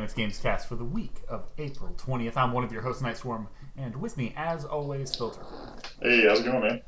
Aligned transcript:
Dynamics 0.00 0.14
Games 0.14 0.38
cast 0.38 0.66
for 0.66 0.76
the 0.76 0.84
week 0.84 1.16
of 1.28 1.44
April 1.58 1.94
20th. 1.98 2.34
I'm 2.34 2.52
one 2.52 2.64
of 2.64 2.72
your 2.72 2.80
hosts, 2.80 3.02
Night 3.02 3.18
Swarm, 3.18 3.48
and 3.76 3.94
with 4.00 4.16
me, 4.16 4.32
as 4.34 4.64
always, 4.64 5.14
Filter. 5.14 5.42
Hey, 6.00 6.24
how's 6.26 6.40
it 6.40 6.44
going, 6.46 6.62
man? 6.62 6.80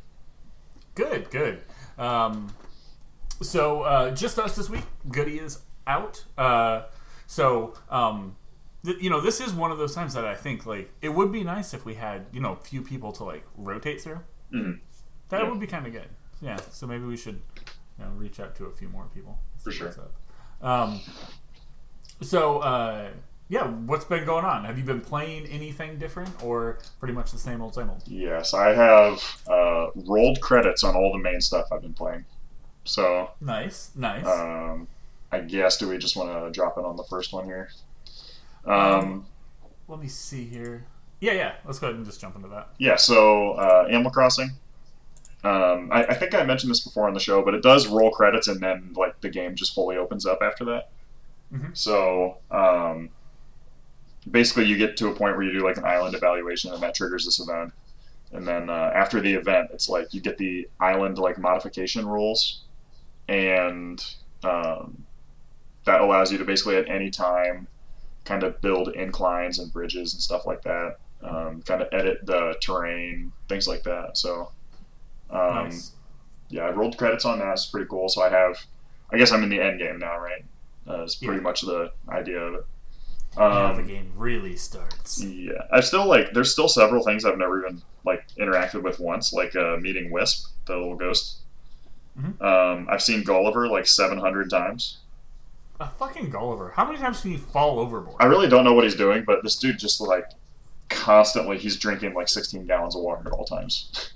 Good, 0.95 1.29
good. 1.31 1.61
Um, 1.99 2.55
so, 3.43 3.83
uh, 3.83 4.15
just 4.15 4.39
us 4.39 4.57
this 4.57 4.71
week. 4.71 4.85
Goody 5.11 5.39
is 5.39 5.59
out. 5.87 6.25
Uh, 6.39 6.85
so, 7.27 7.75
um, 7.91 8.35
th- 8.83 8.97
you 9.03 9.11
know, 9.11 9.21
this 9.21 9.43
is 9.43 9.53
one 9.53 9.71
of 9.71 9.77
those 9.77 9.95
times 9.95 10.15
that 10.15 10.25
I 10.25 10.35
think, 10.35 10.65
like, 10.65 10.91
it 11.03 11.11
would 11.11 11.31
be 11.31 11.45
nice 11.45 11.75
if 11.75 11.85
we 11.85 11.93
had, 11.97 12.25
you 12.33 12.41
know, 12.41 12.53
a 12.53 12.57
few 12.65 12.81
people 12.81 13.13
to, 13.13 13.25
like, 13.25 13.45
rotate 13.59 14.01
through. 14.01 14.21
Mhm. 14.55 14.81
That 15.29 15.43
Yeah. 15.43 15.51
would 15.51 15.61
be 15.61 15.67
kind 15.67 15.87
of 15.87 15.93
good. 15.93 16.09
Yeah, 16.41 16.57
so 16.71 16.87
maybe 16.87 17.05
we 17.05 17.19
should, 17.19 17.43
you 17.99 18.07
know, 18.07 18.11
reach 18.13 18.41
out 18.41 18.55
to 18.57 18.65
a 18.65 18.73
few 18.73 18.89
more 18.89 19.05
people. 19.13 19.39
For 19.63 19.71
sure. 19.71 19.95
Um, 20.63 20.99
so, 22.23 22.59
uh, 22.61 23.09
yeah, 23.49 23.67
what's 23.67 24.05
been 24.07 24.25
going 24.25 24.45
on? 24.45 24.65
Have 24.65 24.79
you 24.79 24.85
been 24.85 25.01
playing 25.01 25.47
anything 25.47 25.99
different 25.99 26.31
or 26.43 26.79
pretty 26.99 27.13
much 27.15 27.33
the 27.33 27.39
same 27.39 27.61
old, 27.61 27.75
same 27.75 27.91
old? 27.91 28.03
Yes, 28.07 28.55
I 28.55 28.69
have 28.75 29.43
uh, 29.49 29.91
rolled 30.07 30.41
credits 30.41 30.85
on 30.85 30.95
all 30.97 31.13
the 31.13 31.19
main 31.19 31.41
stuff 31.41 31.67
I've 31.71 31.83
been 31.83 31.93
playing. 31.95 32.25
So, 32.85 33.31
Nice, 33.41 33.91
nice. 33.95 34.27
um, 34.27 34.89
I 35.31 35.41
guess, 35.41 35.77
do 35.77 35.89
we 35.89 35.99
just 35.99 36.17
want 36.17 36.31
to 36.31 36.51
drop 36.51 36.79
in 36.79 36.85
on 36.85 36.97
the 36.97 37.05
first 37.05 37.33
one 37.33 37.45
here? 37.45 37.69
Um, 38.65 39.27
Let 39.89 40.01
me 40.01 40.09
see 40.09 40.45
here. 40.45 40.85
Yeah, 41.21 41.33
yeah, 41.33 41.53
let's 41.65 41.79
go 41.79 41.87
ahead 41.89 41.97
and 41.97 42.05
just 42.07 42.21
jump 42.21 42.35
into 42.37 42.49
that. 42.49 42.71
yeah, 42.79 42.97
so 42.97 43.53
uh, 43.53 43.87
Animal 43.89 44.11
Crossing. 44.11 44.51
Um, 45.45 45.89
I, 45.93 46.05
I 46.05 46.15
think 46.15 46.35
I 46.35 46.43
mentioned 46.45 46.71
this 46.71 46.81
before 46.81 47.07
on 47.09 47.15
the 47.15 47.21
show, 47.21 47.43
but 47.45 47.55
it 47.55 47.63
does 47.63 47.87
roll 47.89 48.11
credits 48.11 48.49
and 48.49 48.61
then 48.61 48.93
like 48.97 49.21
the 49.21 49.29
game 49.29 49.55
just 49.57 49.75
fully 49.75 49.97
opens 49.97 50.25
up 50.27 50.41
after 50.43 50.65
that. 50.67 50.91
Mhm. 51.53 51.77
So 51.77 52.39
um, 52.51 53.11
basically, 54.31 54.67
you 54.67 54.77
get 54.77 54.97
to 54.99 55.09
a 55.09 55.15
point 55.15 55.37
where 55.37 55.45
you 55.45 55.53
do 55.53 55.65
like 55.65 55.77
an 55.77 55.85
island 55.85 56.15
evaluation, 56.15 56.73
and 56.73 56.83
that 56.83 56.95
triggers 56.95 57.25
this 57.25 57.41
event. 57.41 57.73
And 58.33 58.47
then 58.49 58.71
uh, 58.71 58.91
after 58.95 59.21
the 59.21 59.35
event, 59.35 59.71
it's 59.73 59.89
like 59.89 60.15
you 60.15 60.21
get 60.21 60.39
the 60.39 60.69
island 60.81 61.19
like 61.19 61.39
modification 61.39 62.07
rules, 62.09 62.63
and 63.29 64.03
um, 64.43 65.05
that 65.85 66.01
allows 66.01 66.33
you 66.33 66.39
to 66.39 66.45
basically 66.45 66.77
at 66.77 66.89
any 66.89 67.11
time 67.11 67.67
kind 68.25 68.43
of 68.43 68.61
build 68.61 68.89
inclines 68.95 69.59
and 69.59 69.73
bridges 69.73 70.15
and 70.15 70.23
stuff 70.23 70.47
like 70.47 70.63
that. 70.63 70.97
Um, 71.23 71.63
kind 71.63 71.83
of 71.83 71.89
edit 71.93 72.27
the 72.27 72.57
terrain, 72.61 73.33
things 73.49 73.69
like 73.69 73.85
that. 73.85 74.19
So, 74.19 74.51
um, 75.31 75.67
nice. 75.67 75.93
yeah, 76.49 76.63
I 76.63 76.71
rolled 76.71 76.99
credits 76.99 77.25
on 77.25 77.39
that. 77.39 77.53
It's 77.53 77.67
pretty 77.67 77.87
cool. 77.89 78.09
So 78.09 78.23
I 78.23 78.29
have, 78.29 78.65
I 79.13 79.19
guess 79.19 79.31
I'm 79.31 79.43
in 79.45 79.49
the 79.49 79.61
end 79.61 79.79
game 79.79 79.99
now, 79.99 80.19
right? 80.19 80.45
Uh, 80.89 81.03
it's 81.03 81.15
pretty 81.15 81.35
Yeah. 81.37 81.41
much 81.43 81.61
the 81.63 81.93
idea 82.09 82.39
of 82.41 82.55
it. 82.55 82.67
now 83.37 83.73
the 83.73 83.81
Um, 83.81 83.87
game 83.87 84.13
really 84.17 84.57
starts. 84.57 85.23
yeah, 85.25 85.53
I 85.73 85.81
still 85.81 86.07
like. 86.07 86.33
There's 86.35 86.53
still 86.53 86.69
several 86.69 87.03
things 87.05 87.25
I've 87.25 87.39
never 87.39 87.61
even 87.67 87.81
like 88.05 88.25
interacted 88.39 88.83
with 88.83 88.99
once, 89.01 89.33
like 89.33 89.55
uh, 89.57 89.77
meeting 89.81 90.11
Wisp, 90.11 90.49
the 90.67 90.75
little 90.77 90.97
ghost. 90.97 91.39
Mhm. 92.21 92.43
Um, 92.43 92.89
I've 92.91 93.01
seen 93.03 93.23
Gulliver 93.25 93.69
like 93.69 93.87
700 93.87 94.51
times. 94.51 94.99
A 95.81 95.89
fucking 95.89 96.29
Gulliver. 96.31 96.73
How 96.77 96.85
many 96.85 96.99
times 96.99 97.23
can 97.23 97.33
you 97.33 97.39
fall 97.39 97.79
overboard? 97.79 98.17
I 98.21 98.27
really 98.27 98.49
don't 98.49 98.65
know 98.65 98.75
what 98.75 98.85
he's 98.85 98.95
doing, 98.97 99.25
but 99.25 99.43
this 99.43 99.57
dude 99.57 99.79
just 99.79 100.01
like 100.01 100.27
constantly 100.91 101.57
he's 101.59 101.77
drinking 101.79 102.13
like 102.15 102.29
16 102.29 102.67
gallons 102.67 102.95
of 102.95 103.01
water 103.03 103.23
at 103.27 103.33
all 103.33 103.45
times. 103.47 104.13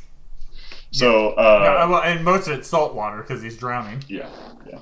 so 0.90 1.30
uh, 1.34 1.60
Yeah, 1.62 1.84
well, 1.86 2.02
and 2.02 2.24
most 2.24 2.48
of 2.48 2.58
it's 2.58 2.68
salt 2.68 2.94
water 2.94 3.18
because 3.18 3.40
he's 3.42 3.56
drowning. 3.56 4.02
Yeah, 4.08 4.28
yeah. 4.66 4.78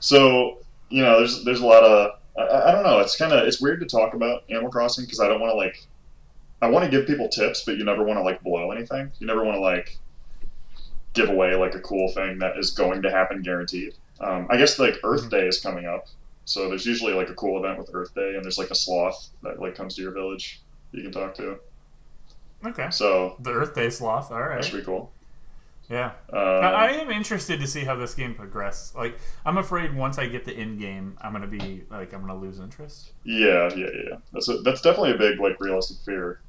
So 0.00 0.58
you 0.94 1.02
know, 1.02 1.18
there's 1.18 1.42
there's 1.44 1.60
a 1.60 1.66
lot 1.66 1.82
of 1.82 2.12
I, 2.38 2.68
I 2.68 2.72
don't 2.72 2.84
know. 2.84 3.00
It's 3.00 3.16
kind 3.16 3.32
of 3.32 3.46
it's 3.48 3.60
weird 3.60 3.80
to 3.80 3.86
talk 3.86 4.14
about 4.14 4.44
Animal 4.48 4.70
Crossing 4.70 5.04
because 5.04 5.18
I 5.20 5.26
don't 5.28 5.40
want 5.40 5.50
to 5.50 5.56
like 5.56 5.86
I 6.62 6.68
want 6.68 6.84
to 6.84 6.90
give 6.90 7.06
people 7.06 7.28
tips, 7.28 7.64
but 7.64 7.76
you 7.76 7.84
never 7.84 8.04
want 8.04 8.18
to 8.18 8.22
like 8.22 8.42
blow 8.42 8.70
anything. 8.70 9.10
You 9.18 9.26
never 9.26 9.44
want 9.44 9.56
to 9.56 9.60
like 9.60 9.98
give 11.12 11.28
away 11.28 11.54
like 11.56 11.74
a 11.74 11.80
cool 11.80 12.08
thing 12.12 12.38
that 12.38 12.56
is 12.58 12.70
going 12.70 13.02
to 13.02 13.10
happen 13.10 13.42
guaranteed. 13.42 13.94
Um, 14.20 14.46
I 14.50 14.56
guess 14.56 14.78
like 14.78 14.94
Earth 15.02 15.24
Mhm. 15.24 15.30
Day 15.30 15.46
is 15.48 15.60
coming 15.60 15.84
up, 15.86 16.06
so 16.44 16.68
there's 16.68 16.86
usually 16.86 17.12
like 17.12 17.28
a 17.28 17.34
cool 17.34 17.58
event 17.58 17.78
with 17.78 17.90
Earth 17.92 18.14
Day, 18.14 18.34
and 18.36 18.44
there's 18.44 18.58
like 18.58 18.70
a 18.70 18.74
sloth 18.76 19.30
that 19.42 19.60
like 19.60 19.74
comes 19.74 19.96
to 19.96 20.02
your 20.02 20.12
village 20.12 20.60
you 20.92 21.02
can 21.02 21.10
talk 21.10 21.34
to. 21.34 21.58
Okay. 22.64 22.88
So 22.90 23.36
The 23.40 23.50
Earth 23.50 23.74
Day 23.74 23.90
sloth. 23.90 24.30
All 24.30 24.40
right. 24.40 24.54
that's 24.54 24.68
right. 24.68 24.72
pretty 24.74 24.86
cool. 24.86 25.10
Yeah. 25.90 26.12
Um, 26.32 26.38
I, 26.38 26.72
I 26.72 26.88
am 26.92 27.10
interested 27.10 27.60
to 27.60 27.66
see 27.66 27.84
how 27.84 27.94
this 27.94 28.14
game 28.14 28.34
progresses. 28.34 28.94
Like, 28.94 29.18
I'm 29.44 29.58
afraid 29.58 29.94
once 29.94 30.18
I 30.18 30.26
get 30.26 30.44
the 30.44 30.52
end 30.52 30.78
game, 30.78 31.18
I'm 31.20 31.32
gonna 31.32 31.46
be 31.46 31.84
like, 31.90 32.12
I'm 32.14 32.22
gonna 32.22 32.36
lose 32.36 32.58
interest. 32.58 33.12
Yeah, 33.24 33.68
yeah, 33.74 33.76
yeah. 33.76 34.02
yeah. 34.10 34.16
That's 34.32 34.48
a, 34.48 34.58
that's 34.62 34.80
definitely 34.80 35.12
a 35.12 35.18
big 35.18 35.38
like 35.40 35.60
realistic 35.60 35.98
fear, 36.04 36.40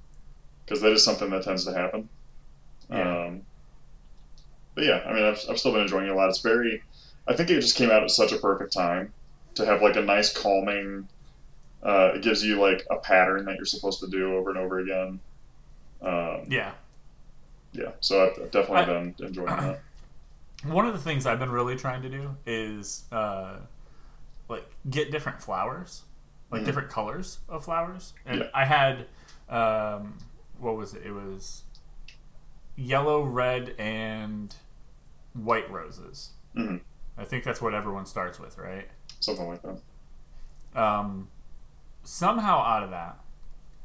because 0.65 0.81
that 0.81 0.91
is 0.93 1.03
something 1.03 1.29
that 1.31 1.43
tends 1.43 1.65
to 1.65 1.73
happen. 1.73 2.07
Yeah. 2.89 3.25
Um, 3.25 3.41
but 4.73 4.85
yeah, 4.85 5.03
I 5.05 5.13
mean, 5.13 5.23
I've, 5.23 5.39
I've 5.49 5.59
still 5.59 5.71
been 5.73 5.81
enjoying 5.81 6.07
it 6.07 6.11
a 6.11 6.15
lot. 6.15 6.29
It's 6.29 6.39
very, 6.39 6.81
I 7.27 7.33
think 7.35 7.49
it 7.49 7.59
just 7.59 7.75
came 7.75 7.91
out 7.91 8.03
at 8.03 8.11
such 8.11 8.31
a 8.31 8.37
perfect 8.37 8.73
time 8.73 9.11
to 9.55 9.65
have 9.65 9.81
like 9.81 9.95
a 9.95 10.01
nice 10.01 10.31
calming. 10.31 11.07
Uh, 11.83 12.13
it 12.15 12.21
gives 12.21 12.43
you 12.43 12.59
like 12.59 12.85
a 12.89 12.97
pattern 12.97 13.45
that 13.45 13.57
you're 13.57 13.65
supposed 13.65 13.99
to 13.99 14.07
do 14.07 14.33
over 14.35 14.49
and 14.49 14.59
over 14.59 14.79
again. 14.79 15.19
Um, 16.01 16.45
Yeah. 16.49 16.71
Yeah, 17.75 17.91
so 17.99 18.25
I've, 18.25 18.51
definitely 18.51 18.77
I- 18.77 18.85
been 18.85 19.15
enjoying 19.19 19.47
that. 19.47 19.81
One 20.65 20.85
of 20.87 20.93
the 20.93 20.99
things 20.99 21.25
I've 21.25 21.39
been 21.39 21.51
really 21.51 21.75
trying 21.75 22.01
to 22.01 22.09
do 22.09 22.35
is 22.45 23.03
uh, 23.11 23.57
like 24.49 24.65
get 24.89 25.11
different 25.11 25.41
flowers, 25.41 26.03
like 26.51 26.61
Mhm. 26.61 26.65
different 26.65 26.89
colors 26.89 27.39
of 27.49 27.63
flowers. 27.65 28.13
And 28.25 28.39
Yeah. 28.41 28.49
I 28.53 28.65
had 28.65 29.05
um, 29.49 30.17
what 30.57 30.75
was 30.75 30.93
it? 30.95 31.05
It 31.05 31.11
was 31.11 31.63
yellow, 32.75 33.21
red, 33.23 33.75
and 33.77 34.55
white 35.33 35.69
roses. 35.69 36.31
Mhm. 36.55 36.81
I 37.17 37.25
think 37.25 37.43
that's 37.43 37.61
what 37.61 37.73
everyone 37.75 38.05
starts 38.05 38.39
with, 38.39 38.57
right? 38.57 38.87
Something 39.19 39.47
like 39.47 39.61
that. 39.61 39.81
Um, 40.81 41.27
somehow 42.03 42.59
out 42.63 42.83
of 42.83 42.89
that, 42.89 43.19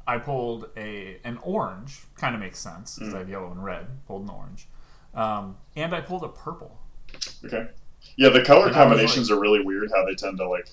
I 0.06 0.18
pulled 0.18 0.68
a 0.76 1.18
an 1.24 1.38
orange. 1.42 2.02
Kind 2.16 2.34
of 2.34 2.40
makes 2.40 2.58
sense 2.58 2.98
because 2.98 3.14
I 3.14 3.18
have 3.18 3.28
yellow 3.28 3.50
and 3.50 3.62
red. 3.62 3.86
Pulled 4.06 4.22
an 4.22 4.30
orange, 4.30 4.68
um, 5.14 5.56
and 5.76 5.94
I 5.94 6.00
pulled 6.00 6.24
a 6.24 6.28
purple. 6.28 6.78
Okay. 7.44 7.68
Yeah, 8.16 8.30
the 8.30 8.42
color 8.42 8.66
And 8.66 8.74
combinations 8.74 9.30
are 9.30 9.38
really 9.38 9.62
weird. 9.62 9.90
How 9.94 10.04
they 10.04 10.14
tend 10.14 10.38
to 10.38 10.48
like 10.48 10.68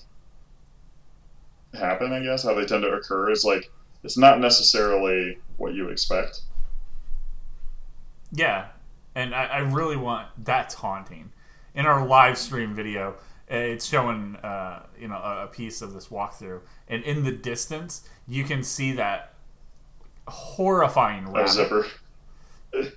happen. 1.74 2.12
I 2.12 2.22
guess 2.22 2.42
how 2.42 2.54
they 2.54 2.64
tend 2.64 2.82
to 2.82 2.90
occur 2.90 3.30
is 3.30 3.44
like 3.44 3.70
it's 4.02 4.16
not 4.16 4.40
necessarily 4.40 5.38
what 5.56 5.74
you 5.74 5.88
expect. 5.88 6.42
Yeah, 8.32 8.66
and 9.14 9.34
I, 9.34 9.44
I 9.44 9.58
really 9.58 9.96
want 9.96 10.28
that's 10.44 10.74
haunting. 10.74 11.32
In 11.74 11.86
our 11.86 12.04
live 12.04 12.36
stream 12.38 12.74
video, 12.74 13.14
it's 13.50 13.84
showing 13.86 14.36
uh, 14.36 14.82
you 14.98 15.08
know 15.08 15.16
a, 15.16 15.44
a 15.44 15.46
piece 15.48 15.80
of 15.82 15.92
this 15.94 16.08
walkthrough, 16.08 16.60
and 16.88 17.02
in 17.04 17.24
the 17.24 17.32
distance 17.32 18.08
you 18.26 18.44
can 18.44 18.62
see 18.62 18.92
that 18.92 19.32
horrifying 20.26 21.26
rabbit. 21.32 21.50
zipper. 21.50 21.86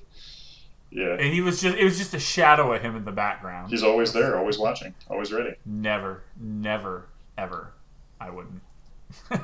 yeah, 0.92 1.14
And 1.14 1.34
he 1.34 1.40
was 1.42 1.62
just 1.62 1.78
it 1.78 1.84
was 1.84 1.98
just 1.98 2.14
a 2.14 2.20
shadow 2.20 2.74
of 2.74 2.82
him 2.82 2.96
in 2.96 3.06
the 3.06 3.12
background. 3.12 3.70
he's 3.70 3.84
always 3.84 4.12
there, 4.14 4.38
always 4.38 4.60
watching, 4.60 4.94
always 5.10 5.32
ready. 5.32 5.56
Never, 5.66 6.24
never, 6.40 7.06
ever. 7.38 7.74
I 8.20 8.30
wouldn't. 8.30 8.62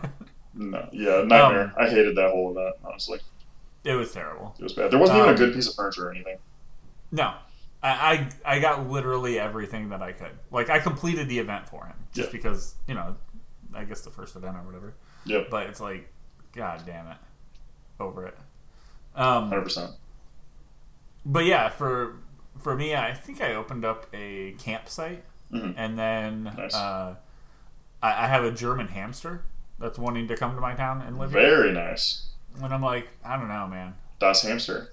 No, 0.60 0.90
yeah, 0.92 1.22
nightmare. 1.26 1.66
Um, 1.66 1.74
I 1.78 1.88
hated 1.88 2.16
that 2.18 2.32
whole 2.32 2.50
event. 2.50 2.78
Honestly, 2.84 3.20
it 3.84 3.94
was 3.94 4.12
terrible. 4.12 4.56
it 4.58 4.64
was 4.64 4.74
bad. 4.74 4.90
There 4.90 4.98
wasn't 4.98 5.20
even 5.20 5.30
Um, 5.30 5.36
a 5.36 5.38
good 5.38 5.54
piece 5.54 5.68
of 5.70 5.76
furniture 5.76 6.08
or 6.08 6.12
anything. 6.12 6.38
No, 7.12 7.36
I, 7.88 8.30
I 8.46 8.56
I 8.56 8.60
got 8.60 8.90
literally 8.90 9.40
everything 9.40 9.90
that 9.90 10.02
I 10.02 10.12
could. 10.12 10.32
Like 10.52 10.70
I 10.70 10.80
completed 10.80 11.28
the 11.30 11.40
event 11.40 11.68
for 11.70 11.86
him 11.86 11.96
just 12.14 12.30
Yeah. 12.30 12.32
because 12.32 12.76
you 12.88 12.94
know, 12.96 13.16
I 13.74 13.84
guess 13.84 14.02
the 14.02 14.10
first 14.12 14.36
event 14.36 14.56
or 14.58 14.64
whatever. 14.64 14.94
Yep, 15.26 15.50
But 15.50 15.68
it's 15.68 15.80
like, 15.80 16.10
god 16.54 16.84
damn 16.86 17.08
it, 17.08 17.18
over 18.00 18.26
it. 18.28 18.38
Um, 19.16 19.50
hundred 19.50 19.64
percent. 19.64 19.92
but 21.26 21.46
yeah, 21.46 21.70
for 21.70 22.16
for 22.60 22.76
me, 22.76 22.96
I 22.96 23.14
think 23.14 23.42
I 23.42 23.54
opened 23.56 23.86
up 23.86 24.08
a 24.14 24.54
campsite, 24.60 25.24
Mhm. 25.54 25.74
and 25.78 25.98
then 26.00 26.44
Nice. 26.58 26.74
uh, 26.76 27.16
I, 28.02 28.26
I 28.26 28.28
have 28.28 28.44
a 28.44 28.52
German 28.52 28.88
hamster 28.88 29.44
that's 29.80 30.00
wanting 30.00 30.28
to 30.30 30.36
come 30.36 30.56
to 30.56 30.62
my 30.62 30.74
town 30.74 31.02
and 31.04 31.18
live 31.20 31.32
here. 31.32 31.42
Very 31.42 31.72
nice. 31.72 32.30
And 32.62 32.74
I'm 32.74 32.82
like, 32.82 33.10
I 33.24 33.38
don't 33.38 33.48
know, 33.48 33.68
man. 33.68 33.94
Das 34.20 34.42
Hamster. 34.42 34.92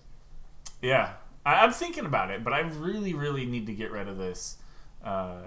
Yeah, 0.83 1.15
I, 1.45 1.57
I'm 1.65 1.73
thinking 1.73 2.07
about 2.07 2.31
it, 2.31 2.43
but 2.45 2.53
I 2.53 2.61
really, 2.61 3.15
really 3.15 3.47
need 3.47 3.67
to 3.67 3.75
get 3.75 3.91
rid 3.91 4.09
of 4.09 4.19
this. 4.19 4.57
Uh, 5.05 5.43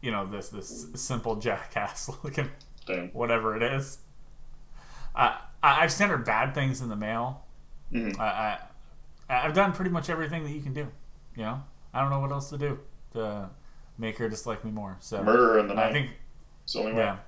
you 0.00 0.10
know, 0.10 0.26
this 0.26 0.48
this 0.48 0.86
simple 0.94 1.36
jackass 1.36 2.10
looking 2.24 2.48
Damn. 2.86 3.08
whatever 3.08 3.56
it 3.56 3.62
is. 3.62 3.98
I, 5.14 5.38
I 5.62 5.82
I've 5.82 5.92
sent 5.92 6.10
her 6.10 6.18
bad 6.18 6.54
things 6.54 6.80
in 6.80 6.88
the 6.88 6.96
mail. 6.96 7.44
Mhm. 7.92 8.18
I, 8.18 8.58
I 9.28 9.44
I've 9.44 9.54
done 9.54 9.72
pretty 9.72 9.90
much 9.90 10.08
everything 10.10 10.42
that 10.44 10.50
you 10.50 10.60
can 10.62 10.72
do. 10.74 10.88
You 11.36 11.42
know, 11.44 11.62
I 11.94 12.00
don't 12.00 12.10
know 12.10 12.20
what 12.20 12.30
else 12.32 12.50
to 12.50 12.58
do 12.58 12.78
to 13.12 13.50
make 13.98 14.18
her 14.18 14.28
dislike 14.28 14.64
me 14.64 14.70
more. 14.70 14.96
So 15.00 15.22
Murder 15.22 15.58
in 15.58 15.68
the 15.68 15.74
night. 15.74 15.86
I 15.90 15.92
think 15.92 16.10
it's 16.64 16.72
the 16.72 16.80
only 16.80 16.92
way. 16.94 16.98
yeah. 17.00 17.18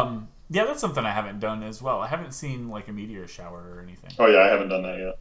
Um, 0.00 0.28
yeah, 0.50 0.64
that's 0.64 0.80
something 0.80 1.04
I 1.04 1.12
haven't 1.12 1.40
done 1.40 1.62
as 1.62 1.80
well. 1.80 2.00
I 2.00 2.08
haven't 2.08 2.32
seen 2.32 2.68
like 2.68 2.88
a 2.88 2.92
meteor 2.92 3.26
shower 3.26 3.72
or 3.76 3.80
anything. 3.82 4.10
Oh 4.18 4.26
yeah, 4.26 4.40
I 4.40 4.48
haven't 4.48 4.68
done 4.68 4.82
that 4.82 4.98
yet. 4.98 5.18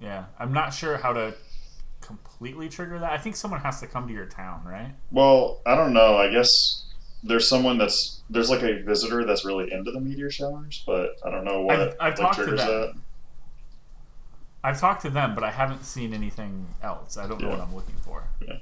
Yeah, 0.00 0.26
I'm 0.38 0.52
not 0.52 0.74
sure 0.74 0.96
how 0.98 1.12
to 1.12 1.34
completely 2.00 2.68
trigger 2.68 2.98
that. 2.98 3.10
I 3.12 3.18
think 3.18 3.34
someone 3.36 3.60
has 3.60 3.80
to 3.80 3.86
come 3.86 4.06
to 4.08 4.12
your 4.14 4.26
town, 4.26 4.62
right? 4.64 4.92
Well, 5.10 5.60
I 5.66 5.74
don't 5.74 5.92
know. 5.92 6.16
I 6.18 6.30
guess 6.30 6.84
there's 7.24 7.48
someone 7.48 7.78
that's 7.78 8.20
there's 8.28 8.50
like 8.50 8.62
a 8.62 8.82
visitor 8.82 9.24
that's 9.24 9.44
really 9.44 9.72
into 9.72 9.90
the 9.90 10.00
meteor 10.00 10.30
showers, 10.30 10.82
but 10.86 11.16
I 11.24 11.30
don't 11.30 11.44
know 11.44 11.62
what 11.62 11.80
I've- 11.80 11.92
I've 12.00 12.12
like, 12.12 12.16
talked 12.16 12.34
to 12.36 12.42
triggers 12.44 12.60
them. 12.60 12.68
that. 12.68 12.94
I've 14.64 14.80
talked 14.80 15.02
to 15.02 15.10
them, 15.10 15.34
but 15.34 15.44
I 15.44 15.50
haven't 15.52 15.84
seen 15.84 16.12
anything 16.12 16.66
else. 16.82 17.16
I 17.16 17.26
don't 17.28 17.40
know 17.40 17.48
what 17.50 17.60
I'm 17.60 17.74
looking 17.74 17.94
for. 18.02 18.24
Yeah. 18.46 18.58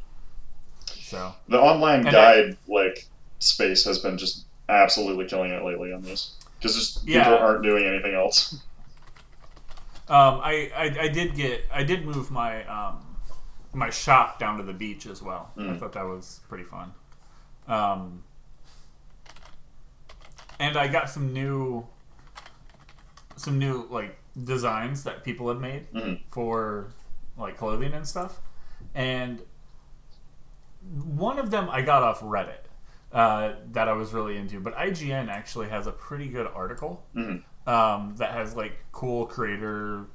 So 0.87 1.35
The 1.49 1.59
online 1.59 2.01
And 2.01 2.09
I- 2.09 2.13
guide 2.13 2.57
like 2.69 3.07
space 3.39 3.85
has 3.85 3.99
been 3.99 4.19
just 4.19 4.45
absolutely 4.69 5.27
killing 5.27 5.51
it 5.51 5.63
lately 5.65 5.93
on 5.93 6.03
this 6.03 6.35
because 6.59 6.75
just 6.77 7.07
Yeah. 7.07 7.25
people 7.25 7.39
aren't 7.39 7.63
doing 7.63 7.85
anything 7.87 8.15
else. 8.15 8.57
Um, 10.09 10.41
I, 10.43 10.71
I 10.77 10.97
I 11.05 11.09
did 11.09 11.35
get 11.35 11.65
I 11.73 11.83
did 11.83 12.05
move 12.05 12.31
my 12.31 12.65
um, 12.67 13.17
my 13.73 13.89
shop 13.91 14.39
down 14.39 14.59
to 14.59 14.63
the 14.63 14.73
beach 14.75 15.07
as 15.07 15.23
well. 15.23 15.51
I 15.57 15.61
Mm. 15.61 15.79
thought 15.81 15.93
that 15.95 16.05
was 16.05 16.41
pretty 16.49 16.65
fun. 16.65 16.93
Um, 17.67 18.23
and 20.61 20.77
I 20.77 20.89
got 20.89 21.11
some 21.11 21.33
new 21.33 21.87
some 23.37 23.59
new 23.59 23.87
like 23.91 24.17
designs 24.45 25.05
that 25.05 25.25
people 25.25 25.49
have 25.49 25.61
made 25.61 25.91
Mhm. 25.93 26.21
for 26.31 26.89
like 27.37 27.57
clothing 27.57 27.93
and 27.95 28.07
stuff. 28.07 28.41
And 28.95 29.43
one 30.83 31.39
of 31.39 31.51
them 31.51 31.69
I 31.71 31.83
got 31.83 32.03
off 32.03 32.21
Reddit 32.21 32.61
uh, 33.13 33.55
that 33.73 33.89
I 33.89 33.93
was 33.93 34.13
really 34.13 34.37
into, 34.37 34.61
but 34.61 34.75
IGN 34.77 35.29
actually 35.29 35.69
has 35.69 35.87
a 35.87 35.93
pretty 35.93 36.29
good 36.29 36.47
article 36.55 37.05
Mhm. 37.15 37.43
Um, 37.67 38.15
that 38.19 38.33
has 38.33 38.55
like 38.57 38.73
cool 38.93 39.27
creator, 39.27 40.07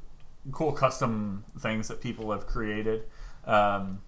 cool 0.52 0.72
custom 0.72 1.44
things 1.60 1.88
that 1.88 2.02
people 2.02 2.32
have 2.32 2.46
created. 2.46 3.04
Um, 3.46 4.02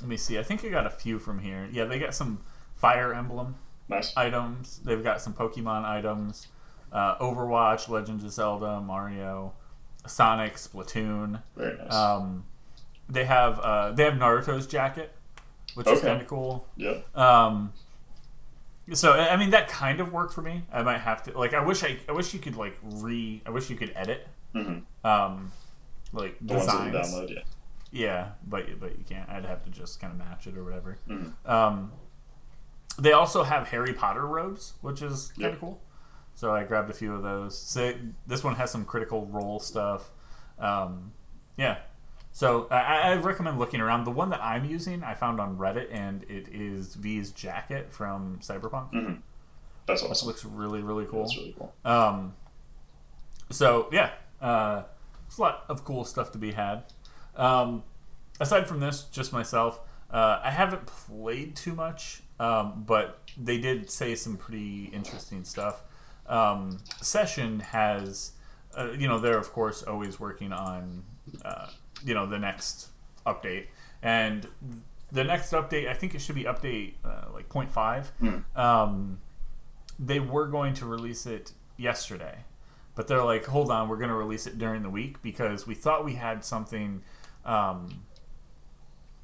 let 0.00 0.08
me 0.08 0.16
see. 0.16 0.38
I 0.38 0.42
think 0.42 0.64
I 0.64 0.68
got 0.68 0.86
a 0.86 0.90
few 0.90 1.18
from 1.18 1.38
here. 1.38 1.68
Yeah, 1.72 1.84
they 1.84 1.98
got 1.98 2.14
some 2.14 2.40
Fire 2.76 3.14
Emblem 3.14 3.56
Nice. 3.88 4.12
items. 4.16 4.80
They've 4.84 5.02
got 5.02 5.20
some 5.22 5.32
Pokemon 5.32 5.84
items. 5.84 6.48
Uh, 6.92 7.16
Overwatch, 7.18 7.88
Legends 7.88 8.22
of 8.24 8.30
Zelda, 8.32 8.80
Mario, 8.80 9.54
Sonic, 10.06 10.54
Splatoon. 10.54 11.42
Very 11.56 11.76
nice. 11.78 11.92
Um, 11.94 12.44
they 13.08 13.24
have 13.24 13.58
uh, 13.60 13.92
they 13.92 14.04
have 14.04 14.14
Naruto's 14.14 14.66
jacket, 14.66 15.12
which 15.74 15.86
is 15.88 16.00
kind 16.00 16.20
of 16.20 16.26
cool. 16.28 16.66
yeah. 16.76 16.98
Um, 17.14 17.72
so 18.92 19.12
I 19.12 19.36
mean 19.36 19.50
that 19.50 19.68
kind 19.68 20.00
of 20.00 20.12
worked 20.12 20.32
for 20.34 20.42
me. 20.42 20.62
I 20.72 20.82
might 20.82 20.98
have 21.00 21.22
to 21.24 21.38
like 21.38 21.54
I 21.54 21.60
wish 21.64 21.82
I 21.84 21.98
I 22.08 22.12
wish 22.12 22.32
you 22.34 22.40
could 22.40 22.56
like 22.56 22.76
re 22.82 23.42
I 23.46 23.50
wish 23.50 23.68
you 23.70 23.76
could 23.76 23.92
edit 23.94 24.26
hmm 24.52 24.78
um 25.04 25.52
like 26.12 26.36
The 26.40 26.54
ones 26.54 26.66
that 26.66 26.86
you 26.86 26.92
designs. 26.92 27.14
download, 27.14 27.34
yeah. 27.34 27.40
Yeah, 27.92 28.28
but 28.46 28.78
but 28.80 28.98
you 28.98 29.04
can't. 29.08 29.28
I'd 29.28 29.44
have 29.44 29.64
to 29.64 29.70
just 29.70 30.00
kind 30.00 30.12
of 30.12 30.18
match 30.18 30.46
it 30.46 30.56
or 30.56 30.64
whatever. 30.64 30.98
Mhm. 31.08 31.32
Um, 31.48 31.92
they 32.98 33.12
also 33.12 33.42
have 33.44 33.68
Harry 33.68 33.92
Potter 33.92 34.26
robes, 34.26 34.74
which 34.80 35.02
is 35.02 35.28
kind 35.32 35.46
of 35.46 35.52
Yep. 35.52 35.60
cool. 35.60 35.80
So 36.34 36.52
I 36.54 36.64
grabbed 36.64 36.90
a 36.90 36.92
few 36.94 37.14
of 37.14 37.22
those. 37.22 37.56
So 37.58 37.94
this 38.26 38.42
one 38.44 38.56
has 38.56 38.70
some 38.70 38.84
critical 38.84 39.26
role 39.26 39.58
stuff. 39.60 40.10
Um, 40.58 41.12
yeah. 41.56 41.78
So 42.36 42.66
I, 42.70 43.12
I 43.12 43.14
recommend 43.14 43.58
looking 43.58 43.80
around. 43.80 44.04
The 44.04 44.10
one 44.10 44.28
that 44.28 44.44
I'm 44.44 44.66
using, 44.66 45.02
I 45.02 45.14
found 45.14 45.40
on 45.40 45.56
Reddit, 45.56 45.86
and 45.90 46.22
it 46.24 46.48
is 46.52 46.94
V's 46.94 47.30
jacket 47.30 47.94
from 47.94 48.40
Cyberpunk. 48.42 48.90
hmm 48.90 49.14
That's 49.86 50.02
awesome. 50.02 50.28
looks 50.28 50.44
really 50.44 50.82
really 50.82 51.06
cool. 51.06 51.22
That's 51.22 51.34
really 51.38 51.54
cool. 51.58 51.72
Um, 51.82 52.34
so 53.50 53.88
yeah, 53.90 54.10
uh, 54.42 54.82
there's 55.26 55.38
a 55.38 55.40
lot 55.40 55.64
of 55.70 55.82
cool 55.86 56.04
stuff 56.04 56.30
to 56.32 56.38
be 56.38 56.52
had. 56.52 56.82
Um, 57.36 57.84
aside 58.38 58.68
from 58.68 58.80
this, 58.80 59.04
just 59.04 59.32
myself, 59.32 59.80
uh, 60.10 60.38
I 60.44 60.50
haven't 60.50 60.84
played 60.84 61.56
too 61.56 61.74
much, 61.74 62.20
um, 62.38 62.84
but 62.86 63.18
they 63.38 63.56
did 63.56 63.90
say 63.90 64.14
some 64.14 64.36
pretty 64.36 64.90
interesting 64.92 65.42
stuff. 65.44 65.80
Um, 66.26 66.80
Session 67.00 67.60
has, 67.60 68.32
uh, 68.76 68.90
you 68.90 69.08
know, 69.08 69.18
they're 69.18 69.38
of 69.38 69.52
course 69.54 69.82
always 69.82 70.20
working 70.20 70.52
on, 70.52 71.04
uh, 71.42 71.68
you 72.04 72.14
know, 72.14 72.26
the 72.26 72.38
next 72.38 72.88
update, 73.26 73.66
and 74.02 74.46
the 75.12 75.24
next 75.24 75.52
update, 75.52 75.88
I 75.88 75.94
think 75.94 76.14
it 76.14 76.20
should 76.20 76.34
be 76.34 76.44
update 76.44 76.94
uh, 77.04 77.26
like 77.32 77.48
0.5. 77.48 78.06
Mm. 78.20 78.58
Um, 78.58 79.18
they 79.98 80.20
were 80.20 80.46
going 80.46 80.74
to 80.74 80.86
release 80.86 81.26
it 81.26 81.52
yesterday, 81.76 82.38
but 82.94 83.08
they're 83.08 83.24
like, 83.24 83.46
hold 83.46 83.70
on, 83.70 83.88
we're 83.88 83.96
going 83.96 84.10
to 84.10 84.16
release 84.16 84.46
it 84.46 84.58
during 84.58 84.82
the 84.82 84.90
week 84.90 85.22
because 85.22 85.66
we 85.66 85.74
thought 85.74 86.04
we 86.04 86.14
had 86.14 86.44
something. 86.44 87.02
Um, 87.44 88.02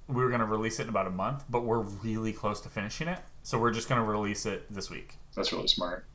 we 0.08 0.22
were 0.22 0.28
going 0.28 0.40
to 0.40 0.46
release 0.46 0.78
it 0.78 0.84
in 0.84 0.88
about 0.88 1.06
a 1.06 1.10
month, 1.10 1.44
but 1.48 1.64
we're 1.64 1.80
really 1.80 2.32
close 2.32 2.60
to 2.62 2.68
finishing 2.68 3.08
it, 3.08 3.20
so 3.42 3.58
we're 3.58 3.70
just 3.70 3.88
going 3.88 4.00
to 4.00 4.06
release 4.06 4.46
it 4.46 4.72
this 4.72 4.90
week. 4.90 5.16
That's 5.34 5.52
really 5.52 5.68
smart. 5.68 6.06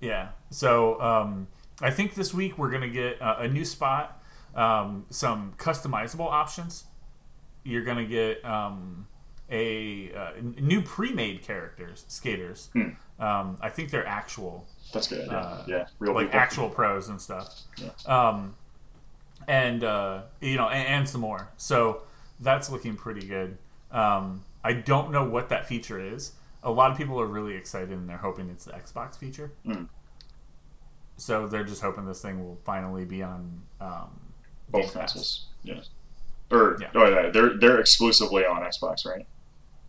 Yeah. 0.00 0.28
So 0.50 1.00
um, 1.00 1.48
I 1.80 1.90
think 1.90 2.14
this 2.14 2.34
week 2.34 2.58
we're 2.58 2.70
gonna 2.70 2.88
get 2.88 3.20
uh, 3.20 3.36
a 3.38 3.48
new 3.48 3.64
spot, 3.64 4.22
um, 4.54 5.06
some 5.10 5.54
customizable 5.56 6.30
options. 6.30 6.84
You're 7.64 7.84
gonna 7.84 8.04
get 8.04 8.44
um, 8.44 9.06
a 9.50 10.12
uh, 10.12 10.30
new 10.40 10.82
pre-made 10.82 11.42
characters, 11.42 12.04
skaters. 12.08 12.70
Hmm. 12.72 12.90
Um, 13.18 13.58
I 13.60 13.68
think 13.68 13.90
they're 13.90 14.06
actual, 14.06 14.66
That's 14.92 15.08
good. 15.08 15.26
Yeah. 15.26 15.38
Uh, 15.38 15.64
yeah. 15.66 15.86
Real 15.98 16.14
like 16.14 16.26
people. 16.26 16.40
actual 16.40 16.68
pros 16.68 17.08
and 17.08 17.20
stuff. 17.20 17.60
Yeah. 17.76 17.90
Um, 18.06 18.56
and 19.46 19.84
uh, 19.84 20.22
you 20.40 20.56
know, 20.56 20.68
and, 20.68 20.88
and 20.88 21.08
some 21.08 21.20
more. 21.20 21.50
So 21.56 22.02
that's 22.40 22.70
looking 22.70 22.96
pretty 22.96 23.26
good. 23.26 23.58
Um, 23.90 24.44
I 24.62 24.72
don't 24.72 25.12
know 25.12 25.24
what 25.24 25.50
that 25.50 25.66
feature 25.66 26.00
is. 26.00 26.32
A 26.62 26.70
lot 26.70 26.90
of 26.90 26.96
people 26.96 27.20
are 27.20 27.26
really 27.26 27.54
excited 27.54 27.90
and 27.90 28.08
they're 28.08 28.16
hoping 28.16 28.48
it's 28.48 28.64
the 28.64 28.72
Xbox 28.72 29.16
feature. 29.18 29.52
Mm. 29.66 29.88
So 31.16 31.46
they're 31.46 31.64
just 31.64 31.82
hoping 31.82 32.06
this 32.06 32.22
thing 32.22 32.42
will 32.42 32.58
finally 32.64 33.04
be 33.04 33.22
on 33.22 33.62
um, 33.80 34.18
Both 34.68 34.86
Pass. 34.94 35.12
consoles. 35.12 35.46
Yeah. 35.62 35.80
Or 36.50 36.76
Yeah. 36.80 36.88
oh 36.94 37.08
yeah, 37.08 37.30
they're 37.30 37.56
they're 37.58 37.80
exclusively 37.80 38.44
on 38.44 38.62
Xbox, 38.62 39.06
right? 39.06 39.26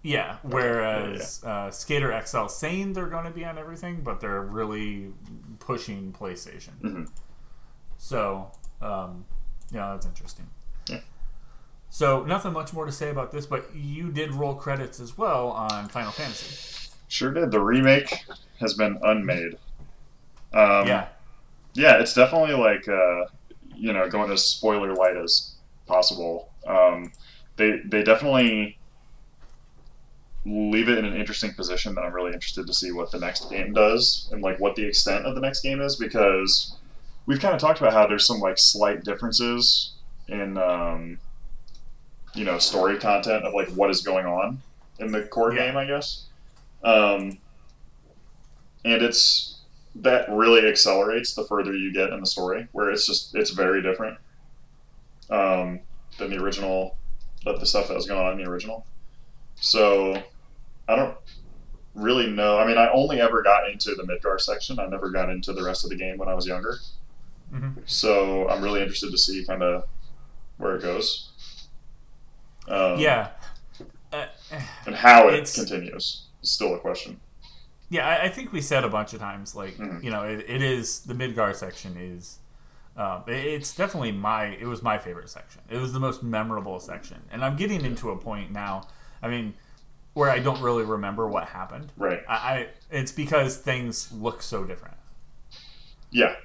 Yeah. 0.02 0.38
Whereas 0.44 1.44
Uh, 1.44 1.72
Skater 1.72 2.20
XL 2.26 2.48
saying 2.48 2.94
they're 2.94 3.08
going 3.08 3.26
to 3.26 3.32
be 3.32 3.44
on 3.44 3.58
everything, 3.58 4.02
but 4.02 4.20
they're 4.22 4.42
really 4.42 5.12
pushing 5.60 6.14
PlayStation. 6.14 6.80
hmm 6.82 7.04
So, 7.98 8.52
um, 8.82 9.26
yeah, 9.72 9.92
that's 9.92 10.06
interesting. 10.06 10.48
Yeah. 10.88 11.00
So, 11.90 12.24
nothing 12.24 12.54
much 12.54 12.72
more 12.74 12.86
to 12.86 12.92
say 12.92 13.10
about 13.10 13.32
this, 13.32 13.46
but 13.48 13.76
you 13.76 14.12
did 14.12 14.34
roll 14.34 14.54
credits 14.54 15.00
as 15.00 15.18
well 15.18 15.48
on 15.50 15.88
Final 15.90 16.12
Fantasy. 16.12 16.90
Sure 17.08 17.32
did. 17.34 17.50
The 17.52 17.60
remake 17.62 18.26
has 18.60 18.74
been 18.76 19.00
unmade. 19.04 19.58
Um, 20.54 20.88
yeah. 20.88 21.08
yeah, 21.74 21.98
it's 22.00 22.14
definitely 22.14 22.54
like 22.56 22.88
uh, 22.88 23.26
you 23.78 23.94
know 23.94 24.10
going 24.10 24.32
as 24.32 24.46
spoiler 24.46 24.94
light 24.96 25.18
as 25.18 25.56
possible. 25.88 26.54
Um, 26.68 27.12
they 27.58 27.80
they 27.90 28.04
definitely 28.04 28.80
leave 30.46 30.90
it 30.90 30.98
in 31.00 31.06
an 31.06 31.16
interesting 31.16 31.54
position 31.56 31.96
that 31.96 32.02
I'm 32.02 32.14
really 32.14 32.34
interested 32.34 32.68
to 32.68 32.74
see 32.74 32.92
what 32.92 33.12
the 33.12 33.20
next 33.20 33.50
game 33.50 33.74
does 33.74 34.30
and 34.32 34.44
like 34.44 34.60
what 34.60 34.76
the 34.76 34.86
extent 34.86 35.26
of 35.26 35.34
the 35.34 35.42
next 35.42 35.62
game 35.62 35.82
is 35.82 35.96
because 35.98 36.80
we've 37.26 37.40
kind 37.40 37.56
of 37.56 37.60
talked 37.60 37.80
about 37.80 37.94
how 37.94 38.06
there's 38.06 38.28
some 38.28 38.40
like 38.40 38.60
slight 38.60 39.04
differences 39.04 39.96
in 40.28 40.58
um, 40.58 41.20
you 42.36 42.44
know 42.44 42.60
story 42.60 43.00
content 43.00 43.46
of 43.46 43.54
like 43.54 43.70
what 43.70 43.90
is 43.90 44.02
going 44.02 44.26
on 44.26 44.62
in 45.00 45.12
the 45.12 45.24
core 45.24 45.54
Yeah. 45.54 45.66
game, 45.68 45.78
I 45.78 45.86
guess. 45.86 46.28
Um, 46.84 47.40
and 48.84 49.02
it's 49.02 49.55
that 49.96 50.30
really 50.30 50.68
accelerates 50.68 51.34
the 51.34 51.44
further 51.46 51.74
you 51.74 51.94
get 51.94 52.10
in 52.12 52.20
the 52.20 52.26
story, 52.26 52.68
where 52.74 52.92
it's 52.92 53.08
just 53.08 53.36
it's 53.36 53.52
very 53.52 53.82
different 53.82 54.18
um, 55.30 55.80
than 56.18 56.30
the 56.30 56.38
original, 56.38 56.98
of 57.46 57.60
the 57.60 57.66
stuff 57.66 57.88
that 57.88 57.96
was 57.96 58.06
going 58.08 58.26
on 58.26 58.34
in 58.34 58.44
the 58.44 58.50
original. 58.50 58.86
So 59.56 60.22
I 60.88 60.96
don't 60.96 61.18
really 61.94 62.28
know. 62.28 62.58
I 62.60 62.68
mean, 62.68 62.78
I 62.78 62.90
only 62.92 63.22
ever 63.22 63.42
got 63.42 63.70
into 63.70 63.96
the 63.96 64.04
Midgar 64.04 64.40
section. 64.40 64.80
I 64.80 64.88
never 64.88 65.10
got 65.10 65.30
into 65.30 65.54
the 65.54 65.64
rest 65.64 65.84
of 65.84 65.90
the 65.90 65.96
game 65.96 66.18
when 66.18 66.28
I 66.28 66.34
was 66.34 66.46
younger. 66.46 66.78
hmm 67.52 67.70
So 67.86 68.50
I'm 68.50 68.62
really 68.64 68.82
interested 68.82 69.12
to 69.12 69.18
see 69.18 69.46
kind 69.46 69.64
of 69.64 69.84
where 70.58 70.76
it 70.76 70.82
goes. 70.82 71.32
Um, 72.68 73.00
Yeah. 73.00 73.30
Uh, 74.12 74.28
and 74.86 74.96
how 74.96 75.28
it 75.28 75.52
continues 75.54 76.28
is 76.42 76.52
still 76.52 76.74
a 76.76 76.80
question. 76.80 77.20
Yeah, 77.90 78.08
I, 78.08 78.24
I 78.26 78.30
think 78.30 78.52
we 78.52 78.62
said 78.62 78.84
a 78.84 78.90
bunch 78.90 79.14
of 79.14 79.20
times, 79.20 79.56
like, 79.56 79.76
Mhm. 79.78 80.04
you 80.04 80.10
know, 80.12 80.24
it, 80.24 80.46
it 80.48 80.62
is, 80.62 81.02
the 81.02 81.14
Midgar 81.14 81.56
section 81.56 81.96
is, 81.98 82.40
um, 82.98 83.24
it- 83.28 83.34
it's 83.46 83.76
definitely 83.76 84.12
my, 84.12 84.46
it 84.46 84.66
was 84.66 84.82
my 84.82 84.98
favorite 84.98 85.30
section. 85.30 85.62
It 85.70 85.78
was 85.78 85.94
the 85.94 86.00
most 86.00 86.24
memorable 86.24 86.80
section. 86.80 87.22
And 87.32 87.44
I'm 87.44 87.56
getting 87.56 87.84
into 87.86 88.10
a 88.12 88.18
point 88.18 88.52
now, 88.52 88.88
I 89.22 89.28
mean, 89.30 89.54
where 90.14 90.30
I 90.30 90.40
don't 90.40 90.62
really 90.62 90.84
remember 90.84 91.28
what 91.28 91.50
happened. 91.50 91.92
Right. 91.98 92.24
I, 92.28 92.34
I 92.36 92.68
it's 92.90 93.12
because 93.12 93.58
things 93.58 94.12
look 94.14 94.42
so 94.42 94.64
different. 94.64 94.96
Yeah, 96.12 96.36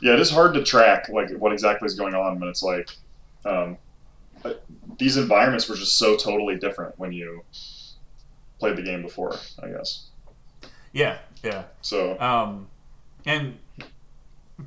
yeah. 0.00 0.14
It 0.14 0.20
is 0.20 0.30
hard 0.30 0.54
to 0.54 0.64
track 0.64 1.08
like 1.08 1.30
what 1.38 1.52
exactly 1.52 1.86
is 1.86 1.94
going 1.94 2.14
on 2.16 2.40
when 2.40 2.48
it's 2.48 2.64
like 2.64 2.90
um, 3.44 3.78
uh, 4.44 4.54
these 4.98 5.16
environments 5.16 5.68
were 5.68 5.76
just 5.76 5.96
so 5.98 6.16
totally 6.16 6.56
different 6.56 6.98
when 6.98 7.12
you 7.12 7.44
played 8.58 8.76
the 8.76 8.82
game 8.82 9.02
before. 9.02 9.36
I 9.62 9.68
guess. 9.68 10.08
Yeah, 10.92 11.18
yeah. 11.42 11.64
So 11.80 12.18
Um, 12.20 12.68
and 13.24 13.58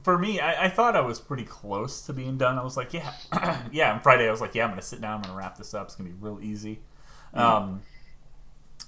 for 0.03 0.17
me, 0.17 0.39
I, 0.39 0.65
I 0.65 0.69
thought 0.69 0.95
I 0.95 1.01
was 1.01 1.19
pretty 1.19 1.43
close 1.45 2.01
to 2.07 2.13
being 2.13 2.37
done. 2.37 2.57
I 2.57 2.63
was 2.63 2.75
like, 2.77 2.93
yeah, 2.93 3.13
yeah. 3.71 3.93
On 3.93 3.99
Friday, 4.01 4.27
I 4.27 4.31
was 4.31 4.41
like, 4.41 4.55
yeah, 4.55 4.63
I'm 4.63 4.71
gonna 4.71 4.81
sit 4.81 5.01
down, 5.01 5.17
I'm 5.17 5.21
gonna 5.21 5.37
wrap 5.37 5.57
this 5.57 5.73
up. 5.73 5.87
It's 5.87 5.95
gonna 5.95 6.09
be 6.09 6.15
real 6.19 6.39
easy. 6.41 6.79
Um, 7.33 7.81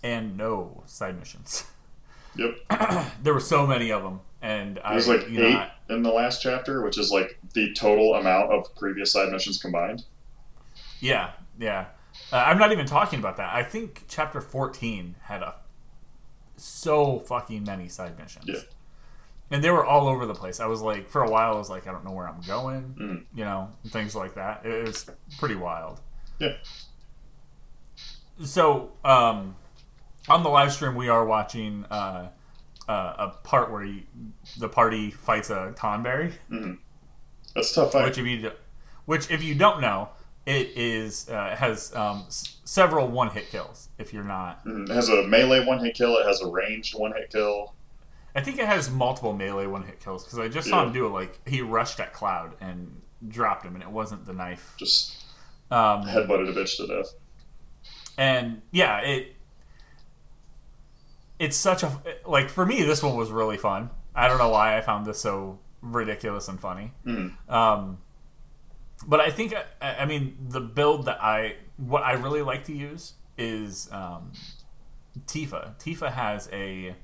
and 0.03 0.37
no 0.37 0.83
side 0.87 1.19
missions. 1.19 1.65
yep. 2.35 2.55
there 3.23 3.33
were 3.33 3.39
so 3.39 3.65
many 3.67 3.91
of 3.91 4.03
them, 4.03 4.21
and 4.41 4.79
I 4.83 4.91
There's 4.93 5.07
like 5.07 5.29
you 5.29 5.39
know, 5.39 5.47
eight 5.47 5.55
I- 5.55 5.71
in 5.89 6.03
the 6.03 6.11
last 6.11 6.41
chapter, 6.41 6.81
which 6.83 6.97
is 6.97 7.11
like 7.11 7.37
the 7.53 7.73
total 7.73 8.15
amount 8.15 8.51
of 8.51 8.73
previous 8.75 9.11
side 9.11 9.31
missions 9.31 9.61
combined. 9.61 10.03
yeah, 10.99 11.31
yeah. 11.59 11.85
Uh, 12.31 12.37
I'm 12.37 12.57
not 12.57 12.71
even 12.71 12.85
talking 12.85 13.19
about 13.19 13.37
that. 13.37 13.53
I 13.53 13.63
think 13.63 14.03
chapter 14.07 14.41
14 14.41 15.15
had 15.23 15.41
a 15.43 15.55
so 16.57 17.19
fucking 17.19 17.63
many 17.63 17.87
side 17.87 18.17
missions. 18.19 18.45
Yeah. 18.47 18.59
And 19.49 19.63
they 19.63 19.69
were 19.69 19.85
all 19.85 20.07
over 20.09 20.25
the 20.25 20.33
place. 20.35 20.59
I 20.59 20.65
was 20.65 20.81
like, 20.81 21.09
for 21.09 21.23
a 21.23 21.29
while, 21.29 21.53
I 21.53 21.57
was 21.57 21.69
like, 21.69 21.87
I 21.87 21.91
don't 21.91 22.03
know 22.03 22.11
where 22.11 22.27
I'm 22.27 22.41
going, 22.41 22.95
Mm. 22.99 23.23
you 23.33 23.45
know, 23.45 23.69
things 23.87 24.13
like 24.13 24.35
that. 24.35 24.65
It 24.65 24.85
was 24.85 25.09
pretty 25.39 25.55
wild. 25.55 26.01
Yeah. 26.39 26.55
So, 28.43 28.91
um, 29.03 29.55
on 30.29 30.43
the 30.43 30.49
live 30.49 30.71
stream, 30.73 30.95
we 30.95 31.09
are 31.09 31.25
watching 31.25 31.85
uh, 31.89 32.29
uh, 32.87 33.13
a 33.17 33.29
part 33.43 33.71
where 33.71 33.83
you, 33.83 34.03
the 34.57 34.69
party 34.69 35.11
fights 35.11 35.49
a 35.49 35.73
Tonberry. 35.77 36.33
That's 37.55 37.71
a 37.71 37.75
tough 37.75 37.93
fight. 37.93 38.03
Which 38.05 38.17
if 38.17 38.25
you, 38.25 38.51
which 39.05 39.31
if 39.31 39.41
you 39.43 39.55
don't 39.55 39.81
know, 39.81 40.09
it 40.47 40.71
is 40.75 41.29
uh, 41.29 41.55
has 41.55 41.93
um, 41.95 42.23
s- 42.27 42.57
several 42.63 43.07
one 43.07 43.29
hit 43.29 43.49
kills. 43.51 43.89
If 43.99 44.13
you're 44.13 44.23
not, 44.23 44.65
Mhm. 44.65 44.89
It 44.89 44.93
has 44.95 45.09
a 45.09 45.21
melee 45.27 45.63
one 45.65 45.83
hit 45.83 45.93
kill. 45.95 46.17
It 46.17 46.25
has 46.25 46.41
a 46.41 46.47
ranged 46.47 46.97
one 46.97 47.11
hit 47.13 47.29
kill. 47.31 47.73
I 48.33 48.41
think 48.41 48.57
it 48.57 48.65
has 48.65 48.89
multiple 48.89 49.33
melee 49.33 49.67
one 49.67 49.83
hit 49.83 49.99
kills 49.99 50.23
because 50.23 50.39
I 50.39 50.47
just 50.47 50.69
saw 50.69 50.83
him 50.83 50.93
do 50.93 51.05
it. 51.05 51.09
Like 51.09 51.39
he 51.47 51.61
rushed 51.61 51.99
at 51.99 52.13
Cloud 52.13 52.55
and 52.61 53.01
dropped 53.27 53.65
him, 53.65 53.73
and 53.75 53.83
it 53.83 53.89
wasn't 53.89 54.25
the 54.25 54.33
knife. 54.33 54.73
Just 54.77 55.15
Um, 55.69 56.03
headbutted 56.03 56.49
a 56.49 56.53
bitch 56.53 56.77
to 56.77 56.87
death. 56.87 57.13
and 58.17 58.61
yeah, 58.71 58.99
it 59.01 59.35
it's 61.39 61.57
such 61.57 61.83
a 61.83 61.91
like 62.25 62.49
for 62.49 62.65
me. 62.65 62.83
This 62.83 63.03
one 63.03 63.15
was 63.15 63.29
really 63.31 63.57
fun. 63.57 63.89
I 64.15 64.27
don't 64.27 64.37
know 64.39 64.49
why 64.49 64.77
I 64.77 64.81
found 64.81 65.05
this 65.05 65.19
so 65.19 65.59
ridiculous 65.81 66.47
and 66.47 66.59
funny. 66.59 66.91
Mhm. 67.05 67.33
Um, 67.51 67.99
but 69.07 69.19
I 69.19 69.31
think 69.31 69.53
I, 69.81 69.95
I 69.95 70.05
mean 70.05 70.37
the 70.49 70.59
build 70.59 71.05
that 71.05 71.23
I 71.23 71.55
what 71.77 72.03
I 72.03 72.13
really 72.13 72.41
like 72.41 72.65
to 72.65 72.73
use 72.73 73.13
is 73.37 73.89
um, 73.91 74.33
Tifa. 75.25 75.77
Tifa 75.79 76.11
has 76.11 76.49
a 76.51 76.95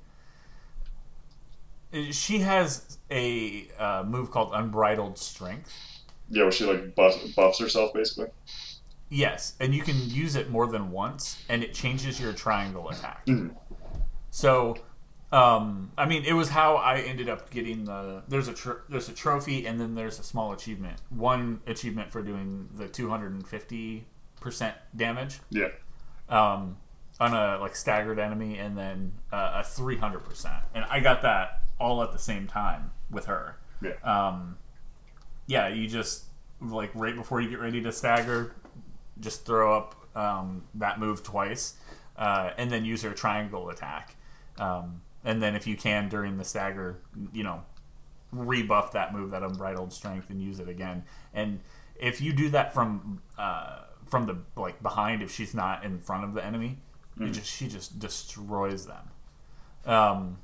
she 2.12 2.39
has 2.39 2.98
a 3.12 3.67
uh, 3.77 4.03
move 4.05 4.31
called 4.31 4.51
Unbridled 4.53 5.17
Strength. 5.17 5.72
Yeah, 6.29 6.43
where 6.43 6.51
she 6.51 6.65
like 6.65 6.95
buff, 6.95 7.15
buffs 7.36 7.60
herself 7.60 7.93
basically. 7.93 8.27
Yes, 9.10 9.53
and 9.60 9.75
you 9.75 9.83
can 9.83 9.95
use 10.10 10.36
it 10.36 10.50
more 10.50 10.65
than 10.65 10.89
once, 10.89 11.43
and 11.48 11.63
it 11.63 11.74
changes 11.74 12.19
your 12.19 12.33
triangle 12.33 12.89
attack. 12.89 13.25
Mhm. 13.27 13.55
So, 14.31 14.77
um, 15.34 15.92
I 15.98 16.06
mean, 16.06 16.24
it 16.25 16.34
was 16.34 16.50
how 16.50 16.75
I 16.75 17.00
ended 17.00 17.28
up 17.28 17.50
getting 17.50 17.86
the. 17.86 18.22
There's 18.28 18.48
a 18.48 18.54
tr- 18.54 18.84
there's 18.88 19.10
a 19.10 19.13
trophy, 19.13 19.66
and 19.66 19.80
then 19.82 19.96
there's 19.96 20.20
a 20.20 20.24
small 20.24 20.54
achievement. 20.54 21.02
One 21.10 21.62
achievement 21.66 22.12
for 22.12 22.22
doing 22.22 22.70
the 22.75 22.88
250 22.88 24.06
percent 24.40 24.75
damage 24.96 25.40
Yeah. 25.50 25.70
um, 26.30 26.78
on 27.20 27.34
a 27.34 27.58
like 27.60 27.75
staggered 27.75 28.20
enemy, 28.20 28.58
and 28.60 28.78
then 28.78 29.13
uh, 29.32 29.62
a 29.62 29.63
300 29.63 30.20
percent. 30.20 30.63
And 30.75 30.86
I 30.86 31.00
got 31.00 31.24
that 31.24 31.63
all 31.80 32.04
at 32.04 32.12
the 32.12 32.20
same 32.20 32.46
time 32.48 32.92
with 33.10 33.25
her. 33.25 33.58
Yeah. 33.82 33.94
Um, 34.04 34.58
yeah, 35.48 35.68
you 35.68 35.88
just 35.88 36.25
like 36.62 36.92
right 36.94 37.16
before 37.16 37.42
you 37.42 37.50
get 37.50 37.60
ready 37.60 37.82
to 37.82 37.92
stagger, 37.92 38.54
just 39.20 39.46
throw 39.46 39.75
up 39.75 39.96
um, 40.16 40.63
that 40.75 41.00
move 41.00 41.24
twice, 41.24 41.74
uh, 42.18 42.52
and 42.58 42.70
then 42.70 42.86
use 42.86 43.02
your 43.04 43.13
triangle 43.13 43.70
attack. 43.70 44.16
And 45.24 45.42
then 45.42 45.56
if 45.56 45.65
you 45.68 45.77
can 45.77 46.10
during 46.10 46.38
the 46.38 46.44
stagger, 46.44 47.00
you 47.32 47.44
know, 47.44 47.63
rebuff 48.32 48.92
that 48.94 49.13
move, 49.13 49.32
that 49.32 49.44
unbridled 49.44 49.94
strength, 49.94 50.30
and 50.30 50.42
use 50.42 50.60
it 50.60 50.68
again. 50.68 51.03
And 51.34 51.60
if 51.96 52.22
you 52.22 52.34
do 52.34 52.50
that 52.50 52.74
from 52.74 53.22
uh, 53.38 53.82
from 54.06 54.25
the 54.25 54.38
like 54.60 54.82
behind, 54.84 55.22
if 55.22 55.32
she's 55.32 55.53
not 55.53 55.84
in 55.84 56.00
front 56.00 56.24
of 56.24 56.34
the 56.34 56.44
enemy, 56.44 56.80
you 57.20 57.30
just 57.30 57.50
she 57.50 57.68
just 57.68 58.00
destroys 58.00 58.86
them. 58.88 59.10
Um, 59.86 60.38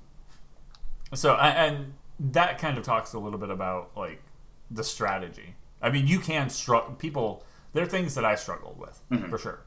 so 1.13 1.35
and 1.35 1.93
that 2.19 2.57
kind 2.59 2.77
of 2.77 2.83
talks 2.83 3.13
a 3.13 3.19
little 3.19 3.39
bit 3.39 3.49
about 3.49 3.91
like 3.97 4.21
the 4.69 4.83
strategy. 4.83 5.55
I 5.81 5.89
mean, 5.89 6.07
you 6.07 6.19
can 6.19 6.49
struggle. 6.49 6.93
People, 6.95 7.43
there 7.73 7.83
are 7.83 7.87
things 7.87 8.15
that 8.15 8.25
I 8.25 8.35
struggled 8.35 8.77
with 8.77 9.01
for 9.29 9.37
sure, 9.37 9.61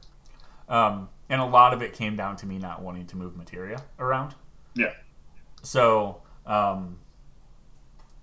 um, 0.69 1.09
and 1.29 1.41
a 1.41 1.45
lot 1.45 1.73
of 1.73 1.81
it 1.81 1.93
came 1.93 2.15
down 2.15 2.35
to 2.37 2.45
me 2.45 2.57
not 2.57 2.81
wanting 2.81 3.07
to 3.07 3.17
move 3.17 3.35
materia 3.35 3.83
around. 3.99 4.35
Yeah. 4.75 4.93
So, 5.63 6.21
um, 6.45 6.99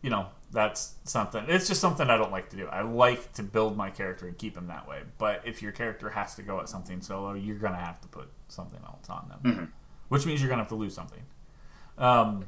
you 0.02 0.10
know, 0.10 0.28
that's 0.52 0.94
something. 1.04 1.44
It's 1.48 1.68
just 1.68 1.80
something 1.80 2.08
I 2.08 2.16
don't 2.16 2.32
like 2.32 2.48
to 2.50 2.56
do. 2.56 2.66
I 2.68 2.82
like 2.82 3.32
to 3.34 3.42
build 3.42 3.76
my 3.76 3.90
character 3.90 4.26
and 4.26 4.36
keep 4.36 4.56
him 4.56 4.66
that 4.68 4.88
way. 4.88 5.02
But 5.18 5.42
if 5.44 5.62
your 5.62 5.72
character 5.72 6.10
has 6.10 6.34
to 6.36 6.42
go 6.42 6.60
at 6.60 6.68
something 6.68 7.00
solo, 7.00 7.34
you're 7.34 7.58
gonna 7.58 7.76
have 7.76 8.00
to 8.02 8.08
put 8.08 8.28
something 8.48 8.80
else 8.84 9.08
on 9.10 9.28
them, 9.28 9.40
Mhm. 9.42 9.68
which 10.08 10.26
means 10.26 10.40
you're 10.40 10.48
gonna 10.50 10.62
have 10.62 10.68
to 10.70 10.74
lose 10.74 10.94
something. 10.94 11.22
Um, 11.98 12.46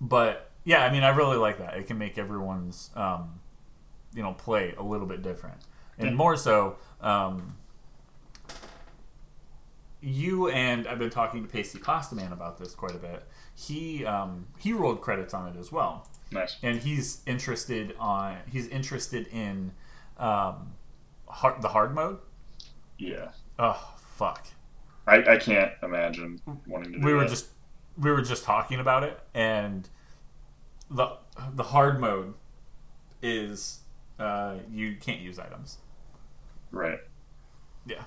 but 0.00 0.50
yeah, 0.64 0.84
I 0.84 0.90
mean, 0.92 1.02
I 1.02 1.08
really 1.10 1.36
like 1.36 1.58
that. 1.58 1.74
It 1.76 1.86
can 1.86 1.98
make 1.98 2.18
everyone's 2.18 2.90
um, 2.94 3.40
you 4.14 4.22
know 4.22 4.32
play 4.34 4.74
a 4.76 4.82
little 4.82 5.06
bit 5.06 5.22
different, 5.22 5.60
and 5.98 6.10
Yeah. 6.10 6.14
more 6.14 6.36
so. 6.36 6.76
Um, 7.00 7.56
you 10.00 10.48
and 10.48 10.86
I've 10.86 10.98
been 10.98 11.10
talking 11.10 11.42
to 11.44 11.48
Pasty 11.48 11.78
Pasta 11.78 12.14
Man 12.14 12.32
about 12.32 12.58
this 12.58 12.74
quite 12.74 12.94
a 12.94 12.98
bit. 12.98 13.24
He 13.54 14.04
um, 14.06 14.46
he 14.58 14.72
rolled 14.72 15.00
credits 15.00 15.34
on 15.34 15.48
it 15.48 15.58
as 15.58 15.72
well, 15.72 16.06
Nice. 16.30 16.56
and 16.62 16.78
he's 16.80 17.22
interested 17.26 17.94
on 17.98 18.36
he's 18.50 18.68
interested 18.68 19.26
in 19.28 19.72
um, 20.18 20.72
hard, 21.26 21.60
the 21.62 21.68
hard 21.68 21.94
mode. 21.94 22.18
Yeah. 22.98 23.30
Oh 23.58 23.94
fuck! 24.16 24.46
I, 25.06 25.16
I 25.34 25.36
can't 25.38 25.72
imagine 25.82 26.40
wanting 26.66 26.92
to 26.92 26.98
do 27.00 27.04
we 27.04 27.12
were 27.12 27.20
that. 27.24 27.30
just 27.30 27.48
we 27.96 28.10
were 28.12 28.22
just 28.22 28.44
talking 28.44 28.78
about 28.78 29.02
it, 29.02 29.18
and 29.34 29.88
the 30.90 31.16
the 31.54 31.64
hard 31.64 32.00
mode 32.00 32.34
is 33.20 33.80
uh, 34.20 34.54
you 34.70 34.96
can't 34.96 35.20
use 35.20 35.38
items. 35.40 35.78
right. 36.70 37.00
Yeah, 37.86 38.02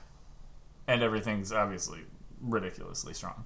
and 0.91 1.01
everything's 1.01 1.51
obviously 1.53 2.01
ridiculously 2.41 3.13
strong. 3.13 3.45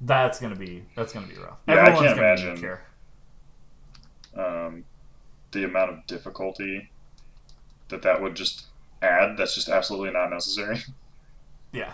That's 0.00 0.38
gonna 0.38 0.56
be 0.56 0.84
that's 0.94 1.12
gonna 1.12 1.26
be 1.26 1.36
rough. 1.36 1.58
Yeah, 1.66 1.74
I 1.74 1.78
Everyone's 1.88 2.06
can't 2.06 2.16
gonna 2.16 2.52
imagine. 2.52 2.78
Um, 4.36 4.84
the 5.52 5.64
amount 5.64 5.90
of 5.90 6.06
difficulty 6.06 6.90
that 7.88 8.02
that 8.02 8.20
would 8.20 8.34
just 8.34 8.66
add, 9.00 9.38
that's 9.38 9.54
just 9.54 9.68
absolutely 9.68 10.10
not 10.10 10.30
necessary. 10.30 10.78
Yeah. 11.72 11.92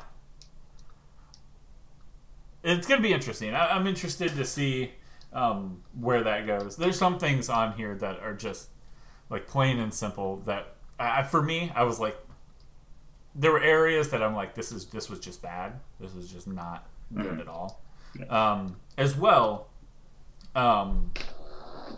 It's 2.62 2.86
going 2.86 3.00
to 3.00 3.02
be 3.02 3.12
interesting. 3.12 3.52
I, 3.52 3.70
I'm 3.70 3.88
interested 3.88 4.36
to 4.36 4.44
see 4.44 4.92
um, 5.32 5.82
where 5.98 6.22
that 6.22 6.46
goes. 6.46 6.76
There's 6.76 6.96
some 6.96 7.18
things 7.18 7.48
on 7.48 7.72
here 7.72 7.96
that 7.96 8.20
are 8.20 8.34
just 8.34 8.68
like 9.28 9.48
plain 9.48 9.80
and 9.80 9.92
simple 9.92 10.36
that 10.44 10.76
I, 11.00 11.24
for 11.24 11.42
me, 11.42 11.72
I 11.74 11.82
was 11.82 11.98
like, 11.98 12.16
there 13.34 13.50
were 13.52 13.60
areas 13.62 14.10
that 14.10 14.22
I'm 14.22 14.34
like, 14.34 14.54
this 14.54 14.72
is 14.72 14.86
this 14.86 15.08
was 15.08 15.18
just 15.20 15.40
bad. 15.42 15.72
This 16.00 16.14
was 16.14 16.30
just 16.30 16.46
not 16.46 16.86
good 17.14 17.26
Mhm. 17.38 17.40
at 17.40 17.48
all. 17.48 17.80
Um, 18.28 18.76
as 18.98 19.16
well, 19.16 19.68
um, 20.54 21.12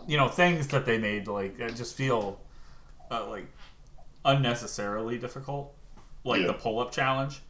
you 0.07 0.17
know, 0.17 0.29
things 0.29 0.67
that 0.69 0.85
they 0.85 0.97
made 0.97 1.27
like 1.27 1.57
just 1.75 1.95
feel 1.95 2.39
uh, 3.11 3.27
like 3.27 3.47
unnecessarily 4.23 5.17
difficult, 5.17 5.73
like 6.23 6.41
Yeah. 6.41 6.47
the 6.47 6.53
pull 6.53 6.79
up 6.79 6.91
challenge. 6.91 7.41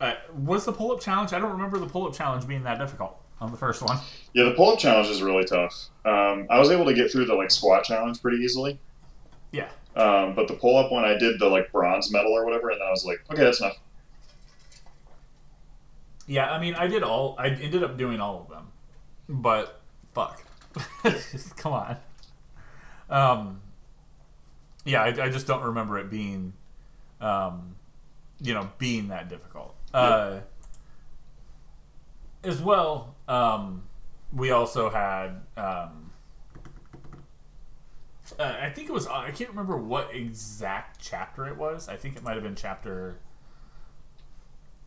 Uh, 0.00 0.14
was 0.36 0.64
the 0.64 0.72
pull 0.72 0.92
up 0.92 1.00
challenge? 1.00 1.32
I 1.32 1.38
don't 1.38 1.52
remember 1.52 1.78
the 1.78 1.86
pull 1.86 2.06
up 2.06 2.14
challenge 2.14 2.46
being 2.46 2.64
that 2.64 2.78
difficult 2.78 3.16
on 3.40 3.50
the 3.50 3.56
first 3.56 3.80
one. 3.82 3.98
Yeah, 4.32 4.44
the 4.44 4.54
pull-up 4.54 4.78
challenge 4.78 5.08
is 5.08 5.22
really 5.22 5.44
tough. 5.44 5.88
Um, 6.04 6.46
I 6.50 6.58
was 6.58 6.70
able 6.70 6.84
to 6.86 6.94
get 6.94 7.10
through 7.10 7.26
the 7.26 7.34
like 7.34 7.50
squat 7.50 7.84
challenge 7.84 8.20
pretty 8.20 8.38
easily, 8.38 8.78
Yeah, 9.52 9.68
um, 9.96 10.34
but 10.34 10.48
the 10.48 10.54
pull-up 10.54 10.90
one, 10.90 11.04
I 11.04 11.16
did 11.16 11.38
the 11.38 11.48
like 11.48 11.70
bronze 11.70 12.10
medal 12.10 12.32
or 12.32 12.44
whatever, 12.44 12.70
and 12.70 12.80
then 12.80 12.88
I 12.88 12.90
was 12.90 13.04
like, 13.04 13.22
okay, 13.30 13.44
that's 13.44 13.60
enough. 13.60 13.78
Yeah, 16.26 16.50
I 16.50 16.58
mean, 16.58 16.74
I 16.74 16.86
did 16.86 17.02
all. 17.02 17.36
I 17.38 17.48
ended 17.48 17.84
up 17.84 17.96
doing 17.96 18.20
all 18.20 18.40
of 18.40 18.48
them, 18.48 18.68
but 19.28 19.80
fuck, 20.14 20.42
come 21.56 21.72
on. 21.72 21.96
Um, 23.10 23.60
yeah, 24.84 25.02
I, 25.02 25.08
I 25.08 25.28
just 25.28 25.46
don't 25.46 25.62
remember 25.62 25.98
it 25.98 26.10
being, 26.10 26.54
um, 27.20 27.76
you 28.40 28.54
know, 28.54 28.70
being 28.78 29.08
that 29.08 29.28
difficult. 29.28 29.74
Uh, 29.92 30.40
as 32.42 32.60
well, 32.60 33.14
um, 33.28 33.84
we 34.32 34.50
also 34.50 34.90
had. 34.90 35.42
Um, 35.56 36.03
uh, 38.38 38.56
I 38.60 38.70
think 38.70 38.88
it 38.88 38.92
was. 38.92 39.06
I 39.06 39.30
can't 39.30 39.50
remember 39.50 39.76
what 39.76 40.14
exact 40.14 41.00
chapter 41.00 41.46
it 41.46 41.56
was. 41.56 41.88
I 41.88 41.96
think 41.96 42.16
it 42.16 42.22
might 42.22 42.34
have 42.34 42.42
been 42.42 42.54
chapter 42.54 43.18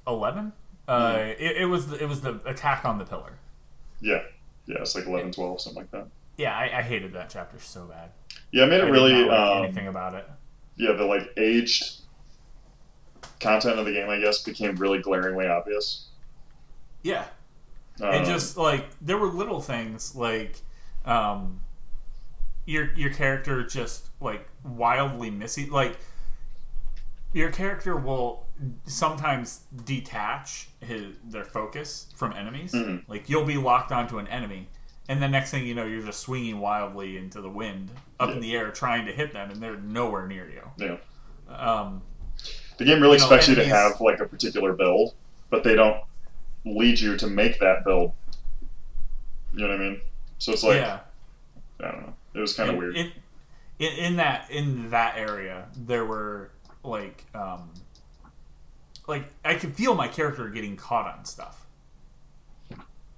eleven. 0.06 0.54
Uh, 0.88 1.18
it, 1.38 1.58
it 1.58 1.66
was 1.66 1.88
the, 1.88 2.02
it 2.02 2.08
was 2.08 2.22
the 2.22 2.42
attack 2.46 2.86
on 2.86 2.98
the 2.98 3.06
pillar. 3.06 3.40
Yeah, 4.00 4.22
yeah, 4.68 4.78
it's 4.80 4.96
like 4.96 5.06
11, 5.06 5.32
12, 5.34 5.60
something 5.62 5.82
like 5.84 5.92
that. 5.92 6.08
Yeah, 6.38 6.56
I, 6.56 6.80
I 6.80 6.82
hated 6.82 7.14
that 7.14 7.30
chapter 7.30 7.60
so 7.60 7.86
bad. 7.86 8.12
Yeah, 8.52 8.64
I 8.64 8.68
made 8.68 8.82
I 8.82 8.88
it 8.88 8.92
did 8.92 8.92
really. 8.92 9.14
like 9.14 9.30
Um, 9.30 9.64
anything 9.66 9.88
about 9.88 10.14
it. 10.14 10.30
yeah, 10.78 10.94
the 10.94 11.04
like 11.04 11.34
aged 11.36 12.02
content 13.40 13.80
of 13.80 13.86
the 13.86 13.92
game, 13.92 14.10
I 14.10 14.20
guess, 14.20 14.44
became 14.44 14.76
really 14.76 15.00
glaringly 15.00 15.48
obvious. 15.48 16.08
Yeah, 17.04 17.26
Um, 18.02 18.12
and 18.14 18.26
just 18.26 18.58
like 18.58 18.86
there 19.02 19.18
were 19.18 19.28
little 19.28 19.62
things 19.62 20.16
like 20.16 20.62
um 21.06 21.62
your 22.68 22.92
your 22.96 23.12
character 23.12 23.64
just 23.66 24.10
like 24.22 24.46
wildly 24.64 25.32
missing 25.32 25.72
like 25.72 25.98
your 27.34 27.50
character 27.50 27.96
will 27.96 28.46
sometimes 28.86 29.62
detach 29.86 30.68
his 30.82 31.16
their 31.24 31.44
focus 31.46 32.08
from 32.16 32.34
enemies 32.34 32.74
Mhm. 32.74 33.04
like 33.08 33.30
you'll 33.30 33.46
be 33.46 33.58
locked 33.58 33.92
onto 33.92 34.20
an 34.20 34.28
enemy 34.28 34.68
and 35.08 35.22
the 35.24 35.28
next 35.30 35.50
thing 35.52 35.66
you 35.66 35.74
know 35.74 35.86
you're 35.86 36.02
just 36.04 36.20
swinging 36.20 36.60
wildly 36.60 37.18
into 37.18 37.40
the 37.42 37.50
wind 37.50 37.90
up 38.20 38.30
in 38.30 38.42
the 38.42 38.54
air 38.56 38.70
trying 38.72 39.06
to 39.06 39.12
hit 39.14 39.32
them 39.32 39.50
and 39.50 39.62
they're 39.64 39.78
nowhere 39.78 40.28
near 40.28 40.48
you 40.50 40.62
yeah, 40.78 40.98
um 41.50 42.02
the 42.78 42.86
game 42.86 43.02
really 43.02 43.14
you 43.16 43.20
know, 43.20 43.26
expects 43.26 43.48
you 43.48 43.56
to 43.56 43.66
have 43.66 44.00
like 44.02 44.20
a 44.20 44.26
particular 44.26 44.72
build, 44.74 45.16
but 45.50 45.64
they 45.64 45.74
don't 45.74 45.98
lead 46.64 47.00
you 47.00 47.18
to 47.18 47.26
make 47.26 47.60
that 47.60 47.84
build. 47.84 48.12
You 49.52 49.62
know 49.62 49.70
what 49.70 49.76
I 49.76 49.80
mean? 49.80 50.02
So 50.38 50.52
it's 50.52 50.64
like 50.64 50.76
yeah 50.82 51.00
I 51.80 51.92
don't 51.92 52.02
know. 52.02 52.14
It 52.34 52.40
was 52.40 52.54
kind 52.54 52.70
of 52.70 52.78
weird. 52.78 52.96
In, 53.80 54.16
that 54.18 54.50
in 54.50 54.90
that 54.90 55.18
area, 55.18 55.68
there 55.76 56.06
were 56.06 56.52
like 56.84 57.26
um, 57.36 57.74
like 59.08 59.30
I 59.46 59.54
could 59.56 59.76
feel 59.76 59.94
my 59.96 60.08
character 60.08 60.48
getting 60.50 60.76
caught 60.76 61.06
on 61.18 61.26
stuff. 61.26 61.66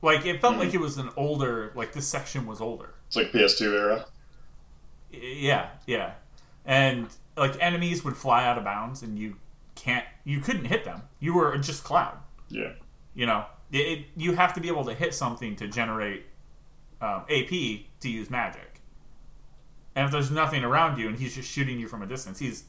Like 0.02 0.26
it 0.26 0.40
felt 0.42 0.56
Mhm. 0.56 0.60
like 0.60 0.74
it 0.74 0.80
was 0.80 0.98
an 0.98 1.10
older, 1.18 1.72
like 1.76 1.94
this 1.94 2.08
section 2.08 2.46
was 2.46 2.62
older. 2.62 2.94
It's 3.08 3.16
like 3.16 3.32
PS2 3.32 3.74
era. 3.74 4.06
Yeah, 5.12 5.70
yeah, 5.88 6.14
and 6.66 7.08
like 7.36 7.56
enemies 7.60 8.04
would 8.06 8.16
fly 8.16 8.46
out 8.46 8.58
of 8.58 8.64
bounds, 8.64 9.02
and 9.02 9.18
you 9.18 9.38
can't, 9.76 10.06
you 10.24 10.40
couldn't 10.40 10.66
hit 10.66 10.86
them. 10.86 11.04
You 11.20 11.34
were 11.34 11.58
just 11.58 11.84
cloud. 11.84 12.18
Yeah, 12.50 12.74
You 13.16 13.26
know, 13.26 13.46
it, 13.72 13.78
it, 13.78 14.06
you 14.18 14.36
have 14.36 14.54
to 14.56 14.60
be 14.62 14.68
able 14.68 14.84
to 14.86 14.94
hit 14.94 15.14
something 15.14 15.56
to 15.58 15.68
generate 15.68 16.26
um, 17.02 17.24
AP 17.30 17.50
to 18.02 18.10
use 18.10 18.30
magic. 18.30 18.69
And 20.00 20.06
if 20.06 20.14
there's 20.14 20.32
nothing 20.32 20.64
around 20.64 20.98
you 20.98 21.10
and 21.10 21.20
he's 21.20 21.36
just 21.36 21.52
shooting 21.52 21.78
you 21.78 21.86
from 21.90 22.02
a 22.02 22.06
distance, 22.08 22.40
he's, 22.40 22.64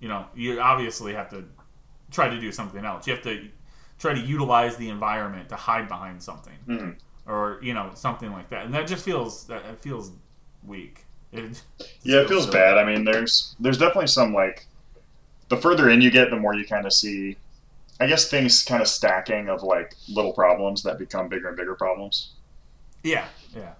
you 0.00 0.08
know, 0.08 0.26
you 0.34 0.60
obviously 0.60 1.14
have 1.14 1.30
to 1.30 1.44
try 2.10 2.28
to 2.28 2.40
do 2.40 2.50
something 2.50 2.84
else. 2.84 3.06
You 3.06 3.12
have 3.12 3.22
to 3.22 3.46
try 4.00 4.12
to 4.12 4.18
utilize 4.20 4.76
the 4.76 4.88
environment 4.88 5.48
to 5.50 5.54
hide 5.54 5.86
behind 5.86 6.20
something, 6.20 6.56
Mhm. 6.66 6.96
or 7.28 7.60
you 7.62 7.74
know, 7.74 7.92
something 7.94 8.32
like 8.32 8.48
that. 8.48 8.64
And 8.64 8.74
that 8.74 8.88
just 8.88 9.04
feels 9.04 9.44
that 9.46 9.64
it 9.66 9.78
feels 9.78 10.10
weak. 10.66 11.04
It, 11.30 11.62
yeah, 12.02 12.22
it 12.22 12.28
feels 12.28 12.48
bad. 12.48 12.76
I 12.76 12.82
mean, 12.84 13.04
there's 13.04 13.54
there's 13.60 13.78
definitely 13.78 14.08
some 14.08 14.34
like 14.34 14.66
the 15.48 15.56
further 15.56 15.90
in 15.90 16.00
you 16.00 16.10
get, 16.10 16.30
the 16.30 16.36
more 16.40 16.54
you 16.56 16.66
kind 16.66 16.86
of 16.86 16.92
see. 16.92 17.36
I 18.00 18.08
guess 18.08 18.28
things 18.28 18.64
kind 18.64 18.82
of 18.82 18.88
stacking 18.88 19.48
of 19.48 19.62
like 19.62 19.94
little 20.08 20.32
problems 20.32 20.82
that 20.82 20.98
become 20.98 21.28
bigger 21.28 21.46
and 21.46 21.56
bigger 21.56 21.76
problems. 21.76 22.32
Yeah, 23.04 23.26
yeah. 23.54 23.74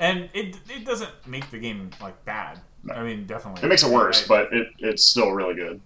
And 0.00 0.28
it 0.34 0.56
it 0.70 0.84
doesn't 0.84 1.10
make 1.26 1.50
the 1.50 1.58
game 1.58 1.90
like 2.00 2.24
bad. 2.24 2.60
No. 2.84 2.94
I 2.94 3.02
mean, 3.02 3.26
definitely. 3.26 3.62
It 3.62 3.66
makes 3.68 3.82
it 3.82 3.90
worse, 3.92 4.24
I- 4.24 4.28
but 4.28 4.52
it, 4.52 4.68
it's 4.78 5.04
still 5.04 5.32
really 5.32 5.54
good. 5.54 5.80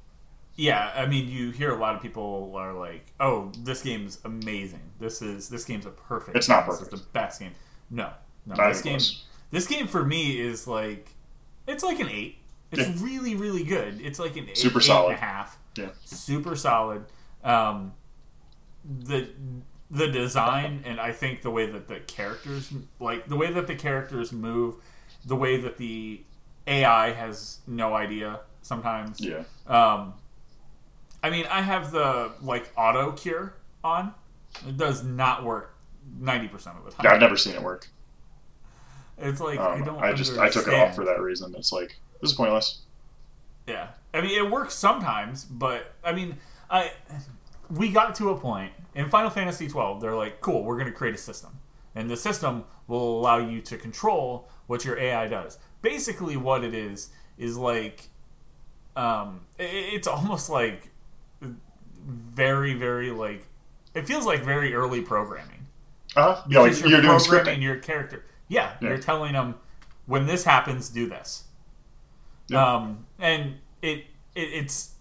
Yeah, 0.54 0.92
I 0.94 1.06
mean, 1.06 1.28
you 1.28 1.50
hear 1.50 1.70
a 1.72 1.78
lot 1.78 1.96
of 1.96 2.02
people 2.02 2.52
are 2.56 2.74
like, 2.74 3.06
"Oh, 3.18 3.50
this 3.60 3.82
game's 3.82 4.18
amazing. 4.24 4.82
This 5.00 5.22
is 5.22 5.48
this 5.48 5.64
game's 5.64 5.86
a 5.86 5.90
perfect. 5.90 6.36
It's 6.36 6.48
not 6.48 6.66
perfect. 6.66 6.90
This 6.90 7.00
is 7.00 7.06
the 7.06 7.12
best 7.12 7.40
game." 7.40 7.52
No, 7.90 8.10
no. 8.44 8.54
Not 8.56 8.68
this 8.68 8.82
game, 8.82 8.92
close. 8.98 9.24
this 9.50 9.66
game 9.66 9.86
for 9.86 10.04
me 10.04 10.38
is 10.38 10.66
like, 10.66 11.14
it's 11.66 11.82
like 11.82 12.00
an 12.00 12.08
eight. 12.10 12.36
It's 12.70 12.86
Yeah. 12.86 12.94
really, 13.04 13.34
really 13.34 13.64
good. 13.64 14.00
It's 14.02 14.18
like 14.18 14.36
an 14.36 14.48
eight, 14.50 14.58
Super 14.58 14.78
eight 14.78 14.84
solid. 14.84 15.06
and 15.12 15.16
a 15.18 15.20
half. 15.20 15.58
Yeah. 15.76 15.88
super 16.04 16.54
solid. 16.54 17.06
Um, 17.42 17.94
the 18.84 19.28
the 19.92 20.08
design 20.08 20.82
and 20.86 20.98
I 20.98 21.12
think 21.12 21.42
the 21.42 21.50
way 21.50 21.66
that 21.66 21.86
the 21.86 22.00
characters 22.00 22.72
like 22.98 23.28
the 23.28 23.36
way 23.36 23.52
that 23.52 23.66
the 23.66 23.76
characters 23.76 24.32
move, 24.32 24.76
the 25.24 25.36
way 25.36 25.58
that 25.58 25.76
the 25.76 26.22
AI 26.66 27.12
has 27.12 27.58
no 27.66 27.94
idea 27.94 28.40
sometimes. 28.62 29.20
Yeah, 29.20 29.44
Um, 29.66 30.14
I 31.22 31.30
mean, 31.30 31.46
I 31.46 31.60
have 31.60 31.92
the 31.92 32.32
like 32.42 32.72
auto 32.76 33.12
cure 33.12 33.54
on. 33.84 34.14
It 34.66 34.76
does 34.76 35.04
not 35.04 35.44
work 35.44 35.74
ninety 36.18 36.48
percent 36.48 36.76
of 36.78 36.84
the 36.84 36.90
time. 36.90 37.04
yeah 37.04 37.12
I've 37.12 37.20
never 37.20 37.36
seen 37.36 37.54
it 37.54 37.62
work. 37.62 37.88
It's 39.18 39.40
like 39.40 39.58
I 39.60 39.74
Um, 39.74 39.84
don't. 39.84 40.02
I 40.02 40.12
just 40.14 40.38
I 40.38 40.48
took 40.48 40.66
it 40.68 40.74
off 40.74 40.94
for 40.94 41.04
that 41.04 41.20
reason. 41.20 41.54
It's 41.56 41.72
like 41.72 41.96
this 42.20 42.30
is 42.30 42.36
pointless. 42.36 42.80
Yeah, 43.66 43.88
I 44.12 44.20
mean 44.20 44.32
it 44.36 44.50
works 44.50 44.74
sometimes, 44.74 45.44
but 45.44 45.94
I 46.02 46.12
mean 46.12 46.38
I 46.70 46.92
we 47.70 47.90
got 47.90 48.14
to 48.16 48.30
a 48.30 48.38
point 48.38 48.72
in 48.94 49.08
Final 49.08 49.30
Fantasy 49.30 49.68
twelve. 49.68 50.00
They're 50.00 50.14
like, 50.16 50.40
cool, 50.40 50.64
we're 50.64 50.76
going 50.76 50.86
to 50.90 50.92
create 50.92 51.14
a 51.14 51.18
system, 51.18 51.58
and 51.94 52.10
the 52.10 52.16
system 52.16 52.64
will 52.86 53.18
allow 53.20 53.38
you 53.38 53.60
to 53.62 53.76
control 53.76 54.48
what 54.66 54.84
your 54.84 54.98
AI 54.98 55.28
does. 55.28 55.58
Basically, 55.82 56.36
what 56.36 56.62
it 56.64 56.74
is 56.74 57.10
is 57.38 57.56
like, 57.56 58.08
um, 58.96 59.40
it's 59.58 60.06
almost 60.06 60.48
like 60.50 60.90
very, 62.04 62.74
very 62.74 63.10
like 63.10 63.46
it 63.94 64.06
feels 64.06 64.26
like 64.26 64.42
very 64.42 64.74
early 64.74 65.00
programming. 65.02 65.66
Uh 66.16 66.34
huh. 66.34 66.42
Yeah, 66.48 66.60
like 66.60 66.72
Because 66.72 66.90
you're 66.90 67.00
doing 67.02 67.18
programming 67.18 67.60
scripting. 67.60 67.62
your 67.62 67.76
character. 67.76 68.24
Yeah, 68.48 68.72
Yeah. 68.80 68.88
you're 68.88 68.98
telling 68.98 69.32
them 69.32 69.56
when 70.06 70.26
this 70.26 70.44
happens, 70.44 70.88
do 70.90 71.08
this. 71.08 71.44
Yeah. 72.48 72.64
Um, 72.74 73.06
and 73.18 73.56
it, 73.80 74.04
it 74.34 74.40
it's 74.40 74.91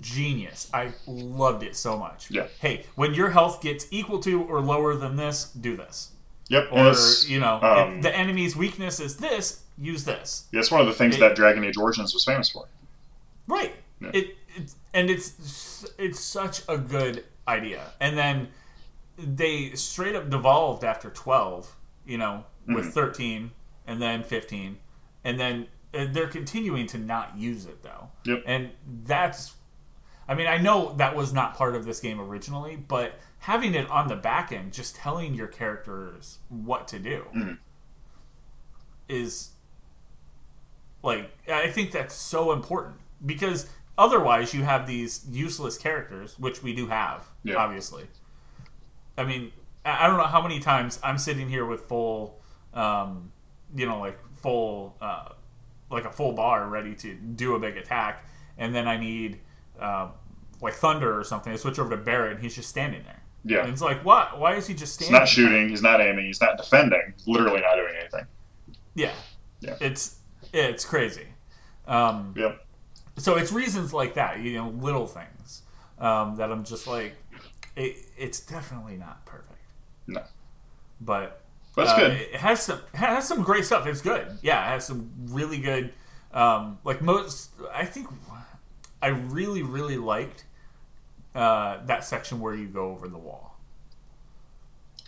genius. 0.00 0.68
I 0.72 0.92
loved 1.06 1.62
it 1.62 1.76
so 1.76 1.96
much. 1.96 2.30
Yeah. 2.30 2.46
Hey, 2.60 2.84
when 2.94 3.14
your 3.14 3.30
health 3.30 3.60
gets 3.62 3.86
equal 3.90 4.18
to 4.20 4.42
or 4.42 4.60
lower 4.60 4.94
than 4.94 5.16
this, 5.16 5.44
do 5.52 5.76
this. 5.76 6.12
Yep. 6.48 6.68
Or 6.72 6.94
you 7.26 7.40
know, 7.40 7.60
um, 7.62 7.96
if 7.96 8.02
the 8.02 8.16
enemy's 8.16 8.56
weakness 8.56 9.00
is 9.00 9.16
this, 9.18 9.62
use 9.76 10.04
this. 10.04 10.46
that's 10.52 10.70
one 10.70 10.80
of 10.80 10.86
the 10.86 10.94
things 10.94 11.16
it- 11.16 11.20
that 11.20 11.36
Dragon 11.36 11.62
Age 11.64 11.76
Origins 11.76 12.14
was 12.14 12.24
famous 12.24 12.50
for. 12.50 12.66
Right. 13.46 13.74
Yeah. 14.00 14.10
It 14.14 14.36
it's 14.56 14.76
and 14.94 15.10
it's 15.10 15.86
it's 15.98 16.20
such 16.20 16.62
a 16.68 16.78
good 16.78 17.24
idea. 17.46 17.82
And 18.00 18.16
then 18.16 18.48
they 19.18 19.72
straight 19.74 20.14
up 20.14 20.30
devolved 20.30 20.84
after 20.84 21.10
12, 21.10 21.74
you 22.06 22.18
know, 22.18 22.44
with 22.66 22.86
Mhm. 22.86 22.92
13 22.92 23.50
and 23.86 24.00
then 24.00 24.22
15 24.22 24.78
and 25.24 25.38
then 25.40 25.66
they're 25.92 26.28
continuing 26.28 26.86
to 26.86 26.98
not 26.98 27.36
use 27.36 27.64
it 27.66 27.82
though. 27.82 28.08
Yep. 28.24 28.42
And 28.46 28.70
that's 29.04 29.54
I 30.28 30.34
mean, 30.34 30.46
I 30.46 30.58
know 30.58 30.94
that 30.98 31.16
was 31.16 31.32
not 31.32 31.54
part 31.56 31.74
of 31.74 31.84
this 31.86 32.00
game 32.00 32.20
originally, 32.20 32.76
but 32.76 33.18
having 33.38 33.74
it 33.74 33.88
on 33.90 34.08
the 34.08 34.16
back 34.16 34.52
end, 34.52 34.72
just 34.74 34.94
telling 34.96 35.34
your 35.34 35.46
characters 35.46 36.38
what 36.50 36.86
to 36.88 36.98
do, 36.98 37.24
Mhm. 37.34 37.58
is 39.08 39.50
like 41.02 41.30
I 41.48 41.68
think 41.70 41.92
that's 41.92 42.14
so 42.14 42.52
important 42.52 42.96
because 43.24 43.70
otherwise 43.96 44.52
you 44.52 44.64
have 44.64 44.86
these 44.86 45.24
useless 45.30 45.78
characters, 45.78 46.38
which 46.38 46.62
we 46.62 46.74
do 46.74 46.88
have, 46.88 47.26
Yeah. 47.44 47.56
obviously. 47.56 48.08
I 49.16 49.24
mean, 49.24 49.52
I 49.84 50.04
I 50.04 50.06
don't 50.08 50.18
know 50.18 50.24
how 50.24 50.42
many 50.42 50.60
times 50.60 50.98
I'm 51.02 51.18
sitting 51.18 51.48
here 51.48 51.64
with 51.64 51.82
full, 51.82 52.40
um, 52.74 53.32
you 53.74 53.86
know, 53.86 53.98
like 54.00 54.18
full, 54.36 54.96
uh, 55.00 55.30
like 55.90 56.04
a 56.04 56.12
full 56.12 56.32
bar 56.32 56.68
ready 56.68 56.94
to 56.96 57.14
do 57.14 57.54
a 57.54 57.58
big 57.58 57.76
attack, 57.76 58.24
and 58.58 58.74
then 58.74 58.86
I 58.86 58.96
need, 58.98 59.40
uh, 59.80 60.08
like 60.60 60.74
thunder 60.74 61.18
or 61.18 61.24
something. 61.24 61.52
I 61.52 61.56
switch 61.56 61.78
over 61.78 61.90
to 61.90 61.96
Barret, 61.96 62.32
and 62.32 62.40
he's 62.42 62.54
just 62.54 62.68
standing 62.68 63.02
there. 63.04 63.22
Yeah. 63.44 63.60
And 63.60 63.68
it's 63.70 63.80
like, 63.80 64.04
what? 64.04 64.38
Why 64.38 64.54
is 64.56 64.66
he 64.66 64.74
just 64.74 64.98
He's 64.98 65.06
standing? 65.06 65.20
not 65.20 65.28
shooting. 65.28 65.68
He's 65.68 65.82
not 65.82 66.00
aiming. 66.00 66.26
He's 66.26 66.40
not 66.40 66.56
defending. 66.58 67.14
He's 67.16 67.26
literally 67.28 67.60
not 67.60 67.76
doing 67.76 67.94
anything. 67.98 68.26
Yeah. 68.94 69.12
Yeah. 69.60 69.76
It's 69.80 70.16
it's 70.52 70.84
crazy. 70.84 71.26
Um, 71.86 72.34
Yep. 72.36 72.64
so 73.16 73.36
it's 73.36 73.52
reasons 73.52 73.94
like 73.94 74.14
that, 74.14 74.40
you 74.40 74.54
know, 74.54 74.68
little 74.70 75.06
things 75.06 75.62
um, 75.98 76.36
that 76.36 76.50
I'm 76.52 76.64
just 76.64 76.86
like, 76.86 77.14
it, 77.76 77.96
it's 78.16 78.40
definitely 78.40 78.96
not 78.96 79.24
perfect. 79.24 79.60
No. 80.06 80.22
But 81.00 81.40
that's 81.76 81.90
uh, 81.90 81.96
good. 81.96 82.12
It 82.12 82.34
has 82.36 82.60
some 82.62 82.80
it 82.92 82.96
has 82.98 83.26
some 83.26 83.42
great 83.42 83.64
stuff. 83.64 83.86
It's 83.86 84.00
good. 84.00 84.38
Yeah, 84.42 84.66
it 84.66 84.70
has 84.72 84.84
some 84.86 85.10
really 85.28 85.58
good. 85.58 85.92
Um, 86.32 86.78
like 86.84 87.00
most, 87.00 87.52
I 87.72 87.84
think 87.86 88.08
I 89.02 89.08
really 89.08 89.62
really 89.62 89.96
liked 89.98 90.44
uh, 91.34 91.78
that 91.86 92.04
section 92.04 92.40
where 92.40 92.54
you 92.54 92.66
go 92.66 92.90
over 92.90 93.08
the 93.08 93.18
wall. 93.18 93.56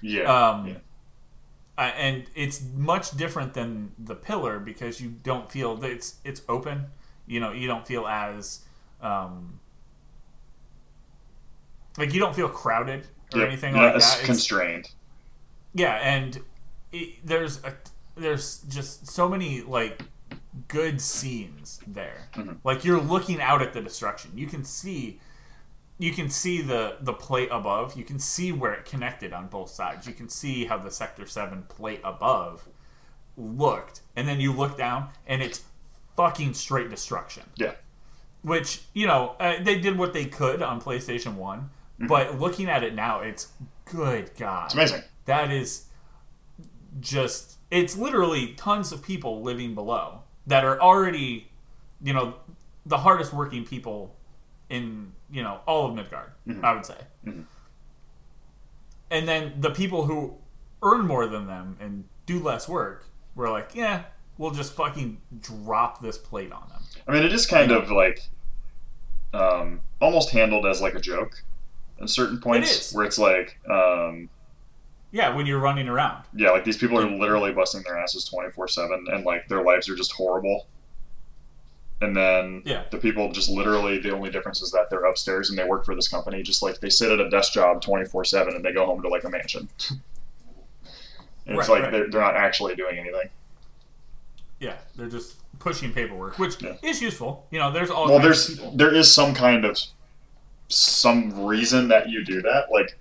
Yeah. 0.01 0.23
Um, 0.51 0.67
yeah. 0.69 0.75
Uh, 1.79 1.91
and 1.97 2.25
it's 2.35 2.63
much 2.77 3.11
different 3.17 3.55
than 3.55 3.93
the 3.99 4.15
pillar 4.15 4.59
because 4.59 5.01
you 5.01 5.09
don't 5.23 5.51
feel 5.51 5.77
that 5.77 5.91
it's 5.91 6.17
it's 6.25 6.43
open. 6.49 6.87
You 7.27 7.41
know, 7.41 7.53
you 7.53 7.67
don't 7.67 7.87
feel 7.87 8.07
as 8.07 8.61
um, 9.01 9.61
like 11.99 12.13
you 12.15 12.21
don't 12.21 12.35
feel 12.35 12.49
crowded 12.49 13.07
or 13.35 13.41
Yep. 13.41 13.49
anything 13.49 13.75
Not 13.75 13.83
like 13.87 13.95
as 13.97 14.03
that. 14.05 14.15
It's- 14.15 14.27
constrained. 14.27 14.91
yeah, 15.75 15.95
and 15.97 16.41
it, 16.93 17.25
there's 17.25 17.63
a, 17.65 17.75
there's 18.17 18.59
just 18.69 19.07
so 19.09 19.29
many 19.29 19.63
like 19.63 20.03
good 20.69 21.01
scenes 21.01 21.81
there. 21.87 22.29
Mhm. 22.35 22.59
Like 22.65 22.85
you're 22.85 23.01
looking 23.01 23.41
out 23.41 23.63
at 23.63 23.73
the 23.73 23.81
destruction. 23.81 24.33
You 24.35 24.47
can 24.47 24.65
see 24.65 25.21
you 25.99 26.13
can 26.13 26.31
see 26.31 26.63
the 26.63 26.97
the 27.01 27.13
plate 27.13 27.49
above. 27.53 27.97
You 27.97 28.05
can 28.05 28.19
see 28.19 28.53
where 28.53 28.73
it 28.73 28.85
connected 28.85 29.33
on 29.33 29.49
both 29.49 29.71
sides. 29.71 30.07
You 30.07 30.15
can 30.15 30.29
see 30.29 30.65
how 30.65 30.79
the 30.79 30.91
sector 30.91 31.27
7 31.27 31.65
plate 31.65 32.01
above 32.03 32.69
looked. 33.37 34.01
And 34.17 34.27
then 34.27 34.41
you 34.41 34.53
look 34.53 34.77
down 34.79 35.11
and 35.27 35.43
it's 35.43 35.63
fucking 36.17 36.55
straight 36.55 36.91
destruction 36.91 37.45
Yeah. 37.57 37.73
which 38.43 38.83
you 38.95 39.07
know 39.07 39.37
uh, 39.41 39.63
they 39.63 39.79
did 39.79 39.97
what 39.99 40.13
they 40.13 40.25
could 40.27 40.61
on 40.63 40.81
PlayStation 40.81 41.35
One, 41.35 41.71
but 41.99 42.39
looking 42.41 42.69
at 42.69 42.83
it 42.83 42.95
now, 42.95 43.21
it's 43.21 43.49
good 43.85 44.31
God, 44.37 44.67
It's 44.67 44.75
amazing. 44.75 45.03
that 45.27 45.51
is 45.51 45.87
just 46.99 47.59
it's 47.71 47.97
literally 47.97 48.55
tons 48.55 48.91
of 48.93 49.03
people 49.03 49.43
living 49.43 49.75
below 49.75 50.23
that 50.47 50.65
are 50.65 50.81
already, 50.81 51.49
you 52.03 52.13
know, 52.13 52.35
the 52.87 52.99
hardest 52.99 53.33
working 53.33 53.65
people 53.65 54.17
in 54.69 55.13
you 55.31 55.43
know 55.43 55.61
all 55.67 55.87
of 55.89 55.95
Midgard. 55.95 56.33
I 56.63 56.73
would 56.75 56.87
say, 56.87 56.99
Mhm. 57.27 57.45
and 59.11 59.29
then 59.29 59.55
the 59.61 59.71
people 59.71 60.05
who 60.07 60.35
earn 60.83 61.07
more 61.07 61.27
than 61.27 61.47
them 61.47 61.77
and 61.81 62.05
do 62.27 62.39
less 62.41 62.69
work 62.69 63.07
were 63.35 63.51
like, 63.51 63.75
yeah, 63.75 64.05
we'll 64.39 64.51
just 64.53 64.73
fucking 64.73 65.21
drop 65.41 66.01
this 66.01 66.17
plate 66.19 66.53
on 66.53 66.69
them. 66.69 66.83
I 67.07 67.13
mean, 67.13 67.23
it 67.23 67.33
is 67.33 67.47
kind 67.47 67.71
of 67.71 67.91
like 67.91 68.23
um, 69.33 69.81
almost 70.01 70.31
handled 70.31 70.67
as 70.67 70.81
like 70.81 70.95
a 70.95 71.01
joke 71.01 71.43
at 72.01 72.09
certain 72.11 72.41
points, 72.41 72.93
where 72.93 73.05
it's 73.05 73.19
like, 73.19 73.61
um, 73.71 74.29
Yeah, 75.13 75.35
when 75.35 75.45
you're 75.47 75.59
running 75.59 75.89
around. 75.89 76.25
yeah, 76.35 76.51
like 76.51 76.65
these 76.65 76.77
people 76.77 76.99
are 76.99 77.09
literally 77.11 77.53
busting 77.53 77.83
their 77.83 77.99
asses 77.99 78.25
twenty 78.25 78.51
four 78.51 78.69
seven, 78.69 79.07
and 79.13 79.25
like 79.25 79.49
their 79.49 79.63
lives 79.65 79.89
are 79.89 79.97
just 79.97 80.13
horrible. 80.13 80.67
And 82.03 82.17
then 82.17 82.63
Yeah. 82.65 82.85
the 82.91 82.97
people 82.99 83.31
just 83.31 83.51
literally 83.51 83.99
the 83.99 84.11
only 84.15 84.31
difference 84.31 84.63
is 84.63 84.71
that 84.71 84.89
they're 84.89 85.05
upstairs 85.05 85.51
and 85.51 85.59
they 85.59 85.65
work 85.65 85.85
for 85.85 85.95
this 85.95 86.09
company. 86.09 86.43
Just 86.43 86.63
like 86.63 86.81
they 86.81 86.89
sit 86.91 87.11
at 87.11 87.21
a 87.21 87.29
desk 87.29 87.53
job 87.53 87.83
twenty 87.83 88.05
four 88.07 88.25
seven 88.25 88.55
and 88.55 88.65
they 88.65 88.73
go 88.73 88.87
home 88.87 89.03
to 89.03 89.09
like 89.09 89.25
a 89.25 89.29
mansion. 89.31 89.69
And 91.47 91.59
it's 91.59 91.69
like 91.69 91.83
right. 91.83 91.91
they're, 91.93 92.09
they're 92.11 92.21
not 92.21 92.37
actually 92.37 92.75
doing 92.77 92.99
anything. 92.99 93.29
Yeah, 94.61 94.77
they're 94.95 95.09
just 95.09 95.37
pushing 95.59 95.93
paperwork, 95.93 96.39
which 96.39 96.63
Yeah. 96.63 96.77
is 96.83 97.03
useful. 97.03 97.47
You 97.51 97.59
know, 97.59 97.71
there's 97.73 97.91
all 97.91 98.07
well 98.09 98.21
there's 98.21 98.61
there 98.75 98.95
is 98.95 99.11
some 99.13 99.35
kind 99.35 99.65
of 99.65 99.77
some 100.69 101.45
reason 101.45 101.89
that 101.89 102.09
you 102.09 102.25
do 102.25 102.41
that 102.43 102.67
like 102.71 102.97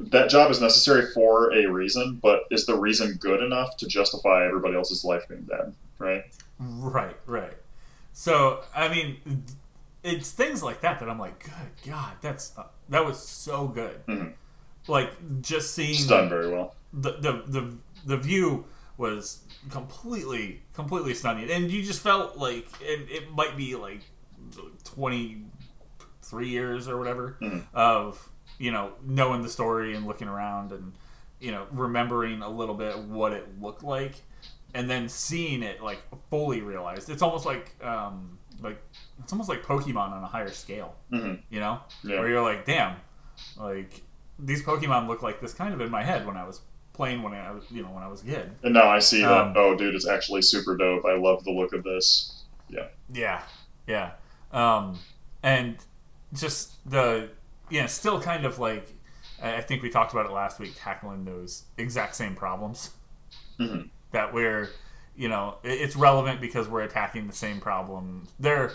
that 0.00 0.28
job 0.28 0.50
is 0.50 0.60
necessary 0.60 1.06
for 1.12 1.52
a 1.54 1.66
reason 1.66 2.18
but 2.22 2.42
is 2.50 2.66
the 2.66 2.76
reason 2.76 3.14
good 3.20 3.42
enough 3.42 3.76
to 3.76 3.86
justify 3.86 4.44
everybody 4.46 4.74
else's 4.74 5.04
life 5.04 5.26
being 5.28 5.42
bad 5.42 5.72
right 5.98 6.24
Right, 6.60 7.16
right. 7.26 7.52
So, 8.12 8.60
I 8.74 8.88
mean, 8.88 9.44
it's 10.04 10.30
things 10.30 10.62
like 10.62 10.80
that 10.82 11.00
that 11.00 11.08
I'm 11.10 11.18
like, 11.18 11.42
good 11.42 11.90
God, 11.90 12.12
that's 12.20 12.52
that 12.88 13.04
was 13.04 13.18
so 13.18 13.66
good. 13.66 14.06
Mhm. 14.06 14.34
Like 14.86 15.10
just 15.42 15.74
seeing 15.74 15.90
it's 15.90 16.06
done 16.06 16.28
very 16.28 16.48
well 16.52 16.74
the, 16.92 17.12
the 17.18 17.32
the 17.48 17.72
the 18.06 18.16
view 18.16 18.66
was 18.98 19.40
completely 19.68 20.62
completely 20.74 21.12
stunning, 21.14 21.50
and 21.50 21.70
you 21.72 21.82
just 21.82 22.00
felt 22.02 22.36
like 22.36 22.68
and 22.88 23.08
it 23.10 23.32
might 23.32 23.56
be 23.56 23.74
like 23.74 24.02
twenty 24.84 25.42
three 26.22 26.48
years 26.48 26.86
or 26.88 26.96
whatever 26.98 27.36
Mhm. 27.42 27.64
of 27.74 28.28
you 28.58 28.70
know 28.72 28.92
knowing 29.04 29.42
the 29.42 29.48
story 29.48 29.94
and 29.94 30.06
looking 30.06 30.28
around 30.28 30.72
and 30.72 30.92
you 31.40 31.50
know 31.52 31.66
remembering 31.72 32.42
a 32.42 32.48
little 32.48 32.74
bit 32.74 32.96
what 32.98 33.32
it 33.32 33.60
looked 33.60 33.82
like 33.84 34.22
and 34.74 34.88
then 34.90 35.08
seeing 35.08 35.62
it 35.62 35.82
like 35.82 36.00
fully 36.30 36.60
realized. 36.60 37.08
It's 37.10 37.22
almost 37.22 37.46
like 37.46 37.74
um 37.84 38.38
like 38.60 38.80
it's 39.18 39.32
almost 39.32 39.48
like 39.48 39.62
pokemon 39.62 40.12
on 40.12 40.22
a 40.22 40.26
higher 40.26 40.50
scale 40.50 40.94
hmm 41.10 41.34
you 41.50 41.60
know? 41.60 41.80
Yeah. 42.04 42.20
where 42.20 42.28
you're 42.28 42.42
like 42.42 42.64
damn 42.64 42.96
like 43.58 44.02
these 44.38 44.62
pokemon 44.62 45.08
look 45.08 45.22
like 45.22 45.40
this 45.40 45.52
kind 45.52 45.74
of 45.74 45.80
in 45.80 45.90
my 45.90 46.02
head 46.04 46.24
when 46.26 46.36
i 46.36 46.44
was 46.46 46.60
playing 46.92 47.22
when 47.22 47.34
i 47.34 47.50
was 47.50 47.64
you 47.70 47.82
know 47.82 47.88
when 47.88 48.02
i 48.04 48.08
was 48.08 48.22
a 48.22 48.26
kid. 48.26 48.52
And 48.62 48.72
now 48.74 48.88
i 48.88 49.00
see 49.00 49.24
Um, 49.24 49.52
that 49.52 49.58
oh 49.58 49.74
dude 49.76 49.94
it's 49.96 50.06
actually 50.06 50.42
super 50.42 50.76
dope. 50.76 51.04
I 51.04 51.16
love 51.16 51.42
the 51.44 51.50
look 51.50 51.72
of 51.72 51.82
this. 51.82 52.44
Yeah. 52.68 52.86
Yeah, 53.12 53.42
yeah, 53.86 54.12
um, 54.52 54.98
and 55.42 55.76
just 56.32 56.76
the 56.88 57.28
yeah, 57.70 57.86
still 57.86 58.20
kind 58.20 58.44
of 58.44 58.58
like 58.58 58.92
I 59.42 59.60
think 59.60 59.82
we 59.82 59.90
talked 59.90 60.12
about 60.12 60.26
it 60.26 60.32
last 60.32 60.58
week, 60.60 60.74
tackling 60.76 61.24
those 61.24 61.64
exact 61.76 62.14
same 62.16 62.34
problems 62.36 62.90
Mhm. 63.58 63.90
that 64.12 64.32
we're 64.34 64.70
you 65.16 65.28
know 65.28 65.58
it's 65.62 65.96
relevant 65.96 66.40
because 66.40 66.68
we're 66.68 66.82
attacking 66.82 67.26
the 67.26 67.32
same 67.32 67.60
problem. 67.60 68.26
They're 68.38 68.72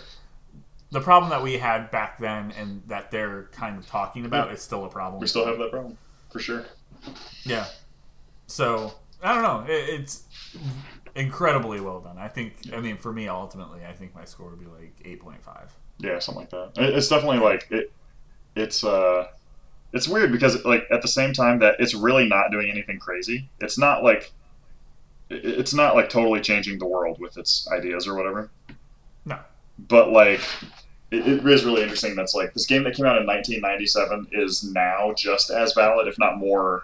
the 0.91 1.01
problem 1.01 1.29
that 1.29 1.43
we 1.43 1.57
had 1.59 1.91
back 1.91 2.17
then 2.17 2.51
and 2.57 2.81
that 2.87 3.11
they're 3.11 3.43
kind 3.51 3.77
of 3.77 3.85
talking 3.87 4.25
about 4.25 4.51
is 4.51 4.61
still 4.61 4.85
a 4.85 4.89
problem. 4.89 5.21
we 5.21 5.27
still 5.27 5.45
have 5.45 5.57
that 5.59 5.69
problem 5.71 5.97
for 6.31 6.39
sure 6.39 6.65
Yeah. 7.43 7.65
So 8.47 8.93
I 9.21 9.33
don't 9.33 9.43
know. 9.43 9.71
It, 9.73 9.99
it's 9.99 10.23
incredibly 11.15 11.79
well 11.81 11.99
done. 11.99 12.17
I 12.17 12.27
think. 12.27 12.55
I 12.73 12.79
mean, 12.79 12.97
for 12.97 13.11
me, 13.11 13.27
ultimately, 13.27 13.85
I 13.85 13.93
think 13.93 14.15
my 14.15 14.25
score 14.25 14.49
would 14.49 14.59
be 14.59 14.65
like 14.65 14.93
eight 15.05 15.19
point 15.19 15.43
five. 15.43 15.73
yeah 15.99 16.19
something 16.19 16.41
like 16.43 16.49
that 16.51 16.71
It- 16.81 16.95
it's 16.95 17.07
definitely 17.09 17.39
like 17.39 17.67
it 17.71 17.91
it's 18.59 18.83
uh 18.83 19.25
it's 19.93 20.07
weird 20.07 20.31
because 20.31 20.63
like 20.65 20.83
at 20.91 21.01
the 21.01 21.07
same 21.07 21.33
time 21.33 21.59
that 21.59 21.75
it's 21.79 21.93
really 21.95 22.27
not 22.27 22.51
doing 22.51 22.69
anything 22.69 22.99
crazy 22.99 23.49
it's 23.59 23.77
not 23.77 24.03
like 24.03 24.31
it's 25.29 25.73
not 25.73 25.95
like 25.95 26.09
totally 26.09 26.41
changing 26.41 26.77
the 26.79 26.85
world 26.85 27.19
with 27.19 27.37
its 27.37 27.67
ideas 27.71 28.07
or 28.07 28.15
whatever 28.15 28.49
No. 29.25 29.39
but 29.77 30.11
like 30.11 30.41
it, 31.11 31.27
it 31.27 31.47
is 31.47 31.63
really 31.65 31.81
interesting 31.83 32.15
that's 32.15 32.35
like 32.35 32.53
this 32.53 32.65
game 32.65 32.83
that 32.83 32.95
came 32.95 33.05
out 33.05 33.17
in 33.21 33.25
1997 33.27 34.27
is 34.31 34.63
now 34.63 35.13
just 35.17 35.49
as 35.51 35.73
valid 35.73 36.07
if 36.07 36.17
not 36.19 36.37
more 36.37 36.83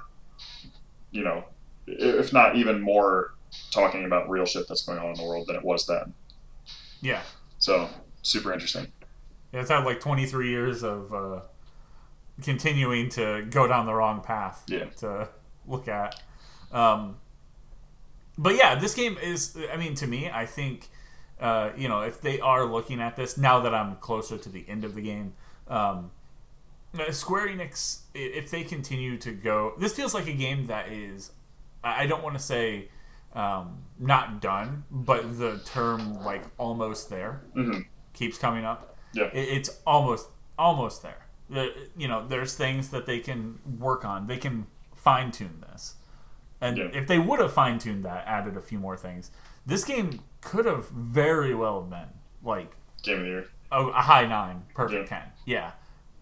you 1.11 1.23
know 1.23 1.43
if 1.87 2.33
not 2.33 2.55
even 2.55 2.81
more 2.81 3.33
talking 3.71 4.05
about 4.05 4.29
real 4.29 4.45
shit 4.45 4.67
that's 4.67 4.83
going 4.85 4.97
on 4.99 5.07
in 5.11 5.13
the 5.15 5.23
world 5.23 5.45
than 5.47 5.55
it 5.55 5.63
was 5.63 5.85
then 5.85 6.13
Yeah. 7.01 7.21
so 7.59 7.89
super 8.21 8.51
interesting 8.53 8.87
Yeah, 9.53 9.61
it's 9.61 9.69
had 9.69 9.85
like 9.85 9.99
23 9.99 10.49
years 10.49 10.83
of 10.83 11.13
uh, 11.13 11.41
continuing 12.41 13.09
to 13.09 13.45
go 13.49 13.67
down 13.67 13.85
the 13.85 13.93
wrong 13.93 14.21
path 14.21 14.63
Yeah. 14.67 14.85
to 14.97 15.29
look 15.67 15.87
at. 15.87 16.21
Um, 16.71 17.17
but 18.37 18.55
yeah, 18.55 18.75
this 18.75 18.93
game 18.93 19.17
is, 19.21 19.57
I 19.71 19.77
mean, 19.77 19.95
to 19.95 20.07
me, 20.07 20.29
I 20.29 20.45
think, 20.45 20.89
uh, 21.39 21.69
you 21.77 21.87
know, 21.87 22.01
if 22.01 22.19
they 22.21 22.39
are 22.39 22.65
looking 22.65 22.99
at 23.01 23.15
this, 23.15 23.37
now 23.37 23.59
that 23.61 23.73
I'm 23.73 23.95
closer 23.97 24.37
to 24.37 24.49
the 24.49 24.65
end 24.67 24.83
of 24.83 24.95
the 24.95 25.01
game, 25.01 25.33
um, 25.67 26.11
uh, 26.99 27.11
Square 27.11 27.47
Enix, 27.49 28.01
if 28.13 28.51
they 28.51 28.63
continue 28.63 29.17
to 29.17 29.31
go, 29.31 29.73
this 29.79 29.93
feels 29.93 30.13
like 30.13 30.27
a 30.27 30.33
game 30.33 30.67
that 30.67 30.89
is, 30.89 31.31
I 31.83 32.05
don't 32.07 32.23
want 32.23 32.35
to 32.37 32.43
say 32.43 32.89
um, 33.33 33.83
not 33.99 34.41
done, 34.41 34.85
but 34.89 35.37
the 35.37 35.59
term 35.65 36.23
like 36.23 36.43
almost 36.57 37.09
there 37.09 37.41
hmm 37.53 37.81
keeps 38.13 38.37
coming 38.37 38.63
up. 38.63 38.97
Yeah. 39.13 39.25
It's 39.33 39.81
almost 39.85 40.29
almost 40.57 41.03
there. 41.03 41.24
You 41.49 42.07
know, 42.07 42.27
there's 42.27 42.55
things 42.55 42.89
that 42.89 43.05
they 43.05 43.19
can 43.19 43.59
work 43.79 44.03
on. 44.03 44.27
They 44.27 44.37
can 44.37 44.67
fine 44.95 45.31
tune 45.31 45.63
this, 45.71 45.95
and 46.59 46.77
Yeah. 46.77 46.85
if 46.93 47.07
they 47.07 47.19
would 47.19 47.39
have 47.39 47.53
fine 47.53 47.77
tuned 47.79 48.03
that, 48.05 48.25
added 48.27 48.57
a 48.57 48.61
few 48.61 48.79
more 48.79 48.97
things, 48.97 49.29
this 49.65 49.83
game 49.83 50.21
could 50.41 50.65
have 50.65 50.89
very 50.89 51.53
well 51.53 51.81
been 51.81 52.07
like 52.43 52.75
game 53.03 53.17
of 53.17 53.21
the 53.23 53.27
year 53.27 53.45
a, 53.71 53.85
a 53.87 54.01
high 54.01 54.25
nine, 54.25 54.63
perfect 54.73 55.09
Yeah. 55.11 55.19
ten. 55.19 55.27
Yeah, 55.45 55.71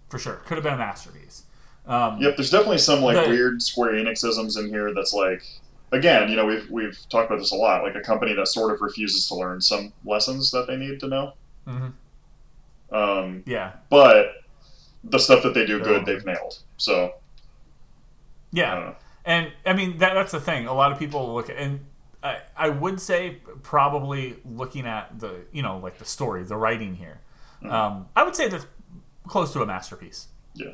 for 0.10 0.20
sure, 0.20 0.36
could 0.46 0.56
have 0.56 0.64
been 0.64 0.74
a 0.74 0.78
masterpiece. 0.78 1.44
Um, 1.86 2.22
Yep, 2.22 2.38
there's 2.38 2.50
definitely 2.50 2.78
some 2.80 3.02
like 3.02 3.16
The- 3.24 3.30
weird 3.30 3.62
Square 3.62 3.94
Enixisms 3.94 4.58
in 4.58 4.70
here. 4.70 4.94
That's 4.94 5.14
like, 5.14 5.44
again, 5.92 6.30
you 6.30 6.36
know, 6.36 6.46
we've 6.46 6.70
we've 6.70 6.98
talked 7.10 7.30
about 7.30 7.40
this 7.40 7.52
a 7.52 7.56
lot. 7.56 7.84
Like 7.84 7.96
a 7.96 8.02
company 8.02 8.34
that 8.34 8.48
sort 8.48 8.74
of 8.74 8.82
refuses 8.82 9.28
to 9.30 9.36
learn 9.36 9.62
some 9.62 9.92
lessons 10.06 10.52
that 10.52 10.68
they 10.68 10.76
need 10.78 11.00
to 11.02 11.08
know. 11.08 11.34
mhm. 11.68 11.94
Um, 12.92 13.44
Yeah. 13.46 13.74
but 13.90 14.43
the 15.04 15.20
stuff 15.20 15.44
that 15.44 15.54
they 15.54 15.66
do 15.66 15.80
good, 15.80 16.06
they've 16.06 16.26
nailed. 16.26 16.60
So 16.78 17.14
Yeah, 18.52 18.74
Uh, 18.76 18.94
and 19.26 19.52
I 19.66 19.74
mean 19.74 19.98
that 20.00 20.14
that's 20.14 20.32
the 20.32 20.40
thing. 20.42 20.68
A 20.68 20.74
lot 20.74 20.92
of 20.92 21.00
people 21.00 21.34
look 21.34 21.50
at, 21.50 21.58
and 21.58 21.86
I, 22.22 22.40
I 22.56 22.70
would 22.70 23.00
say 23.02 23.38
probably 23.64 24.38
looking 24.46 24.86
at 24.86 25.20
the 25.20 25.46
you 25.52 25.62
know 25.62 25.78
like 25.78 25.98
the 25.98 26.06
story, 26.06 26.44
the 26.44 26.58
writing 26.58 26.96
here. 26.96 27.20
Um, 27.64 28.08
I 28.16 28.24
would 28.24 28.36
say 28.36 28.50
that's 28.50 28.66
close 29.26 29.54
to 29.54 29.62
a 29.62 29.66
masterpiece. 29.66 30.28
yeah. 30.54 30.72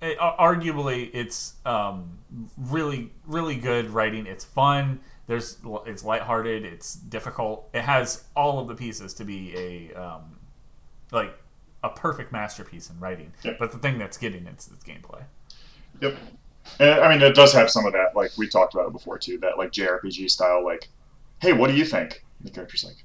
It, 0.00 0.16
ar- 0.20 0.54
arguably, 0.54 1.10
it's 1.12 1.54
um, 1.66 2.18
really 2.56 3.10
really 3.26 3.56
good 3.56 3.90
writing. 3.90 4.26
It's 4.26 4.44
fun. 4.44 5.00
There's 5.26 5.58
it's 5.86 6.04
lighthearted. 6.04 6.64
It's 6.64 6.94
difficult. 6.94 7.68
It 7.74 7.82
has 7.82 8.24
all 8.36 8.60
of 8.60 8.68
the 8.68 8.76
pieces 8.76 9.12
to 9.14 9.24
be 9.24 9.52
a 9.56 9.94
um, 10.00 10.38
like 11.10 11.36
a 11.82 11.88
perfect 11.90 12.32
masterpiece 12.32 12.90
in 12.90 12.98
writing. 12.98 13.32
Yeah. 13.42 13.52
But 13.58 13.72
the 13.72 13.78
thing 13.78 13.98
that's 13.98 14.16
getting 14.16 14.46
it's 14.46 14.68
its 14.68 14.84
gameplay. 14.84 15.22
Yep. 16.00 16.16
And, 16.80 17.00
I 17.00 17.08
mean, 17.12 17.22
it 17.22 17.34
does 17.34 17.52
have 17.52 17.70
some 17.70 17.86
of 17.86 17.92
that, 17.92 18.14
like 18.14 18.36
we 18.36 18.48
talked 18.48 18.74
about 18.74 18.88
it 18.88 18.92
before 18.92 19.18
too, 19.18 19.38
that 19.38 19.58
like 19.58 19.72
JRPG 19.72 20.30
style, 20.30 20.64
like, 20.64 20.88
hey, 21.40 21.52
what 21.52 21.68
do 21.70 21.76
you 21.76 21.84
think? 21.84 22.24
And 22.38 22.48
the 22.48 22.52
character's 22.52 22.84
like, 22.84 23.04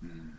hmm. 0.00 0.30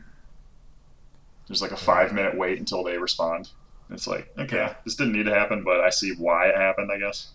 There's 1.48 1.62
like 1.62 1.72
a 1.72 1.78
five 1.78 2.14
minute 2.14 2.38
wait 2.38 2.60
until 2.60 2.84
they 2.84 2.98
respond. 2.98 3.50
It's 3.90 4.08
like, 4.08 4.32
okay, 4.38 4.58
Yeah. 4.58 4.76
this 4.86 4.96
didn't 4.96 5.14
need 5.14 5.26
to 5.26 5.34
happen, 5.34 5.64
but 5.64 5.82
I 5.82 5.90
see 5.90 6.14
why 6.18 6.48
it 6.48 6.56
happened, 6.56 6.92
I 6.92 6.98
guess. 6.98 7.32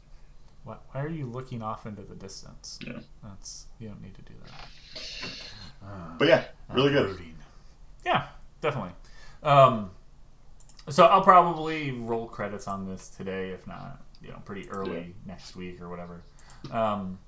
Why, 0.64 0.76
why 0.90 1.02
are 1.02 1.08
you 1.08 1.26
looking 1.26 1.62
off 1.62 1.86
into 1.86 2.02
the 2.02 2.14
distance? 2.14 2.78
Yeah. 2.84 3.00
That's 3.22 3.66
you 3.78 3.88
don't 3.88 4.02
need 4.02 4.14
to 4.16 4.22
do 4.22 4.34
that. 4.44 6.18
But 6.18 6.28
yeah, 6.28 6.44
really 6.72 6.90
good. 6.90 7.18
Yeah, 8.04 8.26
definitely. 8.60 8.90
Um, 9.42 9.90
so 10.88 11.04
I'll 11.04 11.22
probably 11.22 11.90
roll 11.92 12.26
credits 12.26 12.66
on 12.66 12.86
this 12.88 13.08
today, 13.08 13.50
if 13.50 13.66
not, 13.66 14.00
you 14.22 14.30
know, 14.30 14.40
pretty 14.44 14.68
early 14.70 15.14
next 15.26 15.54
week 15.56 15.80
or 15.80 15.88
whatever. 15.88 16.22
Um, 16.70 17.18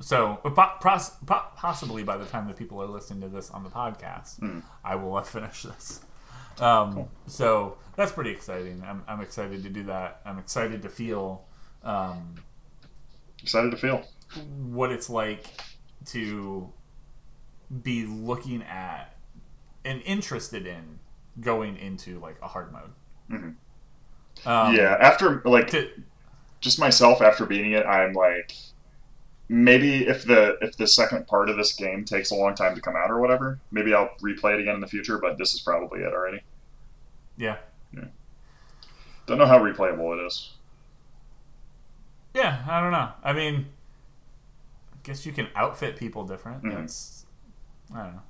so 0.00 0.36
po- 0.42 0.72
pos- 0.80 1.16
po- 1.26 1.46
possibly 1.56 2.02
by 2.02 2.16
the 2.16 2.24
time 2.26 2.46
that 2.48 2.56
people 2.56 2.82
are 2.82 2.86
listening 2.86 3.20
to 3.22 3.28
this 3.28 3.50
on 3.50 3.62
the 3.64 3.70
podcast, 3.70 4.38
Hmm. 4.38 4.60
I 4.84 4.96
will 4.96 5.16
have 5.16 5.28
finished 5.36 5.64
this. 5.64 6.00
Um, 6.60 7.06
So 7.26 7.78
that's 7.96 8.12
pretty 8.12 8.30
exciting. 8.30 8.82
I'm, 8.86 9.02
I'm 9.08 9.20
excited 9.20 9.62
to 9.62 9.68
do 9.70 9.84
that. 9.84 10.20
I'm 10.26 10.38
excited 10.38 10.82
to 10.82 10.88
feel 10.88 11.44
um, 11.82 12.34
Excited 13.42 13.70
to 13.72 13.76
feel. 13.76 14.04
what 14.58 14.92
it's 14.92 15.08
like 15.10 15.46
to 16.06 16.70
be 17.82 18.04
looking 18.06 18.62
at 18.64 19.11
and 19.84 20.02
interested 20.02 20.66
in 20.66 20.98
going 21.40 21.76
into 21.76 22.18
like 22.20 22.36
a 22.42 22.48
hard 22.48 22.72
mode. 22.72 22.92
Mhm. 23.30 23.54
Um, 24.46 24.74
yeah, 24.74 24.96
after 25.00 25.42
like 25.44 25.68
To, 25.68 25.88
just 26.60 26.78
myself 26.78 27.20
after 27.22 27.44
beating 27.46 27.72
it, 27.72 27.84
I'm 27.86 28.12
like, 28.12 28.54
maybe 29.48 30.06
if 30.06 30.24
the 30.24 30.56
if 30.60 30.76
the 30.76 30.86
second 30.86 31.26
part 31.26 31.48
of 31.50 31.56
this 31.56 31.74
game 31.74 32.04
takes 32.04 32.30
a 32.30 32.34
long 32.34 32.54
time 32.54 32.74
to 32.74 32.80
come 32.80 32.96
out 32.96 33.10
or 33.10 33.20
whatever, 33.20 33.58
maybe 33.70 33.92
I'll 33.94 34.10
replay 34.22 34.54
it 34.54 34.60
again 34.60 34.74
in 34.76 34.80
the 34.80 34.86
future. 34.86 35.18
But 35.18 35.38
this 35.38 35.54
is 35.54 35.60
probably 35.60 36.00
it 36.00 36.12
already. 36.12 36.42
yeah, 37.36 37.56
Yeah. 37.92 38.04
Don't 39.26 39.38
know 39.38 39.46
how 39.46 39.58
replayable 39.58 40.18
it 40.18 40.26
is. 40.26 40.52
yeah. 42.34 42.64
I 42.68 42.80
don't 42.80 42.92
know. 42.92 43.10
I 43.22 43.32
mean, 43.32 43.66
I 44.92 44.96
guess 45.02 45.24
you 45.26 45.32
can 45.32 45.48
outfit 45.54 45.96
people 45.96 46.24
different. 46.24 46.62
Mhm. 46.64 46.74
That's 46.80 47.26
I 47.94 48.02
don't 48.04 48.12
know. 48.16 48.22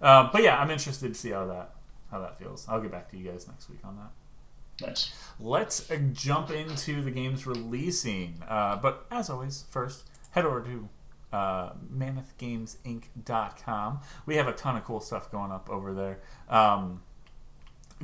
Uh, 0.00 0.30
but 0.32 0.42
yeah, 0.42 0.58
I'm 0.60 0.70
interested 0.70 1.08
to 1.08 1.14
see 1.18 1.30
how 1.30 1.46
that 1.46 1.74
how 2.10 2.20
that 2.20 2.38
feels. 2.38 2.66
I'll 2.68 2.80
get 2.80 2.92
back 2.92 3.10
to 3.10 3.16
you 3.16 3.28
guys 3.30 3.48
next 3.48 3.68
week 3.68 3.80
on 3.84 3.96
that. 3.96 4.86
Nice. 4.86 5.10
Let's 5.40 5.90
uh, 5.90 5.96
jump 6.12 6.50
into 6.50 7.02
the 7.02 7.10
games 7.10 7.46
releasing. 7.46 8.42
Uh, 8.46 8.76
but 8.76 9.06
as 9.10 9.30
always, 9.30 9.64
first, 9.70 10.04
head 10.32 10.44
over 10.44 10.60
to 10.62 10.88
uh, 11.32 11.70
mammothgamesinc.com. 11.92 14.00
We 14.26 14.36
have 14.36 14.46
a 14.46 14.52
ton 14.52 14.76
of 14.76 14.84
cool 14.84 15.00
stuff 15.00 15.30
going 15.30 15.50
up 15.50 15.68
over 15.70 15.94
there. 15.94 16.18
Um, 16.48 17.02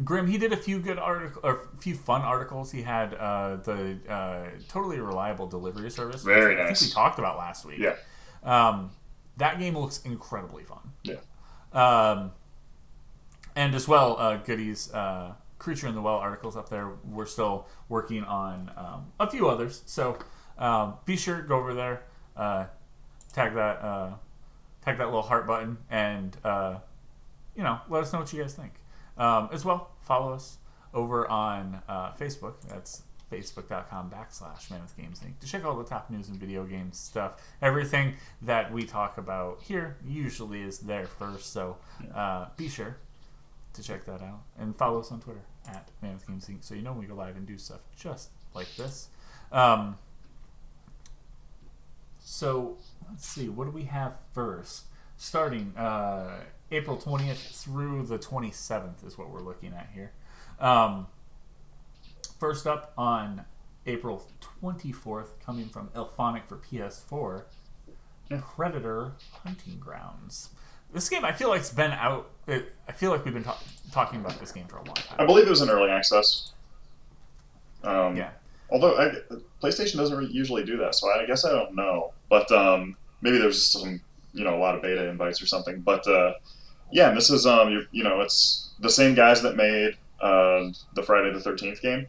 Grim, 0.02 0.26
he 0.26 0.38
did 0.38 0.54
a 0.54 0.56
few 0.56 0.78
good 0.78 0.98
article 0.98 1.42
or 1.44 1.68
a 1.74 1.76
few 1.76 1.94
fun 1.94 2.22
articles. 2.22 2.72
He 2.72 2.80
had 2.82 3.12
uh, 3.14 3.56
the 3.56 3.98
uh, 4.08 4.44
totally 4.68 4.98
reliable 4.98 5.46
delivery 5.46 5.90
service. 5.90 6.22
Very 6.22 6.58
I 6.58 6.68
nice. 6.68 6.80
think 6.80 6.90
we 6.90 6.94
talked 6.94 7.18
about 7.18 7.36
last 7.36 7.66
week. 7.66 7.78
Yeah. 7.78 7.96
Um, 8.42 8.90
that 9.36 9.58
game 9.58 9.76
looks 9.76 10.00
incredibly 10.04 10.64
fun. 10.64 10.78
Yeah. 11.02 11.16
Um, 11.72 12.32
and 13.54 13.74
as 13.74 13.86
well, 13.86 14.16
uh, 14.18 14.36
Goody's 14.36 14.92
uh, 14.92 15.34
Creature 15.58 15.88
in 15.88 15.94
the 15.94 16.02
Well 16.02 16.16
articles 16.16 16.56
up 16.56 16.68
there. 16.68 16.90
We're 17.04 17.26
still 17.26 17.66
working 17.88 18.24
on 18.24 18.70
um, 18.76 19.12
a 19.20 19.30
few 19.30 19.48
others. 19.48 19.82
So 19.86 20.18
um, 20.58 20.94
be 21.04 21.16
sure 21.16 21.42
go 21.42 21.58
over 21.58 21.74
there, 21.74 22.02
uh, 22.36 22.66
tag 23.32 23.54
that 23.54 23.82
uh, 23.82 24.14
tag 24.84 24.98
that 24.98 25.06
little 25.06 25.22
heart 25.22 25.46
button, 25.46 25.78
and 25.90 26.36
uh, 26.44 26.78
you 27.54 27.62
know 27.62 27.80
let 27.88 28.02
us 28.02 28.12
know 28.12 28.20
what 28.20 28.32
you 28.32 28.42
guys 28.42 28.54
think. 28.54 28.72
Um, 29.16 29.50
as 29.52 29.64
well, 29.64 29.90
follow 30.00 30.32
us 30.32 30.58
over 30.92 31.28
on 31.28 31.82
uh, 31.88 32.12
Facebook. 32.14 32.54
That's 32.68 33.02
facebook.com 33.32 34.10
backslash 34.10 34.70
Mammoth 34.70 34.96
Games 34.96 35.20
Inc. 35.20 35.38
to 35.40 35.46
check 35.46 35.64
all 35.64 35.76
the 35.76 35.84
top 35.84 36.10
news 36.10 36.28
and 36.28 36.38
video 36.38 36.64
games 36.64 36.98
stuff. 36.98 37.40
Everything 37.62 38.14
that 38.42 38.72
we 38.72 38.84
talk 38.84 39.16
about 39.16 39.62
here 39.62 39.96
usually 40.06 40.62
is 40.62 40.80
there 40.80 41.06
first, 41.06 41.52
so 41.52 41.78
uh, 42.14 42.46
be 42.56 42.68
sure 42.68 42.98
to 43.72 43.82
check 43.82 44.04
that 44.04 44.20
out. 44.20 44.42
And 44.58 44.76
follow 44.76 45.00
us 45.00 45.10
on 45.10 45.20
Twitter 45.20 45.42
at 45.66 45.88
Mammoth 46.02 46.26
Games 46.26 46.46
Inc. 46.46 46.62
so 46.62 46.74
you 46.74 46.82
know 46.82 46.92
when 46.92 47.00
we 47.00 47.06
go 47.06 47.14
live 47.14 47.36
and 47.36 47.46
do 47.46 47.56
stuff 47.56 47.80
just 47.96 48.30
like 48.54 48.74
this. 48.76 49.08
Um, 49.50 49.96
so 52.20 52.76
let's 53.08 53.26
see, 53.26 53.48
what 53.48 53.64
do 53.64 53.70
we 53.70 53.84
have 53.84 54.16
first? 54.32 54.84
Starting 55.16 55.72
uh, 55.76 56.40
April 56.70 56.96
20th 56.96 57.62
through 57.62 58.04
the 58.04 58.18
27th 58.18 59.06
is 59.06 59.16
what 59.16 59.30
we're 59.30 59.40
looking 59.40 59.72
at 59.72 59.88
here. 59.94 60.12
Um, 60.58 61.06
first 62.42 62.66
up 62.66 62.92
on 62.98 63.44
April 63.86 64.28
24th, 64.60 65.28
coming 65.46 65.68
from 65.68 65.86
IllFonic 65.90 66.42
for 66.48 66.56
PS4, 66.56 67.44
Yeah. 68.28 68.40
Predator 68.56 69.12
Hunting 69.44 69.78
Grounds. 69.78 70.50
This 70.92 71.08
game, 71.08 71.24
I 71.24 71.30
feel 71.32 71.50
like 71.50 71.60
it's 71.60 71.70
been 71.70 71.92
out. 71.92 72.30
It, 72.48 72.74
I 72.88 72.92
feel 72.92 73.12
like 73.12 73.24
we've 73.24 73.32
been 73.32 73.44
ta- 73.44 73.60
talking 73.92 74.18
about 74.18 74.40
this 74.40 74.50
game 74.50 74.66
for 74.66 74.78
a 74.78 74.82
long 74.84 74.96
time. 74.96 75.16
I 75.20 75.24
believe 75.24 75.46
it 75.46 75.50
was 75.50 75.62
in 75.62 75.70
early 75.70 75.88
access. 75.92 76.50
Um, 77.84 78.16
Yeah. 78.16 78.30
Although 78.72 78.96
I, 78.96 79.12
PlayStation 79.62 79.98
doesn't 79.98 80.16
really 80.18 80.32
usually 80.32 80.64
do 80.64 80.76
that, 80.78 80.96
so 80.96 81.08
I 81.12 81.24
guess 81.26 81.44
I 81.44 81.50
don't 81.52 81.76
know. 81.76 82.12
But 82.28 82.50
um, 82.50 82.96
maybe 83.20 83.38
there's 83.38 83.64
some, 83.64 84.00
you 84.32 84.42
know, 84.42 84.56
a 84.56 84.58
lot 84.60 84.74
of 84.74 84.82
beta 84.82 85.08
invites 85.08 85.40
or 85.40 85.46
something. 85.46 85.80
But 85.80 86.04
uh, 86.08 86.32
yeah, 86.90 87.08
and 87.10 87.16
this 87.16 87.30
is 87.30 87.46
um, 87.46 87.70
you, 87.70 87.86
you 87.92 88.02
know, 88.02 88.20
it's 88.20 88.70
the 88.80 88.90
same 88.90 89.14
guys 89.14 89.42
that 89.42 89.54
made 89.54 89.96
uh, 90.20 90.70
the 90.94 91.02
Friday 91.04 91.32
the 91.32 91.40
Thirteenth 91.40 91.80
game. 91.82 92.08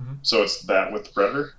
Mhm. 0.00 0.18
So 0.22 0.42
it's 0.42 0.62
that 0.62 0.92
with 0.92 1.12
Predator. 1.14 1.54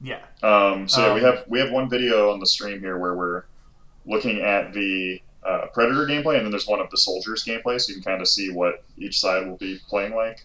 Yeah. 0.00 0.20
Um, 0.42 0.88
so 0.88 1.06
yeah, 1.06 1.14
we 1.14 1.20
Um, 1.24 1.26
have 1.36 1.44
we 1.48 1.58
have 1.58 1.70
one 1.70 1.88
video 1.88 2.30
on 2.32 2.40
the 2.40 2.46
stream 2.46 2.80
here 2.80 2.98
where 2.98 3.14
we're 3.14 3.44
looking 4.04 4.40
at 4.40 4.72
the 4.72 5.20
uh, 5.42 5.66
Predator 5.72 6.06
gameplay, 6.06 6.36
and 6.36 6.44
then 6.44 6.50
there's 6.50 6.66
one 6.66 6.80
of 6.80 6.90
the 6.90 6.96
soldiers 6.96 7.44
gameplay, 7.44 7.80
so 7.80 7.90
you 7.90 7.94
can 7.94 8.02
kind 8.02 8.20
of 8.20 8.28
see 8.28 8.50
what 8.50 8.84
each 8.98 9.20
side 9.20 9.46
will 9.46 9.56
be 9.56 9.78
playing 9.88 10.14
like. 10.14 10.44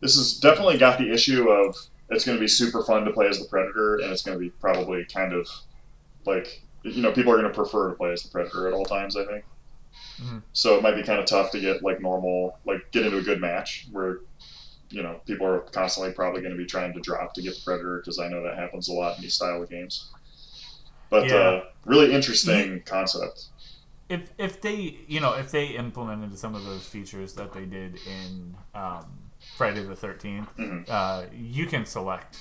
This 0.00 0.16
has 0.16 0.38
definitely 0.38 0.78
got 0.78 0.98
the 0.98 1.12
issue 1.12 1.48
of 1.50 1.76
it's 2.08 2.24
going 2.24 2.36
to 2.36 2.40
be 2.40 2.48
super 2.48 2.82
fun 2.82 3.04
to 3.04 3.12
play 3.12 3.28
as 3.28 3.38
the 3.38 3.44
Predator, 3.46 3.96
and 3.96 4.10
it's 4.10 4.22
going 4.22 4.36
to 4.36 4.42
be 4.42 4.50
probably 4.50 5.04
kind 5.04 5.32
of 5.32 5.48
like 6.24 6.62
you 6.82 7.02
know 7.02 7.12
people 7.12 7.32
are 7.32 7.36
going 7.36 7.48
to 7.48 7.54
prefer 7.54 7.90
to 7.90 7.94
play 7.94 8.10
as 8.12 8.22
the 8.22 8.30
Predator 8.30 8.66
at 8.66 8.72
all 8.74 8.84
times. 8.84 9.16
I 9.16 9.24
think. 9.26 9.44
Mhm. 10.20 10.42
So 10.54 10.76
it 10.76 10.82
might 10.82 10.96
be 10.96 11.02
kind 11.02 11.20
of 11.20 11.26
tough 11.26 11.50
to 11.52 11.60
get 11.60 11.82
like 11.82 12.00
normal, 12.00 12.58
like 12.64 12.90
get 12.90 13.04
into 13.04 13.18
a 13.18 13.22
good 13.22 13.40
match 13.40 13.86
where 13.92 14.20
you 14.92 15.02
know 15.02 15.20
people 15.26 15.46
are 15.46 15.60
constantly 15.60 16.12
probably 16.12 16.40
going 16.42 16.52
to 16.52 16.58
be 16.58 16.66
trying 16.66 16.92
to 16.92 17.00
drop 17.00 17.32
to 17.34 17.42
get 17.42 17.54
the 17.54 17.60
Predator 17.64 17.98
because 17.98 18.18
I 18.18 18.28
know 18.28 18.42
that 18.44 18.56
happens 18.58 18.88
a 18.88 18.92
lot 18.92 19.16
in 19.16 19.22
these 19.22 19.34
style 19.34 19.62
of 19.62 19.70
games. 19.70 20.10
But 21.10 21.28
Yeah. 21.28 21.36
uh, 21.36 21.64
really 21.84 22.12
interesting 22.12 22.82
concept. 22.84 23.46
if 24.08 24.30
if 24.38 24.60
they 24.60 24.98
you 25.08 25.20
know 25.20 25.32
if 25.34 25.50
they 25.50 25.66
implemented 25.68 26.38
some 26.38 26.54
of 26.54 26.64
those 26.64 26.86
features 26.86 27.34
that 27.34 27.52
they 27.52 27.64
did 27.64 27.98
in 28.06 28.56
um, 28.74 29.06
Friday 29.56 29.82
the 29.84 29.94
13th 29.94 30.48
Mhm. 30.56 30.88
uh, 30.88 31.26
you 31.32 31.66
can 31.66 31.86
select 31.86 32.38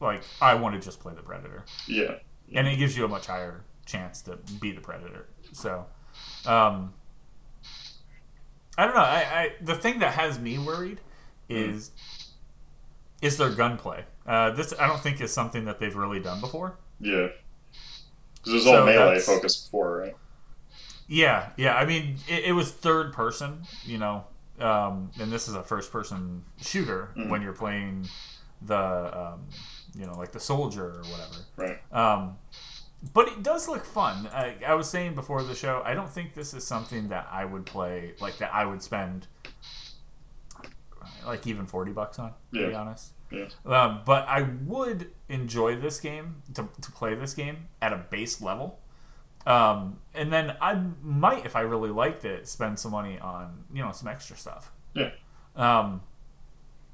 like 0.00 0.22
I 0.40 0.54
want 0.54 0.74
to 0.74 0.80
just 0.80 1.00
play 1.00 1.14
the 1.14 1.22
Predator, 1.22 1.64
Yeah, 1.86 2.16
and 2.54 2.68
it 2.68 2.76
gives 2.76 2.96
you 2.96 3.04
a 3.04 3.08
much 3.08 3.26
higher 3.26 3.64
chance 3.86 4.20
to 4.22 4.36
be 4.60 4.70
the 4.72 4.80
Predator. 4.80 5.26
So, 5.52 5.86
um, 6.46 6.92
I 8.76 8.84
don't 8.84 8.94
know. 8.94 9.00
I, 9.00 9.20
I 9.40 9.52
the 9.62 9.74
thing 9.76 10.00
that 10.00 10.14
has 10.14 10.38
me 10.38 10.58
worried 10.58 11.00
is 11.48 11.90
is 13.22 13.36
their 13.38 13.50
gunplay. 13.50 14.04
Uh, 14.26 14.50
this 14.50 14.72
I 14.78 14.86
don't 14.86 15.00
think 15.00 15.20
is 15.20 15.32
something 15.32 15.64
that 15.66 15.78
they've 15.78 15.94
really 15.94 16.20
done 16.20 16.40
before. 16.40 16.76
yeah. 17.00 17.28
Because 18.36 18.52
it 18.52 18.54
was 18.56 18.64
So 18.64 18.80
all 18.80 18.86
melee 18.86 19.18
focused 19.20 19.66
before, 19.66 19.96
right? 19.98 20.16
Yeah, 21.06 21.50
yeah. 21.56 21.76
I 21.76 21.86
mean, 21.86 22.16
it, 22.28 22.44
it 22.46 22.52
was 22.52 22.70
third 22.70 23.12
person, 23.14 23.62
you 23.84 23.96
know, 23.98 24.24
um, 24.60 25.10
and 25.18 25.32
this 25.32 25.48
is 25.48 25.54
a 25.54 25.62
first 25.62 25.90
person 25.90 26.44
shooter 26.60 27.10
Mhm. 27.16 27.28
when 27.30 27.40
you're 27.42 27.52
playing 27.54 28.06
the 28.62 28.76
um, 29.18 29.46
you 29.94 30.06
know 30.06 30.16
like 30.18 30.32
the 30.32 30.40
soldier 30.40 30.86
or 30.86 31.02
whatever. 31.04 31.44
Right. 31.56 31.78
Um, 31.92 32.36
but 33.12 33.28
it 33.28 33.42
does 33.42 33.68
look 33.68 33.84
fun. 33.84 34.28
I, 34.32 34.56
I 34.66 34.74
was 34.74 34.88
saying 34.88 35.14
before 35.14 35.42
the 35.42 35.54
show, 35.54 35.82
I 35.84 35.92
don't 35.94 36.10
think 36.10 36.34
this 36.34 36.54
is 36.54 36.66
something 36.66 37.08
that 37.08 37.28
I 37.30 37.44
would 37.44 37.66
play 37.66 38.14
like 38.20 38.38
that. 38.38 38.52
I 38.54 38.64
would 38.64 38.82
spend 38.82 39.26
like 41.26 41.46
even 41.46 41.66
forty 41.66 41.92
bucks 41.92 42.18
on. 42.18 42.32
To 42.52 42.68
be 42.68 42.74
honest. 42.74 43.12
Yeah. 43.30 43.46
Um, 43.66 44.00
but 44.04 44.26
I 44.28 44.42
would 44.42 45.10
enjoy 45.28 45.76
this 45.76 45.98
game 45.98 46.42
to, 46.54 46.68
to 46.80 46.92
play 46.92 47.14
this 47.14 47.34
game 47.34 47.66
at 47.82 47.92
a 47.92 47.96
base 47.96 48.40
level. 48.40 48.78
Um, 49.46 49.98
and 50.14 50.32
then 50.32 50.56
I 50.60 50.80
might, 51.02 51.44
if 51.44 51.56
I 51.56 51.60
really 51.60 51.90
liked 51.90 52.24
it, 52.24 52.46
spend 52.48 52.78
some 52.78 52.92
money 52.92 53.18
on 53.18 53.64
you 53.72 53.82
know 53.82 53.92
some 53.92 54.08
extra 54.08 54.36
stuff. 54.36 54.70
Yeah. 54.94 55.10
Um, 55.56 56.00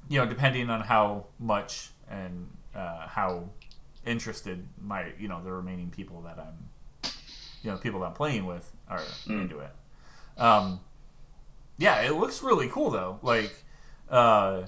you 0.09 0.19
know, 0.19 0.27
depending 0.27 0.71
on 0.71 0.81
how 0.81 1.27
much 1.39 1.91
and 2.09 2.49
uh, 2.75 3.07
how 3.07 3.51
interested 4.07 4.67
my 4.81 5.13
you 5.19 5.29
know 5.29 5.43
the 5.45 5.53
remaining 5.53 5.91
people 5.91 6.23
that 6.23 6.39
I'm, 6.39 7.11
you 7.63 7.71
know, 7.71 7.77
people 7.77 8.01
that 8.01 8.07
I'm 8.07 8.15
playing 8.15 8.47
with 8.47 8.73
are 8.89 8.99
Mm. 9.27 9.43
into 9.43 9.59
it. 9.61 9.71
Um, 10.41 10.81
yeah, 11.79 12.01
it 12.01 12.13
looks 12.15 12.43
really 12.43 12.69
cool 12.69 12.91
though. 12.91 13.19
Like, 13.23 13.65
uh, 14.11 14.63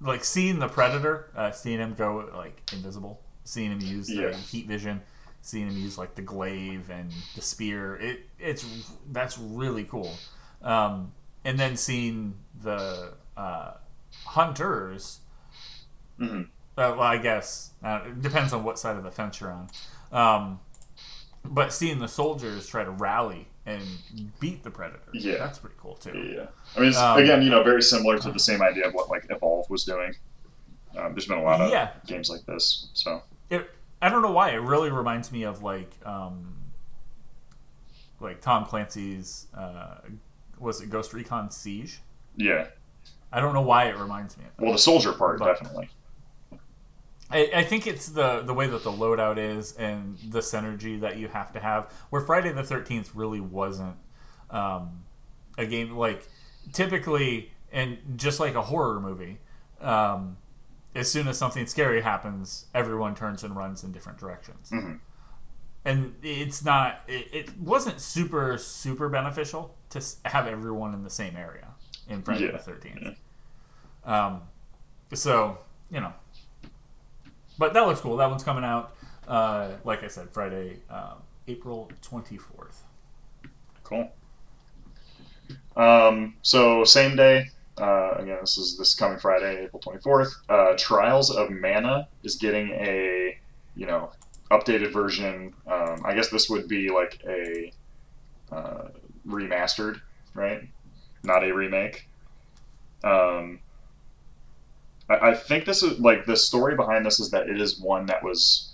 like 0.00 0.24
seeing 0.24 0.58
the 0.58 0.68
predator, 0.68 1.30
uh, 1.36 1.50
seeing 1.50 1.78
him 1.80 1.94
go 1.94 2.28
like 2.34 2.60
invisible, 2.72 3.20
seeing 3.44 3.72
him 3.72 3.80
use 3.80 4.08
Yeah. 4.10 4.28
the 4.30 4.36
heat 4.36 4.66
vision, 4.66 5.02
seeing 5.42 5.68
him 5.68 5.76
use 5.76 5.98
like 5.98 6.14
the 6.14 6.22
glaive 6.22 6.90
and 6.90 7.12
the 7.34 7.42
spear. 7.42 7.96
It 7.96 8.20
it's 8.38 8.64
that's 9.10 9.38
really 9.38 9.84
cool. 9.84 10.14
Um, 10.62 11.12
and 11.44 11.58
then 11.58 11.76
seeing 11.76 12.34
the 12.62 13.14
uh, 13.36 13.72
hunters. 14.24 15.20
hmm 16.18 16.42
Uh, 16.76 16.94
well, 16.96 17.00
I 17.02 17.18
guess 17.18 17.72
uh, 17.82 18.00
it 18.06 18.22
depends 18.22 18.52
on 18.52 18.62
what 18.64 18.78
side 18.78 18.96
of 18.96 19.02
the 19.02 19.10
fence 19.10 19.40
you're 19.40 19.52
on. 19.52 19.68
Um, 20.12 20.60
but 21.44 21.72
seeing 21.72 21.98
the 21.98 22.08
soldiers 22.08 22.66
try 22.68 22.84
to 22.84 22.90
rally 22.90 23.48
and 23.68 24.30
beat 24.40 24.62
the 24.62 24.70
predator, 24.70 25.00
Yeah. 25.12 25.38
that's 25.38 25.58
pretty 25.58 25.76
cool 25.78 25.94
too. 25.96 26.16
Yeah. 26.16 26.46
I 26.76 26.80
mean, 26.80 26.88
it's, 26.88 26.98
Um, 26.98 27.18
again, 27.18 27.42
you 27.42 27.50
know, 27.50 27.62
very 27.62 27.82
similar 27.82 28.18
to 28.18 28.30
the 28.32 28.38
same 28.38 28.62
idea 28.62 28.86
of 28.88 28.94
what 28.94 29.08
like 29.10 29.26
Evolve 29.30 29.68
was 29.68 29.84
doing. 29.84 30.14
Um, 30.96 31.12
there's 31.12 31.26
been 31.26 31.38
a 31.38 31.42
lot 31.42 31.60
of 31.60 31.70
Yeah. 31.70 31.90
games 32.06 32.30
like 32.30 32.44
this, 32.46 32.88
so 32.94 33.22
It, 33.50 33.70
I 34.00 34.08
don't 34.08 34.22
know 34.22 34.30
why. 34.30 34.50
It 34.50 34.56
really 34.62 34.90
reminds 34.90 35.30
me 35.30 35.42
of 35.42 35.62
like, 35.62 35.90
um, 36.06 36.54
like 38.20 38.40
Tom 38.40 38.64
Clancy's, 38.64 39.46
uh, 39.56 39.98
was 40.58 40.80
it 40.80 40.90
Ghost 40.90 41.12
Recon 41.12 41.50
Siege? 41.50 42.00
yeah. 42.36 42.68
I 43.30 43.40
don't 43.40 43.52
know 43.52 43.60
why 43.60 43.84
it 43.90 43.96
reminds 43.98 44.38
me 44.38 44.44
of 44.46 44.56
that. 44.56 44.62
Well, 44.62 44.72
the 44.72 44.78
soldier 44.78 45.12
part 45.12 45.38
But- 45.38 45.48
definitely. 45.48 45.90
I, 47.30 47.50
I 47.56 47.64
think 47.64 47.86
it's 47.86 48.08
the 48.08 48.40
the 48.40 48.54
way 48.54 48.66
that 48.68 48.82
the 48.84 48.90
loadout 48.90 49.36
is 49.38 49.72
and 49.72 50.16
the 50.28 50.40
synergy 50.40 51.00
that 51.00 51.18
you 51.18 51.28
have 51.28 51.52
to 51.52 51.60
have. 51.60 51.92
Where 52.10 52.22
Friday 52.22 52.52
the 52.52 52.64
Thirteenth 52.64 53.14
really 53.14 53.40
wasn't 53.40 53.96
um, 54.50 55.04
a 55.58 55.66
game 55.66 55.96
like 55.96 56.26
typically, 56.72 57.52
and 57.72 57.98
just 58.16 58.40
like 58.40 58.54
a 58.54 58.62
horror 58.62 59.00
movie, 59.00 59.38
um, 59.80 60.38
as 60.94 61.10
soon 61.10 61.28
as 61.28 61.36
something 61.36 61.66
scary 61.66 62.00
happens, 62.00 62.66
everyone 62.74 63.14
turns 63.14 63.44
and 63.44 63.54
runs 63.54 63.84
in 63.84 63.92
different 63.92 64.18
directions. 64.18 64.70
Mhm. 64.70 65.00
And 65.84 66.14
it's 66.22 66.64
not. 66.64 67.02
It, 67.06 67.28
it 67.32 67.58
wasn't 67.58 68.00
super 68.00 68.56
super 68.58 69.08
beneficial 69.08 69.76
to 69.90 70.02
have 70.24 70.46
everyone 70.46 70.94
in 70.94 71.04
the 71.04 71.10
same 71.10 71.36
area 71.36 71.68
in 72.08 72.22
Friday 72.22 72.46
Yeah, 72.46 72.52
the 72.52 72.58
Thirteenth. 72.58 73.18
Um, 74.04 74.42
so 75.12 75.58
you 75.90 76.00
know, 76.00 76.12
but 77.58 77.72
that 77.74 77.86
looks 77.86 78.00
cool. 78.00 78.16
That 78.16 78.30
one's 78.30 78.44
coming 78.44 78.64
out. 78.64 78.94
Uh, 79.26 79.72
like 79.84 80.02
I 80.02 80.08
said, 80.08 80.30
Friday, 80.30 80.78
um, 80.88 81.22
April 81.46 81.90
twenty 82.00 82.38
fourth. 82.38 82.84
Cool. 83.84 84.10
Um, 85.76 86.34
so 86.42 86.84
same 86.84 87.16
day. 87.16 87.50
Uh, 87.76 88.12
again, 88.18 88.38
this 88.40 88.58
is 88.58 88.76
this 88.76 88.94
coming 88.94 89.18
Friday, 89.18 89.64
April 89.64 89.80
twenty 89.80 90.00
fourth. 90.00 90.34
Uh, 90.48 90.74
Trials 90.76 91.30
of 91.30 91.50
Mana 91.50 92.08
is 92.22 92.36
getting 92.36 92.70
a 92.70 93.38
you 93.76 93.86
know 93.86 94.10
updated 94.50 94.92
version. 94.92 95.54
Um, 95.66 96.02
I 96.04 96.14
guess 96.14 96.28
this 96.30 96.48
would 96.48 96.68
be 96.68 96.90
like 96.90 97.20
a 97.26 97.72
uh, 98.50 98.88
remastered, 99.26 100.00
right? 100.34 100.62
Not 101.22 101.44
a 101.44 101.52
remake. 101.52 102.08
Um, 103.04 103.60
I, 105.08 105.30
I 105.30 105.34
think 105.34 105.64
this 105.64 105.82
is 105.82 105.98
like 105.98 106.26
the 106.26 106.36
story 106.36 106.74
behind 106.76 107.04
this 107.06 107.20
is 107.20 107.30
that 107.30 107.48
it 107.48 107.60
is 107.60 107.80
one 107.80 108.06
that 108.06 108.22
was 108.22 108.72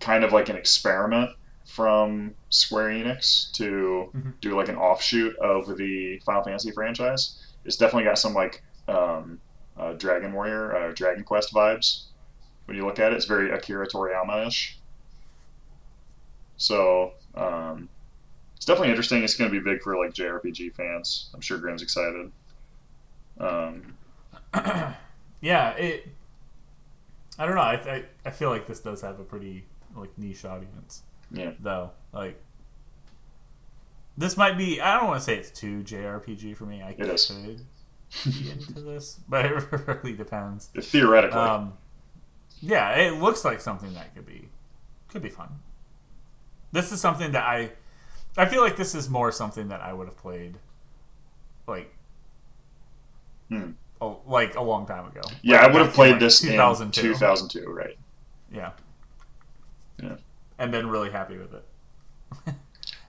kind 0.00 0.24
of 0.24 0.32
like 0.32 0.48
an 0.48 0.56
experiment 0.56 1.30
from 1.64 2.34
Square 2.50 2.90
Enix 2.90 3.50
to 3.52 4.10
Mhm. 4.14 4.34
do 4.40 4.56
like 4.56 4.68
an 4.68 4.76
offshoot 4.76 5.36
of 5.38 5.76
the 5.76 6.18
Final 6.20 6.44
Fantasy 6.44 6.70
franchise. 6.70 7.42
It's 7.64 7.76
definitely 7.76 8.04
got 8.04 8.18
some 8.18 8.34
like 8.34 8.62
um, 8.88 9.40
uh, 9.76 9.94
Dragon 9.94 10.32
Warrior, 10.32 10.76
uh, 10.76 10.92
Dragon 10.92 11.24
Quest 11.24 11.52
vibes. 11.52 12.04
When 12.66 12.76
you 12.76 12.86
look 12.86 12.98
at 13.00 13.12
it, 13.12 13.16
it's 13.16 13.24
very 13.24 13.50
Akira 13.50 13.86
Toriyama 13.88 14.46
ish. 14.46 14.78
So 16.56 17.12
um, 17.34 17.88
it's 18.56 18.64
definitely 18.64 18.90
interesting. 18.90 19.22
It's 19.24 19.36
going 19.36 19.50
to 19.50 19.60
be 19.60 19.62
big 19.62 19.82
for 19.82 19.96
like 19.96 20.14
JRPG 20.14 20.74
fans. 20.74 21.30
I'm 21.34 21.40
sure 21.40 21.58
Graham's 21.58 21.82
excited. 21.82 22.30
Um, 23.38 23.95
yeah, 25.40 25.70
it. 25.72 26.08
I 27.38 27.46
don't 27.46 27.54
know. 27.54 27.60
I, 27.60 27.74
I 27.74 28.04
I 28.24 28.30
feel 28.30 28.50
like 28.50 28.66
this 28.66 28.80
does 28.80 29.00
have 29.02 29.20
a 29.20 29.24
pretty 29.24 29.64
like 29.94 30.16
niche 30.18 30.44
audience. 30.44 31.02
Yeah. 31.30 31.52
Though, 31.60 31.90
like, 32.12 32.40
this 34.16 34.36
might 34.36 34.56
be. 34.56 34.80
I 34.80 34.96
don't 34.98 35.08
want 35.08 35.20
to 35.20 35.24
say 35.24 35.36
it's 35.36 35.50
too 35.50 35.82
JRPG 35.82 36.56
for 36.56 36.64
me. 36.64 36.82
I 36.82 36.90
It 36.90 37.00
is. 37.00 37.26
could 37.26 38.32
be 38.34 38.50
into 38.50 38.80
this, 38.80 39.20
but 39.28 39.44
it 39.46 39.64
really 39.86 40.12
depends. 40.14 40.70
theoretically, 40.80 41.38
Um, 41.40 41.74
yeah, 42.60 42.90
it 42.96 43.20
looks 43.20 43.44
like 43.44 43.60
something 43.60 43.92
that 43.94 44.14
could 44.14 44.26
be 44.26 44.48
could 45.10 45.22
be 45.22 45.28
fun. 45.30 45.48
This 46.72 46.92
is 46.92 47.00
something 47.00 47.32
that 47.32 47.44
I 47.44 47.72
I 48.36 48.46
feel 48.46 48.60
like 48.62 48.76
this 48.76 48.94
is 48.94 49.08
more 49.10 49.30
something 49.32 49.68
that 49.68 49.80
I 49.80 49.92
would 49.92 50.06
have 50.06 50.16
played 50.16 50.58
like 51.66 51.92
Hmm. 53.48 53.72
A, 54.00 54.12
like 54.26 54.54
a 54.56 54.62
long 54.62 54.86
time 54.86 55.06
ago. 55.06 55.22
yeah, 55.42 55.58
Like, 55.58 55.70
I 55.70 55.72
would 55.72 55.82
have 55.82 55.94
played 55.94 56.12
like, 56.12 56.20
this 56.20 56.42
in 56.42 56.50
2002. 56.50 57.14
2002, 57.14 57.70
right? 57.70 57.96
Yeah. 58.52 58.70
Yeah. 60.02 60.16
And 60.58 60.70
been 60.70 60.88
really 60.88 61.10
happy 61.10 61.36
with 61.38 61.54
it. 61.54 61.64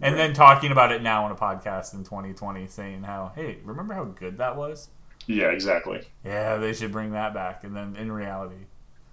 and 0.02 0.15
then 0.17 0.34
talking 0.34 0.71
about 0.71 0.91
it 0.91 1.02
now 1.02 1.26
on 1.26 1.32
a 1.32 1.36
podcast 1.36 1.93
in 1.93 2.04
2020 2.04 2.67
saying 2.67 3.04
how, 3.04 3.32
"Hey, 3.36 3.58
remember 3.63 3.93
how 3.93 4.04
good 4.06 4.38
that 4.38 4.56
was?" 4.56 4.89
Yeah, 5.26 5.47
exactly. 5.47 6.02
Yeah, 6.23 6.58
they 6.58 6.73
should 6.73 6.91
bring 6.91 7.12
that 7.12 7.34
back. 7.34 7.63
And 7.63 7.76
then 7.76 7.95
in 7.97 8.12
reality, 8.12 8.65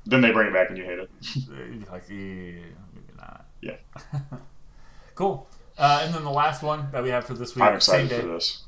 Then 0.07 0.21
they 0.21 0.31
bring 0.31 0.49
it 0.49 0.53
back 0.53 0.69
and 0.69 0.79
you 0.79 0.85
hate 0.85 0.99
it. 0.99 1.11
Like, 1.91 2.09
yeah, 2.09 2.63
maybe 2.95 3.13
not. 3.17 3.47
Yeah. 3.61 3.77
cool. 5.15 5.49
Uh, 5.77 6.03
and 6.05 6.15
then 6.15 6.23
the 6.23 6.31
last 6.31 6.63
one 6.63 6.89
that 6.93 7.03
we 7.03 7.09
have 7.11 7.25
for 7.25 7.35
this 7.35 7.57
week, 7.57 7.65
I'm 7.65 7.75
excited 7.75 8.11
for 8.11 8.27
this. 8.29 8.65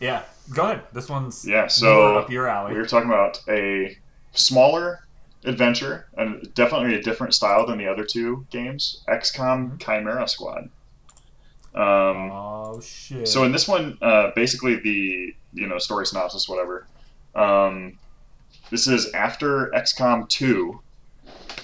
Yeah, 0.00 0.22
go 0.52 0.64
ahead. 0.64 0.82
This 0.92 1.08
one's 1.08 1.46
Yeah, 1.46 1.68
so 1.68 2.18
up 2.18 2.30
your 2.30 2.48
alley. 2.48 2.72
we 2.72 2.78
were 2.78 2.86
talking 2.86 3.08
about 3.08 3.40
a 3.48 3.96
smaller 4.32 5.06
adventure 5.44 6.06
and 6.16 6.52
definitely 6.54 6.94
a 6.94 7.02
different 7.02 7.34
style 7.34 7.66
than 7.66 7.78
the 7.78 7.86
other 7.86 8.04
two 8.04 8.46
games 8.50 9.02
XCOM 9.08 9.80
Chimera 9.80 10.28
Squad. 10.28 10.70
Um, 11.74 12.30
oh 12.32 12.80
shit! 12.82 13.28
so 13.28 13.44
in 13.44 13.52
this 13.52 13.68
one, 13.68 13.98
uh, 14.00 14.30
basically 14.34 14.76
the 14.76 15.34
you 15.52 15.66
know 15.66 15.78
story 15.78 16.06
synopsis, 16.06 16.48
whatever. 16.48 16.86
Um, 17.34 17.98
this 18.70 18.86
is 18.86 19.12
after 19.12 19.70
XCOM 19.74 20.28
two. 20.28 20.80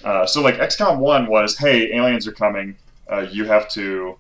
Uh, 0.05 0.26
so 0.26 0.43
like 0.43 0.57
XCOM 0.57 0.99
one 0.99 1.26
was, 1.26 1.57
hey, 1.57 1.93
aliens 1.95 2.26
are 2.26 2.33
coming. 2.33 2.76
Uh, 3.11 3.20
you 3.30 3.45
have 3.45 3.68
to 3.70 4.18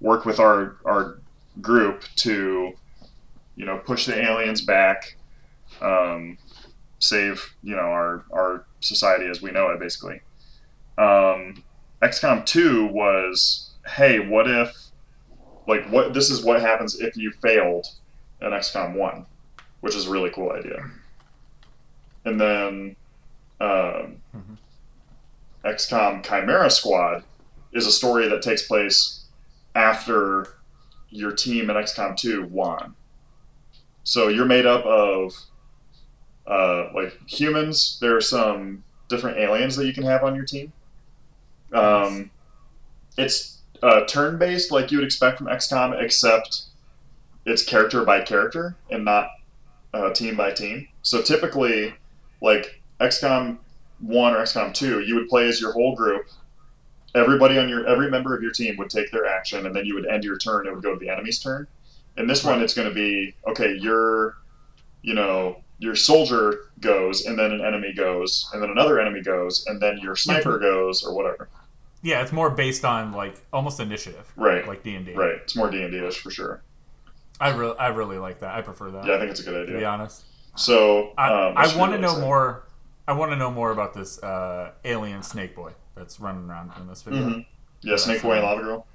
work 0.00 0.24
with 0.24 0.38
our 0.38 0.76
our 0.84 1.18
group 1.60 2.04
to, 2.16 2.72
you 3.56 3.64
know, 3.66 3.78
push 3.78 4.06
the 4.06 4.18
aliens 4.20 4.62
back, 4.62 5.16
um, 5.80 6.38
save 6.98 7.54
you 7.62 7.74
know 7.76 7.82
our 7.82 8.24
our 8.32 8.66
society 8.80 9.26
as 9.26 9.42
we 9.42 9.50
know 9.50 9.68
it, 9.68 9.80
basically. 9.80 10.20
Um, 10.98 11.62
XCOM 12.02 12.44
two 12.46 12.86
was, 12.86 13.70
hey, 13.86 14.18
what 14.18 14.48
if 14.50 14.74
like 15.66 15.86
what 15.90 16.14
this 16.14 16.30
is 16.30 16.42
what 16.42 16.60
happens 16.60 17.00
if 17.00 17.16
you 17.16 17.32
failed 17.42 17.86
in 18.40 18.50
XCOM 18.50 18.94
one, 18.94 19.26
which 19.80 19.94
is 19.94 20.06
a 20.06 20.10
really 20.10 20.30
cool 20.30 20.50
idea. 20.52 20.90
And 22.24 22.40
then 22.40 22.96
um, 23.60 24.16
Mhm. 24.34 24.56
XCOM 25.64 26.24
Chimera 26.24 26.70
Squad 26.70 27.24
is 27.72 27.86
a 27.86 27.92
story 27.92 28.26
that 28.28 28.42
takes 28.42 28.62
place 28.66 29.24
after 29.74 30.56
your 31.10 31.32
team 31.32 31.68
in 31.70 31.76
XCOM 31.76 32.16
two 32.16 32.44
won. 32.44 32.94
So 34.10 34.26
you're 34.26 34.44
made 34.44 34.66
up 34.66 34.84
of 34.84 35.36
uh, 36.44 36.88
like 36.92 37.16
humans, 37.28 37.96
there 38.00 38.16
are 38.16 38.20
some 38.20 38.82
different 39.08 39.38
aliens 39.38 39.76
that 39.76 39.86
you 39.86 39.92
can 39.92 40.02
have 40.02 40.24
on 40.24 40.34
your 40.34 40.44
team. 40.44 40.72
Um, 41.72 42.32
it's 43.16 43.58
uh, 43.84 44.06
turn 44.06 44.36
based, 44.36 44.72
like 44.72 44.90
you 44.90 44.98
would 44.98 45.04
expect 45.04 45.38
from 45.38 45.46
XCOM, 45.46 46.02
except 46.02 46.62
it's 47.46 47.62
character 47.62 48.04
by 48.04 48.22
character 48.22 48.74
and 48.90 49.04
not 49.04 49.28
uh, 49.94 50.12
team 50.12 50.36
by 50.36 50.50
team. 50.50 50.88
So 51.02 51.22
typically, 51.22 51.94
like 52.42 52.82
XCOM 53.00 53.58
one 54.00 54.34
or 54.34 54.38
XCOM 54.38 54.74
two, 54.74 55.02
you 55.02 55.14
would 55.14 55.28
play 55.28 55.46
as 55.46 55.60
your 55.60 55.70
whole 55.70 55.94
group. 55.94 56.26
Everybody 57.14 57.58
on 57.58 57.68
your 57.68 57.86
every 57.86 58.10
member 58.10 58.34
of 58.34 58.42
your 58.42 58.50
team 58.50 58.76
would 58.78 58.90
take 58.90 59.12
their 59.12 59.26
action, 59.26 59.66
and 59.66 59.76
then 59.76 59.86
you 59.86 59.94
would 59.94 60.06
end 60.06 60.24
your 60.24 60.36
turn. 60.36 60.66
It 60.66 60.74
would 60.74 60.82
go 60.82 60.94
to 60.94 60.98
the 60.98 61.10
enemy's 61.10 61.38
turn. 61.38 61.68
In 62.16 62.26
this 62.26 62.44
one, 62.44 62.60
it's 62.62 62.74
going 62.74 62.88
to 62.88 62.94
be 62.94 63.34
okay. 63.48 63.74
Your, 63.76 64.36
you 65.02 65.14
know, 65.14 65.62
your 65.78 65.94
soldier 65.96 66.70
goes, 66.80 67.24
and 67.24 67.38
then 67.38 67.52
an 67.52 67.60
enemy 67.64 67.92
goes, 67.94 68.48
and 68.52 68.62
then 68.62 68.70
another 68.70 69.00
enemy 69.00 69.22
goes, 69.22 69.64
and 69.66 69.80
then 69.80 69.98
your 69.98 70.16
sniper 70.16 70.58
goes, 70.58 71.02
or 71.02 71.14
whatever. 71.14 71.48
Yeah, 72.02 72.22
it's 72.22 72.32
more 72.32 72.50
based 72.50 72.84
on 72.84 73.12
like 73.12 73.36
almost 73.52 73.78
initiative, 73.80 74.30
Right. 74.36 74.66
like 74.66 74.82
D 74.82 74.94
and 74.94 75.06
D. 75.06 75.14
Right. 75.14 75.36
It's 75.42 75.54
more 75.56 75.70
D 75.70 75.82
and 75.82 75.92
D-ish 75.92 76.18
for 76.20 76.30
sure. 76.30 76.62
I 77.40 77.50
really, 77.54 77.78
I 77.78 77.88
really 77.88 78.18
like 78.18 78.40
that. 78.40 78.54
I 78.54 78.60
prefer 78.62 78.90
that. 78.90 79.06
Yeah, 79.06 79.14
I 79.14 79.18
think 79.18 79.30
it's 79.30 79.40
a 79.40 79.44
good 79.44 79.62
idea. 79.62 79.74
to 79.74 79.78
be 79.80 79.84
honest, 79.84 80.24
So 80.56 81.12
I, 81.16 81.28
um, 81.48 81.54
I 81.56 81.74
want 81.76 81.92
to 81.92 81.98
know 81.98 82.14
say. 82.14 82.20
more. 82.20 82.66
I 83.08 83.12
want 83.12 83.32
to 83.32 83.36
know 83.36 83.50
more 83.50 83.70
about 83.70 83.94
this 83.94 84.22
uh, 84.22 84.72
alien 84.84 85.22
snake 85.22 85.54
boy 85.56 85.72
that's 85.94 86.20
running 86.20 86.48
around 86.48 86.72
in 86.80 86.86
this 86.86 87.02
video. 87.02 87.20
Mhm. 87.28 87.46
Yeah, 87.82 87.96
Snake 87.96 88.20
Boy 88.22 88.34
and. 88.34 88.42
Lava 88.44 88.60
Girl. 88.62 88.86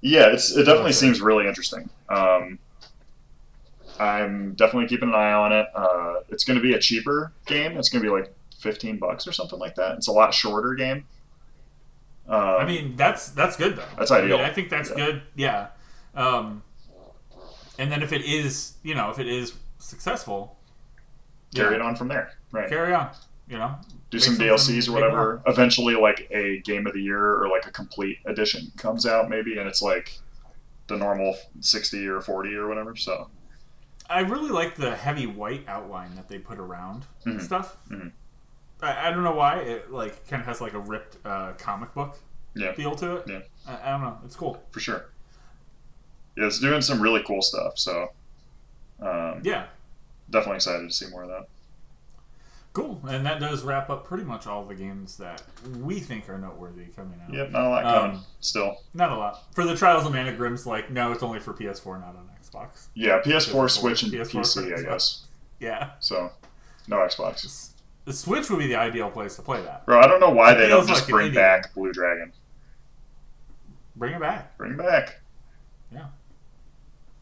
Yeah, 0.00 0.28
it's 0.32 0.56
it 0.56 0.64
definitely 0.64 0.92
seems 0.92 1.20
really 1.20 1.46
interesting. 1.46 1.88
Um, 2.08 2.58
I'm 3.98 4.54
definitely 4.54 4.88
keeping 4.88 5.08
an 5.08 5.14
eye 5.14 5.32
on 5.32 5.52
it. 5.52 5.66
Uh, 5.74 6.20
it's 6.28 6.44
going 6.44 6.56
to 6.56 6.62
be 6.62 6.74
a 6.74 6.78
cheaper 6.78 7.32
game. 7.46 7.76
It's 7.76 7.88
going 7.88 8.02
to 8.02 8.08
be 8.08 8.12
like 8.14 8.32
15 8.58 8.98
bucks 8.98 9.26
or 9.26 9.32
something 9.32 9.58
like 9.58 9.74
that. 9.74 9.96
It's 9.96 10.06
a 10.08 10.12
lot 10.12 10.32
shorter 10.32 10.74
game. 10.74 11.04
Um, 12.28 12.38
I 12.40 12.64
mean, 12.66 12.94
that's 12.94 13.30
that's 13.30 13.56
good 13.56 13.76
though. 13.76 13.84
That's 13.98 14.10
I, 14.10 14.20
mean, 14.22 14.32
ideal. 14.32 14.44
I 14.44 14.52
think 14.52 14.68
that's 14.68 14.90
Yeah. 14.90 14.96
good. 14.96 15.22
Yeah. 15.34 15.66
Um, 16.14 16.62
and 17.78 17.90
then 17.90 18.02
if 18.02 18.12
it 18.12 18.22
is, 18.24 18.74
you 18.82 18.94
know, 18.94 19.10
if 19.10 19.18
it 19.18 19.26
is 19.28 19.54
successful, 19.78 20.56
carry 21.54 21.70
yeah, 21.70 21.76
it 21.76 21.82
on 21.82 21.96
from 21.96 22.08
there. 22.08 22.32
Right. 22.52 22.68
Carry 22.68 22.92
on. 22.92 23.10
You 23.48 23.58
know, 23.58 23.76
Do 24.10 24.18
some 24.18 24.36
DLCs 24.36 24.88
or 24.88 24.92
whatever. 24.92 25.42
Eventually, 25.46 25.94
like 25.94 26.28
a 26.30 26.60
game 26.60 26.86
of 26.86 26.94
the 26.94 27.02
year 27.02 27.22
or 27.42 27.48
like 27.48 27.66
a 27.66 27.70
complete 27.70 28.18
edition 28.24 28.72
comes 28.76 29.04
out 29.04 29.28
maybe, 29.28 29.58
and 29.58 29.68
it's 29.68 29.82
like 29.82 30.18
the 30.86 30.96
normal 30.96 31.36
60 31.60 32.06
or 32.06 32.20
40 32.22 32.54
or 32.54 32.68
whatever. 32.68 32.96
So 32.96 33.28
I 34.08 34.20
really 34.20 34.48
like 34.48 34.76
the 34.76 34.96
heavy 34.96 35.26
white 35.26 35.68
outline 35.68 36.14
that 36.14 36.28
they 36.28 36.38
put 36.38 36.58
around 36.58 37.04
Mhm. 37.26 37.42
stuff. 37.42 37.76
Mhm. 37.90 38.12
I, 38.80 39.08
I 39.08 39.10
don't 39.10 39.24
know 39.24 39.34
why 39.34 39.58
it 39.58 39.90
like 39.92 40.26
kind 40.26 40.40
of 40.40 40.46
has 40.46 40.62
like 40.62 40.72
a 40.72 40.78
ripped 40.78 41.18
uh, 41.26 41.52
comic 41.58 41.92
book 41.92 42.18
Yeah. 42.54 42.72
feel 42.72 42.94
to 42.96 43.16
it. 43.16 43.24
Yeah. 43.28 43.40
I, 43.66 43.88
I 43.88 43.90
don't 43.90 44.00
know. 44.00 44.18
It's 44.24 44.36
cool. 44.36 44.62
for 44.70 44.80
sure. 44.80 45.10
Yeah, 46.36 46.46
it's 46.46 46.60
doing 46.60 46.80
some 46.80 47.02
really 47.02 47.22
cool 47.26 47.42
stuff. 47.42 47.78
So 47.78 48.12
um, 49.00 49.42
Yeah. 49.44 49.66
definitely 50.30 50.56
excited 50.56 50.88
to 50.88 50.94
see 50.94 51.08
more 51.10 51.24
of 51.24 51.28
that. 51.28 51.46
Cool. 52.78 53.00
And 53.08 53.26
that 53.26 53.40
does 53.40 53.64
wrap 53.64 53.90
up 53.90 54.04
pretty 54.04 54.22
much 54.22 54.46
all 54.46 54.64
the 54.64 54.74
games 54.74 55.16
that 55.16 55.42
we 55.80 55.98
think 55.98 56.28
are 56.28 56.38
noteworthy 56.38 56.84
coming 56.84 57.20
out. 57.20 57.34
Yep, 57.34 57.50
not 57.50 57.64
a 57.64 57.68
lot 57.68 57.82
coming 57.82 58.16
Um, 58.18 58.24
still. 58.38 58.76
Not 58.94 59.10
a 59.10 59.16
lot. 59.16 59.52
For 59.52 59.64
the 59.64 59.74
Trials 59.74 60.06
of 60.06 60.12
Mana, 60.12 60.32
Grimm's 60.32 60.64
like, 60.64 60.88
no, 60.88 61.10
it's 61.10 61.24
only 61.24 61.40
for 61.40 61.52
PS4, 61.52 62.00
not 62.00 62.14
on 62.14 62.30
Xbox. 62.40 62.86
Yeah, 62.94 63.20
PS4, 63.20 63.64
PS4, 63.64 63.70
Switch, 63.70 64.02
and 64.04 64.12
PS4, 64.12 64.30
PC, 64.30 64.78
I 64.78 64.82
guess. 64.82 65.26
Yeah. 65.58 65.90
So 65.98 66.30
no 66.86 66.98
Xbox. 66.98 67.72
The 68.04 68.12
Switch 68.12 68.48
would 68.48 68.60
be 68.60 68.68
the 68.68 68.76
ideal 68.76 69.10
place 69.10 69.34
to 69.34 69.42
play 69.42 69.60
that. 69.62 69.84
Bro, 69.84 69.98
I 69.98 70.06
don't 70.06 70.20
know 70.20 70.30
why 70.30 70.52
It 70.52 70.58
they 70.58 70.68
don't 70.68 70.86
just 70.86 71.02
like 71.02 71.10
bring 71.10 71.34
back 71.34 71.74
Blue 71.74 71.92
Dragon. 71.92 72.32
Bring 73.96 74.14
it 74.14 74.20
back. 74.20 74.56
Bring 74.56 74.74
it 74.74 74.78
back. 74.78 75.20
Yeah. 75.92 76.06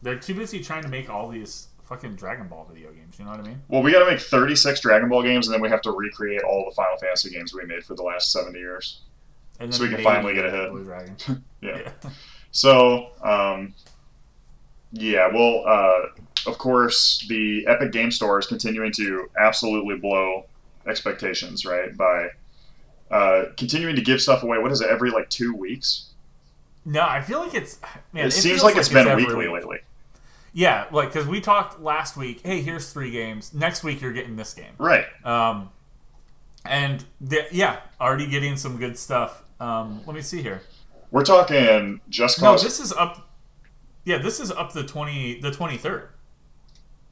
They're 0.03 0.19
too 0.19 0.35
busy 0.35 0.63
trying 0.63 0.83
to 0.83 0.87
make 0.89 1.09
all 1.09 1.29
these 1.29 1.69
fucking 1.87 2.15
Dragon 2.15 2.47
Ball 2.47 2.67
video 2.69 2.91
games. 2.91 3.17
You 3.17 3.25
know 3.25 3.31
what 3.31 3.39
I 3.39 3.43
mean? 3.43 3.61
Well, 3.69 3.81
we 3.81 3.91
got 3.91 3.99
to 3.99 4.11
make 4.11 4.19
36 4.19 4.81
Dragon 4.81 5.09
Ball 5.09 5.23
games, 5.23 5.47
and 5.47 5.53
then 5.53 5.61
we 5.61 5.69
have 5.69 5.81
to 5.83 5.91
recreate 5.91 6.43
all 6.43 6.65
the 6.65 6.75
Final 6.75 6.97
Fantasy 6.97 7.29
games 7.29 7.53
we 7.53 7.65
made 7.65 7.83
for 7.83 7.95
the 7.95 8.03
last 8.03 8.31
70 8.31 8.59
years. 8.59 9.01
And 9.59 9.73
So 9.73 9.83
we 9.83 9.89
can 9.89 10.03
finally 10.03 10.33
get 10.33 10.45
a 10.45 10.51
hit. 10.51 10.83
Dragon. 10.83 11.15
Yeah. 11.61 11.91
So, 12.51 13.09
um, 13.23 13.73
yeah, 14.91 15.27
well, 15.33 15.63
uh, 15.65 16.49
of 16.49 16.57
course, 16.57 17.25
the 17.27 17.65
Epic 17.67 17.91
Game 17.91 18.11
Store 18.11 18.37
is 18.39 18.45
continuing 18.45 18.91
to 18.93 19.29
absolutely 19.39 19.97
blow 19.97 20.45
expectations, 20.87 21.65
right? 21.65 21.95
By 21.97 22.29
uh, 23.09 23.45
continuing 23.57 23.95
to 23.95 24.01
give 24.01 24.21
stuff 24.21 24.43
away. 24.43 24.59
What 24.59 24.71
is 24.71 24.81
it? 24.81 24.89
Every 24.89 25.09
like 25.09 25.29
two 25.29 25.53
weeks. 25.55 26.11
No, 26.85 27.01
I 27.01 27.21
feel 27.21 27.39
like 27.39 27.53
it's. 27.53 27.79
Man, 28.13 28.27
it, 28.27 28.31
seems 28.31 28.45
feels 28.45 28.63
like 28.63 28.77
it's 28.77 28.89
been 28.89 29.13
weekly 29.15 29.47
week. 29.47 29.55
lately. 29.55 29.79
Yeah, 30.53 30.85
like 30.91 31.13
because 31.13 31.27
we 31.27 31.39
talked 31.41 31.79
last 31.81 32.17
week. 32.17 32.41
Hey, 32.43 32.61
here's 32.61 32.91
three 32.91 33.11
games. 33.11 33.53
Next 33.53 33.83
week 33.83 34.01
you're 34.01 34.13
getting 34.13 34.35
this 34.35 34.53
game. 34.53 34.73
Right. 34.77 35.05
Um, 35.23 35.69
and 36.65 37.03
the, 37.21 37.45
yeah, 37.51 37.79
already 38.01 38.27
getting 38.27 38.57
some 38.57 38.77
good 38.77 38.97
stuff. 38.97 39.43
Um, 39.59 40.01
let 40.05 40.15
me 40.15 40.21
see 40.21 40.41
here. 40.41 40.61
We're 41.11 41.23
talking 41.23 42.01
Just 42.09 42.39
cause. 42.39 42.61
No, 42.63 42.67
this 42.67 42.79
is 42.79 42.91
up. 42.93 43.29
Yeah, 44.05 44.17
this 44.17 44.39
is 44.39 44.51
up 44.51 44.73
the 44.73 44.83
twenty 44.83 45.39
the 45.39 45.51
twenty 45.51 45.77
third. 45.77 46.09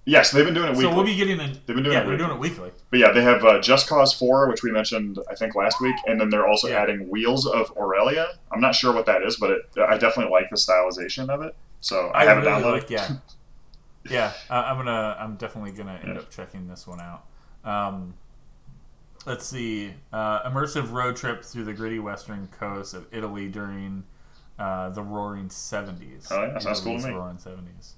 yes, 0.06 0.32
they've 0.32 0.46
been 0.46 0.54
doing 0.54 0.68
it 0.68 0.72
weekly. 0.72 0.84
So 0.84 0.96
we'll 0.96 1.06
be 1.06 1.16
getting. 1.16 1.38
They've 1.38 1.66
been 1.68 1.84
doing 1.84 1.92
yeah, 1.94 2.02
it 2.04 2.06
they're 2.08 2.18
doing 2.18 2.32
it 2.32 2.40
weekly. 2.40 2.72
But 2.90 3.00
yeah, 3.00 3.12
they 3.12 3.22
have 3.24 3.44
uh, 3.46 3.60
Just 3.60 3.88
Cause 3.88 4.14
4, 4.14 4.50
which 4.50 4.64
we 4.64 4.72
mentioned, 4.72 5.20
I 5.30 5.36
think, 5.36 5.56
last 5.56 5.82
week, 5.82 5.96
and 6.08 6.20
then 6.20 6.30
they're 6.30 6.48
also 6.48 6.68
Yeah. 6.68 6.82
adding 6.82 7.10
Wheels 7.10 7.46
of 7.48 7.72
Aurelia. 7.78 8.28
I'm 8.52 8.62
not 8.62 8.76
sure 8.76 8.94
what 8.94 9.06
that 9.08 9.24
is, 9.24 9.38
but 9.38 9.52
it, 9.52 9.62
I 9.78 9.98
definitely 9.98 10.32
like 10.32 10.50
the 10.50 10.56
stylization 10.58 11.30
of 11.30 11.42
it. 11.42 11.56
So 11.86 12.08
I, 12.16 12.22
I 12.22 12.26
haven't 12.26 12.46
really 12.46 12.64
downloaded 12.64 12.72
like. 12.72 12.84
it. 12.86 12.90
Yeah, 12.92 13.10
yeah. 14.10 14.34
I, 14.50 14.72
I'm 14.72 14.78
gonna. 14.78 15.16
I'm 15.20 15.36
definitely 15.36 15.72
gonna 15.72 16.00
end 16.04 16.16
Yeah. 16.16 16.20
up 16.22 16.32
checking 16.32 16.68
this 16.68 16.88
one 16.88 17.00
out. 17.00 17.26
Um, 17.64 18.16
let's 19.28 19.46
see. 19.46 19.94
Uh, 20.12 20.50
immersive 20.50 20.92
road 20.92 21.16
trip 21.16 21.44
through 21.44 21.66
the 21.66 21.74
gritty 21.74 22.00
western 22.00 22.48
coast 22.48 22.96
of 22.96 23.06
Italy 23.12 23.50
during 23.50 24.04
uh, 24.58 24.90
the 24.90 25.04
Roaring 25.04 25.52
Seventies. 25.52 26.28
Oh, 26.32 26.42
yeah, 26.44 26.58
sounds 26.58 26.80
cool 26.82 27.00
to 27.00 27.08
me. 27.08 27.14
Roaring 27.14 27.38
Seventies. 27.38 27.94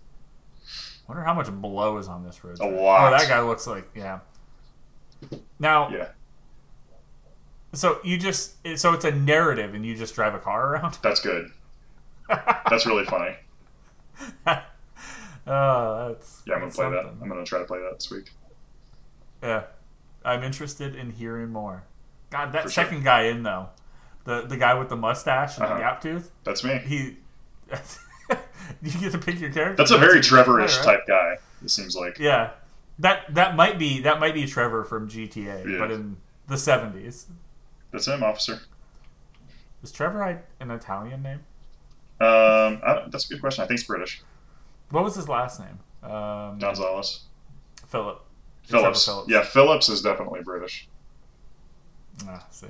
Wonder 1.07 1.23
how 1.23 1.33
much 1.33 1.49
blow 1.49 1.97
is 1.97 2.09
on 2.09 2.25
this 2.25 2.43
road. 2.43 2.59
A 2.59 2.67
lot. 2.67 3.13
Oh, 3.13 3.17
that 3.17 3.29
guy 3.29 3.39
looks 3.39 3.65
like 3.67 3.87
yeah. 3.95 4.19
Now, 5.59 5.87
Yeah, 5.89 6.09
so 7.73 7.99
you 8.03 8.17
just 8.17 8.55
so 8.75 8.91
it's 8.91 9.05
a 9.05 9.11
narrative, 9.11 9.73
and 9.73 9.85
you 9.85 9.95
just 9.95 10.13
drive 10.13 10.33
a 10.35 10.39
car 10.39 10.73
around. 10.73 10.97
that's 11.01 11.21
good. 11.21 11.51
That's 12.69 12.85
really 12.85 13.05
funny. 13.05 13.33
Oh, 15.49 16.09
that's 16.09 16.43
Yeah, 16.45 16.55
I'm 16.55 16.59
gonna 16.59 16.65
that's 16.71 16.75
play 16.77 16.89
that. 16.89 17.05
I'm 17.21 17.29
gonna 17.29 17.45
try 17.45 17.59
to 17.59 17.65
play 17.65 17.79
that 17.79 17.93
this 17.97 18.11
week. 18.11 18.31
Yeah, 19.41 19.63
I'm 20.25 20.43
interested 20.43 20.93
in 20.95 21.11
hearing 21.11 21.51
more. 21.51 21.83
God, 22.31 22.51
that 22.51 22.63
For 22.63 22.69
sure. 22.69 22.83
second 22.83 23.05
guy 23.05 23.23
in 23.23 23.43
though, 23.43 23.69
the 24.25 24.41
the 24.41 24.57
guy 24.57 24.73
with 24.73 24.89
the 24.89 24.97
mustache 24.97 25.55
and 25.55 25.65
Uh-huh. 25.65 25.75
the 25.75 25.79
gap 25.79 26.01
tooth, 26.01 26.31
That's 26.43 26.63
me. 26.65 26.79
he. 26.79 27.17
you 28.81 28.91
get 28.99 29.13
to 29.13 29.17
pick 29.17 29.39
your 29.39 29.51
character. 29.51 29.75
That's 29.77 29.91
a 29.91 29.97
very 29.97 30.19
play, 30.19 30.21
Trevor-ish 30.21 30.75
right? 30.77 30.85
type 30.85 31.07
guy. 31.07 31.35
It 31.63 31.69
seems 31.69 31.95
like. 31.95 32.19
Yeah, 32.19 32.51
that 32.99 33.33
that 33.33 33.55
might 33.55 33.79
be 33.79 34.01
that 34.01 34.19
might 34.19 34.33
be 34.33 34.45
Trevor 34.47 34.83
from 34.83 35.07
GTA, 35.07 35.65
Yeah. 35.65 35.77
but 35.79 35.91
in 35.91 36.17
the 36.47 36.55
'70s. 36.55 37.25
That's 37.91 38.05
him, 38.07 38.21
officer. 38.21 38.59
Is 39.81 39.93
Trevor 39.93 40.41
an 40.59 40.71
Italian 40.71 41.21
name? 41.23 41.39
Um, 42.19 42.81
I, 42.85 43.03
that's 43.09 43.25
a 43.25 43.29
good 43.33 43.41
question. 43.41 43.63
I 43.63 43.67
think 43.67 43.79
it's 43.79 43.87
British. 43.87 44.21
What 44.89 45.03
was 45.03 45.15
his 45.15 45.27
last 45.29 45.59
name? 45.59 45.79
Um, 46.09 46.57
Gonzalez. 46.59 47.21
Philip. 47.87 48.21
Phillips. 48.63 49.05
Phillips. 49.05 49.29
Yeah, 49.29 49.43
Phillips 49.43 49.89
is 49.89 50.01
definitely 50.01 50.41
British. 50.43 50.87
Ah, 52.27 52.45
see. 52.49 52.67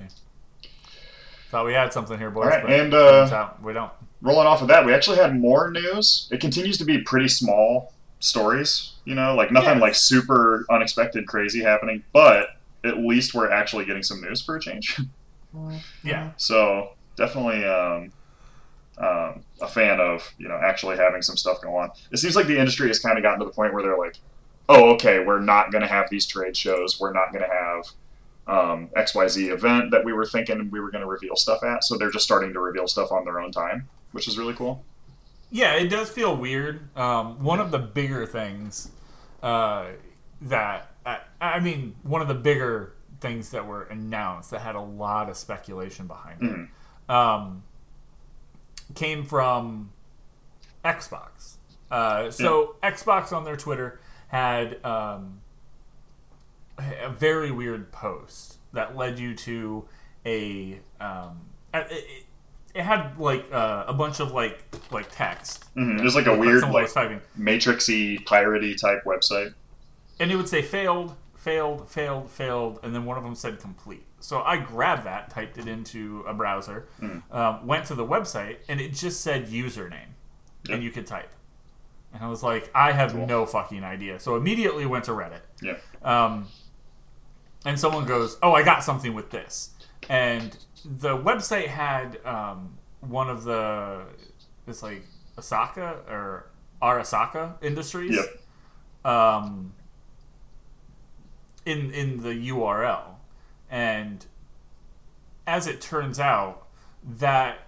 Thought 1.50 1.66
we 1.66 1.74
had 1.74 1.94
something 1.94 2.18
here, 2.20 2.30
boys. 2.30 2.44
All 2.46 2.50
right, 2.50 2.62
but 2.64 2.72
and, 2.72 2.94
uh, 2.94 3.30
out 3.32 3.64
we 3.64 3.72
don't. 3.74 3.92
rolling 4.22 4.48
off 4.48 4.62
of 4.62 4.68
that, 4.68 4.86
we 4.86 4.94
actually 4.94 5.18
had 5.18 5.40
more 5.40 5.72
news. 5.72 6.28
It 6.32 6.42
continues 6.42 6.78
to 6.80 6.84
be 6.86 7.00
pretty 7.00 7.30
small 7.30 7.94
stories, 8.20 8.94
you 9.06 9.16
know, 9.16 9.34
like 9.36 9.52
nothing 9.52 9.76
Yeah. 9.76 9.82
like 9.82 9.96
super 9.96 10.66
unexpected, 10.70 11.26
crazy 11.28 11.62
happening. 11.64 12.04
But 12.12 12.50
at 12.84 12.98
least 12.98 13.34
we're 13.34 13.50
actually 13.50 13.86
getting 13.86 14.04
some 14.04 14.22
news 14.22 14.42
for 14.42 14.56
a 14.58 14.60
change. 14.60 15.00
Yeah. 16.04 16.32
so 16.38 16.90
definitely 17.16 17.66
um, 17.66 18.12
um, 18.98 19.44
a 19.62 19.68
fan 19.68 20.00
of 20.00 20.28
you 20.38 20.48
know 20.48 20.60
actually 20.64 20.98
having 20.98 21.22
some 21.22 21.38
stuff 21.38 21.62
go 21.62 21.76
on. 21.76 21.92
It 22.12 22.18
seems 22.18 22.36
like 22.36 22.48
the 22.48 22.58
industry 22.58 22.88
has 22.88 23.00
kind 23.00 23.18
of 23.18 23.24
gotten 23.24 23.40
to 23.40 23.46
the 23.46 23.52
point 23.52 23.74
where 23.74 23.84
they're 23.84 23.98
like, 23.98 24.18
oh, 24.70 24.92
okay, 24.96 25.24
we're 25.24 25.40
not 25.40 25.72
going 25.72 25.82
to 25.84 25.88
have 25.88 26.10
these 26.10 26.26
trade 26.26 26.56
shows. 26.58 27.00
We're 27.00 27.14
not 27.14 27.32
going 27.32 27.44
to 27.44 27.54
have 27.54 27.88
um, 28.48 28.90
XYZ 28.98 29.52
event 29.52 29.92
that 29.92 30.04
we 30.06 30.14
were 30.14 30.26
thinking 30.26 30.70
we 30.72 30.80
were 30.80 30.90
going 30.92 31.04
to 31.04 31.08
reveal 31.10 31.36
stuff 31.36 31.64
at. 31.64 31.84
So 31.84 31.98
they're 31.98 32.12
just 32.12 32.26
starting 32.26 32.54
to 32.54 32.60
reveal 32.60 32.88
stuff 32.88 33.12
on 33.12 33.24
their 33.26 33.40
own 33.40 33.52
time, 33.52 33.88
which 34.14 34.28
is 34.28 34.38
really 34.38 34.54
cool. 34.54 34.84
Yeah, 35.52 35.76
it 35.76 35.88
does 35.88 36.10
feel 36.10 36.36
weird. 36.36 36.96
Um, 36.98 37.42
one 37.44 37.60
of 37.60 37.72
the 37.72 37.80
bigger 37.80 38.26
things 38.26 38.92
uh, 39.44 39.86
that 40.42 40.92
I, 41.06 41.20
I 41.40 41.60
mean, 41.60 41.96
one 42.04 42.22
of 42.22 42.28
the 42.28 42.34
bigger 42.36 42.94
things 43.22 43.52
that 43.52 43.66
were 43.66 43.84
announced 43.84 44.52
that 44.52 44.62
had 44.62 44.76
a 44.76 44.82
lot 44.82 45.30
of 45.30 45.38
speculation 45.38 46.06
behind 46.08 46.42
it 46.42 46.52
Mhm. 47.10 47.14
um, 47.14 47.64
came 48.98 49.24
from 49.26 49.92
Xbox. 50.84 51.56
Uh, 51.90 52.30
so 52.32 52.76
Xbox 52.84 53.32
on 53.32 53.46
their 53.46 53.56
Twitter 53.56 54.00
had 54.28 54.84
um, 54.84 55.40
a 56.78 57.10
very 57.10 57.52
weird 57.52 57.92
post 57.92 58.58
that 58.74 58.96
led 58.98 59.18
you 59.20 59.34
to 59.36 59.86
a 60.26 60.80
um, 61.00 61.40
it, 61.74 61.88
it, 61.92 62.24
it 62.76 62.82
had 62.84 63.18
like 63.18 63.46
uh, 63.54 63.86
a 63.88 63.94
bunch 63.94 64.20
of 64.20 64.32
like 64.32 64.64
like 64.92 65.10
text. 65.12 65.66
Mhm. 65.76 65.98
that 65.98 66.04
Just 66.04 66.16
like 66.16 66.26
a 66.28 66.36
weird, 66.38 66.64
like- 66.64 66.88
Matrixy, 67.40 68.24
piratey 68.26 68.76
type 68.80 69.04
website. 69.06 69.54
and 70.20 70.32
it 70.32 70.36
would 70.36 70.50
say 70.50 70.62
failed, 70.62 71.16
failed, 71.36 71.90
failed, 71.90 72.30
failed, 72.30 72.80
and 72.84 72.94
then 72.94 73.06
one 73.06 73.18
of 73.18 73.24
them 73.24 73.36
said 73.36 73.60
complete. 73.60 74.04
So 74.20 74.42
I 74.42 74.58
grabbed 74.58 75.04
that, 75.06 75.30
typed 75.30 75.58
it 75.58 75.68
into 75.68 76.24
a 76.28 76.34
browser, 76.34 76.88
um, 77.32 77.68
went 77.68 77.86
to 77.86 77.96
the 77.96 78.06
website, 78.06 78.58
and 78.68 78.82
it 78.82 78.94
just 78.94 79.22
said 79.22 79.48
username, 79.48 80.14
Yep. 80.66 80.74
and 80.76 80.84
you 80.84 80.90
could 80.92 81.06
type. 81.06 81.32
And 82.14 82.24
I 82.24 82.28
was 82.28 82.42
like, 82.42 82.72
I 82.74 82.94
have 82.94 83.12
Cool. 83.14 83.28
no 83.28 83.46
fucking 83.46 83.84
idea. 83.84 84.20
So 84.20 84.36
immediately 84.36 84.86
went 84.88 85.04
to 85.06 85.12
Reddit, 85.12 85.42
Yeah. 85.62 85.76
um, 86.04 86.48
and 87.66 87.80
someone 87.80 88.06
goes, 88.06 88.38
"Oh, 88.42 88.54
I 88.54 88.64
got 88.64 88.84
something 88.84 89.14
with 89.14 89.30
this," 89.30 89.72
and 90.10 90.58
the 90.86 91.16
website 91.18 91.68
had 91.68 92.20
um, 92.26 92.78
one 93.02 93.30
of 93.30 93.44
the 93.44 94.06
it's 94.66 94.82
like 94.82 95.04
Osaka 95.38 95.98
or 96.10 96.48
Arasaka 96.82 97.62
Industries 97.62 98.16
Yep. 98.16 99.12
um, 99.14 99.74
in 101.66 101.92
in 101.92 102.24
the 102.24 102.34
URL, 102.50 103.17
and 103.70 104.26
as 105.46 105.68
it 105.68 105.80
turns 105.82 106.20
out, 106.20 106.68
that 107.04 107.60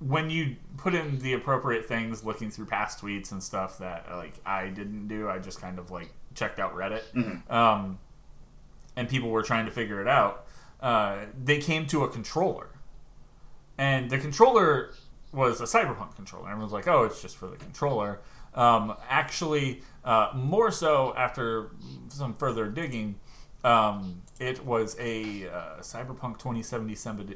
when 0.00 0.30
you 0.30 0.56
put 0.76 0.94
in 0.94 1.18
the 1.18 1.32
appropriate 1.32 1.84
things, 1.84 2.24
looking 2.24 2.50
through 2.50 2.66
past 2.66 3.02
tweets 3.02 3.32
and 3.32 3.42
stuff 3.42 3.78
that 3.78 4.06
like 4.12 4.34
I 4.46 4.68
didn't 4.68 5.08
do, 5.08 5.28
I 5.28 5.38
just 5.38 5.60
kind 5.60 5.78
of 5.78 5.90
like 5.90 6.10
checked 6.34 6.58
out 6.60 6.74
Reddit, 6.76 7.02
Mhm. 7.14 7.50
um, 7.52 7.98
and 8.96 9.08
people 9.08 9.28
were 9.30 9.42
trying 9.42 9.66
to 9.66 9.72
figure 9.72 10.00
it 10.00 10.06
out. 10.08 10.46
Uh, 10.80 11.24
they 11.36 11.58
came 11.58 11.86
to 11.88 12.04
a 12.04 12.08
controller, 12.08 12.68
and 13.76 14.08
the 14.10 14.18
controller 14.18 14.90
was 15.32 15.60
a 15.60 15.64
cyberpunk 15.64 16.14
controller. 16.14 16.48
Everyone's 16.48 16.72
like, 16.72 16.86
"Oh, 16.88 17.02
it's 17.04 17.20
just 17.20 17.36
for 17.36 17.48
the 17.48 17.56
controller." 17.56 18.20
Um, 18.54 18.94
actually, 19.08 19.82
uh, 20.04 20.30
more 20.34 20.70
so 20.70 21.14
after 21.16 21.70
some 22.08 22.34
further 22.34 22.68
digging, 22.68 23.18
um, 23.64 24.22
it 24.40 24.64
was 24.64 24.96
a 24.98 25.48
uh, 25.48 25.80
Cyberpunk 25.80 26.38
2077 26.38 27.34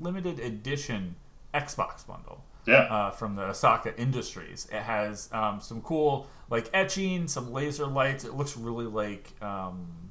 limited 0.00 0.38
edition 0.38 1.16
Xbox 1.54 2.06
bundle 2.06 2.44
Yeah. 2.66 2.82
uh, 2.82 3.10
from 3.10 3.36
the 3.36 3.42
Osaka 3.42 3.98
Industries. 3.98 4.68
It 4.72 4.82
has 4.82 5.28
um, 5.32 5.60
some 5.60 5.80
cool 5.82 6.26
like 6.50 6.68
etching, 6.74 7.28
some 7.28 7.52
laser 7.52 7.86
lights. 7.86 8.24
It 8.24 8.34
looks 8.34 8.56
really 8.56 8.86
like 8.86 9.32
um, 9.42 10.10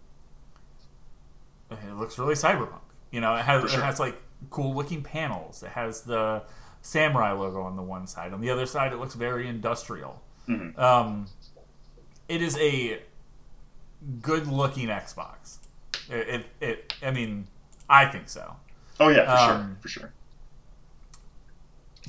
it 1.71 1.93
looks 1.95 2.17
really 2.19 2.35
cyberpunk. 2.35 2.81
You 3.11 3.21
know, 3.21 3.35
it 3.35 3.43
has 3.45 3.69
sure. 3.71 3.79
it 3.79 3.83
has 3.83 3.99
like 3.99 4.21
cool 4.49 4.73
looking 4.75 5.03
panels. 5.03 5.63
It 5.63 5.69
has 5.69 6.01
the 6.01 6.43
samurai 6.81 7.31
logo 7.31 7.61
on 7.61 7.75
the 7.75 7.83
one 7.83 8.07
side. 8.07 8.33
On 8.33 8.41
the 8.41 8.49
other 8.49 8.65
side, 8.65 8.91
it 8.93 8.97
looks 8.97 9.13
very 9.15 9.47
industrial. 9.47 10.21
Mhm. 10.47 10.77
Um, 10.79 11.27
it 12.27 12.41
is 12.41 12.57
a 12.57 13.01
good 14.21 14.47
looking 14.47 14.87
Xbox. 14.87 15.57
It, 16.12 16.28
it, 16.28 16.45
it, 16.59 16.93
I 17.01 17.12
mean, 17.12 17.47
I 17.89 18.05
think 18.05 18.30
so. 18.30 18.55
Oh 18.99 19.09
yeah, 19.09 19.26
for 19.26 19.53
um, 19.53 19.59
sure, 19.59 19.78
for 19.82 19.88
sure. 19.88 20.14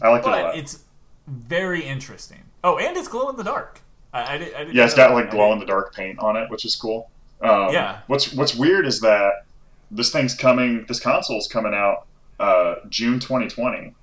I 0.03 0.09
like 0.09 0.23
it 0.23 0.29
a 0.29 0.31
lot. 0.31 0.57
it's 0.57 0.85
very 1.27 1.85
interesting. 1.85 2.43
Oh, 2.65 2.79
and 2.79 2.97
it's 2.97 3.09
glow 3.09 3.31
in 3.31 3.37
the 3.37 3.45
dark. 3.45 3.81
I, 4.13 4.35
I, 4.35 4.39
did, 4.39 4.55
I 4.55 4.63
Yeah, 4.63 4.85
it's 4.85 4.95
got 4.95 5.13
like 5.13 5.31
glow 5.31 5.53
in 5.53 5.59
the 5.59 5.67
dark 5.67 5.95
paint 5.95 6.19
on 6.19 6.37
it, 6.37 6.51
which 6.51 6.65
is 6.65 6.77
cool. 6.77 7.11
Um, 7.41 7.73
Yeah. 7.73 8.01
What's 8.07 8.33
What's 8.33 8.55
weird 8.55 8.87
is 8.87 9.01
that 9.01 9.45
this 9.91 10.11
thing's 10.11 10.35
coming. 10.35 10.85
This 10.89 11.01
console's 11.01 11.49
coming 11.49 11.75
out 11.75 12.07
uh, 12.41 12.75
June 12.89 13.21
2020. 13.21 13.95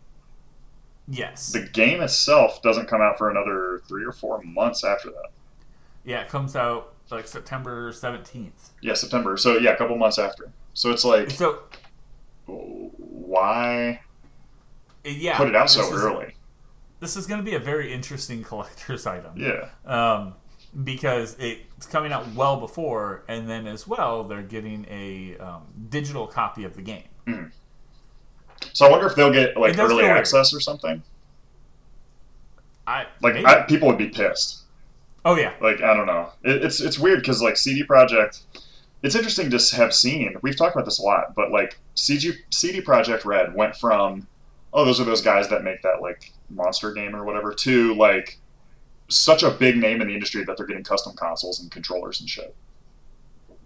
Yes. 1.10 1.52
The 1.52 1.62
game 1.62 2.02
itself 2.02 2.62
doesn't 2.62 2.88
come 2.88 3.02
out 3.02 3.18
for 3.18 3.30
another 3.30 3.82
three 3.88 4.06
or 4.06 4.12
four 4.12 4.42
months 4.44 4.84
after 4.84 5.10
that. 5.10 5.30
yeah, 6.06 6.22
it 6.22 6.30
comes 6.30 6.56
out 6.56 6.94
like 7.12 7.28
September 7.28 7.92
17th. 7.92 8.70
Yeah, 8.82 8.94
September. 8.94 9.38
So 9.38 9.58
yeah, 9.58 9.72
a 9.72 9.78
couple 9.78 9.96
months 9.98 10.20
after. 10.20 10.52
So 10.74 10.92
it's 10.92 11.04
like, 11.06 11.30
So, 11.32 11.64
why 12.46 14.02
yeah. 15.04 15.38
put 15.38 15.48
it 15.50 15.56
out 15.56 15.70
so 15.70 15.82
is- 15.82 16.02
early? 16.04 16.36
This 17.00 17.16
is 17.16 17.28
going 17.28 17.40
to 17.40 17.50
be 17.50 17.56
a 17.56 17.60
very 17.60 17.94
interesting 17.94 18.44
collector's 18.50 19.06
item. 19.08 19.32
Yeah. 19.38 19.70
Um, 19.86 20.34
because 20.84 21.36
it's 21.40 21.86
coming 21.88 22.12
out 22.12 22.32
well 22.34 22.58
before, 22.58 23.24
and 23.28 23.50
then 23.50 23.66
as 23.68 23.88
well, 23.88 24.24
they're 24.26 24.42
getting 24.44 24.86
a 24.90 25.38
um, 25.38 25.64
digital 25.90 26.28
copy 26.28 26.64
of 26.66 26.76
the 26.76 26.82
game. 26.82 27.52
So 28.74 28.86
I 28.86 28.90
wonder 28.92 29.08
if 29.08 29.16
they'll 29.16 29.32
get 29.32 29.56
like 29.58 29.78
early 29.80 30.06
access 30.06 30.54
or 30.54 30.60
something. 30.60 31.02
I 32.86 33.08
Like. 33.22 33.44
I, 33.46 33.62
people 33.64 33.88
would 33.88 33.98
be 33.98 34.10
pissed. 34.10 34.59
Oh 35.26 35.36
yeah, 35.36 35.54
like 35.62 35.82
I 35.82 35.94
don't 35.94 36.08
know. 36.08 36.30
It, 36.44 36.64
it's 36.64 36.80
it's 36.80 36.98
weird 36.98 37.20
because 37.20 37.42
like 37.42 37.58
CD 37.58 37.84
Projekt, 37.84 38.42
it's 39.04 39.16
interesting 39.16 39.50
to 39.50 39.76
have 39.76 39.94
seen. 39.94 40.36
We've 40.42 40.56
talked 40.56 40.76
about 40.76 40.86
this 40.86 41.00
a 41.00 41.04
lot, 41.04 41.36
but 41.36 41.52
like 41.52 41.78
CG 41.96 42.34
CD 42.52 42.82
Projekt 42.82 43.26
Red 43.26 43.54
went 43.54 43.76
from 43.76 44.28
oh 44.72 44.86
those 44.86 45.00
are 45.00 45.04
those 45.04 45.22
guys 45.22 45.50
that 45.50 45.64
make 45.64 45.82
that 45.82 46.02
like 46.02 46.32
monster 46.50 46.94
game 46.94 47.16
or 47.16 47.24
whatever 47.26 47.54
to 47.54 47.94
like 47.96 48.38
such 49.10 49.44
a 49.44 49.50
big 49.50 49.76
name 49.76 50.02
in 50.02 50.08
the 50.08 50.14
industry 50.14 50.44
that 50.44 50.56
they're 50.56 50.68
getting 50.68 50.84
custom 50.84 51.16
consoles 51.16 51.60
and 51.60 51.72
controllers 51.72 52.20
and 52.22 52.30
shit. 52.30 52.56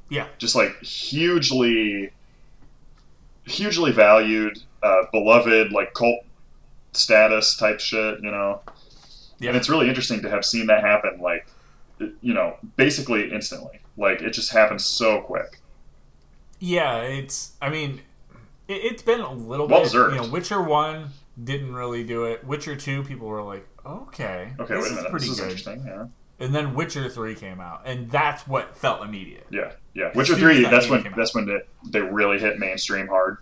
yeah, 0.10 0.28
Just 0.38 0.56
like 0.56 0.82
hugely, 0.82 2.12
hugely 3.46 3.92
valued, 3.92 4.58
uh, 4.82 5.04
beloved, 5.12 5.72
like 5.72 5.94
cult 5.94 6.20
status 6.94 7.56
type 7.58 7.80
shit. 7.80 8.20
You 8.24 8.32
know. 8.32 8.62
Yeah. 9.44 9.50
And 9.50 9.58
it's 9.58 9.70
really 9.70 9.88
interesting 9.90 10.22
to 10.22 10.30
have 10.30 10.44
seen 10.46 10.68
that 10.68 10.82
happen, 10.82 11.20
like, 11.22 11.48
you 12.22 12.34
know, 12.34 12.58
basically 12.78 13.32
instantly. 13.32 13.80
Like, 13.98 14.22
it 14.22 14.32
just 14.32 14.52
happens 14.52 14.86
so 14.86 15.22
quick. 15.22 15.60
Yeah, 16.60 17.02
it's. 17.02 17.54
I 17.62 17.70
mean, 17.70 18.02
it, 18.68 18.74
it's 18.76 19.02
been 19.02 19.20
a 19.20 19.32
little 19.34 19.68
Well 19.68 19.80
bit. 19.82 19.86
deserved. 19.86 20.16
You 20.16 20.22
know, 20.22 20.28
Witcher 20.30 20.62
One 20.62 21.10
didn't 21.42 21.74
really 21.74 22.04
do 22.04 22.26
it. 22.26 22.46
Witcher 22.46 22.76
Two, 22.76 23.04
people 23.04 23.28
were 23.28 23.44
like, 23.44 23.68
okay, 23.86 24.54
Okay, 24.60 24.76
this 24.76 24.90
wait 24.90 24.98
a 24.98 25.02
is 25.06 25.10
pretty 25.12 25.26
This 25.26 25.30
is 25.30 25.40
good. 25.40 25.44
interesting. 25.44 25.84
Yeah. 25.86 26.06
And 26.40 26.54
then 26.56 26.74
Witcher 26.74 27.10
Three 27.10 27.36
came 27.36 27.60
out, 27.60 27.82
and 27.86 28.10
that's 28.10 28.48
what 28.48 28.76
felt 28.78 29.04
immediate. 29.04 29.46
Yeah. 29.52 29.74
Yeah. 29.94 30.12
Witcher 30.16 30.36
3, 30.36 30.64
that 30.64 30.72
that's 30.72 30.90
when, 30.90 31.14
that's 31.16 31.36
when 31.36 31.48
it, 31.48 31.68
they 31.92 32.02
really 32.02 32.40
hit 32.40 32.58
mainstream 32.58 33.08
hard. 33.08 33.38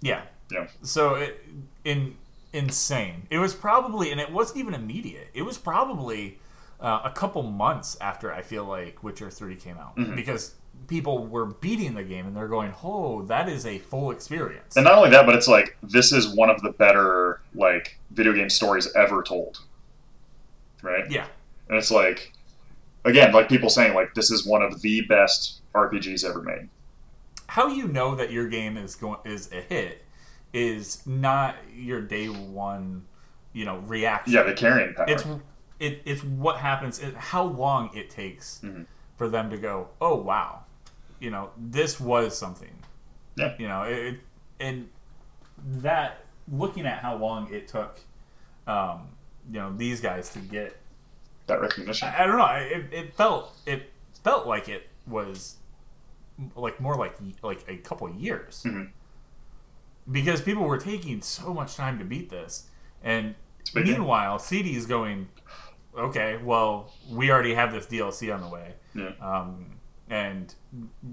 Yeah. 0.00 0.22
Yeah. 0.50 0.66
So 0.82 1.16
it 1.16 1.44
in 1.84 2.16
insane. 2.52 3.26
It 3.30 3.38
was 3.38 3.54
probably, 3.54 4.10
and 4.10 4.20
it 4.20 4.30
wasn't 4.32 4.58
even 4.58 4.74
immediate. 4.74 5.28
It 5.34 5.42
was 5.42 5.58
probably 5.58 6.38
uh, 6.80 7.00
a 7.04 7.10
couple 7.10 7.42
months 7.42 7.96
after 8.00 8.32
I 8.32 8.42
feel 8.42 8.64
like 8.64 9.02
Witcher 9.02 9.30
Three 9.30 9.56
came 9.56 9.76
out 9.78 9.96
Mhm. 9.96 10.14
because 10.14 10.54
people 10.86 11.26
were 11.26 11.44
beating 11.46 11.94
the 11.94 12.04
game 12.04 12.24
and 12.26 12.36
they're 12.36 12.46
going, 12.46 12.72
"Oh, 12.84 13.22
that 13.22 13.48
is 13.48 13.66
a 13.66 13.78
full 13.80 14.12
experience." 14.12 14.76
And 14.76 14.84
not 14.84 14.94
only 14.96 15.10
that, 15.10 15.26
but 15.26 15.34
it's 15.34 15.48
like, 15.48 15.76
this 15.82 16.12
is 16.12 16.28
one 16.28 16.48
of 16.50 16.62
the 16.62 16.70
better, 16.70 17.40
like, 17.54 17.98
video 18.12 18.32
game 18.32 18.48
stories 18.48 18.88
ever 18.94 19.24
told. 19.24 19.58
Right? 20.82 21.10
yeah. 21.10 21.26
And 21.68 21.76
it's 21.76 21.90
like, 21.90 22.32
again, 23.04 23.32
like 23.32 23.48
people 23.48 23.68
saying, 23.68 23.94
like, 23.94 24.14
this 24.14 24.30
is 24.30 24.46
one 24.46 24.62
of 24.62 24.80
the 24.80 25.00
best 25.02 25.60
RPGs 25.74 26.24
ever 26.24 26.42
made. 26.42 26.68
how 27.48 27.66
you 27.66 27.88
know 27.88 28.14
that 28.14 28.30
your 28.30 28.46
game 28.46 28.76
is 28.76 28.94
going 28.94 29.18
is 29.24 29.50
a 29.52 29.60
hit 29.62 30.04
is 30.52 31.06
not 31.06 31.56
your 31.74 32.00
day 32.00 32.26
one, 32.28 33.04
you 33.52 33.64
know, 33.64 33.78
reaction. 33.78 34.32
Yeah, 34.34 34.42
the 34.44 34.54
carrying 34.54 34.94
power. 34.94 35.06
It's 35.08 35.24
it, 35.80 36.02
it's 36.04 36.24
what 36.24 36.56
happens. 36.56 36.98
It, 36.98 37.14
how 37.14 37.44
long 37.44 37.90
it 37.94 38.10
takes 38.10 38.60
Mhm. 38.64 38.86
for 39.16 39.28
them 39.28 39.50
to 39.50 39.56
go. 39.58 39.88
Oh 40.00 40.16
wow, 40.16 40.64
you 41.20 41.30
know, 41.30 41.50
this 41.56 42.00
was 42.00 42.36
something. 42.36 42.72
Yeah. 43.36 43.54
You 43.58 43.68
know, 43.68 43.82
it, 43.82 43.98
it- 43.98 44.20
and 44.60 44.88
that 45.64 46.24
looking 46.50 46.84
at 46.86 46.98
how 47.00 47.16
long 47.16 47.52
it 47.52 47.68
took, 47.68 48.00
um, 48.66 49.08
you 49.52 49.60
know, 49.60 49.72
these 49.76 50.00
guys 50.00 50.30
to 50.30 50.40
get 50.40 50.76
that 51.46 51.60
recognition. 51.60 52.08
I, 52.08 52.24
I 52.24 52.26
don't 52.26 52.36
know. 52.38 52.44
I- 52.44 52.58
It, 52.60 52.92
it 52.92 53.14
felt 53.14 53.56
it 53.66 53.90
felt 54.24 54.46
like 54.46 54.68
it 54.68 54.88
was 55.06 55.56
like 56.56 56.80
more 56.80 56.94
like 56.96 57.16
like 57.42 57.64
a 57.68 57.76
couple 57.76 58.06
of 58.08 58.14
years 58.16 58.62
Mhm. 58.66 58.90
Because 60.10 60.40
people 60.40 60.64
were 60.64 60.78
taking 60.78 61.20
so 61.22 61.52
much 61.52 61.76
time 61.76 61.98
to 61.98 62.04
beat 62.04 62.30
this, 62.30 62.68
and 63.02 63.34
It's 63.60 63.70
a 63.70 63.74
big 63.74 63.84
game. 63.86 63.94
meanwhile, 63.94 64.38
CD 64.38 64.74
is 64.74 64.86
going, 64.86 65.28
okay, 65.96 66.38
well, 66.42 66.92
we 67.10 67.30
already 67.30 67.54
have 67.54 67.72
this 67.72 67.86
DLC 67.86 68.34
on 68.34 68.40
the 68.40 68.48
way. 68.48 68.74
Yeah. 68.94 69.10
Um, 69.20 69.76
and 70.10 70.54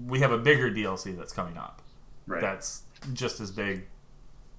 we 0.06 0.20
have 0.20 0.32
a 0.32 0.38
bigger 0.38 0.70
DLC 0.70 1.16
that's 1.16 1.32
coming 1.32 1.56
up. 1.56 1.82
Right. 2.26 2.40
That's 2.40 2.82
just 3.12 3.40
as 3.40 3.50
big, 3.50 3.86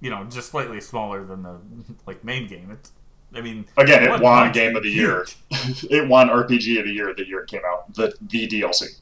you 0.00 0.10
know, 0.10 0.24
just 0.24 0.50
slightly 0.50 0.80
smaller 0.80 1.24
than 1.24 1.42
the 1.42 1.58
like 2.06 2.22
main 2.24 2.46
game. 2.46 2.70
It's, 2.70 2.92
I 3.34 3.40
mean, 3.42 3.66
Again, 3.76 4.04
it 4.04 4.20
won 4.22 4.52
Game 4.52 4.74
of 4.76 4.82
the 4.84 4.90
Year. 4.90 5.26
it 5.50 6.08
won 6.08 6.28
RPG 6.28 6.78
of 6.78 6.86
the 6.86 6.92
Year 6.92 7.12
the 7.14 7.26
year 7.26 7.40
it 7.40 7.50
came 7.50 7.60
out. 7.66 7.92
The 7.94 8.14
the 8.22 8.46
DLC. 8.48 9.00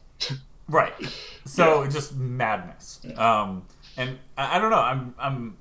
Right. 0.69 0.93
So 1.47 1.87
just 1.87 2.17
madness. 2.17 3.01
Um, 3.17 3.63
and 3.97 4.19
I, 4.37 4.57
I 4.57 4.59
don't 4.61 4.71
know. 4.71 4.81
I'm 4.81 5.15
I'm 5.19 5.57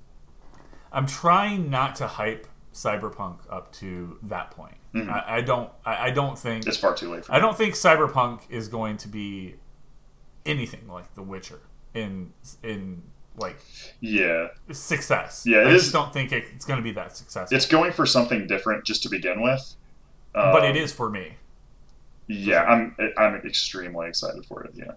I'm 0.91 1.05
trying 1.05 1.69
not 1.69 1.95
to 1.97 2.07
hype 2.07 2.47
Cyberpunk 2.73 3.39
up 3.49 3.71
to 3.73 4.17
that 4.23 4.51
point. 4.51 4.75
I, 4.95 5.37
I 5.37 5.41
don't. 5.41 5.69
I, 5.85 6.07
I 6.07 6.11
don't 6.11 6.37
think. 6.39 6.61
Mm-hmm. 6.61 6.69
It's 6.69 6.77
far 6.77 6.95
too 6.95 7.11
late 7.11 7.25
for 7.25 7.33
I 7.33 7.39
don't 7.39 7.57
think 7.57 7.73
Cyberpunk 7.75 8.41
is 8.49 8.67
going 8.69 8.95
to 8.97 9.07
be 9.09 9.55
anything 10.45 10.87
like 10.87 11.13
The 11.15 11.21
Witcher 11.23 11.59
in 11.93 12.31
in 12.63 13.01
like 13.37 13.57
Yeah. 13.99 14.47
success. 14.71 15.43
Yeah, 15.45 15.57
I 15.59 15.69
is- 15.71 15.81
just 15.83 15.93
don't 15.93 16.13
think 16.13 16.31
it, 16.31 16.45
it's 16.55 16.63
going 16.63 16.77
to 16.77 16.83
be 16.83 16.91
that 16.91 17.17
successful. 17.17 17.53
It's 17.55 17.65
going 17.65 17.91
for 17.91 18.05
something 18.05 18.47
different 18.47 18.85
just 18.85 19.03
to 19.03 19.09
begin 19.09 19.41
with. 19.41 19.75
but 20.33 20.63
Um, 20.63 20.63
it 20.63 20.77
is 20.77 20.93
for 20.93 21.09
me. 21.09 21.33
Yeah, 22.27 22.63
I'm 22.63 22.95
I'm 23.17 23.35
extremely 23.35 24.07
excited 24.07 24.45
for 24.45 24.63
it. 24.63 24.71
Yeah. 24.75 24.91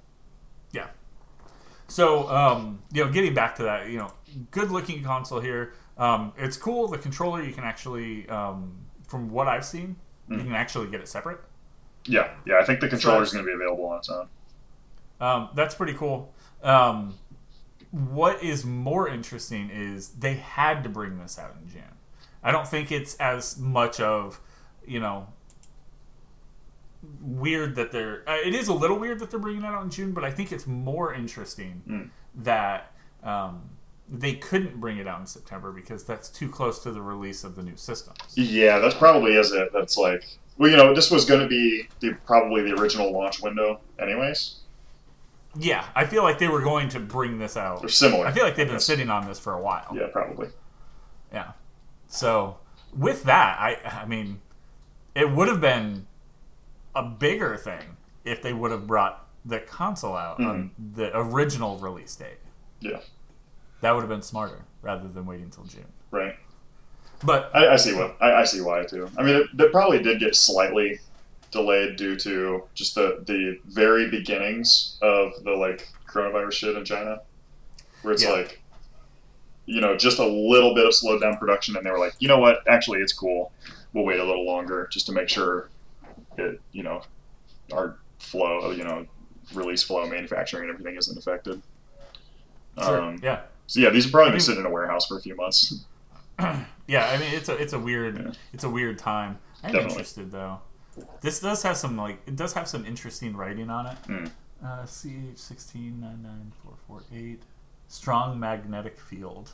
So, 1.89 2.29
um, 2.29 2.83
you 2.93 3.05
know, 3.05 3.11
getting 3.11 3.35
back 3.35 3.57
to 3.57 3.63
that, 3.65 3.89
you 3.89 3.99
know, 3.99 4.13
good 4.51 4.71
looking 4.71 5.03
console 5.03 5.41
here. 5.41 5.73
Um, 5.97 6.33
it's 6.37 6.57
cool. 6.57 6.87
The 6.89 6.99
controller 6.99 7.43
you 7.43 7.53
can 7.53 7.65
actually, 7.65 8.29
um, 8.29 8.77
from 9.07 9.31
what 9.31 9.49
I've 9.49 9.65
seen, 9.65 9.97
you 10.29 10.37
Mm. 10.37 10.43
can 10.45 10.53
actually 10.55 10.89
get 10.89 11.01
it 11.01 11.09
separate. 11.09 11.41
Yeah, 12.05 12.29
yeah. 12.45 12.59
I 12.61 12.65
think 12.65 12.81
the 12.81 12.89
controller 12.89 13.23
is 13.23 13.33
going 13.33 13.45
to 13.45 13.49
be 13.49 13.55
available 13.55 13.87
on 13.87 13.99
its 13.99 14.09
own. 14.11 14.29
Um, 15.21 15.49
that's 15.55 15.75
pretty 15.75 15.95
cool. 15.95 16.33
Um, 16.63 17.15
what 17.91 18.43
is 18.43 18.65
more 18.67 19.09
interesting 19.09 19.71
is 19.71 20.11
they 20.11 20.35
had 20.35 20.83
to 20.85 20.89
bring 20.91 21.19
this 21.19 21.39
out 21.39 21.57
in 21.61 21.69
June. 21.69 21.83
I 22.43 22.53
don't 22.53 22.69
think 22.69 22.93
it's 22.93 23.15
as 23.17 23.59
much 23.59 23.99
of, 23.99 24.41
you 24.87 25.01
know, 25.01 25.29
weird 27.21 27.77
that 27.77 27.93
they're. 27.93 28.23
Uh, 28.29 28.37
it 28.45 28.55
is 28.55 28.69
a 28.69 28.75
little 28.75 28.99
weird 28.99 29.19
that 29.21 29.31
they're 29.31 29.39
bringing 29.41 29.63
it 29.63 29.67
out 29.67 29.83
in 29.83 29.91
June, 29.91 30.13
but 30.13 30.25
I 30.25 30.31
think 30.31 30.53
it's 30.53 30.67
more 30.67 31.15
interesting 31.15 31.83
Mm. 31.89 32.11
that 32.45 32.93
um, 33.23 33.71
they 34.09 34.35
couldn't 34.35 34.81
bring 34.81 34.99
it 34.99 35.07
out 35.07 35.21
in 35.21 35.27
September 35.27 35.71
because 35.73 36.05
that's 36.05 36.29
too 36.29 36.49
close 36.49 36.83
to 36.83 36.91
the 36.91 37.01
release 37.03 37.45
of 37.45 37.57
the 37.57 37.63
new 37.63 37.77
systems. 37.77 38.19
Yeah, 38.35 38.79
that's 38.79 38.95
probably 38.95 39.35
is 39.37 39.53
it. 39.53 39.71
That's 39.73 39.97
like, 39.97 40.25
well, 40.57 40.71
you 40.71 40.77
know, 40.77 40.95
this 40.95 41.11
was 41.11 41.25
going 41.25 41.41
to 41.41 41.47
be 41.47 41.89
the, 42.01 42.15
probably 42.27 42.63
the 42.63 42.75
original 42.81 43.13
launch 43.13 43.41
window, 43.43 43.81
anyways. 43.99 44.57
Yeah, 45.57 45.85
I 45.95 46.05
feel 46.07 46.23
like 46.23 46.39
they 46.39 46.49
were 46.49 46.63
going 46.63 46.89
to 46.91 47.01
bring 47.01 47.39
this 47.39 47.57
out. 47.57 47.81
They're 47.81 47.89
similar. 47.89 48.27
I 48.27 48.33
feel 48.33 48.45
like 48.45 48.55
they've 48.57 48.67
been 48.67 48.75
Yes. 48.77 48.85
sitting 48.85 49.09
on 49.11 49.27
this 49.27 49.39
for 49.39 49.53
a 49.55 49.61
while. 49.61 49.89
Yeah, 49.95 50.07
probably. 50.13 50.49
Yeah. 51.33 51.53
So 52.07 52.59
with 52.97 53.25
that, 53.25 53.59
I 53.59 53.77
I 54.03 54.05
mean, 54.07 54.41
it 55.15 55.31
would 55.33 55.49
have 55.49 55.61
been 55.61 56.07
a 56.99 57.03
bigger 57.05 57.57
thing 57.57 57.97
if 58.25 58.43
they 58.43 58.53
would 58.53 58.71
have 58.71 58.87
brought 58.87 59.27
the 59.45 59.61
console 59.61 60.17
out 60.17 60.41
on 60.41 60.71
mm-hmm. 60.81 60.95
the 61.01 61.17
original 61.17 61.79
release 61.79 62.15
date. 62.17 62.39
Yeah, 62.81 63.01
That 63.81 63.93
would 63.95 64.01
have 64.01 64.09
been 64.09 64.23
smarter 64.23 64.65
rather 64.83 65.09
than 65.09 65.27
waiting 65.27 65.45
until 65.47 65.65
June. 65.65 65.87
right. 66.11 66.35
But 67.25 67.51
I, 67.53 67.71
I 67.73 67.77
see 67.77 67.95
what 67.95 68.17
I, 68.21 68.33
I 68.43 68.45
see 68.45 68.61
why 68.61 68.85
too. 68.85 69.09
I 69.19 69.23
mean, 69.25 69.35
it, 69.35 69.47
it 69.61 69.73
probably 69.73 70.01
did 70.01 70.21
get 70.21 70.37
slightly 70.37 71.01
delayed 71.51 71.97
due 71.97 72.15
to 72.17 72.63
just 72.75 72.95
the 72.95 73.25
the 73.27 73.59
very 73.67 74.09
beginnings 74.09 74.99
of 75.03 75.33
the 75.43 75.51
like 75.51 75.89
coronavirus 76.09 76.53
shit 76.53 76.77
in 76.77 76.85
China, 76.85 77.21
where 78.03 78.15
it's 78.15 78.23
Yeah. 78.23 78.31
like, 78.31 78.63
you 79.67 79.81
know, 79.81 79.97
just 79.97 80.19
a 80.21 80.27
little 80.27 80.75
bit 80.77 80.87
of 80.87 80.95
slowed 80.95 81.21
down 81.21 81.37
production, 81.39 81.77
and 81.77 81.85
they 81.85 81.91
were 81.91 81.99
like, 81.99 82.15
you 82.21 82.29
know 82.29 82.39
what, 82.39 82.59
actually, 82.69 83.01
it's 83.01 83.13
cool. 83.13 83.51
We'll 83.93 84.05
wait 84.05 84.21
a 84.21 84.25
little 84.25 84.47
longer 84.47 84.89
just 84.93 85.07
to 85.07 85.13
make 85.13 85.29
sure 85.29 85.71
it, 86.41 86.61
you 86.73 86.83
know, 86.83 87.03
our 87.73 87.97
flow, 88.19 88.71
you 88.71 88.85
know, 88.85 89.07
release 89.55 89.83
flow, 89.83 90.07
manufacturing, 90.09 90.65
and 90.65 90.73
everything 90.73 90.97
isn't 90.97 91.17
affected. 91.19 91.63
sure, 92.83 93.01
Um, 93.01 93.21
yeah, 93.23 93.43
so 93.67 93.81
yeah, 93.81 93.91
these 93.91 94.07
are 94.07 94.11
probably 94.11 94.29
I 94.31 94.33
mean- 94.33 94.41
sitting 94.41 94.61
in 94.61 94.67
a 94.67 94.71
warehouse 94.71 95.07
for 95.07 95.19
a 95.19 95.21
few 95.21 95.35
months. 95.37 95.85
yeah. 96.87 97.07
I 97.09 97.17
mean, 97.19 97.33
it's 97.35 97.49
a 97.49 97.55
it's 97.57 97.73
a 97.73 97.79
weird 97.79 98.17
Yeah. 98.19 98.33
it's 98.53 98.65
a 98.65 98.71
weird 98.71 98.99
time. 98.99 99.39
I'm 99.65 99.73
Definitely. 99.73 99.91
interested 99.95 100.31
though. 100.31 100.61
This 101.21 101.41
does 101.41 101.63
have 101.65 101.77
some 101.77 101.97
like 101.97 102.21
it 102.27 102.37
does 102.37 102.53
have 102.53 102.69
some 102.69 102.85
interesting 102.87 103.37
writing 103.37 103.71
on 103.71 103.87
it. 103.87 103.97
Mm. 104.07 104.31
Uh, 104.65 104.85
CH 104.87 105.37
sixteen 105.39 106.01
nine 106.01 106.23
nine 106.23 106.53
four 106.63 106.75
four 106.87 107.03
eight 107.13 107.43
strong 107.89 108.39
magnetic 108.39 108.99
field. 109.01 109.53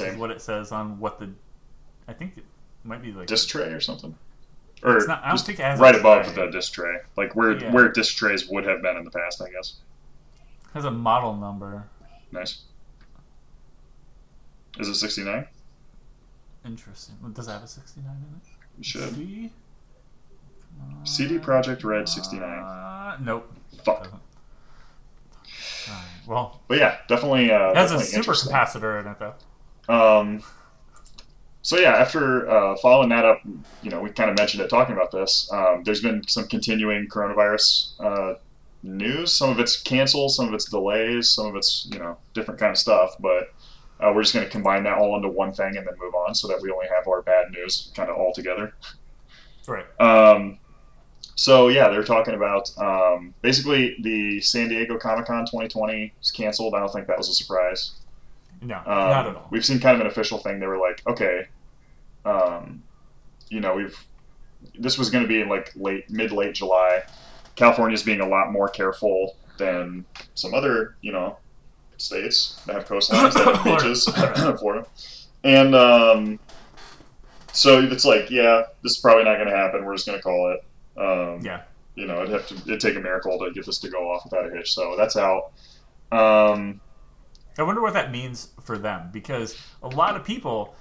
is 0.00 0.16
what 0.16 0.30
it 0.30 0.40
says 0.40 0.72
on 0.72 0.98
what 0.98 1.18
the 1.18 1.30
I 2.08 2.14
think 2.14 2.38
it 2.38 2.44
might 2.84 3.02
be 3.02 3.12
like 3.12 3.26
disc 3.26 3.48
tray 3.48 3.66
or 3.68 3.80
something. 3.80 4.14
Or 4.82 4.96
It's 4.96 5.06
not- 5.06 5.22
I 5.22 5.28
don't 5.28 5.38
think 5.40 5.60
it 5.60 5.62
has 5.64 5.78
right 5.78 5.94
above 5.94 6.34
the 6.34 6.46
disc 6.50 6.72
tray, 6.72 6.98
like 7.16 7.36
where 7.36 7.52
Yeah. 7.56 7.70
where 7.72 7.88
disc 7.88 8.16
trays 8.16 8.48
would 8.48 8.64
have 8.66 8.82
been 8.82 8.96
in 8.96 9.04
the 9.04 9.10
past, 9.10 9.40
I 9.40 9.48
guess. 9.50 9.74
has 10.74 10.84
a 10.84 10.90
model 10.90 11.36
number. 11.36 11.84
Nice. 12.32 12.62
Is 14.78 14.88
it 14.88 14.94
sixty 14.96 15.22
nine? 15.22 15.46
Interesting. 16.64 17.14
Does 17.32 17.46
it 17.46 17.50
have 17.52 17.62
a 17.62 17.66
sixty 17.68 18.00
nine 18.00 18.16
in 18.28 18.36
it? 18.36 18.78
It 18.80 18.84
should. 18.86 19.14
See? 19.14 19.52
CD 21.04 21.38
Projekt 21.38 21.84
Red 21.84 22.08
69. 22.08 22.42
Uh, 22.42 23.18
nope. 23.20 23.52
Fuck. 23.84 24.04
Doesn't. 24.04 24.20
Well, 26.26 26.60
But 26.68 26.78
yeah, 26.78 26.98
definitely. 27.08 27.50
Uh, 27.52 27.70
it 27.70 27.76
has 27.76 27.92
a 27.92 28.00
super 28.00 28.32
capacitor 28.32 29.00
in 29.00 29.06
it 29.08 29.18
though. 29.18 29.34
Um, 30.20 30.42
so 31.62 31.78
yeah, 31.78 31.94
after 31.94 32.50
uh, 32.50 32.76
following 32.76 33.08
that 33.10 33.24
up, 33.24 33.40
you 33.82 33.90
know, 33.90 34.00
we 34.00 34.10
kind 34.10 34.28
of 34.28 34.36
mentioned 34.36 34.62
it 34.62 34.68
talking 34.68 34.96
about 34.96 35.12
this. 35.12 35.48
Um, 35.52 35.82
there's 35.84 36.02
been 36.02 36.26
some 36.26 36.48
continuing 36.48 37.06
coronavirus 37.06 37.92
uh, 38.00 38.34
news. 38.82 39.32
Some 39.32 39.50
of 39.50 39.60
it's 39.60 39.80
canceled, 39.80 40.32
some 40.32 40.48
of 40.48 40.54
it's 40.54 40.68
delays, 40.68 41.30
some 41.30 41.46
of 41.46 41.54
it's 41.54 41.88
you 41.92 42.00
know 42.00 42.18
different 42.34 42.58
kind 42.58 42.72
of 42.72 42.78
stuff. 42.78 43.14
But 43.20 43.54
uh, 44.00 44.12
we're 44.12 44.22
just 44.22 44.34
going 44.34 44.44
to 44.44 44.50
combine 44.50 44.82
that 44.84 44.98
all 44.98 45.14
into 45.14 45.28
one 45.28 45.52
thing 45.52 45.76
and 45.76 45.86
then 45.86 45.94
move 46.00 46.14
on, 46.14 46.34
so 46.34 46.48
that 46.48 46.60
we 46.60 46.70
only 46.70 46.86
have 46.88 47.06
our 47.06 47.22
bad 47.22 47.52
news 47.52 47.92
kind 47.94 48.10
of 48.10 48.16
all 48.16 48.32
together. 48.32 48.74
Right. 49.68 49.86
Um, 50.00 50.58
so 51.36 51.68
yeah, 51.68 51.88
they're 51.88 52.02
talking 52.02 52.34
about 52.34 52.76
um, 52.78 53.34
basically 53.40 53.96
the 54.02 54.40
San 54.40 54.68
Diego 54.68 54.98
Comic 54.98 55.26
Con 55.26 55.44
2020 55.44 56.12
is 56.20 56.32
canceled. 56.32 56.74
I 56.74 56.80
don't 56.80 56.92
think 56.92 57.06
that 57.06 57.18
was 57.18 57.28
a 57.28 57.34
surprise. 57.34 57.92
No, 58.62 58.76
Um, 58.78 58.84
not 58.86 59.26
at 59.26 59.36
all. 59.36 59.48
We've 59.50 59.64
seen 59.64 59.80
kind 59.80 59.96
of 59.96 60.00
an 60.02 60.06
official 60.06 60.38
thing. 60.38 60.60
They 60.60 60.66
were 60.66 60.78
like, 60.78 61.02
okay, 61.06 61.48
um, 62.24 62.82
you 63.48 63.60
know, 63.60 63.74
we've 63.74 63.96
this 64.78 64.96
was 64.96 65.10
going 65.10 65.24
to 65.24 65.28
be 65.28 65.40
in 65.40 65.48
like 65.48 65.72
late, 65.74 66.08
mid 66.08 66.30
late 66.32 66.54
July. 66.54 67.02
California's 67.56 68.02
being 68.02 68.20
a 68.20 68.26
lot 68.28 68.52
more 68.52 68.68
careful 68.68 69.36
than 69.58 70.04
some 70.34 70.54
other, 70.54 70.94
you 71.02 71.12
know, 71.12 71.36
states 71.98 72.60
that 72.66 72.74
have 72.76 72.86
coastlines 72.86 73.34
that 73.34 73.54
have 73.56 73.64
beaches, 73.64 74.04
Florida, 74.60 74.86
and 75.44 75.74
um, 75.74 76.38
so 77.52 77.80
it's 77.80 78.04
like, 78.04 78.30
yeah, 78.30 78.62
this 78.82 78.92
is 78.92 78.98
probably 78.98 79.24
not 79.24 79.36
going 79.36 79.48
to 79.48 79.56
happen. 79.56 79.84
We're 79.84 79.94
just 79.94 80.06
going 80.06 80.18
to 80.18 80.22
call 80.22 80.54
it. 80.54 80.64
Um, 81.00 81.44
Yeah. 81.44 81.62
You 81.94 82.06
know, 82.06 82.22
it'd 82.22 82.30
have 82.32 82.46
to 82.48 82.54
it'd 82.54 82.80
take 82.80 82.96
a 82.96 83.00
miracle 83.00 83.38
to 83.38 83.50
get 83.52 83.66
this 83.66 83.78
to 83.80 83.90
go 83.90 84.10
off 84.10 84.24
without 84.24 84.46
a 84.50 84.54
hitch. 84.56 84.72
So 84.72 84.94
that's 84.96 85.16
out. 85.16 85.50
Um, 86.10 86.80
I 87.58 87.62
wonder 87.62 87.80
what 87.80 87.92
that 87.94 88.10
means 88.10 88.48
for 88.62 88.78
them 88.78 89.10
because 89.12 89.56
a 89.82 89.88
lot 89.88 90.16
of 90.16 90.24
people, 90.24 90.74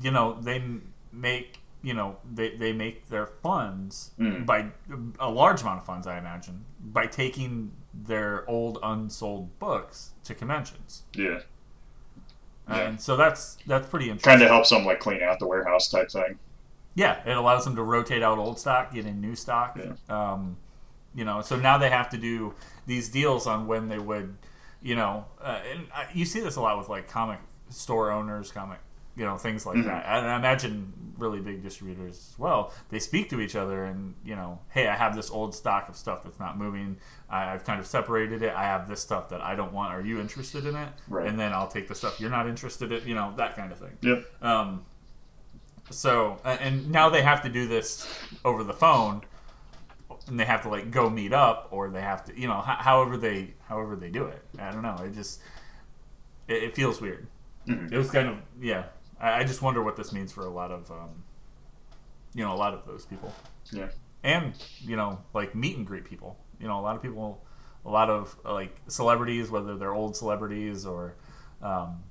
you 0.00 0.10
know, 0.10 0.38
they 0.40 0.62
make 1.12 1.58
you 1.82 1.94
know 1.94 2.16
they, 2.34 2.56
they 2.56 2.72
make 2.72 3.08
their 3.10 3.26
funds 3.26 4.10
Mm. 4.18 4.44
by 4.46 4.66
a 5.20 5.30
large 5.30 5.62
amount 5.62 5.78
of 5.80 5.86
funds, 5.86 6.06
I 6.06 6.18
imagine, 6.18 6.64
by 6.82 7.06
taking 7.06 7.72
their 7.94 8.48
old 8.48 8.78
unsold 8.82 9.58
books 9.58 10.10
to 10.24 10.34
conventions, 10.34 11.02
yeah. 11.14 11.40
Yeah. 12.68 12.76
and 12.78 13.00
so 13.00 13.16
that's 13.16 13.58
that's 13.66 13.88
pretty 13.88 14.06
interesting. 14.06 14.30
kind 14.30 14.42
of 14.42 14.48
helps 14.48 14.70
them 14.70 14.84
like 14.84 14.98
clean 15.00 15.22
out 15.22 15.38
the 15.38 15.46
warehouse 15.46 15.88
type 15.88 16.10
thing. 16.10 16.38
Yeah, 16.94 17.20
it 17.26 17.36
allows 17.36 17.64
them 17.64 17.76
to 17.76 17.82
rotate 17.82 18.22
out 18.22 18.38
old 18.38 18.58
stock, 18.58 18.92
get 18.92 19.06
in 19.06 19.20
new 19.20 19.36
stock. 19.36 19.78
Yeah. 19.78 19.92
Um, 20.08 20.56
you 21.14 21.24
know, 21.24 21.40
so 21.42 21.56
now 21.56 21.78
they 21.78 21.90
have 21.90 22.08
to 22.10 22.16
do 22.18 22.54
these 22.86 23.08
deals 23.08 23.46
on 23.46 23.66
when 23.66 23.88
they 23.88 23.98
would, 23.98 24.36
you 24.82 24.94
know, 24.94 25.24
uh, 25.42 25.60
and 25.70 25.86
I, 25.94 26.06
you 26.14 26.24
see 26.24 26.40
this 26.40 26.56
a 26.56 26.60
lot 26.60 26.78
with 26.78 26.88
like 26.88 27.08
comic 27.08 27.40
store 27.70 28.10
owners, 28.10 28.52
comic, 28.52 28.78
you 29.16 29.24
know, 29.24 29.36
things 29.36 29.64
like 29.66 29.76
Mhm. 29.78 29.84
that. 29.86 30.04
And 30.06 30.26
I 30.26 30.36
imagine 30.36 30.92
really 31.18 31.40
big 31.40 31.62
distributors 31.62 32.16
as 32.32 32.38
well. 32.38 32.72
They 32.90 32.98
speak 32.98 33.30
to 33.30 33.40
each 33.40 33.56
other 33.56 33.84
and 33.84 34.14
you 34.24 34.36
know, 34.36 34.60
hey, 34.68 34.86
I 34.86 34.94
have 34.94 35.16
this 35.16 35.30
old 35.30 35.54
stock 35.54 35.88
of 35.88 35.96
stuff 35.96 36.22
that's 36.22 36.38
not 36.38 36.58
moving. 36.58 36.98
I, 37.30 37.52
I've 37.54 37.64
kind 37.64 37.80
of 37.80 37.86
separated 37.86 38.42
it. 38.42 38.52
I 38.54 38.64
have 38.64 38.86
this 38.88 39.00
stuff 39.00 39.30
that 39.30 39.40
I 39.40 39.54
don't 39.56 39.72
want. 39.72 39.94
Are 39.94 40.02
you 40.02 40.20
interested 40.20 40.66
in 40.66 40.76
it? 40.76 40.88
Right. 41.08 41.26
And 41.26 41.40
then 41.40 41.52
I'll 41.54 41.68
take 41.68 41.88
the 41.88 41.94
stuff 41.94 42.20
you're 42.20 42.30
not 42.30 42.46
interested 42.46 42.92
in. 42.92 43.08
You 43.08 43.14
know, 43.14 43.32
that 43.38 43.56
kind 43.56 43.72
of 43.72 43.78
thing. 43.78 43.96
Yep. 44.02 44.24
Um, 44.42 44.84
so, 45.90 46.38
and 46.44 46.90
now 46.90 47.08
they 47.08 47.22
have 47.22 47.42
to 47.42 47.48
do 47.48 47.66
this 47.68 48.06
over 48.44 48.64
the 48.64 48.72
phone, 48.74 49.22
and 50.26 50.38
they 50.38 50.44
have 50.44 50.62
to 50.62 50.68
like 50.68 50.90
go 50.90 51.08
meet 51.08 51.32
up, 51.32 51.68
or 51.70 51.88
they 51.90 52.00
have 52.02 52.24
to, 52.26 52.38
you 52.38 52.48
know, 52.48 52.58
h- 52.58 52.78
however 52.80 53.16
they 53.16 53.54
however 53.68 53.96
they 53.96 54.10
do 54.10 54.26
it. 54.26 54.42
I 54.58 54.70
don't 54.70 54.82
know. 54.82 54.96
It 55.04 55.12
just 55.14 55.40
it, 56.48 56.62
it 56.62 56.74
feels 56.74 57.00
weird. 57.00 57.26
Mhm. 57.66 57.92
It 57.92 57.98
was 57.98 58.10
kind 58.10 58.28
of 58.28 58.36
yeah. 58.60 58.84
I, 59.20 59.40
I 59.40 59.44
just 59.44 59.62
wonder 59.62 59.82
what 59.82 59.96
this 59.96 60.12
means 60.12 60.32
for 60.32 60.42
a 60.44 60.50
lot 60.50 60.70
of 60.70 60.90
um, 60.90 61.24
you 62.34 62.44
know 62.44 62.52
a 62.52 62.56
lot 62.56 62.74
of 62.74 62.84
those 62.86 63.04
people 63.06 63.32
Yeah. 63.72 63.88
and 64.22 64.52
you 64.80 64.96
know 64.96 65.18
like 65.34 65.54
meet 65.54 65.76
and 65.76 65.86
greet 65.86 66.04
people 66.04 66.36
you 66.60 66.68
know 66.68 66.78
a 66.78 66.82
lot 66.82 66.96
of 66.96 67.02
people 67.02 67.42
a 67.84 67.90
lot 67.90 68.10
of 68.10 68.36
like 68.44 68.76
celebrities 68.88 69.50
whether 69.50 69.76
they're 69.76 69.94
old 69.94 70.16
celebrities 70.16 70.84
or 70.84 71.14
um, 71.62 72.02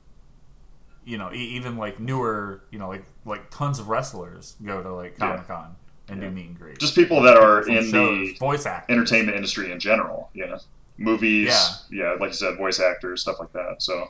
you 1.05 1.17
know 1.17 1.31
e- 1.31 1.37
even 1.55 1.77
like 1.77 1.99
newer 1.99 2.63
you 2.71 2.79
know 2.79 2.87
like 2.89 3.05
like 3.23 3.49
tons 3.51 3.77
of 3.79 3.87
wrestlers 3.87 4.55
go 4.65 4.81
to 4.81 4.91
like 4.93 5.17
comic-con 5.17 5.75
and 6.09 6.21
Yeah. 6.21 6.29
do 6.29 6.35
meet 6.35 6.47
and 6.47 6.59
greet 6.59 6.79
Just 6.79 6.95
people 6.95 7.21
that 7.21 7.37
are 7.37 7.61
in 7.67 7.83
shows, 7.83 7.91
the 7.91 8.33
voice 8.39 8.65
actors 8.65 8.93
entertainment 8.95 9.35
industry 9.35 9.71
in 9.71 9.79
general. 9.79 10.29
Yeah. 10.33 10.57
Movies. 10.97 11.83
Yeah. 11.91 12.15
Like 12.19 12.29
you 12.31 12.35
said, 12.35 12.57
voice 12.57 12.79
actors, 12.79 13.21
stuff 13.21 13.37
like 13.39 13.51
that. 13.53 13.81
So 13.81 14.09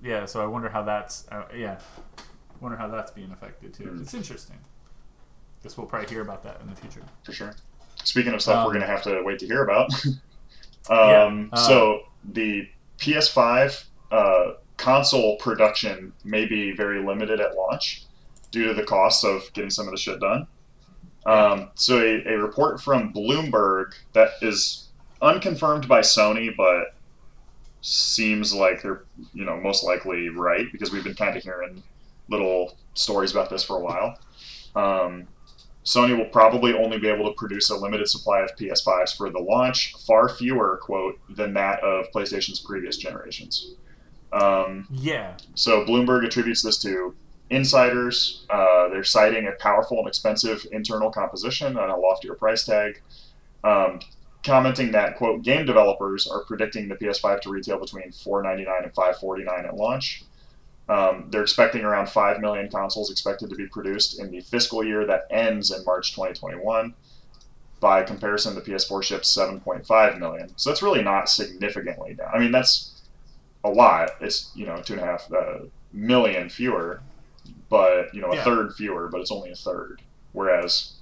yeah 0.00 0.24
so 0.26 0.40
i 0.40 0.46
wonder 0.46 0.68
how 0.68 0.80
that's 0.80 1.26
uh, 1.32 1.42
yeah 1.56 1.76
wonder 2.60 2.76
how 2.76 2.86
that's 2.86 3.10
being 3.10 3.32
affected 3.32 3.74
too 3.74 3.82
Mm. 3.82 4.00
it's 4.00 4.14
interesting 4.14 4.56
guess 5.60 5.76
we'll 5.76 5.88
probably 5.88 6.08
hear 6.08 6.20
about 6.22 6.44
that 6.44 6.60
in 6.60 6.68
the 6.70 6.76
future 6.76 7.02
for 7.24 7.32
sure. 7.32 7.52
Speaking 8.04 8.32
of 8.32 8.40
stuff 8.40 8.58
Um, 8.58 8.64
we're 8.66 8.74
going 8.74 8.82
to 8.82 8.86
have 8.86 9.02
to 9.02 9.22
wait 9.24 9.40
to 9.40 9.46
hear 9.46 9.64
about. 9.64 9.90
Yeah, 10.88 11.24
um, 11.24 11.50
uh, 11.52 11.56
so 11.56 12.02
the 12.32 12.68
PS5 12.98 13.84
uh, 14.12 14.52
console 14.76 15.36
production 15.38 16.12
may 16.24 16.46
be 16.46 16.70
very 16.70 17.04
limited 17.04 17.40
at 17.40 17.56
launch 17.56 18.04
due 18.52 18.68
to 18.68 18.74
the 18.74 18.84
costs 18.84 19.24
of 19.24 19.52
getting 19.52 19.68
some 19.70 19.86
of 19.86 19.90
the 19.90 19.98
shit 19.98 20.20
done. 20.20 20.46
Um, 21.26 21.70
so 21.74 21.98
a, 21.98 22.22
a 22.32 22.38
report 22.38 22.80
from 22.80 23.12
Bloomberg 23.12 23.94
that 24.12 24.30
is 24.40 24.87
unconfirmed 25.20 25.88
by 25.88 26.00
Sony, 26.00 26.54
but 26.56 26.94
seems 27.80 28.52
like 28.52 28.82
they're 28.82 29.04
you 29.32 29.44
know 29.44 29.56
most 29.60 29.84
likely 29.84 30.28
right 30.28 30.66
because 30.72 30.90
we've 30.92 31.04
been 31.04 31.14
kind 31.14 31.36
of 31.36 31.42
hearing 31.42 31.82
little 32.28 32.76
stories 32.94 33.30
about 33.30 33.50
this 33.50 33.64
for 33.64 33.76
a 33.76 33.80
while. 33.80 34.18
Um, 34.74 35.28
Sony 35.84 36.16
will 36.16 36.26
probably 36.26 36.74
only 36.74 36.98
be 36.98 37.08
able 37.08 37.24
to 37.30 37.34
produce 37.36 37.70
a 37.70 37.76
limited 37.76 38.08
supply 38.08 38.40
of 38.40 38.54
PS5s 38.56 39.16
for 39.16 39.30
the 39.30 39.38
launch, 39.38 39.94
far 40.06 40.28
fewer, 40.28 40.78
quote, 40.82 41.18
than 41.30 41.54
that 41.54 41.80
of 41.80 42.04
PlayStation's 42.12 42.60
previous 42.60 42.98
generations. 42.98 43.74
Um, 44.30 44.86
yeah 44.90 45.38
so 45.54 45.86
Bloomberg 45.86 46.26
attributes 46.26 46.62
this 46.62 46.76
to 46.82 47.14
insiders. 47.48 48.44
Uh, 48.50 48.88
they're 48.88 49.04
citing 49.04 49.46
a 49.46 49.52
powerful 49.52 49.98
and 49.98 50.06
expensive 50.06 50.66
internal 50.72 51.10
composition 51.10 51.68
and 51.68 51.90
a 51.90 51.96
loftier 51.96 52.34
price 52.34 52.64
tag, 52.64 53.00
um, 53.64 54.00
commenting 54.44 54.92
that 54.92 55.16
quote 55.16 55.42
game 55.42 55.66
developers 55.66 56.26
are 56.26 56.44
predicting 56.44 56.88
the 56.88 56.94
PS5 56.96 57.40
to 57.42 57.50
retail 57.50 57.78
between 57.78 58.12
499 58.12 58.84
and 58.84 58.94
549 58.94 59.66
at 59.66 59.76
launch. 59.76 60.24
Um, 60.88 61.26
they're 61.30 61.42
expecting 61.42 61.82
around 61.84 62.08
5 62.08 62.40
million 62.40 62.70
consoles 62.70 63.10
expected 63.10 63.50
to 63.50 63.56
be 63.56 63.66
produced 63.66 64.18
in 64.18 64.30
the 64.30 64.40
fiscal 64.40 64.82
year 64.82 65.04
that 65.06 65.24
ends 65.30 65.70
in 65.70 65.84
March 65.84 66.12
2021. 66.12 66.94
By 67.80 68.02
comparison, 68.02 68.54
the 68.54 68.62
PS4 68.62 69.02
ships 69.02 69.36
7.5 69.36 70.18
million. 70.18 70.50
So 70.56 70.70
that's 70.70 70.82
really 70.82 71.02
not 71.02 71.28
significantly 71.28 72.14
down. 72.14 72.30
I 72.34 72.38
mean, 72.38 72.50
that's 72.52 73.02
a 73.64 73.68
lot. 73.70 74.10
It's, 74.20 74.50
you 74.54 74.66
know, 74.66 74.80
two 74.80 74.94
and 74.94 75.02
a 75.02 75.04
half 75.04 75.30
uh, 75.32 75.58
million 75.92 76.48
fewer, 76.48 77.02
but, 77.68 78.12
you 78.14 78.20
know, 78.20 78.32
a 78.32 78.36
Yeah. 78.36 78.44
third 78.44 78.72
fewer, 78.74 79.08
but 79.08 79.20
it's 79.20 79.30
only 79.30 79.50
a 79.50 79.54
third. 79.54 80.00
Whereas, 80.32 80.94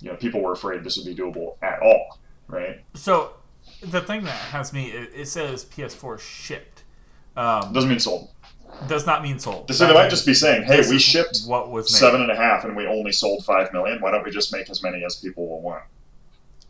you 0.00 0.10
know, 0.10 0.16
people 0.16 0.40
were 0.42 0.52
afraid 0.52 0.84
this 0.84 0.96
would 0.96 1.06
be 1.06 1.14
doable 1.14 1.56
at 1.62 1.80
all, 1.82 2.18
right? 2.48 2.80
So 2.94 3.34
the 3.82 4.00
thing 4.00 4.24
that 4.24 4.30
has 4.32 4.72
me, 4.72 4.90
it, 4.90 5.10
it 5.14 5.28
says 5.28 5.64
PS4 5.64 6.18
shipped. 6.18 6.82
Um, 7.36 7.72
Doesn't 7.72 7.90
mean 7.90 7.98
sold. 7.98 8.30
does 8.86 9.06
not 9.06 9.22
mean 9.22 9.38
sold. 9.38 9.72
So 9.74 9.86
they 9.86 9.94
might 9.94 10.08
just 10.10 10.24
be 10.26 10.34
saying, 10.34 10.64
hey, 10.64 10.88
we 10.88 10.98
shipped 10.98 11.40
what 11.46 11.70
was 11.70 11.92
made. 11.92 11.98
seven 11.98 12.20
and 12.22 12.30
a 12.30 12.36
half 12.36 12.64
and 12.64 12.76
we 12.76 12.86
only 12.86 13.12
sold 13.12 13.44
five 13.44 13.72
million. 13.72 14.00
Why 14.00 14.10
don't 14.12 14.24
we 14.24 14.30
just 14.30 14.52
make 14.52 14.70
as 14.70 14.82
many 14.82 15.04
as 15.04 15.16
people 15.16 15.48
will 15.48 15.60
want? 15.60 15.82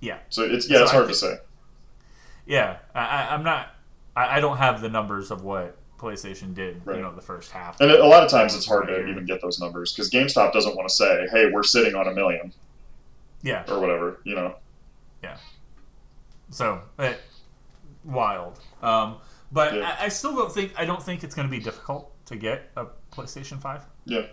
Yeah, 0.00 0.18
So 0.28 0.42
it's 0.42 0.68
yeah, 0.68 0.78
So 0.78 0.82
it's 0.82 0.92
hard 0.92 1.08
to 1.08 1.14
say. 1.14 1.38
yeah. 2.46 2.76
I, 2.94 3.00
I, 3.00 3.34
I'm 3.34 3.42
not. 3.42 3.74
I, 4.16 4.36
I 4.36 4.40
don't 4.40 4.58
have 4.58 4.80
the 4.82 4.88
numbers 4.90 5.30
of 5.30 5.42
what 5.42 5.76
PlayStation 5.98 6.54
did. 6.54 6.82
Right. 6.84 6.96
You 6.96 7.02
know, 7.02 7.14
the 7.14 7.22
first 7.22 7.50
half. 7.50 7.80
And 7.80 7.90
a 7.90 8.04
lot 8.06 8.22
of 8.22 8.30
times 8.30 8.54
it's 8.54 8.66
hard 8.66 8.86
to 8.88 9.06
even 9.06 9.24
get 9.24 9.40
those 9.40 9.58
numbers 9.60 9.92
because 9.92 10.10
GameStop 10.10 10.52
doesn't 10.52 10.76
want 10.76 10.88
to 10.88 10.94
say, 10.94 11.26
hey, 11.32 11.50
we're 11.50 11.62
sitting 11.62 11.94
on 11.94 12.06
a 12.08 12.12
million 12.12 12.52
yeah. 13.42 13.64
or 13.68 13.80
whatever. 13.80 14.20
You 14.24 14.34
know, 14.34 14.56
So, 16.54 16.82
eh, 17.00 17.14
wild. 18.04 18.60
Um, 18.80 19.16
but 19.50 19.74
Yeah. 19.74 19.96
I, 20.00 20.04
I 20.04 20.08
still 20.08 20.34
don't 20.36 20.52
think 20.52 20.72
I 20.78 20.84
don't 20.84 21.02
think 21.02 21.24
it's 21.24 21.34
going 21.34 21.48
to 21.48 21.50
be 21.50 21.58
difficult 21.62 22.12
to 22.26 22.36
get 22.36 22.70
a 22.76 22.86
PlayStation 23.12 23.60
Five. 23.60 23.84
yeah, 24.04 24.26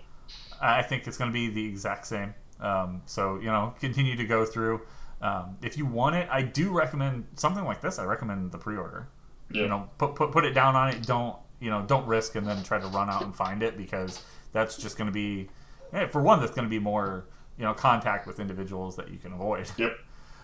I 0.61 0.79
I 0.79 0.81
think 0.83 1.07
it's 1.07 1.17
going 1.17 1.31
to 1.31 1.33
be 1.33 1.49
the 1.49 1.65
exact 1.65 2.05
same. 2.05 2.33
Um, 2.59 3.01
so 3.05 3.39
you 3.39 3.47
know, 3.47 3.73
continue 3.79 4.15
to 4.15 4.25
go 4.25 4.45
through. 4.45 4.81
Um, 5.21 5.57
if 5.63 5.77
you 5.77 5.85
want 5.85 6.15
it, 6.15 6.27
I 6.31 6.41
do 6.43 6.71
recommend 6.71 7.25
something 7.35 7.63
like 7.65 7.81
this. 7.81 7.97
I 7.99 8.05
recommend 8.05 8.51
the 8.51 8.57
pre-order. 8.59 9.07
yeah, 9.51 9.63
You 9.63 9.67
know, 9.67 9.89
put, 9.97 10.15
put 10.15 10.31
put 10.31 10.45
it 10.45 10.53
down 10.53 10.75
on 10.75 10.89
it. 10.89 11.01
Don't 11.07 11.35
you 11.59 11.71
know? 11.71 11.81
Don't 11.85 12.05
risk 12.05 12.35
and 12.35 12.45
then 12.45 12.61
try 12.63 12.79
to 12.79 12.87
run 12.87 13.09
out 13.09 13.23
and 13.23 13.35
find 13.35 13.63
it 13.63 13.77
because 13.77 14.23
that's 14.51 14.77
just 14.77 14.95
going 14.97 15.07
to 15.07 15.11
be, 15.13 15.49
eh, 15.93 16.05
for 16.07 16.21
one, 16.21 16.39
that's 16.39 16.51
going 16.51 16.65
to 16.65 16.69
be 16.69 16.79
more 16.79 17.25
you 17.57 17.63
know 17.63 17.73
contact 17.73 18.27
with 18.27 18.39
individuals 18.39 18.95
that 18.95 19.09
you 19.09 19.17
can 19.17 19.33
avoid. 19.33 19.69
yep. 19.77 19.97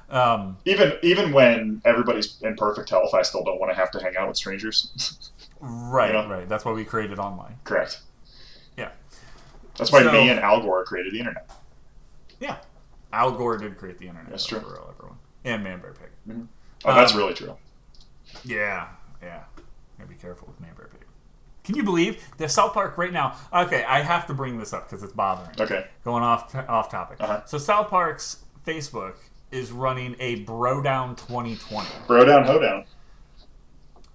Um, 0.10 0.58
Even 0.66 0.94
even 1.04 1.34
when 1.34 1.82
everybody's 1.84 2.42
in 2.42 2.56
perfect 2.56 2.90
health, 2.90 3.14
I 3.14 3.24
still 3.24 3.44
don't 3.44 3.60
want 3.60 3.72
to 3.72 3.76
have 3.78 3.92
to 3.92 4.00
hang 4.02 4.16
out 4.16 4.28
with 4.30 4.38
strangers. 4.38 5.32
right, 5.60 6.14
Yeah. 6.14 6.30
right. 6.32 6.48
That's 6.48 6.64
why 6.64 6.72
we 6.72 6.86
created 6.86 7.20
online. 7.20 7.58
Correct. 7.66 8.00
Yeah. 8.78 8.92
That's 9.78 9.92
why 9.92 10.04
So- 10.04 10.12
me 10.14 10.30
and 10.30 10.40
Al 10.40 10.62
Gore 10.62 10.86
created 10.86 11.14
the 11.14 11.20
internet. 11.20 11.52
Yeah. 12.40 12.58
Al 13.12 13.32
Gore 13.32 13.58
did 13.58 13.78
create 13.78 13.98
the 13.98 14.08
internet. 14.08 14.30
That's 14.30 14.46
true. 14.46 14.60
For 14.60 14.80
everyone. 14.90 15.18
And 15.44 15.66
ManBearPig. 15.66 16.48
Oh, 16.86 16.94
that's 16.96 17.12
Um, 17.14 17.18
really 17.18 17.34
true. 17.34 17.56
Yeah, 18.44 18.88
yeah. 19.22 19.44
Gotta 19.98 20.10
be 20.10 20.16
careful 20.16 20.48
with 20.48 20.62
ManBearPig. 20.62 21.02
Can 21.64 21.76
you 21.76 21.84
believe 21.84 22.24
the 22.38 22.48
South 22.48 22.74
Park 22.74 22.98
right 22.98 23.12
now? 23.12 23.36
Okay, 23.54 23.84
I 23.84 24.02
have 24.02 24.26
to 24.28 24.34
bring 24.34 24.58
this 24.58 24.72
up 24.74 24.88
because 24.90 25.04
it's 25.04 25.12
bothering. 25.14 25.50
me. 25.58 25.64
Okay. 25.66 25.88
Going 26.06 26.24
off 26.24 26.54
off 26.70 26.90
topic. 26.90 27.18
Uh-huh. 27.20 27.42
So 27.46 27.58
South 27.58 27.90
Park's 27.90 28.44
Facebook 28.66 29.16
is 29.52 29.72
running 29.72 30.16
a 30.20 30.36
Bro 30.36 30.82
Down 30.84 31.16
2020. 31.16 31.88
Bro 32.08 32.26
down, 32.26 32.44
ho 32.46 32.60
down. 32.60 32.86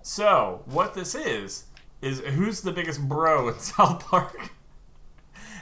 So 0.03 0.63
what 0.67 0.95
this 0.95 1.15
is 1.15 1.65
is 2.01 2.21
who's 2.21 2.63
the 2.63 2.73
biggest 2.73 3.01
bro 3.09 3.49
in 3.49 3.59
South 3.61 4.05
Park, 4.07 4.51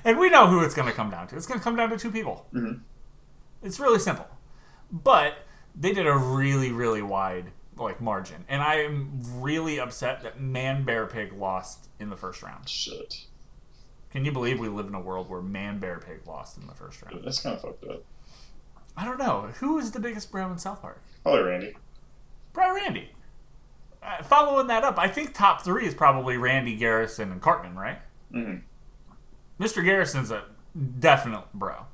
and 0.04 0.18
we 0.18 0.30
know 0.30 0.46
who 0.46 0.60
it's 0.64 0.74
going 0.74 0.88
to 0.88 0.94
come 0.94 1.10
down 1.10 1.26
to. 1.28 1.36
It's 1.36 1.46
going 1.46 1.60
to 1.60 1.64
come 1.64 1.76
down 1.76 1.90
to 1.90 1.98
two 1.98 2.10
people. 2.10 2.46
Mhm. 2.54 2.80
It's 3.62 3.78
really 3.78 3.98
simple, 3.98 4.26
but 4.90 5.44
they 5.74 5.92
did 5.92 6.06
a 6.06 6.16
really 6.16 6.72
really 6.72 7.02
wide 7.02 7.52
like 7.76 8.00
margin, 8.00 8.44
and 8.48 8.62
I 8.62 8.76
am 8.76 9.20
really 9.40 9.78
upset 9.78 10.22
that 10.22 10.38
ManBearPig 10.38 11.38
lost 11.38 11.88
in 11.98 12.08
the 12.10 12.16
first 12.16 12.42
round. 12.42 12.68
Shit. 12.68 13.26
Can 14.10 14.24
you 14.24 14.32
believe 14.32 14.58
we 14.58 14.68
live 14.68 14.86
in 14.88 14.94
a 14.94 15.00
world 15.00 15.28
where 15.30 15.40
ManBearPig 15.40 16.26
lost 16.26 16.58
in 16.58 16.66
the 16.66 16.74
first 16.74 17.00
round? 17.02 17.22
That's 17.24 17.40
kind 17.40 17.54
of 17.56 17.62
fucked 17.62 17.84
up. 17.84 18.02
I 18.97 19.05
don't 19.05 19.18
know 19.18 19.49
who 19.61 19.78
is 19.78 19.93
the 19.93 20.01
biggest 20.01 20.30
bro 20.32 20.51
in 20.51 20.59
South 20.59 20.82
Park. 20.82 21.03
Probably 21.22 21.43
Randy. 21.43 21.74
Probably 22.53 22.80
Randy. 22.82 23.11
Uh, 24.03 24.22
following 24.22 24.66
that 24.68 24.82
up, 24.84 24.99
I 24.99 25.09
think 25.09 25.34
top 25.34 25.62
three 25.62 25.86
is 25.86 25.95
probably 25.95 26.36
Randy, 26.36 26.74
Garrison, 26.76 27.30
and 27.32 27.41
Cartman, 27.41 27.76
right? 27.76 27.99
hmm 28.32 28.57
Mr. 29.59 29.84
Garrison's 29.84 30.30
a 30.30 30.45
definite 30.99 31.45
bro, 31.53 31.84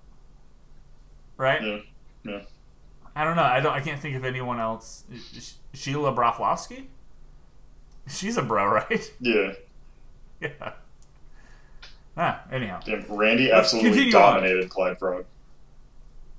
right? 1.36 1.60
Yeah. 1.62 1.78
Yeah. 2.24 2.40
I 3.16 3.24
don't 3.24 3.34
know. 3.34 3.42
I 3.42 3.58
don't. 3.60 3.72
I 3.72 3.80
can't 3.80 4.00
think 4.00 4.14
of 4.14 4.24
anyone 4.24 4.60
else. 4.60 5.04
Sh- 5.32 5.52
Sheila 5.74 6.12
Broflovsky. 6.12 6.86
She's 8.08 8.36
a 8.36 8.42
bro, 8.42 8.66
right? 8.88 9.12
Yeah. 9.20 9.52
yeah. 10.40 10.72
Ah. 12.16 12.42
Anyhow. 12.52 12.80
Damn, 12.84 13.04
Randy 13.08 13.50
absolutely 13.50 13.90
continue 13.90 14.16
on. 14.16 14.34
dominated 14.34 14.70
Clyde 14.70 14.98
Frog. 14.98 15.24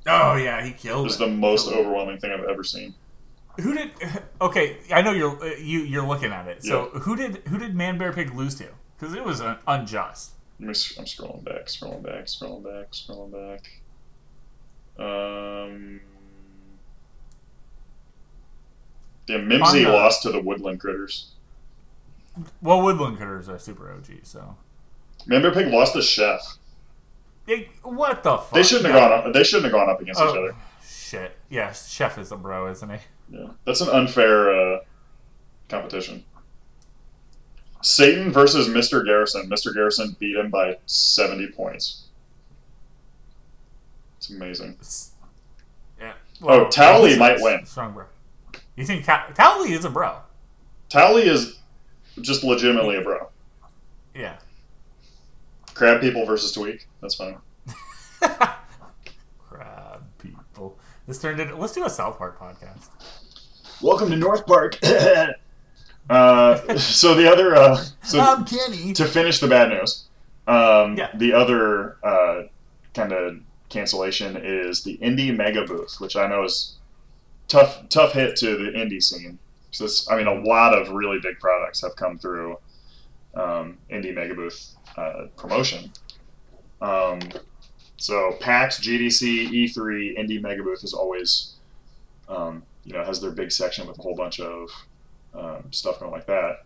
Oh 0.07 0.35
yeah, 0.35 0.63
he 0.63 0.71
killed. 0.71 1.01
It 1.01 1.03
was 1.03 1.15
it. 1.15 1.19
the 1.19 1.27
most 1.27 1.67
overwhelming 1.71 2.17
thing 2.19 2.31
I've 2.31 2.45
ever 2.45 2.63
seen. 2.63 2.93
Who 3.59 3.73
did? 3.73 3.91
Okay, 4.39 4.77
I 4.93 5.01
know 5.01 5.11
you're 5.11 5.43
uh, 5.43 5.55
you 5.55 5.79
you're 5.79 6.05
looking 6.07 6.31
at 6.31 6.47
it. 6.47 6.63
So 6.63 6.89
who 6.93 7.15
did 7.15 7.37
who 7.47 7.57
did 7.57 7.73
ManBearPig 7.75 8.35
lose 8.35 8.53
to? 8.55 8.67
Because 8.97 9.15
it 9.15 9.23
was 9.23 9.41
uh, 9.41 9.57
unjust. 9.67 10.33
Let 10.59 10.65
me, 10.67 10.71
s- 10.71 10.95
I'm 10.97 11.05
scrolling 11.05 11.43
back, 11.43 11.65
scrolling 11.65 12.03
back, 12.03 12.25
scrolling 12.25 12.63
back, 12.63 12.91
scrolling 12.91 13.31
back. 13.31 15.03
Um. 15.03 16.01
Yeah, 19.27 19.37
Mimsy 19.37 19.83
the- 19.83 19.89
lost 19.91 20.21
to 20.23 20.31
the 20.31 20.39
Woodland 20.41 20.79
Critters. 20.79 21.31
Well, 22.61 22.81
Woodland 22.83 23.17
Critters 23.17 23.49
are 23.49 23.57
super 23.57 23.91
OG, 23.91 24.19
so. 24.23 24.55
ManBearPig 25.27 25.71
lost 25.73 25.93
to 25.93 26.01
Chef. 26.03 26.39
It, 27.47 27.69
what 27.81 28.23
the 28.23 28.37
fuck? 28.37 28.51
They 28.51 28.63
shouldn't 28.63 28.87
have 28.93 28.95
gone 28.95 29.27
up. 29.27 29.33
They 29.33 29.43
shouldn't 29.43 29.65
have 29.65 29.71
gone 29.73 29.89
up 29.89 30.01
against 30.01 30.19
each 30.19 30.27
Oh, 30.27 30.37
other. 30.43 30.55
shit. 30.85 31.37
yeah, 31.49 31.71
Chef 31.71 32.17
is 32.17 32.31
a 32.31 32.35
bro, 32.37 32.67
isn't 32.69 32.89
he? 32.89 32.97
Yeah, 33.29 33.47
that's 33.65 33.79
an 33.81 33.89
unfair 33.89 34.51
uh, 34.53 34.79
competition. 35.69 36.23
Satan 37.81 38.31
versus 38.33 38.67
Mr. 38.67 39.05
Garrison. 39.05 39.49
Mr. 39.49 39.73
Garrison 39.73 40.15
beat 40.19 40.35
him 40.35 40.49
by 40.49 40.77
70 40.87 41.47
points. 41.51 42.07
It's 44.17 44.29
amazing. 44.29 44.71
It's- 44.71 45.11
yeah. 45.99 46.13
Oh, 46.41 46.65
Towelie 46.65 47.07
he's 47.09 47.15
a 47.15 47.19
might 47.19 47.41
win. 47.41 47.65
Strong 47.65 47.93
bro. 47.93 48.05
You 48.75 48.85
think 48.85 49.05
Ta- 49.05 49.27
Towelie 49.33 49.71
is 49.71 49.85
a 49.85 49.89
bro? 49.89 50.17
Towelie 50.89 51.25
is 51.25 51.59
just 52.21 52.43
legitimately 52.43 52.97
a 52.97 53.01
bro. 53.01 53.29
Yeah. 54.13 54.37
Crab 55.77 56.01
people 56.01 56.25
versus 56.25 56.55
Tweek. 56.57 56.85
That's 57.01 57.13
fine. 57.13 57.37
Crab 59.47 60.01
people. 60.17 60.75
This 61.07 61.21
turned 61.21 61.39
into. 61.39 61.55
Let's 61.55 61.73
do 61.73 61.85
a 61.85 61.89
South 61.89 62.17
Park 62.17 62.39
podcast. 62.39 62.87
Welcome 63.79 64.09
to 64.09 64.15
North 64.15 64.47
Park. 64.47 64.79
uh, 66.09 66.77
so 66.79 67.13
the 67.13 67.31
other, 67.31 67.55
uh, 67.55 67.83
so 68.01 68.19
I'm 68.19 68.43
Kenny. 68.43 68.91
to 68.93 69.05
finish 69.05 69.39
the 69.39 69.47
bad 69.47 69.69
news, 69.69 70.05
um, 70.47 70.97
Yeah. 70.97 71.11
the 71.13 71.33
other 71.33 71.97
uh, 72.03 72.43
kind 72.95 73.13
of 73.13 73.37
cancellation 73.69 74.35
is 74.35 74.81
the 74.81 74.97
indie 74.97 75.35
mega 75.35 75.63
booth, 75.63 75.97
which 75.99 76.15
I 76.15 76.25
know 76.25 76.43
is 76.43 76.77
tough 77.47 77.87
tough 77.89 78.13
hit 78.13 78.35
to 78.37 78.57
the 78.57 78.71
indie 78.71 79.03
scene. 79.03 79.37
So 79.69 79.83
this, 79.83 80.09
I 80.09 80.17
mean, 80.17 80.25
a 80.25 80.33
lot 80.41 80.73
of 80.73 80.89
really 80.89 81.19
big 81.21 81.39
products 81.39 81.81
have 81.81 81.95
come 81.95 82.17
through 82.17 82.57
um, 83.37 83.77
indie 83.91 84.13
mega 84.13 84.33
booth 84.33 84.75
uh, 84.97 85.27
promotion. 85.35 85.91
Um, 86.81 87.19
so 87.97 88.35
PAX, 88.39 88.79
GDC, 88.79 89.49
E3, 89.49 90.17
indie 90.17 90.41
mega 90.41 90.63
booth 90.63 90.83
is 90.83 90.93
always, 90.93 91.55
um, 92.27 92.63
you 92.83 92.93
know, 92.93 93.03
has 93.03 93.21
their 93.21 93.31
big 93.31 93.51
section 93.51 93.87
with 93.87 93.97
a 93.97 94.01
whole 94.01 94.15
bunch 94.15 94.39
of 94.39 94.69
um, 95.33 95.63
stuff 95.71 95.99
going 95.99 96.11
like 96.11 96.27
that. 96.27 96.65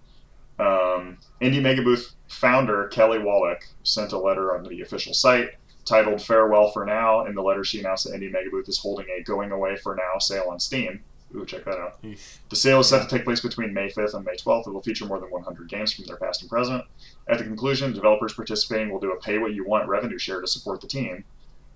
Um, 0.60 1.18
Indie 1.42 1.62
Mega 1.62 1.82
Booth 1.82 2.14
founder 2.28 2.88
Kelly 2.90 3.18
Wallick 3.18 3.64
sent 3.84 4.12
a 4.12 4.18
letter 4.18 4.56
on 4.56 4.64
the 4.64 4.82
official 4.82 5.14
site 5.14 5.52
titled 5.86 6.22
"Farewell 6.22 6.72
for 6.72 6.86
Now." 6.86 7.26
In 7.26 7.34
the 7.34 7.42
letter, 7.42 7.64
she 7.64 7.80
announced 7.80 8.06
that 8.06 8.14
Indie 8.14 8.32
Mega 8.32 8.50
Booth 8.52 8.70
is 8.70 8.78
holding 8.78 9.08
a 9.10 9.24
"Going 9.24 9.52
Away 9.52 9.76
for 9.76 9.96
Now" 9.96 10.20
sale 10.20 10.50
on 10.50 10.60
Steam. 10.60 11.04
Ooh, 11.36 11.46
check 11.46 11.64
that 11.66 11.78
out. 11.80 12.02
Yeesh. 12.04 12.38
The 12.50 12.56
sale 12.56 12.82
is 12.82 12.90
set 12.90 13.08
to 13.08 13.16
take 13.16 13.24
place 13.24 13.40
between 13.40 13.74
May 13.74 13.90
5th 13.90 14.14
and 14.14 14.26
May 14.26 14.36
12th. 14.36 14.68
It 14.68 14.74
will 14.74 14.82
feature 14.82 15.06
more 15.06 15.20
than 15.20 15.32
100 15.32 15.70
games 15.70 15.94
from 15.94 16.06
their 16.06 16.18
past 16.18 16.42
and 16.42 16.50
present. 16.50 16.84
At 17.30 17.38
the 17.38 17.44
conclusion, 17.46 17.94
developers 17.94 18.34
participating 18.34 18.92
will 18.92 19.00
do 19.00 19.12
a 19.14 19.20
pay 19.20 19.38
what 19.38 19.54
you 19.54 19.66
want 19.66 19.88
revenue 19.88 20.18
share 20.18 20.42
to 20.42 20.48
support 20.48 20.82
the 20.82 20.88
team. 20.88 21.24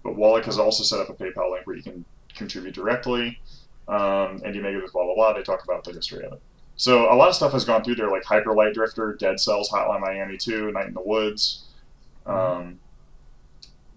But 0.03 0.17
Wallick 0.17 0.43
has 0.45 0.59
also 0.59 0.83
set 0.83 0.99
up 0.99 1.09
a 1.09 1.13
PayPal 1.13 1.51
link 1.51 1.65
where 1.65 1.75
you 1.75 1.83
can 1.83 2.03
contribute 2.35 2.75
directly. 2.75 3.39
Um, 3.87 4.41
Indie 4.41 4.61
Mega 4.61 4.79
Booth, 4.79 4.91
blah, 4.93 5.05
blah, 5.05 5.15
blah. 5.15 5.33
They 5.33 5.43
talk 5.43 5.63
about 5.63 5.83
the 5.83 5.93
history 5.93 6.25
of 6.25 6.33
it. 6.33 6.41
So 6.75 7.11
a 7.11 7.15
lot 7.15 7.29
of 7.29 7.35
stuff 7.35 7.53
has 7.53 7.63
gone 7.63 7.83
through 7.83 7.95
there, 7.95 8.11
like 8.11 8.25
Hyper 8.25 8.53
Light 8.53 8.73
Drifter, 8.73 9.13
Dead 9.13 9.39
Cells, 9.39 9.69
Hotline 9.69 10.01
Miami 10.01 10.37
2, 10.37 10.71
Night 10.73 10.87
in 10.87 10.93
the 10.93 11.01
Woods. 11.01 11.63
Um, 12.25 12.79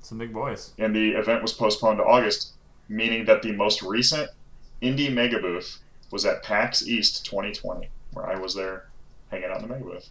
Some 0.03 0.19
big 0.19 0.33
boys. 0.33 0.73
and 0.79 0.95
the 0.95 1.11
event 1.11 1.43
was 1.43 1.53
postponed 1.53 1.99
to 1.99 2.05
August, 2.05 2.53
meaning 2.89 3.25
that 3.25 3.43
the 3.43 3.53
most 3.53 3.83
recent 3.83 4.31
Indie 4.83 5.13
Mega 5.13 5.39
Booth 5.41 5.79
was 6.11 6.25
at 6.25 6.43
PAX 6.43 6.87
East 6.87 7.25
2020, 7.27 7.89
where 8.13 8.27
I 8.29 8.39
was 8.39 8.55
there 8.55 8.89
hanging 9.31 9.51
out 9.51 9.57
in 9.57 9.63
the 9.63 9.69
Mega 9.69 9.85
Booth. 9.85 10.11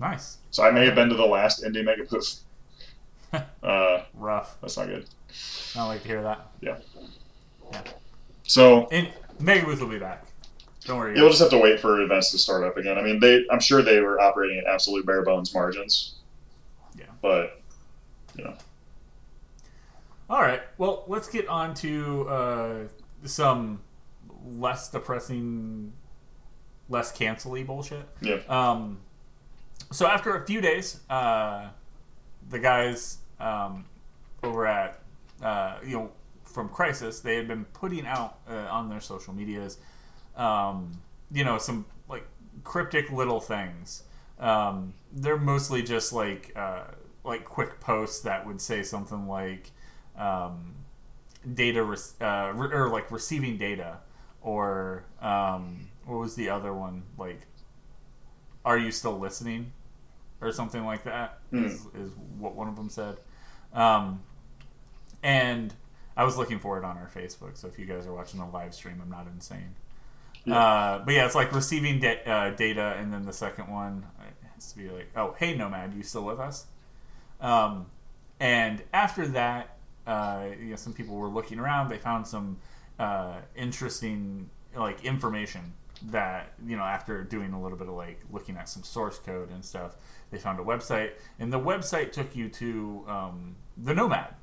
Nice. 0.00 0.38
So 0.50 0.64
I 0.64 0.70
may 0.70 0.84
have 0.86 0.94
been 0.94 1.08
to 1.08 1.14
the 1.14 1.24
last 1.26 1.62
Indie 1.62 1.84
Mega 1.84 2.04
Booth. 2.04 2.40
uh, 3.62 4.02
Rough. 4.14 4.60
that's 4.60 4.76
not 4.76 4.88
good. 4.88 5.06
I 5.74 5.78
don't 5.78 5.88
like 5.88 6.02
to 6.02 6.08
hear 6.08 6.22
that. 6.22 6.50
Yeah. 6.60 6.78
Yeah. 7.70 7.82
So 8.42 8.88
And 8.90 9.10
Mega 9.40 9.64
Booth 9.64 9.80
will 9.80 9.88
be 9.88 9.98
back. 9.98 10.26
Don't 10.84 10.98
worry. 10.98 11.16
you'll 11.16 11.28
guys. 11.28 11.38
just 11.38 11.50
have 11.52 11.58
to 11.58 11.64
wait 11.64 11.78
for 11.80 12.00
events 12.00 12.32
to 12.32 12.38
start 12.38 12.64
up 12.64 12.76
again. 12.76 12.98
I 12.98 13.02
mean, 13.02 13.20
they 13.20 13.44
I'm 13.50 13.60
sure 13.60 13.82
they 13.82 14.00
were 14.00 14.20
operating 14.20 14.58
at 14.58 14.66
absolute 14.66 15.06
bare 15.06 15.22
bones 15.22 15.54
margins. 15.54 16.16
Yeah. 16.98 17.04
But 17.22 17.62
you 18.36 18.44
know, 18.44 18.54
All 20.28 20.40
right. 20.42 20.60
Well, 20.78 21.04
let's 21.06 21.28
get 21.28 21.46
on 21.48 21.72
to 21.76 22.28
uh, 22.28 22.74
some 23.24 23.80
less 24.44 24.90
depressing, 24.90 25.92
less 26.88 27.12
cancel-y 27.12 27.62
bullshit. 27.62 28.08
yeah. 28.20 28.38
Um, 28.48 29.00
so 29.90 30.06
after 30.06 30.36
a 30.36 30.46
few 30.46 30.60
days, 30.60 31.00
uh, 31.10 31.68
the 32.48 32.58
guys 32.58 33.18
um, 33.38 33.84
over 34.42 34.66
at 34.66 35.00
uh, 35.42 35.76
you 35.84 35.96
know 35.96 36.10
from 36.44 36.68
Crysis, 36.68 37.22
they 37.22 37.36
had 37.36 37.48
been 37.48 37.64
putting 37.66 38.06
out 38.06 38.38
uh, 38.48 38.68
on 38.70 38.88
their 38.88 39.00
social 39.00 39.32
medias, 39.32 39.78
um, 40.36 41.00
you 41.32 41.44
know, 41.44 41.58
some 41.58 41.86
like 42.08 42.26
cryptic 42.62 43.10
little 43.10 43.40
things. 43.40 44.04
Um, 44.38 44.94
they're 45.12 45.38
mostly 45.38 45.82
just 45.82 46.12
like 46.12 46.52
uh, 46.56 46.84
like 47.24 47.44
quick 47.44 47.80
posts 47.80 48.20
that 48.20 48.46
would 48.46 48.60
say 48.60 48.82
something 48.82 49.26
like 49.26 49.70
um, 50.16 50.74
data 51.54 51.82
re- 51.82 51.96
uh, 52.20 52.52
re- 52.54 52.72
or 52.72 52.88
like 52.90 53.10
receiving 53.10 53.56
data 53.56 53.98
or 54.40 55.04
um, 55.20 55.88
what 56.06 56.18
was 56.18 56.34
the 56.34 56.48
other 56.50 56.72
one? 56.72 57.04
Like 57.18 57.46
are 58.64 58.78
you 58.78 58.90
still 58.90 59.18
listening? 59.18 59.72
Or 60.40 60.50
something 60.50 60.84
like 60.84 61.04
that 61.04 61.38
is, 61.52 61.86
is 61.94 62.12
what 62.36 62.56
one 62.56 62.66
of 62.68 62.74
them 62.74 62.88
said. 62.88 63.18
Um, 63.72 64.22
and 65.22 65.72
i 66.16 66.24
was 66.24 66.36
looking 66.36 66.58
for 66.58 66.78
it 66.78 66.84
on 66.84 66.96
our 66.96 67.08
facebook 67.14 67.56
so 67.56 67.68
if 67.68 67.78
you 67.78 67.86
guys 67.86 68.06
are 68.06 68.12
watching 68.12 68.40
the 68.40 68.46
live 68.46 68.74
stream 68.74 69.00
i'm 69.02 69.10
not 69.10 69.26
insane. 69.32 69.74
Uh, 70.50 70.98
but 70.98 71.14
yeah 71.14 71.24
it's 71.24 71.36
like 71.36 71.52
receiving 71.54 72.04
uh, 72.04 72.50
data 72.56 72.96
and 72.98 73.12
then 73.12 73.24
the 73.24 73.32
second 73.32 73.68
one 73.68 74.04
has 74.54 74.72
to 74.72 74.78
be 74.78 74.90
like 74.90 75.08
oh 75.16 75.34
hey 75.38 75.56
nomad 75.56 75.94
you 75.94 76.02
still 76.02 76.24
with 76.24 76.40
us? 76.40 76.66
Um, 77.40 77.86
and 78.40 78.82
after 78.92 79.26
that 79.28 79.76
uh, 80.06 80.46
you 80.58 80.70
know, 80.70 80.76
some 80.76 80.92
people 80.92 81.16
were 81.16 81.28
looking 81.28 81.58
around. 81.58 81.88
They 81.88 81.98
found 81.98 82.26
some 82.26 82.58
uh, 82.98 83.36
interesting 83.54 84.50
like 84.76 85.04
information 85.04 85.74
that 86.06 86.54
you 86.66 86.76
know 86.76 86.82
after 86.82 87.22
doing 87.22 87.52
a 87.52 87.62
little 87.62 87.78
bit 87.78 87.86
of 87.88 87.94
like 87.94 88.20
looking 88.30 88.56
at 88.56 88.68
some 88.68 88.82
source 88.82 89.18
code 89.18 89.50
and 89.50 89.64
stuff 89.64 89.96
they 90.32 90.38
found 90.38 90.58
a 90.58 90.62
website. 90.62 91.10
And 91.38 91.52
the 91.52 91.60
website 91.60 92.10
took 92.10 92.34
you 92.34 92.48
to 92.48 93.04
um, 93.06 93.56
the 93.76 93.94
nomad 93.94 94.34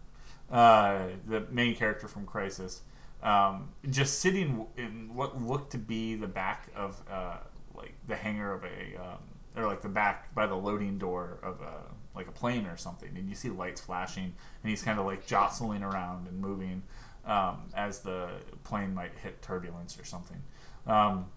uh, 0.52 1.08
the 1.28 1.46
main 1.52 1.76
character 1.76 2.08
from 2.08 2.26
Crysis. 2.26 2.80
Um, 3.22 3.70
just 3.90 4.20
sitting 4.20 4.66
in 4.78 5.14
what 5.14 5.42
looked 5.42 5.72
to 5.74 5.78
be 5.78 6.16
the 6.16 6.28
back 6.28 6.70
of 6.76 7.02
uh, 7.12 7.38
like 7.76 7.94
the 8.08 8.16
hangar 8.16 8.54
of 8.54 8.64
a 8.64 9.02
um, 9.02 9.18
or 9.56 9.68
like 9.68 9.82
the 9.82 9.90
back 9.90 10.34
by 10.34 10.48
the 10.48 10.56
loading 10.56 10.98
door 10.98 11.40
of 11.44 11.60
a 11.62 11.82
like 12.16 12.28
a 12.28 12.32
plane 12.32 12.66
or 12.66 12.76
something 12.76 13.16
and 13.16 13.30
you 13.30 13.36
see 13.36 13.50
lights 13.50 13.82
flashing 13.82 14.34
and 14.64 14.70
he's 14.70 14.82
kind 14.82 15.00
of 15.00 15.06
like 15.06 15.26
jostling 15.26 15.84
around 15.84 16.28
and 16.28 16.40
moving 16.40 16.84
um, 17.26 17.62
as 17.76 18.00
the 18.00 18.30
plane 18.64 18.94
might 18.94 19.12
hit 19.22 19.42
turbulence 19.42 20.00
or 20.00 20.04
something. 20.04 20.42
Um, 20.88 21.28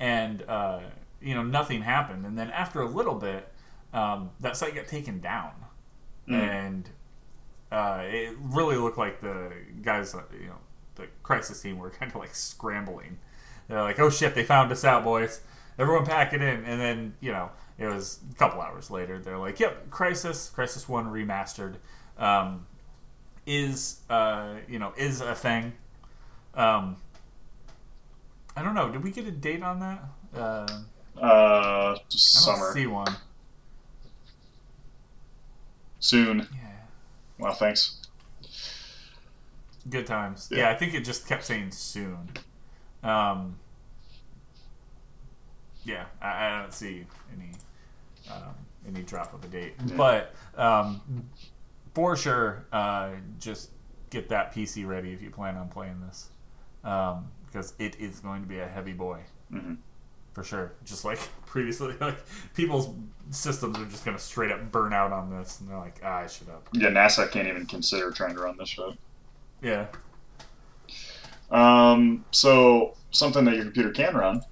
and 0.00 0.42
uh, 0.48 0.80
you 1.20 1.34
know 1.34 1.42
nothing 1.42 1.82
happened. 1.82 2.26
And 2.26 2.36
then 2.36 2.50
after 2.50 2.80
a 2.80 2.88
little 2.88 3.14
bit 3.14 3.48
um, 3.92 4.30
that 4.40 4.56
site 4.56 4.74
got 4.74 4.88
taken 4.88 5.20
down. 5.20 5.52
Mm. 6.28 6.34
and 6.34 6.88
uh, 7.72 8.02
it 8.04 8.36
really 8.40 8.76
looked 8.76 8.96
like 8.96 9.20
the 9.20 9.52
guys 9.82 10.14
uh, 10.14 10.22
you 10.40 10.46
know 10.46 10.58
the 10.94 11.08
Crysis 11.24 11.60
team 11.60 11.78
were 11.78 11.90
kind 12.00 12.10
of 12.10 12.16
like 12.16 12.34
scrambling. 12.34 13.18
They're 13.68 13.82
like 13.82 13.98
oh 13.98 14.10
shit 14.10 14.34
they 14.34 14.44
found 14.44 14.72
us 14.72 14.84
out 14.84 15.04
boys. 15.04 15.40
Everyone 15.78 16.04
pack 16.04 16.32
it 16.32 16.42
in. 16.42 16.64
And 16.64 16.80
then 16.80 17.14
you 17.20 17.32
know 17.32 17.50
it 17.78 17.86
was 17.86 18.20
a 18.30 18.34
couple 18.34 18.60
hours 18.60 18.90
later 18.90 19.18
they're 19.18 19.38
like 19.38 19.58
yep 19.60 19.88
Crysis 19.90 20.52
Crysis 20.52 20.88
1 20.88 21.06
remastered 21.06 21.76
um, 22.18 22.66
is 23.46 24.00
uh, 24.10 24.54
you 24.68 24.78
know 24.78 24.92
is 24.96 25.20
a 25.20 25.34
thing 25.34 25.72
um, 26.54 26.96
i 28.56 28.62
don't 28.62 28.74
know 28.74 28.90
did 28.90 29.02
we 29.02 29.10
get 29.10 29.26
a 29.26 29.30
date 29.30 29.62
on 29.62 29.80
that 29.80 30.02
uh, 30.36 30.66
Uh, 31.20 31.22
i 31.22 31.94
don't 31.94 32.12
summer 32.12 32.72
see 32.72 32.86
one 32.86 33.16
soon. 36.00 36.38
yeah 36.52 36.68
Well, 37.38 37.52
thanks. 37.54 37.98
Good 39.88 40.06
times. 40.06 40.48
Yeah. 40.50 40.58
Yeah. 40.58 40.70
I 40.70 40.74
think 40.74 40.94
it 40.94 41.04
just 41.04 41.26
kept 41.26 41.44
saying 41.44 41.72
soon. 41.72 42.30
Um, 43.02 43.58
yeah, 45.84 46.04
I, 46.20 46.46
I 46.46 46.60
don't 46.60 46.72
see 46.72 47.04
any 47.36 47.50
um, 48.30 48.54
any 48.86 49.02
drop 49.02 49.32
of 49.34 49.44
a 49.44 49.48
date, 49.48 49.74
Yeah. 49.86 49.96
but 49.96 50.34
um, 50.56 51.00
for 51.94 52.16
sure, 52.16 52.64
uh, 52.72 53.10
just 53.38 53.70
get 54.10 54.28
that 54.28 54.54
PC 54.54 54.86
ready 54.86 55.12
if 55.12 55.22
you 55.22 55.30
plan 55.30 55.56
on 55.56 55.68
playing 55.68 56.00
this, 56.06 56.30
um, 56.84 57.28
because 57.46 57.74
it 57.78 57.96
is 57.98 58.20
going 58.20 58.42
to 58.42 58.48
be 58.48 58.58
a 58.58 58.66
heavy 58.66 58.92
boy 58.92 59.20
hmm 59.50 59.74
for 60.32 60.42
sure. 60.42 60.72
Just 60.84 61.04
like 61.04 61.18
previously, 61.46 61.94
like 62.00 62.16
people's 62.54 62.88
systems 63.30 63.78
are 63.78 63.84
just 63.86 64.04
going 64.04 64.16
to 64.16 64.22
straight 64.22 64.50
up 64.50 64.72
burn 64.72 64.92
out 64.94 65.12
on 65.12 65.30
this, 65.30 65.60
and 65.60 65.68
they're 65.68 65.76
like, 65.78 66.00
ah, 66.02 66.26
should 66.26 66.48
up. 66.48 66.68
Yeah, 66.72 66.88
NASA 66.88 67.30
can't 67.30 67.48
even 67.48 67.66
consider 67.66 68.10
trying 68.10 68.34
to 68.34 68.40
run 68.40 68.56
this 68.56 68.70
shit. 68.70 68.96
Yeah. 69.60 69.86
Um, 71.50 72.24
so 72.30 72.94
something 73.10 73.44
that 73.44 73.54
your 73.56 73.64
computer 73.64 73.90
can 73.90 74.14
run. 74.16 74.42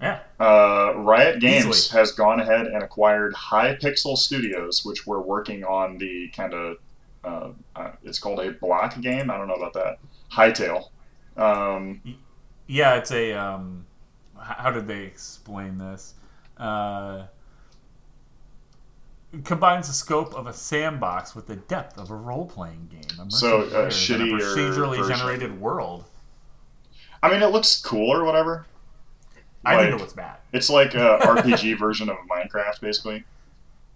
Yeah. 0.00 0.20
Uh, 0.38 0.92
Riot 0.96 1.40
Games 1.40 1.66
Easily. 1.66 1.98
has 2.00 2.12
gone 2.12 2.38
ahead 2.40 2.66
and 2.68 2.82
acquired 2.82 3.34
Hypixel 3.34 4.16
Studios, 4.16 4.84
which 4.84 5.06
were 5.06 5.20
working 5.20 5.64
on 5.64 5.98
the 5.98 6.28
kind 6.28 6.54
of 6.54 6.76
uh, 7.24 7.48
uh, 7.74 7.90
it's 8.04 8.18
called 8.20 8.38
a 8.40 8.52
block 8.52 9.00
game. 9.00 9.28
I 9.30 9.36
don't 9.36 9.48
know 9.48 9.54
about 9.54 9.72
that. 9.74 9.98
Hytale. 10.32 10.90
Um, 11.36 12.00
Yeah, 12.68 12.94
it's 12.96 13.10
a. 13.10 13.32
Um, 13.32 13.86
how 14.38 14.70
did 14.70 14.86
they 14.86 15.02
explain 15.02 15.78
this? 15.78 16.14
Uh, 16.56 17.24
combines 19.44 19.88
the 19.88 19.92
scope 19.92 20.32
of 20.34 20.46
a 20.46 20.52
sandbox 20.52 21.34
with 21.34 21.46
the 21.46 21.56
depth 21.56 21.98
of 21.98 22.10
a 22.10 22.16
role-playing 22.16 22.88
game. 22.90 23.02
Immersive 23.18 23.32
So, 23.32 23.60
a 23.62 23.66
in 23.66 23.74
a 23.74 23.86
shittier 23.88 24.38
procedurally 24.40 24.98
version. 24.98 25.16
generated 25.16 25.60
world. 25.60 26.04
I 27.22 27.30
mean, 27.30 27.42
it 27.42 27.46
looks 27.48 27.80
cool 27.80 28.12
or 28.12 28.24
whatever. 28.24 28.66
I 29.68 29.76
think 29.78 29.90
Like- 29.92 30.00
it 30.00 30.02
looks 30.02 30.12
bad. 30.14 30.36
It's 30.52 30.70
like 30.70 30.94
a 30.94 31.18
RPG 31.22 31.78
version 31.78 32.08
of 32.08 32.16
Minecraft, 32.30 32.80
basically. 32.80 33.24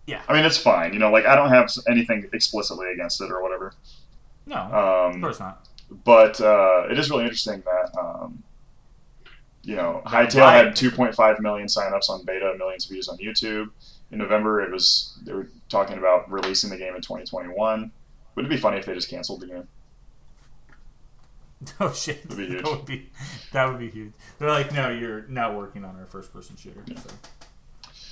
Yeah. 0.07 0.21
I 0.29 0.33
mean, 0.35 0.45
it's 0.45 0.59
fine. 0.59 0.93
You 0.93 0.99
know, 0.99 1.11
like 1.11 1.27
I 1.27 1.35
don't 1.37 1.49
have 1.51 1.71
anything 1.89 2.29
explicitly 2.33 2.93
against 2.93 3.21
it 3.21 3.31
or 3.31 3.43
whatever. 3.43 3.73
No, 4.47 4.57
of 4.57 5.15
Um, 5.15 5.21
course 5.21 5.39
not. 5.41 5.67
but 6.05 6.41
uh, 6.41 6.87
it 6.91 6.99
is 6.99 7.09
really 7.11 7.23
interesting 7.25 7.63
that 7.65 7.97
um, 7.99 8.43
you 9.63 9.77
know 9.77 10.03
Hytale 10.05 10.51
had 10.51 10.75
2.5 10.75 11.41
million 11.41 11.69
signups 11.69 12.11
on 12.11 12.25
beta, 12.25 12.55
millions 12.59 12.85
of 12.85 12.91
views 12.91 13.09
on 13.09 13.17
YouTube. 13.19 13.71
In 14.11 14.19
November, 14.19 14.61
it 14.61 14.71
was 14.73 15.17
they 15.25 15.33
were 15.33 15.49
talking 15.69 15.97
about 15.99 16.31
releasing 16.31 16.69
the 16.71 16.77
game 16.77 16.95
in 16.97 17.01
2021. 17.01 17.91
Would 18.35 18.45
it 18.45 18.49
be 18.49 18.57
funny 18.57 18.79
if 18.79 18.85
they 18.87 18.95
just 18.95 19.09
canceled 19.09 19.41
the 19.41 19.47
game? 19.47 19.69
Oh 21.81 21.93
shit, 21.93 22.29
That'd 22.29 22.37
be 22.39 22.47
huge. 22.55 22.63
that 22.65 22.71
would 22.71 22.87
be 22.87 23.11
that 23.53 23.69
would 23.69 23.79
be 23.79 23.91
huge. 23.91 24.13
They're 24.39 24.51
like, 24.51 24.73
no, 24.73 24.89
you're 24.91 25.27
not 25.29 25.57
working 25.57 25.85
on 25.85 25.97
our 25.97 26.07
first-person 26.07 26.57
shooter. 26.57 26.83
So. 26.97 27.11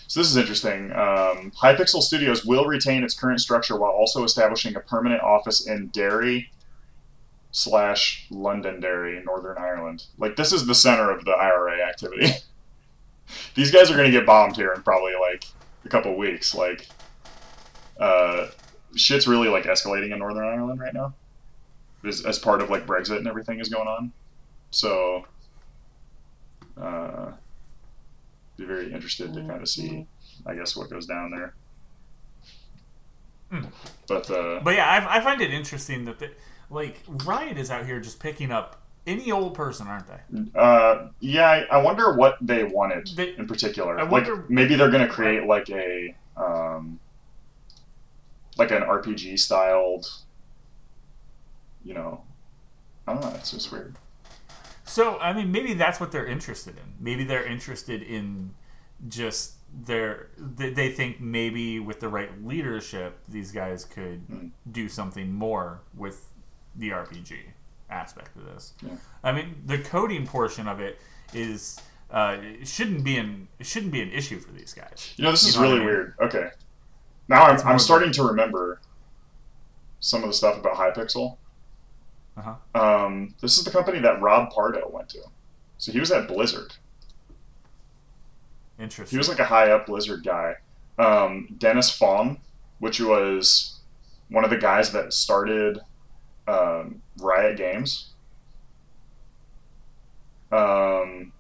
So 0.07 0.21
this 0.21 0.29
is 0.31 0.37
interesting. 0.37 0.91
Um, 0.93 1.53
Hypixel 1.61 2.03
Studios 2.03 2.45
will 2.45 2.65
retain 2.65 3.05
its 3.05 3.15
current 3.15 3.41
structure 3.41 3.77
while 3.77 3.93
also 3.93 4.25
establishing 4.25 4.75
a 4.77 4.81
permanent 4.81 5.23
office 5.23 5.67
in 5.69 5.87
Derry 5.89 6.51
slash 7.53 8.27
Londonderry, 8.31 9.23
Northern 9.25 9.57
Ireland. 9.59 10.05
Like 10.19 10.37
this 10.37 10.53
is 10.53 10.67
the 10.67 10.75
center 10.75 11.11
of 11.11 11.25
the 11.25 11.33
IRA 11.33 11.81
activity. 11.81 12.29
These 13.55 13.71
guys 13.71 13.91
are 13.91 13.95
going 13.97 14.11
to 14.11 14.17
get 14.17 14.27
bombed 14.27 14.57
here 14.57 14.73
in 14.73 14.83
probably 14.83 15.13
like 15.21 15.45
a 15.85 15.89
couple 15.89 16.17
weeks. 16.17 16.55
Like, 16.55 16.89
uh, 18.01 18.49
shit's 18.97 19.29
really 19.29 19.49
like 19.49 19.65
escalating 19.65 20.13
in 20.13 20.19
Northern 20.19 20.45
Ireland 20.45 20.81
right 20.81 20.93
now, 20.95 21.15
as, 22.07 22.25
as 22.25 22.39
part 22.39 22.61
of 22.63 22.71
like 22.71 22.87
Brexit 22.87 23.19
and 23.19 23.27
everything 23.27 23.61
is 23.61 23.69
going 23.69 23.89
on. 23.89 24.13
So, 24.71 25.27
uh, 26.81 27.33
be 28.57 28.65
very 28.65 28.93
interested 28.93 29.33
to 29.35 29.41
kind 29.41 29.61
of 29.63 29.69
see, 29.69 30.07
I 30.47 30.55
guess, 30.55 30.77
what 30.77 30.91
goes 30.91 31.07
down 31.07 31.31
there. 31.31 31.55
Hmm. 33.51 33.65
But 34.07 34.31
uh, 34.31 34.61
But 34.63 34.77
yeah, 34.77 34.87
I, 34.89 35.19
I 35.19 35.21
find 35.21 35.41
it 35.41 35.53
interesting 35.53 36.05
that 36.05 36.19
the, 36.21 36.31
like 36.71 37.03
Riot 37.25 37.59
is 37.59 37.71
out 37.71 37.85
here 37.87 37.99
just 38.01 38.21
picking 38.21 38.53
up 38.53 38.77
any 39.07 39.33
old 39.33 39.55
person, 39.55 39.89
aren't 39.89 40.07
they? 40.07 40.59
uh, 40.59 41.09
yeah, 41.21 41.47
I, 41.71 41.79
I 41.79 41.83
wonder 41.83 42.13
what 42.15 42.37
they 42.41 42.63
wanted 42.65 43.09
They- 43.17 43.35
in 43.37 43.47
particular. 43.47 43.99
I 43.99 44.05
like 44.09 44.29
maybe 44.49 44.77
they're 44.77 44.91
going 44.91 45.07
to 45.07 45.13
create 45.13 45.47
like 45.47 45.69
a 45.71 46.15
um, 46.37 47.01
like 48.57 48.71
an 48.71 48.83
RPG 48.83 49.39
styled, 49.39 50.07
you 51.85 51.95
know. 51.95 52.23
I 53.07 53.15
don't 53.15 53.23
know. 53.23 53.33
It's 53.37 53.51
just 53.51 53.73
weird. 53.73 53.97
So 54.85 55.19
I 55.19 55.33
mean, 55.33 55.51
maybe 55.53 55.75
that's 55.75 56.01
what 56.01 56.13
they're 56.13 56.27
interested 56.27 56.77
in. 56.77 56.95
Maybe 57.01 57.25
they're 57.25 57.45
interested 57.47 58.03
in 58.03 58.55
just 59.09 59.55
their. 59.87 60.29
They, 60.39 60.91
think 60.93 61.21
maybe 61.21 61.81
with 61.81 62.01
the 62.01 62.09
right 62.09 62.31
leadership, 62.45 63.19
these 63.29 63.53
guys 63.53 63.85
could 63.85 64.21
Hmm. 64.29 64.49
do 64.71 64.89
something 64.89 65.33
more 65.33 65.81
with 65.95 66.29
the 66.77 66.91
RPG 66.91 67.37
aspect 67.89 68.37
of 68.37 68.45
this. 68.45 68.75
Yeah. 68.83 68.93
I 69.25 69.33
mean, 69.33 69.63
the 69.67 69.79
coding 69.79 70.27
portion 70.27 70.69
of 70.69 70.81
it 70.81 70.99
is 71.33 71.81
uh, 72.11 72.37
it 72.41 72.67
shouldn't 72.69 73.05
be 73.05 73.17
an 73.17 73.49
it 73.59 73.67
shouldn't 73.67 73.93
be 73.93 74.03
an 74.03 74.11
issue 74.11 74.39
for 74.41 74.53
these 74.53 74.73
guys. 74.75 75.15
You 75.17 75.25
know, 75.25 75.31
this 75.31 75.43
You 75.45 75.49
is 75.51 75.57
know 75.57 75.63
what 75.63 75.67
I 75.69 75.71
really 75.73 75.79
mean? 75.85 75.87
weird. 75.95 76.15
Okay, 76.21 76.51
now 77.29 77.45
I'm, 77.45 77.61
I'm 77.67 77.79
starting 77.79 78.13
to 78.13 78.25
remember 78.25 78.81
some 80.01 80.23
of 80.23 80.29
the 80.29 80.35
stuff 80.35 80.59
about 80.59 80.75
Hypixel. 80.77 81.37
Uh-huh. 82.41 83.05
Um, 83.05 83.35
this 83.41 83.59
is 83.59 83.65
the 83.65 83.71
company 83.71 83.99
that 84.01 84.21
Rob 84.21 84.51
Pardo 84.51 84.89
went 84.91 85.09
to. 85.11 85.21
So 85.79 85.93
he 85.93 86.01
was 86.01 86.11
at 86.11 86.27
Blizzard. 86.27 86.73
Interesting. 88.79 89.15
He 89.15 89.19
was 89.19 89.29
like 89.29 89.39
a 89.39 89.45
high 89.45 89.71
up 89.71 89.87
Blizzard 89.87 90.25
guy. 90.25 90.55
Um, 90.99 91.55
Dennis 91.59 91.91
Fong, 91.95 92.41
which 92.79 93.01
was 93.01 93.81
one 94.31 94.45
of 94.45 94.51
the 94.51 94.57
guys 94.57 94.93
that 94.93 95.13
started 95.13 95.81
um, 96.49 97.03
Riot 97.19 97.57
Games. 97.57 98.13
Um, 100.51 101.33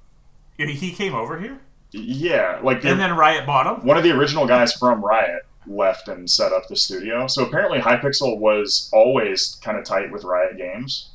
he 0.57 0.93
came 0.93 1.15
over 1.15 1.41
here, 1.41 1.59
yeah, 1.91 2.61
like 2.63 2.83
the, 2.83 2.91
and 2.91 3.01
then 3.01 3.17
Riot 3.17 3.45
bought 3.45 3.67
him. 3.67 3.85
one 3.85 3.97
of 3.97 4.05
the 4.05 4.13
original 4.13 4.47
guys 4.47 4.73
from 4.73 5.05
Riot 5.05 5.43
left 5.67 6.09
and 6.09 6.29
set 6.31 6.53
up 6.53 6.69
the 6.69 6.77
studio. 6.77 7.27
So 7.27 7.45
apparently, 7.47 7.79
Hypixel 7.79 8.39
was 8.39 8.89
always 8.93 9.59
kind 9.63 9.79
of 9.79 9.85
tight 9.85 10.11
with 10.11 10.25
Riot 10.25 10.57
Games. 10.57 11.11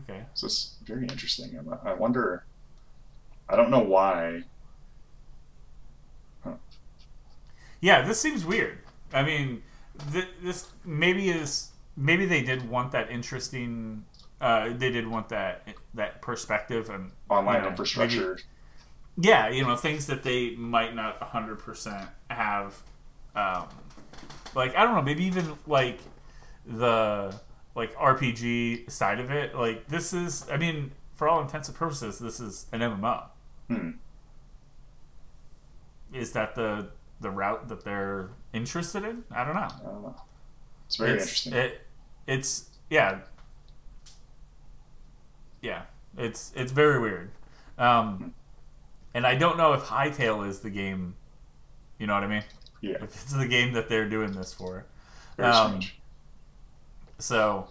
Okay. 0.00 0.24
So 0.34 0.46
it's 0.46 0.76
very 0.84 1.02
interesting. 1.06 1.58
I 1.84 1.94
wonder. 1.94 2.44
I 3.48 3.56
don't 3.56 3.70
know 3.70 3.80
why. 3.80 4.42
Yeah, 7.80 8.02
this 8.02 8.20
seems 8.20 8.44
weird. 8.44 8.78
I 9.12 9.22
mean, 9.22 9.62
th- 10.12 10.28
this 10.42 10.68
maybe 10.84 11.30
is 11.30 11.70
maybe 11.96 12.26
they 12.26 12.42
did 12.42 12.68
want 12.68 12.92
that 12.92 13.10
interesting. 13.10 14.04
Uh, 14.40 14.70
they 14.76 14.90
did 14.90 15.06
want 15.06 15.28
that 15.30 15.62
that 15.94 16.20
perspective 16.22 16.90
and 16.90 17.12
Online 17.28 17.62
Yeah, 17.62 17.68
infrastructure. 17.70 18.38
yeah, 19.16 19.48
you 19.48 19.64
know 19.64 19.76
things 19.76 20.06
that 20.06 20.22
they 20.22 20.54
might 20.56 20.94
not 20.94 21.22
hundred 21.22 21.58
percent 21.60 22.08
have. 22.30 22.82
Um, 23.34 23.68
like 24.54 24.76
I 24.76 24.84
don't 24.84 24.94
know, 24.94 25.02
maybe 25.02 25.24
even 25.24 25.54
like 25.66 26.00
the 26.66 27.34
like 27.74 27.94
RPG 27.96 28.90
side 28.90 29.20
of 29.20 29.30
it. 29.30 29.54
Like 29.54 29.88
this 29.88 30.12
is, 30.12 30.46
I 30.50 30.56
mean, 30.56 30.92
for 31.14 31.28
all 31.28 31.40
intents 31.40 31.68
and 31.68 31.76
purposes, 31.76 32.18
this 32.18 32.40
is 32.40 32.66
an 32.72 32.80
MMO. 32.80 33.24
Hmm. 33.68 33.90
Is 36.12 36.32
that 36.32 36.54
the 36.54 36.90
the 37.20 37.30
route 37.30 37.68
that 37.68 37.84
they're 37.84 38.30
interested 38.52 39.04
in? 39.04 39.24
I 39.30 39.44
don't 39.44 39.54
know. 39.54 39.60
I 39.60 39.82
don't 39.84 40.02
know. 40.02 40.16
It's 40.86 40.96
very 40.96 41.12
it's, 41.12 41.22
interesting. 41.22 41.52
It, 41.52 41.80
it's 42.26 42.70
yeah, 42.90 43.20
yeah. 45.62 45.82
It's 46.16 46.52
it's 46.56 46.72
very 46.72 46.98
weird, 46.98 47.30
um, 47.76 48.34
and 49.14 49.26
I 49.26 49.34
don't 49.34 49.58
know 49.58 49.74
if 49.74 49.82
Hytale 49.82 50.48
is 50.48 50.60
the 50.60 50.70
game. 50.70 51.14
You 51.98 52.06
know 52.06 52.14
what 52.14 52.24
I 52.24 52.28
mean? 52.28 52.44
Yeah, 52.80 52.96
it's 53.02 53.32
the 53.32 53.46
game 53.48 53.72
that 53.74 53.88
they're 53.88 54.08
doing 54.08 54.32
this 54.32 54.52
for, 54.54 54.84
very 55.36 55.50
um, 55.50 55.66
strange. 55.80 55.98
so 57.18 57.68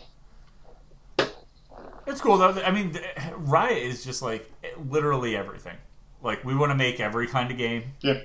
it's 2.05 2.21
cool 2.21 2.37
though. 2.37 2.51
I 2.63 2.71
mean, 2.71 2.97
Riot 3.37 3.83
is 3.83 4.03
just 4.03 4.21
like 4.21 4.51
literally 4.89 5.35
everything. 5.35 5.77
Like 6.21 6.43
we 6.43 6.55
want 6.55 6.71
to 6.71 6.75
make 6.75 6.99
every 6.99 7.27
kind 7.27 7.51
of 7.51 7.57
game. 7.57 7.83
Yeah. 8.01 8.21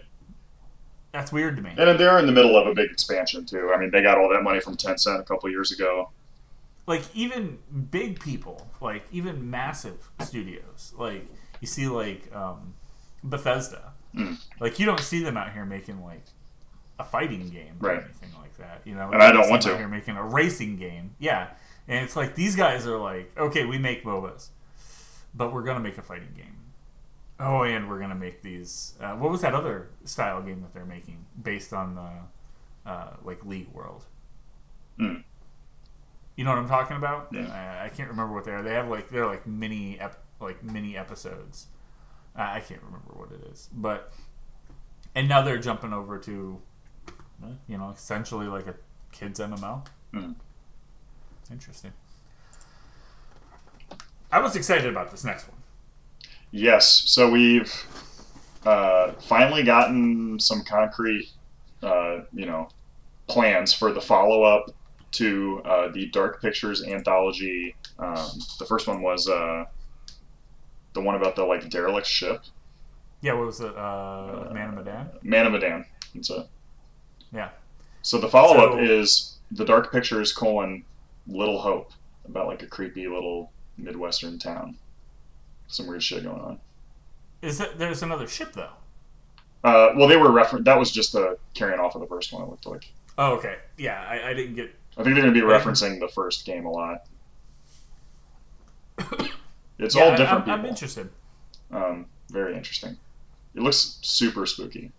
That's 1.13 1.31
weird 1.31 1.57
to 1.57 1.63
me. 1.63 1.71
And 1.77 1.99
they're 2.01 2.19
in 2.19 2.27
the 2.27 2.33
middle 2.33 2.57
of 2.57 2.67
a 2.67 2.75
big 2.75 2.91
expansion 2.91 3.45
too. 3.45 3.71
I 3.75 3.79
mean, 3.79 3.91
they 3.91 4.01
got 4.01 4.17
all 4.17 4.31
that 4.31 4.43
money 4.43 4.61
from 4.61 4.77
Tencent 4.79 5.21
a 5.21 5.25
couple 5.25 5.51
years 5.51 5.71
ago. 5.71 6.11
like 6.87 7.03
even 7.15 7.59
big 7.91 8.19
people, 8.21 8.67
like 8.81 9.05
even 9.13 9.51
massive 9.51 10.11
studios, 10.21 10.95
like 10.97 11.27
you 11.61 11.67
see 11.67 11.87
like 11.87 12.35
um, 12.35 12.75
Bethesda, 13.23 13.93
Mm. 14.15 14.37
like 14.61 14.79
you 14.79 14.85
don't 14.85 15.01
see 15.01 15.23
them 15.23 15.39
out 15.39 15.53
here 15.55 15.65
making 15.65 16.03
like 16.05 16.23
a 17.03 17.05
fighting 17.05 17.49
game 17.51 17.77
or 17.83 17.89
Right. 17.89 18.03
anything 18.05 18.31
like 18.41 18.57
that. 18.59 18.83
You 18.85 18.95
know, 18.95 19.11
And 19.13 19.23
I 19.23 19.33
don't 19.33 19.51
want 19.51 19.63
to. 19.63 19.77
Here 19.77 19.89
making 19.89 20.17
a 20.17 20.25
racing 20.25 20.77
game, 20.77 21.15
yeah. 21.19 21.49
And 21.89 22.05
it's 22.05 22.17
like 22.17 22.35
these 22.35 22.55
guys 22.57 22.87
are 22.87 22.99
like, 22.99 23.37
okay, 23.37 23.65
we 23.67 23.77
make 23.79 24.05
MOBAs, 24.05 24.49
but 25.35 25.53
we're 25.53 25.63
gonna 25.65 25.81
make 25.81 25.99
a 25.99 26.03
fighting 26.03 26.33
game. 26.37 26.57
Oh, 27.41 27.63
and 27.63 27.89
we're 27.89 27.99
gonna 27.99 28.15
make 28.15 28.43
these. 28.43 28.95
Uh, 29.01 29.13
what 29.15 29.31
was 29.31 29.41
that 29.41 29.55
other 29.55 29.89
style 30.05 30.41
game 30.43 30.61
that 30.63 30.73
they're 30.73 30.85
making 30.87 31.25
based 31.43 31.73
on 31.73 31.95
the 31.97 32.89
uh, 32.91 33.17
like 33.25 33.45
League 33.45 33.69
World? 33.73 34.05
Mm. 34.99 35.25
You 36.37 36.45
know 36.45 36.51
what 36.51 36.59
I'm 36.59 36.69
talking 36.69 36.97
about? 36.97 37.29
Yeah. 37.33 37.49
I, 37.83 37.87
I 37.87 37.89
can't 37.89 38.09
remember 38.09 38.33
what 38.35 38.45
they 38.45 38.53
are. 38.53 38.63
They 38.63 38.75
have 38.75 38.89
like 38.89 39.09
they're 39.11 39.27
like 39.27 39.47
mini 39.47 39.99
ep- 39.99 40.23
like 40.41 40.63
mini 40.63 40.97
episodes. 40.97 41.67
Uh, 42.39 42.43
I 42.43 42.61
can't 42.61 42.83
remember 42.83 43.13
what 43.15 43.33
it 43.33 43.43
is, 43.53 43.69
but 43.75 44.13
and 45.15 45.29
now 45.29 45.43
they're 45.43 45.59
jumping 45.59 45.93
over 45.93 46.19
to 46.21 46.61
you 47.69 47.79
know 47.79 47.91
essentially 47.91 48.47
like 48.47 48.67
a 48.67 48.75
kids 49.13 49.41
MML. 49.41 49.87
Mm. 50.13 50.35
Interesting. 51.51 51.93
I 54.31 54.41
was 54.41 54.57
excited 54.57 54.87
about 54.87 55.11
this 55.11 55.25
next 55.25 55.49
one. 55.49 55.59
Yes. 56.51 57.03
So 57.07 57.31
we've 57.31 57.73
uh, 58.65 59.13
finally 59.21 59.63
gotten 59.63 60.39
some 60.41 60.63
concrete, 60.65 61.31
uh, 61.83 62.21
you 62.33 62.47
know, 62.47 62.69
plans 63.27 63.73
for 63.73 63.93
the 63.93 64.01
follow 64.01 64.43
up 64.43 64.71
to 65.13 65.61
uh, 65.65 65.89
the 65.93 66.07
Dark 66.07 66.41
Pictures 66.41 66.83
anthology. 66.85 67.75
Um, 67.99 68.31
the 68.59 68.65
first 68.67 68.87
one 68.87 69.03
was 69.03 69.29
uh, 69.29 69.65
the 70.95 71.01
one 71.01 71.15
about 71.15 71.37
the 71.37 71.45
like 71.45 71.69
derelict 71.71 72.07
ship, 72.07 72.43
Yeah, 73.21 73.35
what 73.35 73.47
was 73.47 73.61
it? 73.61 73.77
Uh, 73.77 74.51
Man 74.53 74.71
of 74.71 74.75
Medan? 74.77 75.11
Man 75.23 75.47
of 75.47 75.53
Medan. 75.53 75.85
It's 76.15 76.31
a 76.31 76.49
Yeah. 77.33 77.51
So 78.03 78.19
the 78.19 78.29
follow 78.29 78.57
up 78.65 78.73
So- 78.73 78.79
is 78.79 79.37
the 79.51 79.65
Dark 79.65 79.93
Pictures 79.93 80.33
colon 80.33 80.85
Little 81.27 81.61
Hope 81.61 81.93
about 82.25 82.47
like 82.47 82.63
a 82.63 82.67
creepy 82.67 83.07
little 83.09 83.51
midwestern 83.77 84.39
town. 84.39 84.77
Some 85.69 85.87
weird 85.87 86.03
shit 86.03 86.25
going 86.25 86.41
on. 86.41 86.61
Is 87.41 87.59
that 87.59 87.79
there's 87.79 88.03
another 88.03 88.27
ship 88.27 88.53
though? 88.53 88.71
Uh, 89.65 89.91
well, 89.97 90.09
they 90.09 90.17
were 90.17 90.31
refer- 90.31 90.61
That 90.61 90.79
was 90.79 90.91
just 90.91 91.15
a 91.15 91.39
carrying 91.55 91.79
off 91.81 91.95
of 91.95 92.01
the 92.01 92.07
first 92.07 92.33
one. 92.33 92.43
It 92.43 92.49
looked 92.49 92.67
like. 92.67 92.93
Oh, 93.19 93.35
okay. 93.37 93.57
Yeah, 93.77 94.01
I, 94.09 94.31
I 94.31 94.35
didn't 94.35 94.55
get. 94.55 94.75
I 94.97 95.03
think 95.03 95.15
they're 95.15 95.23
going 95.25 95.35
to 95.35 95.41
be 95.41 95.47
referencing 95.47 96.01
the 96.01 96.09
first 96.09 96.45
game 96.45 96.67
a 96.67 96.71
lot. 96.71 97.05
It's 99.79 99.97
Yeah, 99.97 100.05
all 100.05 100.17
different 100.17 100.47
I'm, 100.49 100.61
I'm 100.61 100.67
interested. 100.67 101.09
um, 101.73 102.07
very 102.31 102.55
interesting. 102.57 102.97
It 103.55 103.63
looks 103.63 103.99
super 104.03 104.47
spooky. 104.47 104.93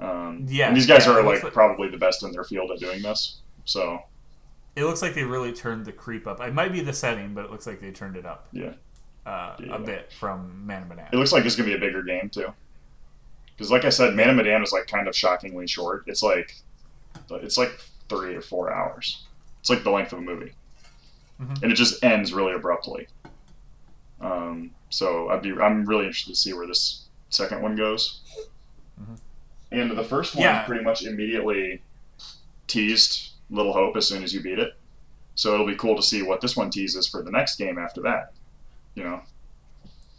Um, 0.00 0.46
Yeah, 0.48 0.68
and 0.68 0.76
these 0.76 0.86
guys 0.86 1.06
yeah, 1.06 1.12
are 1.12 1.22
like, 1.22 1.42
like- 1.42 1.52
probably 1.52 1.88
the 1.88 1.98
best 1.98 2.22
in 2.22 2.32
their 2.32 2.44
field 2.44 2.70
at 2.70 2.78
doing 2.78 3.02
this. 3.02 3.40
So 3.64 4.02
It 4.76 4.84
looks 4.84 5.02
like 5.02 5.14
they 5.14 5.24
really 5.24 5.52
turned 5.52 5.84
the 5.84 5.92
creep 5.92 6.26
up. 6.26 6.40
It 6.40 6.54
might 6.54 6.72
be 6.72 6.80
the 6.80 6.92
setting, 6.92 7.34
but 7.34 7.44
it 7.44 7.50
looks 7.50 7.66
like 7.66 7.80
they 7.80 7.90
turned 7.90 8.16
it 8.16 8.24
up 8.24 8.48
yeah, 8.52 8.72
uh, 9.26 9.56
Yeah. 9.58 9.74
a 9.74 9.78
bit 9.78 10.12
from 10.12 10.64
Man 10.66 10.82
of 10.82 10.88
Medan. 10.88 11.08
it 11.12 11.16
looks 11.16 11.32
like 11.32 11.44
it's 11.44 11.56
going 11.56 11.68
to 11.68 11.76
be 11.76 11.84
a 11.84 11.86
bigger 11.86 12.02
game 12.02 12.30
too. 12.30 12.52
Because 13.56 13.70
like 13.70 13.84
I 13.84 13.90
said, 13.90 14.14
Man 14.14 14.30
of 14.30 14.36
Medan 14.36 14.62
is 14.62 14.72
like 14.72 14.86
kind 14.86 15.06
of 15.06 15.14
shockingly 15.14 15.66
short. 15.66 16.04
It's 16.06 16.22
like 16.22 16.54
it's 17.30 17.58
like 17.58 17.78
three 18.08 18.34
or 18.34 18.40
four 18.40 18.72
hours. 18.72 19.24
It's 19.60 19.68
like 19.68 19.82
the 19.84 19.90
length 19.90 20.12
of 20.14 20.20
a 20.20 20.22
movie, 20.22 20.52
Mhm. 21.42 21.62
and 21.62 21.70
it 21.72 21.74
just 21.74 22.02
ends 22.02 22.32
really 22.32 22.54
abruptly. 22.54 23.06
Um, 24.20 24.70
so 24.88 25.28
I'd 25.28 25.42
be 25.42 25.52
I'm 25.52 25.84
really 25.84 26.06
interested 26.06 26.30
to 26.32 26.36
see 26.38 26.52
where 26.54 26.66
this 26.66 27.06
second 27.28 27.60
one 27.62 27.76
goes. 27.76 28.20
And 29.72 29.96
the 29.96 30.04
first 30.04 30.34
one 30.34 30.42
Yeah. 30.44 30.62
pretty 30.64 30.82
much 30.84 31.04
immediately 31.04 31.82
teased 32.66 33.30
Little 33.50 33.72
Hope 33.72 33.96
as 33.96 34.06
soon 34.06 34.22
as 34.22 34.32
you 34.34 34.40
beat 34.42 34.58
it. 34.58 34.76
So 35.34 35.54
it'll 35.54 35.66
be 35.66 35.76
cool 35.76 35.96
to 35.96 36.02
see 36.02 36.22
what 36.22 36.40
this 36.40 36.56
one 36.56 36.70
teases 36.70 37.06
for 37.08 37.22
the 37.22 37.30
next 37.30 37.56
game 37.56 37.78
after 37.78 38.00
that. 38.02 38.32
You 38.94 39.04
know, 39.04 39.22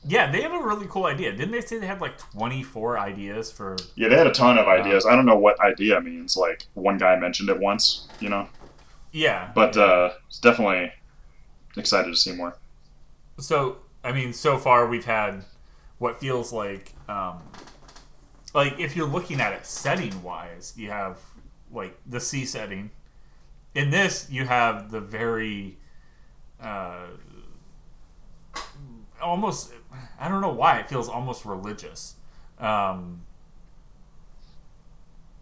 Yeah, 0.08 0.32
they 0.32 0.41
have 0.41 0.54
a 0.54 0.60
really 0.64 0.88
cool 0.89 1.06
idea. 1.06 1.32
Didn't 1.32 1.52
they 1.52 1.62
say 1.62 1.78
they 1.78 1.86
had 1.86 2.02
like 2.02 2.18
24 2.18 2.97
ideas 2.97 3.52
for? 3.52 3.76
yeah, 3.95 4.08
they 4.08 4.18
had 4.18 4.28
a 4.28 4.32
ton 4.32 4.58
of 4.58 4.68
Uh, 4.68 4.72
ideas. 4.72 5.06
I 5.06 5.16
don't 5.16 5.26
know 5.26 5.38
what 5.38 5.60
idea 5.60 5.99
means. 6.02 6.36
Like 6.38 6.64
one 6.74 6.97
guy 6.97 7.16
mentioned 7.18 7.49
it 7.49 7.60
once, 7.60 8.08
you 8.20 8.30
know, 8.30 8.47
Yeah, 9.12 9.52
but 9.54 9.76
yeah. 9.76 9.84
uh, 9.84 10.14
it's 10.28 10.39
definitely 10.39 10.91
excited 11.78 12.10
to 12.10 12.16
see 12.18 12.32
more. 12.34 12.58
so 13.39 13.78
I 14.04 14.12
mean, 14.12 14.34
so 14.34 14.58
far 14.58 14.88
we've 14.88 15.06
had 15.06 15.45
what 15.99 16.20
feels 16.20 16.52
like, 16.52 16.93
um, 17.08 17.43
like 18.54 18.80
if 18.80 18.95
you're 18.95 19.08
looking 19.08 19.39
at 19.41 19.54
it 19.54 19.66
setting 19.66 20.22
wise, 20.24 20.74
you 20.78 20.89
have 20.89 21.20
like 21.72 21.97
the 22.06 22.20
sea 22.20 22.45
setting. 22.45 22.91
In 23.74 23.89
this, 23.89 24.28
you 24.30 24.45
have 24.45 24.91
the 24.91 24.99
very, 24.99 25.78
uh, 26.62 27.08
almost. 29.22 29.72
I 30.20 30.28
don't 30.28 30.41
know 30.41 30.52
why 30.54 30.80
it 30.80 30.89
feels 30.89 31.08
almost 31.10 31.45
religious, 31.45 32.16
um, 32.60 33.22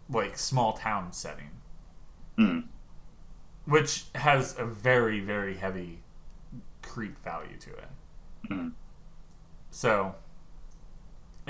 like 0.08 0.36
small 0.38 0.72
town 0.74 1.12
setting, 1.12 1.50
Mm. 2.38 2.64
which 3.64 4.06
has 4.14 4.56
a 4.58 4.64
very 4.64 5.20
very 5.20 5.56
heavy 5.56 6.02
creep 6.82 7.18
value 7.18 7.56
to 7.58 7.70
it. 7.70 7.90
Mhm. 8.48 8.72
So 9.70 10.14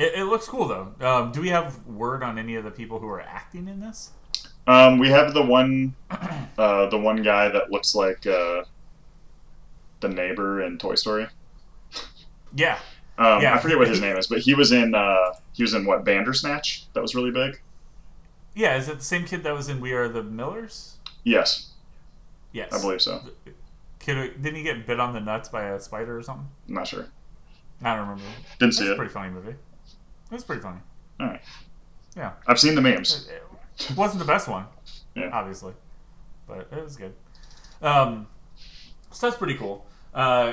it, 0.00 0.14
it 0.20 0.24
looks 0.24 0.48
cool 0.48 0.66
though. 0.66 0.94
Um, 1.06 1.32
do 1.32 1.40
we 1.40 1.48
have 1.50 1.86
word 1.86 2.22
on 2.22 2.38
any 2.38 2.54
of 2.56 2.64
the 2.64 2.70
people 2.70 2.98
who 2.98 3.06
are 3.08 3.20
acting 3.20 3.68
in 3.68 3.80
this? 3.80 4.10
Um, 4.66 4.98
we 4.98 5.08
have 5.08 5.32
the 5.34 5.42
one, 5.42 5.94
uh, 6.58 6.86
the 6.90 6.98
one 6.98 7.22
guy 7.22 7.48
that 7.48 7.70
looks 7.70 7.94
like 7.94 8.26
uh, 8.26 8.62
the 10.00 10.08
neighbor 10.08 10.62
in 10.62 10.78
Toy 10.78 10.94
Story. 10.94 11.26
Yeah, 12.54 12.78
Um, 13.18 13.40
Yeah. 13.42 13.54
I 13.54 13.58
forget 13.58 13.78
what 13.78 13.88
his 13.88 14.00
name 14.00 14.16
is, 14.16 14.26
but 14.26 14.38
he 14.40 14.54
was 14.54 14.72
in 14.72 14.94
uh, 14.94 15.34
he 15.52 15.62
was 15.62 15.74
in 15.74 15.84
what 15.84 16.04
Bandersnatch? 16.04 16.86
That 16.94 17.00
was 17.02 17.14
really 17.14 17.30
big. 17.30 17.60
yeah. 18.54 18.76
Is 18.76 18.88
it 18.88 18.98
the 18.98 19.04
same 19.04 19.24
kid 19.24 19.42
that 19.44 19.54
was 19.54 19.68
in 19.68 19.80
We 19.80 19.92
Are 19.92 20.08
the 20.08 20.22
Millers? 20.22 20.96
Yes, 21.24 21.72
Yes, 22.52 22.72
I 22.72 22.80
believe 22.80 23.00
so. 23.02 23.20
Kid, 24.00 24.42
didn't 24.42 24.56
he 24.56 24.62
get 24.62 24.86
bit 24.86 24.98
on 24.98 25.12
the 25.12 25.20
nuts 25.20 25.48
by 25.48 25.64
a 25.64 25.78
spider 25.78 26.18
or 26.18 26.22
something? 26.22 26.48
I'm 26.68 26.74
not 26.74 26.88
sure. 26.88 27.06
I 27.82 27.90
don't 27.96 28.08
remember. 28.08 28.22
Didn't 28.58 28.70
It's 28.70 28.78
see 28.78 28.88
a 28.88 28.92
it. 28.92 28.96
pretty 28.96 29.12
funny 29.12 29.30
movie. 29.30 29.54
It 30.30 30.34
was 30.34 30.44
pretty 30.44 30.62
funny. 30.62 30.80
All 31.18 31.26
right. 31.26 31.40
Yeah. 32.16 32.32
I've 32.46 32.58
seen 32.60 32.74
the 32.74 32.80
memes. 32.80 33.28
It 33.78 33.96
wasn't 33.96 34.20
the 34.20 34.26
best 34.26 34.48
one, 34.48 34.66
Yeah. 35.14 35.30
obviously, 35.32 35.72
but 36.46 36.68
it 36.72 36.82
was 36.82 36.96
good. 36.96 37.14
Um, 37.82 38.26
so 39.10 39.26
that's 39.26 39.38
pretty 39.38 39.54
cool. 39.54 39.86
Uh, 40.14 40.52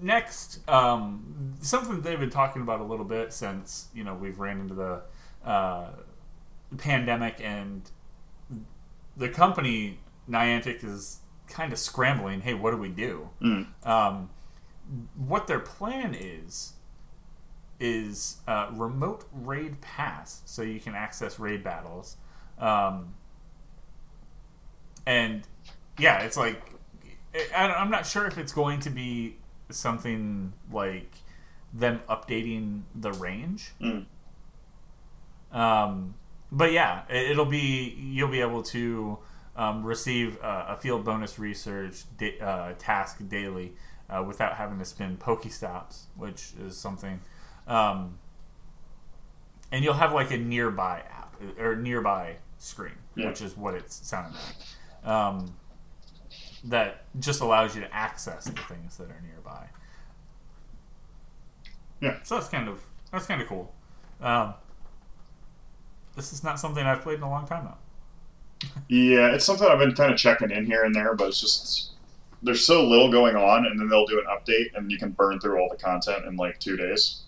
next, 0.00 0.66
um, 0.68 1.54
something 1.60 2.00
they've 2.02 2.20
been 2.20 2.30
talking 2.30 2.62
about 2.62 2.80
a 2.80 2.84
little 2.84 3.04
bit 3.04 3.32
since 3.32 3.88
you 3.94 4.04
know 4.04 4.14
we've 4.14 4.38
ran 4.38 4.60
into 4.60 4.74
the 4.74 5.02
uh, 5.44 5.88
pandemic 6.78 7.40
and 7.42 7.90
the 9.16 9.28
company 9.28 9.98
Niantic 10.30 10.84
is 10.84 11.18
kind 11.48 11.72
of 11.72 11.78
scrambling. 11.78 12.40
Hey, 12.42 12.54
what 12.54 12.70
do 12.70 12.76
we 12.76 12.88
do? 12.88 13.28
Mm. 13.42 13.66
Um, 13.86 14.30
what 15.16 15.46
their 15.46 15.58
plan 15.60 16.14
is 16.14 16.74
is 17.82 18.36
uh, 18.46 18.68
remote 18.72 19.24
raid 19.32 19.80
pass, 19.80 20.42
so 20.44 20.62
you 20.62 20.78
can 20.78 20.94
access 20.94 21.40
raid 21.40 21.64
battles, 21.64 22.16
um, 22.58 23.14
and 25.04 25.42
yeah, 25.98 26.20
it's 26.20 26.36
like 26.36 26.62
I, 27.54 27.66
I'm 27.66 27.90
not 27.90 28.06
sure 28.06 28.26
if 28.26 28.38
it's 28.38 28.52
going 28.52 28.80
to 28.80 28.90
be 28.90 29.36
something 29.68 30.52
like 30.70 31.12
them 31.72 32.00
updating 32.08 32.82
the 32.94 33.12
range. 33.12 33.72
Mm. 33.80 34.06
Um, 35.50 36.14
but 36.52 36.72
yeah, 36.72 37.02
it, 37.08 37.32
it'll 37.32 37.46
be 37.46 37.96
you'll 37.98 38.28
be 38.30 38.40
able 38.40 38.62
to 38.64 39.18
um, 39.56 39.82
receive 39.84 40.38
uh, 40.42 40.66
a 40.68 40.76
field 40.76 41.04
bonus 41.04 41.38
research 41.38 42.04
da- 42.16 42.38
uh, 42.38 42.74
task 42.78 43.26
daily 43.28 43.72
uh, 44.08 44.22
without 44.22 44.54
having 44.54 44.78
to 44.78 44.84
spend 44.84 45.18
Pokestops, 45.18 46.04
which 46.16 46.52
is 46.64 46.76
something. 46.76 47.20
Um, 47.66 48.18
and 49.70 49.84
you'll 49.84 49.94
have 49.94 50.12
like 50.12 50.30
a 50.30 50.36
nearby 50.36 51.02
app 51.10 51.34
or 51.58 51.76
nearby 51.76 52.36
screen, 52.58 52.92
Yeah. 53.14 53.28
which 53.28 53.40
is 53.40 53.56
what 53.56 53.74
it's 53.74 54.06
sounding 54.06 54.34
like. 54.34 55.08
Um, 55.10 55.54
that 56.64 57.04
just 57.18 57.40
allows 57.40 57.74
you 57.74 57.80
to 57.80 57.94
access 57.94 58.44
the 58.44 58.52
things 58.62 58.96
that 58.98 59.10
are 59.10 59.20
nearby. 59.26 59.66
Yeah. 62.00 62.18
So 62.22 62.34
that's 62.36 62.48
kind 62.48 62.68
of 62.68 62.80
that's 63.10 63.26
kind 63.26 63.40
of 63.42 63.48
cool. 63.48 63.72
Um, 64.20 64.54
this 66.16 66.32
is 66.32 66.44
not 66.44 66.58
something 66.60 66.84
I've 66.84 67.02
played 67.02 67.16
in 67.18 67.22
a 67.22 67.30
long 67.30 67.46
time 67.46 67.64
though. 67.64 68.68
Yeah, 68.88 69.34
it's 69.34 69.44
something 69.44 69.66
I've 69.66 69.78
been 69.78 69.94
kind 69.94 70.12
of 70.12 70.18
checking 70.18 70.50
in 70.50 70.66
here 70.66 70.84
and 70.84 70.94
there, 70.94 71.14
but 71.14 71.28
it's 71.28 71.40
just 71.40 71.90
there's 72.44 72.64
so 72.64 72.84
little 72.86 73.10
going 73.10 73.36
on, 73.36 73.66
and 73.66 73.78
then 73.78 73.88
they'll 73.88 74.06
do 74.06 74.18
an 74.20 74.26
update, 74.26 74.74
and 74.76 74.90
you 74.90 74.98
can 74.98 75.10
burn 75.12 75.38
through 75.40 75.60
all 75.60 75.68
the 75.68 75.76
content 75.76 76.24
in 76.26 76.36
like 76.36 76.58
two 76.58 76.76
days. 76.76 77.22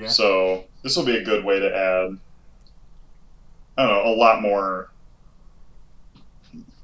Yeah. 0.00 0.08
So 0.08 0.64
this 0.82 0.96
will 0.96 1.04
be 1.04 1.16
a 1.16 1.24
good 1.24 1.44
way 1.44 1.60
to 1.60 1.66
add, 1.66 2.18
I 3.76 3.86
don't 3.86 4.04
know, 4.04 4.12
a 4.12 4.16
lot 4.16 4.40
more, 4.40 4.90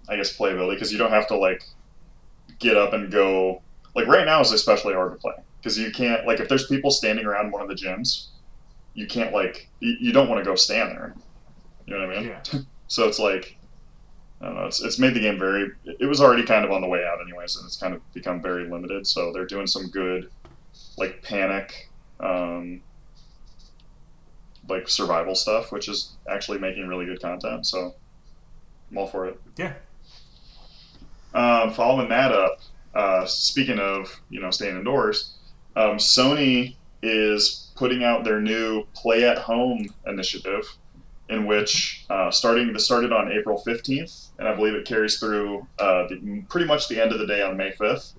I 0.08 0.16
guess, 0.16 0.36
playability 0.36 0.74
because 0.74 0.92
you 0.92 0.98
don't 0.98 1.10
have 1.10 1.26
to 1.28 1.36
like 1.36 1.62
get 2.58 2.76
up 2.76 2.92
and 2.92 3.10
go. 3.10 3.62
Like 3.94 4.06
right 4.06 4.26
now 4.26 4.40
is 4.40 4.52
especially 4.52 4.92
hard 4.92 5.12
to 5.12 5.18
play 5.18 5.34
because 5.58 5.78
you 5.78 5.90
can't 5.90 6.26
like 6.26 6.40
if 6.40 6.48
there's 6.48 6.66
people 6.66 6.90
standing 6.90 7.24
around 7.24 7.50
one 7.50 7.62
of 7.62 7.68
the 7.68 7.74
gyms, 7.74 8.26
you 8.94 9.06
can't 9.06 9.32
like 9.32 9.68
you, 9.80 9.96
you 10.00 10.12
don't 10.12 10.28
want 10.28 10.42
to 10.42 10.48
go 10.48 10.54
stand 10.54 10.90
there. 10.90 11.14
You 11.86 11.94
know 11.94 12.06
what 12.06 12.16
I 12.16 12.20
mean? 12.20 12.28
Yeah. 12.28 12.60
So 12.88 13.08
it's 13.08 13.18
like, 13.18 13.58
I 14.40 14.44
don't 14.44 14.54
know. 14.54 14.66
It's, 14.66 14.80
it's 14.80 15.00
made 15.00 15.14
the 15.14 15.18
game 15.18 15.40
very. 15.40 15.72
It 15.84 16.06
was 16.06 16.20
already 16.20 16.44
kind 16.44 16.64
of 16.64 16.70
on 16.70 16.82
the 16.82 16.86
way 16.86 17.04
out, 17.04 17.18
anyways, 17.20 17.56
and 17.56 17.66
it's 17.66 17.76
kind 17.76 17.94
of 17.94 18.12
become 18.12 18.40
very 18.40 18.70
limited. 18.70 19.08
So 19.08 19.32
they're 19.32 19.44
doing 19.44 19.66
some 19.66 19.88
good, 19.88 20.30
like 20.96 21.20
panic, 21.20 21.90
um, 22.20 22.80
like 24.68 24.88
survival 24.88 25.34
stuff, 25.34 25.72
which 25.72 25.88
is 25.88 26.16
actually 26.28 26.58
making 26.58 26.86
really 26.88 27.06
good 27.06 27.20
content. 27.20 27.66
So 27.66 27.94
I'm 28.90 28.98
all 28.98 29.06
for 29.06 29.26
it. 29.26 29.40
Yeah. 29.56 29.74
Um, 31.34 31.72
following 31.72 32.08
that 32.08 32.32
up, 32.32 32.60
uh, 32.94 33.26
speaking 33.26 33.78
of 33.78 34.20
you 34.30 34.40
know 34.40 34.50
staying 34.50 34.76
indoors, 34.76 35.34
um, 35.76 35.96
Sony 35.96 36.76
is 37.02 37.70
putting 37.76 38.02
out 38.02 38.24
their 38.24 38.40
new 38.40 38.84
Play 38.94 39.28
at 39.28 39.38
Home 39.38 39.86
initiative, 40.06 40.64
in 41.28 41.46
which 41.46 42.06
uh, 42.08 42.30
starting 42.30 42.72
this 42.72 42.86
started 42.86 43.12
on 43.12 43.30
April 43.30 43.58
fifteenth, 43.58 44.28
and 44.38 44.48
I 44.48 44.54
believe 44.54 44.74
it 44.74 44.86
carries 44.86 45.18
through 45.18 45.66
uh, 45.78 46.08
the, 46.08 46.42
pretty 46.48 46.66
much 46.66 46.88
the 46.88 47.02
end 47.02 47.12
of 47.12 47.18
the 47.18 47.26
day 47.26 47.42
on 47.42 47.56
May 47.56 47.72
fifth. 47.72 48.14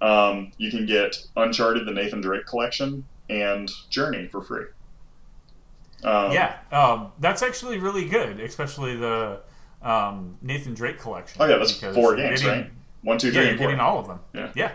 Um, 0.00 0.52
you 0.56 0.70
can 0.70 0.86
get 0.86 1.16
Uncharted: 1.36 1.86
The 1.86 1.92
Nathan 1.92 2.20
Drake 2.22 2.46
Collection 2.46 3.04
and 3.28 3.70
Journey 3.90 4.26
for 4.26 4.40
free. 4.40 4.64
Um, 6.04 6.32
yeah, 6.32 6.58
um, 6.70 7.12
that's 7.18 7.42
actually 7.42 7.78
really 7.78 8.04
good, 8.08 8.40
especially 8.40 8.96
the 8.96 9.40
um, 9.82 10.36
Nathan 10.42 10.74
Drake 10.74 10.98
collection. 10.98 11.42
Oh 11.42 11.46
yeah, 11.46 11.56
that's 11.56 11.72
four 11.72 12.14
games, 12.16 12.42
getting, 12.42 12.62
right? 12.62 12.70
One, 13.02 13.18
two, 13.18 13.32
three, 13.32 13.42
yeah, 13.42 13.48
you're 13.50 13.58
getting 13.58 13.80
all 13.80 13.98
of 13.98 14.06
them. 14.06 14.20
Yeah, 14.32 14.52
yeah. 14.54 14.72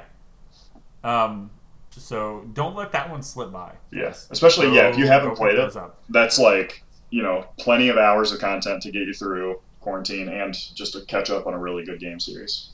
Um, 1.04 1.52
so 1.92 2.46
don't 2.54 2.76
let 2.76 2.92
that 2.92 3.10
one 3.10 3.22
slip 3.22 3.52
by. 3.52 3.74
Yes, 3.92 4.28
especially 4.32 4.68
go, 4.68 4.74
yeah, 4.74 4.88
if 4.90 4.98
you 4.98 5.08
haven't 5.08 5.36
played 5.36 5.58
it, 5.58 5.74
that's 6.10 6.40
like 6.40 6.84
you 7.10 7.22
know 7.22 7.46
plenty 7.58 7.90
of 7.90 7.98
hours 7.98 8.32
of 8.32 8.40
content 8.40 8.82
to 8.84 8.92
get 8.92 9.04
you 9.08 9.14
through 9.14 9.62
quarantine 9.80 10.30
and 10.30 10.54
just 10.76 10.94
to 10.94 11.02
catch 11.06 11.30
up 11.30 11.46
on 11.46 11.54
a 11.54 11.60
really 11.60 11.86
good 11.86 12.00
game 12.00 12.20
series. 12.20 12.70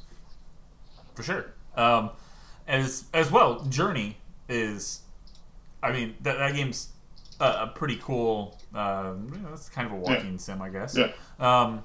For 1.16 1.24
sure. 1.24 1.54
Um, 1.76 2.12
as 2.68 3.06
as 3.14 3.32
well, 3.32 3.62
Journey 3.66 4.18
is, 4.48 5.02
I 5.84 5.92
mean 5.92 6.16
that 6.22 6.38
that 6.38 6.54
game's 6.54 6.90
a, 7.40 7.46
a 7.46 7.72
pretty 7.76 7.98
cool. 7.98 8.60
Uh, 8.74 9.14
you 9.34 9.40
know, 9.40 9.50
it's 9.54 9.70
kind 9.70 9.88
of 9.88 9.94
a 9.94 9.96
walking 9.98 10.34
yeah. 10.34 10.38
sim, 10.38 10.62
I 10.62 10.70
guess. 10.70 10.98
Yeah. 10.98 11.12
Um, 11.40 11.84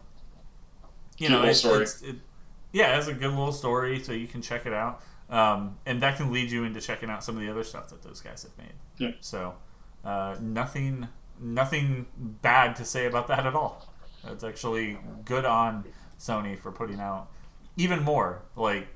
you 1.18 1.28
know, 1.28 1.42
it's, 1.42 1.64
it's, 1.64 2.02
it, 2.02 2.16
yeah, 2.72 2.92
it 2.92 2.94
has 2.96 3.08
a 3.08 3.14
good 3.14 3.30
little 3.30 3.52
story, 3.52 4.00
so 4.00 4.12
you 4.12 4.26
can 4.26 4.42
check 4.42 4.66
it 4.66 4.72
out, 4.72 5.00
um, 5.30 5.76
and 5.86 6.02
that 6.02 6.16
can 6.16 6.32
lead 6.32 6.50
you 6.50 6.64
into 6.64 6.80
checking 6.80 7.08
out 7.08 7.22
some 7.22 7.36
of 7.36 7.42
the 7.42 7.50
other 7.50 7.62
stuff 7.62 7.88
that 7.90 8.02
those 8.02 8.20
guys 8.20 8.42
have 8.42 8.58
made. 8.58 8.74
Yeah. 8.98 9.12
So, 9.20 9.54
uh, 10.04 10.36
nothing, 10.40 11.06
nothing 11.40 12.06
bad 12.16 12.74
to 12.76 12.84
say 12.84 13.06
about 13.06 13.28
that 13.28 13.46
at 13.46 13.54
all. 13.54 13.88
It's 14.26 14.42
actually 14.42 14.98
good 15.24 15.44
on 15.44 15.84
Sony 16.18 16.58
for 16.58 16.72
putting 16.72 16.98
out 16.98 17.28
even 17.76 18.02
more. 18.02 18.42
Like, 18.56 18.88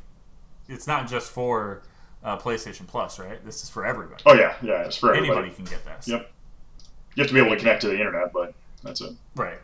it's 0.69 0.87
not 0.87 1.09
just 1.09 1.31
for 1.31 1.83
uh, 2.25 2.37
PlayStation 2.37 2.87
Plus, 2.87 3.19
right? 3.19 3.45
This 3.45 3.63
is 3.63 3.71
for 3.71 3.87
everybody. 3.87 4.23
Oh 4.27 4.35
yeah, 4.35 4.57
yeah, 4.61 4.87
it's 4.87 4.97
for 4.97 5.15
everybody. 5.15 5.39
Anybody 5.39 5.55
can 5.55 5.65
get 5.67 5.85
this. 5.85 6.09
Yep. 6.09 6.31
You 7.19 7.23
have 7.23 7.29
to 7.31 7.35
be 7.35 7.41
able 7.41 7.51
to 7.51 7.57
connect 7.57 7.81
to 7.81 7.89
the 7.89 7.99
internet, 7.99 8.33
but 8.33 8.55
that's 8.85 9.01
it. 9.01 9.11
Right. 9.35 9.59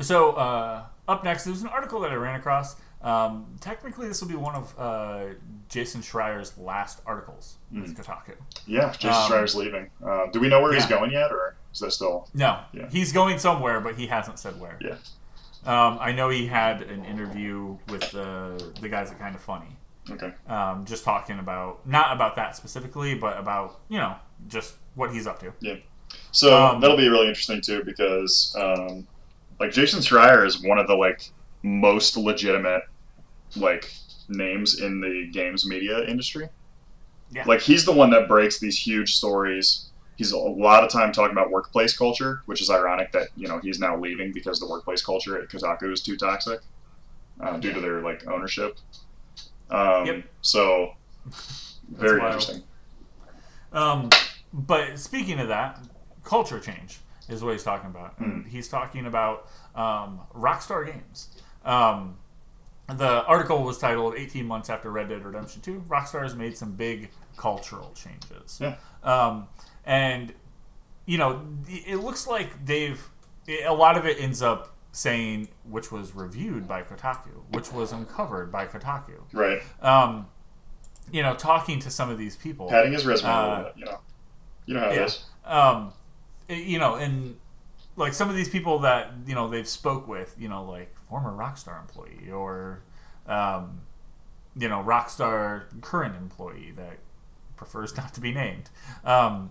so 0.00 0.32
uh, 0.32 0.86
up 1.06 1.22
next, 1.22 1.44
there's 1.44 1.62
an 1.62 1.68
article 1.68 2.00
that 2.00 2.10
I 2.10 2.16
ran 2.16 2.34
across. 2.34 2.74
Um, 3.00 3.46
technically, 3.60 4.08
this 4.08 4.20
will 4.20 4.28
be 4.28 4.34
one 4.34 4.56
of 4.56 4.74
uh, 4.76 5.24
Jason 5.68 6.02
Schreier's 6.02 6.58
last 6.58 7.00
articles 7.06 7.58
mm. 7.72 7.82
with 7.82 7.96
Kotaku. 7.96 8.34
Yeah, 8.66 8.90
Jason 8.90 9.10
um, 9.10 9.28
Schreier's 9.28 9.54
leaving. 9.54 9.88
Uh, 10.04 10.26
do 10.32 10.40
we 10.40 10.48
know 10.48 10.60
where 10.60 10.72
yeah. 10.72 10.80
he's 10.80 10.88
going 10.88 11.12
yet, 11.12 11.30
or 11.30 11.54
is 11.72 11.78
that 11.78 11.92
still? 11.92 12.28
No. 12.34 12.58
Yeah. 12.72 12.88
He's 12.90 13.12
going 13.12 13.38
somewhere, 13.38 13.78
but 13.78 13.94
he 13.94 14.08
hasn't 14.08 14.40
said 14.40 14.58
where. 14.58 14.80
Yeah. 14.80 14.96
Um, 15.64 15.98
I 16.00 16.10
know 16.10 16.28
he 16.28 16.48
had 16.48 16.82
an 16.82 17.04
interview 17.04 17.78
with 17.88 18.10
the 18.10 18.72
the 18.80 18.88
guys 18.88 19.12
at 19.12 19.20
Kind 19.20 19.36
of 19.36 19.42
Funny. 19.42 19.76
Okay. 20.10 20.32
Um, 20.48 20.84
just 20.84 21.04
talking 21.04 21.38
about 21.38 21.86
not 21.86 22.12
about 22.16 22.34
that 22.34 22.56
specifically, 22.56 23.14
but 23.14 23.38
about 23.38 23.78
you 23.88 23.98
know 23.98 24.16
just 24.48 24.74
what 24.94 25.12
he's 25.12 25.26
up 25.26 25.40
to. 25.40 25.52
Yeah. 25.60 25.76
So 26.30 26.56
um, 26.56 26.80
that'll 26.80 26.96
be 26.96 27.08
really 27.08 27.28
interesting 27.28 27.60
too 27.60 27.82
because 27.84 28.54
um, 28.58 29.06
like 29.60 29.72
Jason 29.72 30.00
Schreier 30.00 30.46
is 30.46 30.62
one 30.62 30.78
of 30.78 30.86
the 30.86 30.94
like 30.94 31.30
most 31.62 32.16
legitimate 32.16 32.82
like 33.56 33.92
names 34.28 34.80
in 34.80 35.00
the 35.00 35.28
games 35.32 35.66
media 35.66 36.04
industry. 36.04 36.48
Yeah. 37.30 37.44
Like 37.46 37.60
he's 37.60 37.84
the 37.84 37.92
one 37.92 38.10
that 38.10 38.28
breaks 38.28 38.58
these 38.58 38.78
huge 38.78 39.16
stories. 39.16 39.90
He's 40.16 40.32
a 40.32 40.38
lot 40.38 40.84
of 40.84 40.90
time 40.90 41.12
talking 41.12 41.32
about 41.32 41.50
workplace 41.50 41.96
culture, 41.96 42.42
which 42.46 42.60
is 42.60 42.70
ironic 42.70 43.12
that 43.12 43.28
you 43.36 43.48
know 43.48 43.58
he's 43.58 43.78
now 43.78 43.98
leaving 43.98 44.32
because 44.32 44.60
the 44.60 44.68
workplace 44.68 45.02
culture 45.02 45.40
at 45.40 45.48
Kotaku 45.48 45.92
is 45.92 46.02
too 46.02 46.16
toxic 46.16 46.60
uh, 47.40 47.56
due 47.56 47.72
to 47.72 47.80
their 47.80 48.00
like 48.02 48.26
ownership. 48.26 48.78
Um, 49.70 50.06
yep. 50.06 50.24
So 50.42 50.92
very 51.90 52.20
interesting. 52.22 52.62
Um, 53.72 54.10
but 54.52 54.98
speaking 54.98 55.38
of 55.38 55.48
that, 55.48 55.80
culture 56.24 56.60
change 56.60 57.00
is 57.28 57.42
what 57.42 57.52
he's 57.52 57.62
talking 57.62 57.90
about. 57.90 58.18
Mm. 58.20 58.48
He's 58.48 58.68
talking 58.68 59.06
about 59.06 59.48
um, 59.74 60.20
Rockstar 60.34 60.86
Games. 60.86 61.28
Um, 61.64 62.18
the 62.88 63.24
article 63.24 63.62
was 63.62 63.78
titled 63.78 64.14
18 64.16 64.46
months 64.46 64.68
after 64.68 64.90
Red 64.90 65.08
Dead 65.08 65.24
Redemption 65.24 65.62
2, 65.62 65.84
Rockstar 65.88 66.22
has 66.22 66.34
made 66.34 66.56
some 66.56 66.72
big 66.72 67.10
cultural 67.36 67.94
changes. 67.94 68.60
Yeah. 68.60 68.76
Um, 69.02 69.48
and, 69.84 70.34
you 71.06 71.18
know, 71.18 71.46
it 71.68 71.96
looks 71.96 72.26
like 72.26 72.64
they've, 72.64 73.02
a 73.48 73.72
lot 73.72 73.96
of 73.96 74.04
it 74.04 74.20
ends 74.20 74.42
up 74.42 74.74
saying, 74.92 75.48
which 75.64 75.90
was 75.90 76.14
reviewed 76.14 76.68
by 76.68 76.82
Kotaku, 76.82 77.42
which 77.50 77.72
was 77.72 77.92
uncovered 77.92 78.52
by 78.52 78.66
Kotaku. 78.66 79.20
Right. 79.32 79.62
Um, 79.80 80.26
you 81.10 81.22
know, 81.22 81.34
talking 81.34 81.78
to 81.80 81.90
some 81.90 82.10
of 82.10 82.18
these 82.18 82.36
people. 82.36 82.68
Padding 82.68 82.92
his 82.92 83.06
resume 83.06 83.30
uh, 83.30 83.32
a 83.32 83.48
little 83.48 83.64
bit, 83.64 83.72
you 83.76 83.84
know. 83.86 84.00
You 84.66 84.74
know 84.74 84.80
how 84.80 84.90
yeah. 84.90 85.04
is. 85.04 85.24
Um, 85.44 85.92
you 86.48 86.78
know, 86.78 86.94
and 86.94 87.36
like 87.96 88.14
some 88.14 88.30
of 88.30 88.36
these 88.36 88.48
people 88.48 88.80
that 88.80 89.12
you 89.26 89.34
know 89.34 89.48
they've 89.48 89.68
spoke 89.68 90.08
with, 90.08 90.34
you 90.38 90.48
know, 90.48 90.64
like 90.64 90.94
former 91.08 91.32
Rockstar 91.32 91.80
employee 91.80 92.30
or, 92.30 92.82
um, 93.26 93.82
you 94.56 94.68
know, 94.68 94.82
Rockstar 94.82 95.64
current 95.80 96.16
employee 96.16 96.72
that 96.76 96.98
prefers 97.56 97.96
not 97.96 98.14
to 98.14 98.20
be 98.20 98.32
named. 98.32 98.70
Um, 99.04 99.50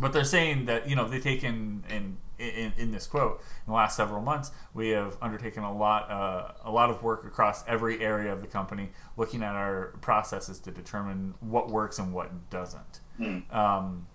but 0.00 0.12
they're 0.12 0.24
saying 0.24 0.66
that 0.66 0.88
you 0.88 0.96
know 0.96 1.08
they've 1.08 1.22
taken 1.22 1.84
in, 1.88 2.18
in, 2.38 2.72
in 2.76 2.90
this 2.90 3.06
quote 3.06 3.40
in 3.40 3.70
the 3.70 3.72
last 3.72 3.96
several 3.96 4.20
months 4.20 4.50
we 4.74 4.90
have 4.90 5.16
undertaken 5.22 5.62
a 5.62 5.74
lot 5.74 6.10
uh, 6.10 6.52
a 6.64 6.70
lot 6.70 6.90
of 6.90 7.02
work 7.02 7.24
across 7.24 7.66
every 7.66 8.02
area 8.02 8.32
of 8.32 8.40
the 8.40 8.46
company 8.46 8.90
looking 9.16 9.42
at 9.42 9.54
our 9.54 9.94
processes 10.00 10.58
to 10.60 10.70
determine 10.70 11.34
what 11.40 11.70
works 11.70 11.98
and 11.98 12.12
what 12.12 12.50
doesn't 12.50 13.00
mm. 13.18 13.54
um, 13.54 14.06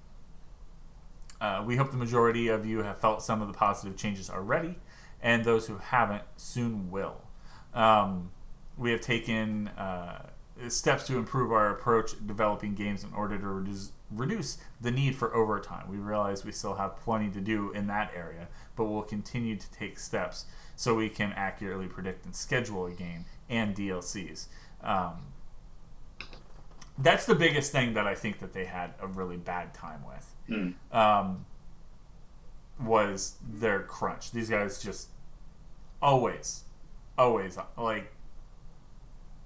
uh, 1.39 1.63
we 1.65 1.75
hope 1.75 1.91
the 1.91 1.97
majority 1.97 2.47
of 2.47 2.65
you 2.65 2.83
have 2.83 2.99
felt 2.99 3.23
some 3.23 3.41
of 3.41 3.47
the 3.47 3.53
positive 3.53 3.97
changes 3.97 4.29
already, 4.29 4.75
and 5.21 5.43
those 5.43 5.67
who 5.67 5.77
haven't 5.77 6.23
soon 6.37 6.91
will. 6.91 7.21
Um, 7.73 8.31
we 8.77 8.91
have 8.91 9.01
taken 9.01 9.69
uh, 9.69 10.27
steps 10.67 11.07
to 11.07 11.17
improve 11.17 11.51
our 11.51 11.69
approach 11.69 12.11
developing 12.25 12.75
games 12.75 13.03
in 13.03 13.13
order 13.13 13.37
to 13.37 13.47
reduce, 13.47 13.91
reduce 14.11 14.57
the 14.79 14.91
need 14.91 15.15
for 15.15 15.33
overtime. 15.35 15.89
We 15.89 15.97
realize 15.97 16.45
we 16.45 16.51
still 16.51 16.75
have 16.75 16.97
plenty 16.97 17.29
to 17.31 17.41
do 17.41 17.71
in 17.71 17.87
that 17.87 18.11
area, 18.15 18.47
but 18.75 18.85
we'll 18.85 19.01
continue 19.01 19.55
to 19.55 19.71
take 19.71 19.97
steps 19.97 20.45
so 20.75 20.95
we 20.95 21.09
can 21.09 21.33
accurately 21.33 21.87
predict 21.87 22.25
and 22.25 22.35
schedule 22.35 22.85
a 22.85 22.91
game 22.91 23.25
and 23.49 23.75
DLCs. 23.75 24.47
Um, 24.83 25.33
that's 26.97 27.25
the 27.25 27.35
biggest 27.35 27.71
thing 27.71 27.93
that 27.93 28.07
I 28.07 28.15
think 28.15 28.39
that 28.39 28.53
they 28.53 28.65
had 28.65 28.93
a 28.99 29.07
really 29.07 29.37
bad 29.37 29.73
time 29.73 30.03
with. 30.05 30.35
Mm. 30.49 30.95
Um, 30.95 31.45
was 32.79 33.35
their 33.47 33.81
crunch. 33.81 34.31
These 34.31 34.49
guys 34.49 34.81
just 34.81 35.09
always, 36.01 36.63
always 37.17 37.57
like 37.77 38.11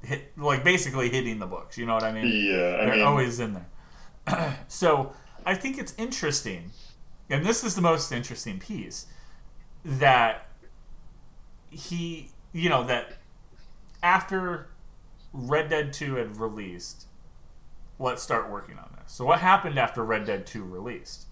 hit, 0.04 0.32
like 0.38 0.64
basically 0.64 1.10
hitting 1.10 1.40
the 1.40 1.46
books. 1.46 1.78
You 1.78 1.86
know 1.86 1.94
what 1.94 2.04
I 2.04 2.12
mean? 2.12 2.28
Yeah, 2.28 2.78
I 2.82 2.86
they're 2.86 2.96
mean... 2.96 3.06
always 3.06 3.40
in 3.40 3.54
there. 3.54 4.58
so 4.68 5.14
I 5.46 5.56
think 5.56 5.78
it's 5.78 5.94
interesting, 5.98 6.72
and 7.30 7.46
this 7.46 7.64
is 7.64 7.76
the 7.76 7.82
most 7.82 8.12
interesting 8.12 8.60
piece 8.60 9.08
that 9.84 10.48
he, 11.70 12.32
you 12.54 12.70
know, 12.70 12.84
that 12.86 13.18
after 14.02 14.70
Red 15.34 15.70
Dead 15.70 15.94
Two 15.94 16.16
had 16.16 16.38
released 16.38 17.08
let's 18.00 18.22
start 18.22 18.50
working 18.50 18.78
on 18.78 18.90
this. 18.98 19.14
So 19.14 19.26
what 19.26 19.40
happened 19.40 19.80
after 19.80 20.04
Red 20.04 20.26
Dead 20.26 20.46
2 20.46 20.64
released? 20.64 21.26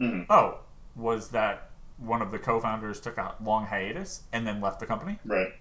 Mm-hmm. 0.00 0.30
Oh, 0.30 0.60
was 0.94 1.30
that 1.30 1.70
one 1.98 2.22
of 2.22 2.30
the 2.30 2.38
co-founders 2.38 3.00
took 3.00 3.18
a 3.18 3.34
long 3.42 3.66
hiatus 3.66 4.22
and 4.32 4.46
then 4.46 4.60
left 4.60 4.80
the 4.80 4.86
company? 4.86 5.18
Right. 5.24 5.52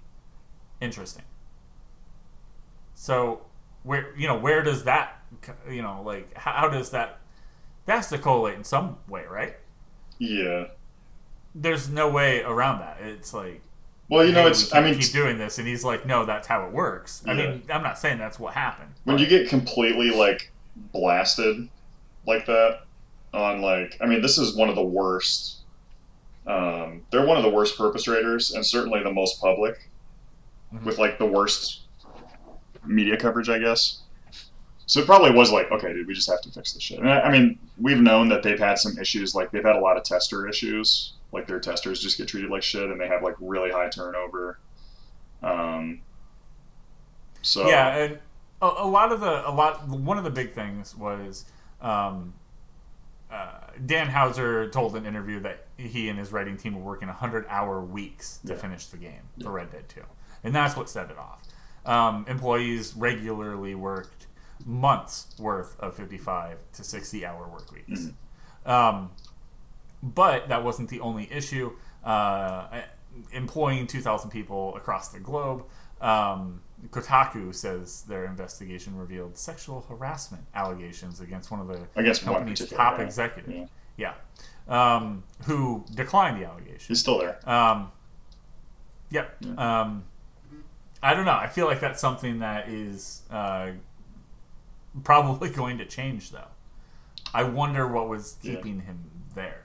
Interesting. 0.82 1.24
So 2.94 3.46
where 3.84 4.16
you 4.18 4.28
know 4.28 4.38
where 4.38 4.64
does 4.64 4.86
that 4.86 5.22
you 5.70 5.82
know 5.82 6.02
like 6.06 6.36
how 6.38 6.70
does 6.70 6.92
that 6.92 7.20
that's 7.86 8.10
to 8.10 8.18
correlate 8.18 8.56
in 8.56 8.64
some 8.64 8.98
way, 9.08 9.26
right? 9.30 9.58
Yeah. 10.20 10.66
There's 11.54 11.90
no 11.90 12.10
way 12.10 12.42
around 12.42 12.80
that. 12.80 12.98
It's 13.02 13.34
like 13.34 13.62
well, 14.14 14.26
you 14.26 14.31
know, 14.31 14.48
it's. 14.48 14.73
I 14.73 14.81
mean, 14.81 14.99
keep 14.99 15.11
doing 15.11 15.38
this, 15.38 15.57
and 15.57 15.68
he's 15.68 15.84
like, 15.84 16.06
"No, 16.06 16.26
that's 16.26 16.48
how 16.48 16.65
it 16.65 16.72
works." 16.72 17.23
I 17.26 17.34
mean, 17.34 17.64
I'm 17.69 17.81
not 17.81 17.98
saying 17.98 18.19
that's 18.19 18.40
what 18.40 18.53
happened. 18.53 18.91
When 19.06 19.18
you 19.18 19.26
get 19.26 19.49
completely 19.49 20.11
like 20.11 20.52
blasted 20.76 21.68
like 22.27 22.45
that 22.45 22.81
on 23.34 23.61
like, 23.61 23.98
I 24.02 24.06
mean, 24.06 24.22
this 24.22 24.38
is 24.38 24.56
one 24.56 24.69
of 24.69 24.76
the 24.76 24.84
worst. 24.84 25.61
Um, 26.45 27.03
they're 27.11 27.26
one 27.26 27.38
of 27.38 27.44
the 27.44 27.49
worst 27.49 27.77
perpetrators, 27.77 28.52
and 28.52 28.65
certainly 28.65 29.02
the 29.02 29.11
most 29.11 29.41
public. 29.41 29.90
with 30.84 30.98
like 30.98 31.18
the 31.18 31.26
worst 31.26 31.81
media 32.85 33.18
coverage, 33.18 33.49
I 33.49 33.60
guess. 33.60 34.02
So 34.85 34.99
it 34.99 35.06
probably 35.06 35.31
was 35.31 35.52
like, 35.52 35.72
okay, 35.72 35.94
dude, 35.94 36.07
we 36.07 36.14
just 36.14 36.30
have 36.30 36.41
to 36.41 36.52
fix 36.52 36.73
this 36.73 36.84
shit. 36.84 36.99
And 36.99 37.10
I, 37.10 37.22
I 37.22 37.31
mean, 37.31 37.57
we've 37.80 38.02
known 38.02 38.30
that 38.30 38.44
they've 38.44 38.60
had 38.60 38.77
some 38.77 38.98
issues, 38.99 39.34
like 39.34 39.52
they've 39.52 39.64
had 39.64 39.76
a 39.76 39.80
lot 39.80 39.98
of 39.98 40.03
tester 40.03 40.48
issues, 40.48 41.14
like 41.34 41.48
their 41.48 41.60
testers 41.60 42.00
just 42.00 42.18
get 42.18 42.28
treated 42.30 42.50
like 42.52 42.64
shit, 42.64 42.90
and 42.90 43.02
they 43.02 43.08
have 43.08 43.24
like 43.24 43.36
really 43.40 43.72
high 43.72 43.90
turnover. 43.90 44.60
Um, 45.42 46.02
so 47.42 47.68
Yeah, 47.68 47.96
and 47.98 48.20
a, 48.62 48.66
a 48.80 48.88
lot 48.88 49.12
of 49.12 49.20
the 49.20 49.50
a 49.50 49.52
lot 49.52 49.88
one 49.90 50.18
of 50.18 50.24
the 50.24 50.30
big 50.30 50.52
things 50.54 50.96
was 50.96 51.46
um, 51.82 52.34
uh, 53.32 53.60
Dan 53.86 54.08
Houser 54.08 54.70
told 54.70 54.96
an 54.96 55.06
interview 55.06 55.40
that 55.42 55.66
he 55.76 56.08
and 56.08 56.18
his 56.20 56.32
writing 56.32 56.56
team 56.56 56.76
were 56.76 56.82
working 56.92 57.08
100 57.10 57.46
hour 57.50 57.82
weeks 57.82 58.40
to 58.46 58.54
Yeah. 58.54 58.60
finish 58.60 58.86
the 58.88 58.98
game 58.98 59.24
for 59.42 59.52
Red 59.52 59.72
Dead 59.72 59.90
2. 59.90 60.02
And 60.44 60.54
that's 60.56 60.78
what 60.78 60.88
set 60.90 61.10
it 61.10 61.18
off. 61.18 61.42
Um, 61.86 62.26
employees 62.30 62.94
regularly 62.96 63.76
worked 63.76 64.28
months 64.66 65.36
worth 65.40 65.78
of 65.80 65.96
55 65.96 66.60
to 66.74 66.84
60 66.84 67.26
hour 67.26 67.48
work 67.48 67.70
weeks. 67.72 68.10
Um, 68.66 69.10
but 70.04 70.50
that 70.50 70.64
wasn't 70.64 70.90
the 70.90 71.00
only 71.00 71.32
issue. 71.32 71.72
Uh, 72.04 72.82
employing 73.32 73.88
2,000 73.88 74.30
people 74.30 74.76
across 74.76 75.10
the 75.10 75.20
globe, 75.20 75.64
um, 76.02 76.62
Kotaku 76.90 77.56
says 77.56 78.02
their 78.04 78.26
investigation 78.26 78.98
revealed 78.98 79.38
sexual 79.38 79.82
harassment 79.88 80.44
allegations 80.54 81.22
against 81.22 81.50
one 81.50 81.62
of 81.62 81.68
the 81.68 81.88
Against 81.96 82.26
one 82.26 82.36
company's 82.36 82.68
top 82.70 82.98
guy. 82.98 83.04
executives. 83.04 83.70
Yeah. 83.98 84.14
Yeah. 84.68 84.96
Um, 84.96 85.24
who 85.46 85.86
declined 85.96 86.42
the 86.42 86.46
allegation. 86.46 86.86
he's 86.90 87.00
still 87.00 87.20
there. 87.20 87.38
Um, 87.50 87.92
yep. 89.10 89.38
Um, 89.58 90.04
I 91.02 91.14
don't 91.14 91.26
know. 91.26 91.32
I 91.38 91.48
feel 91.48 91.66
like 91.68 91.80
that's 91.80 92.02
something 92.02 92.40
that 92.40 92.68
is 92.68 93.22
uh, 93.30 93.72
probably 95.04 95.50
going 95.62 95.78
to 95.78 95.86
change, 95.86 96.32
though. 96.32 96.48
I 97.34 97.44
wonder 97.44 97.88
what 97.88 98.10
was 98.10 98.38
Yeah. 98.42 98.56
keeping 98.56 98.82
him 98.82 99.10
there. 99.36 99.62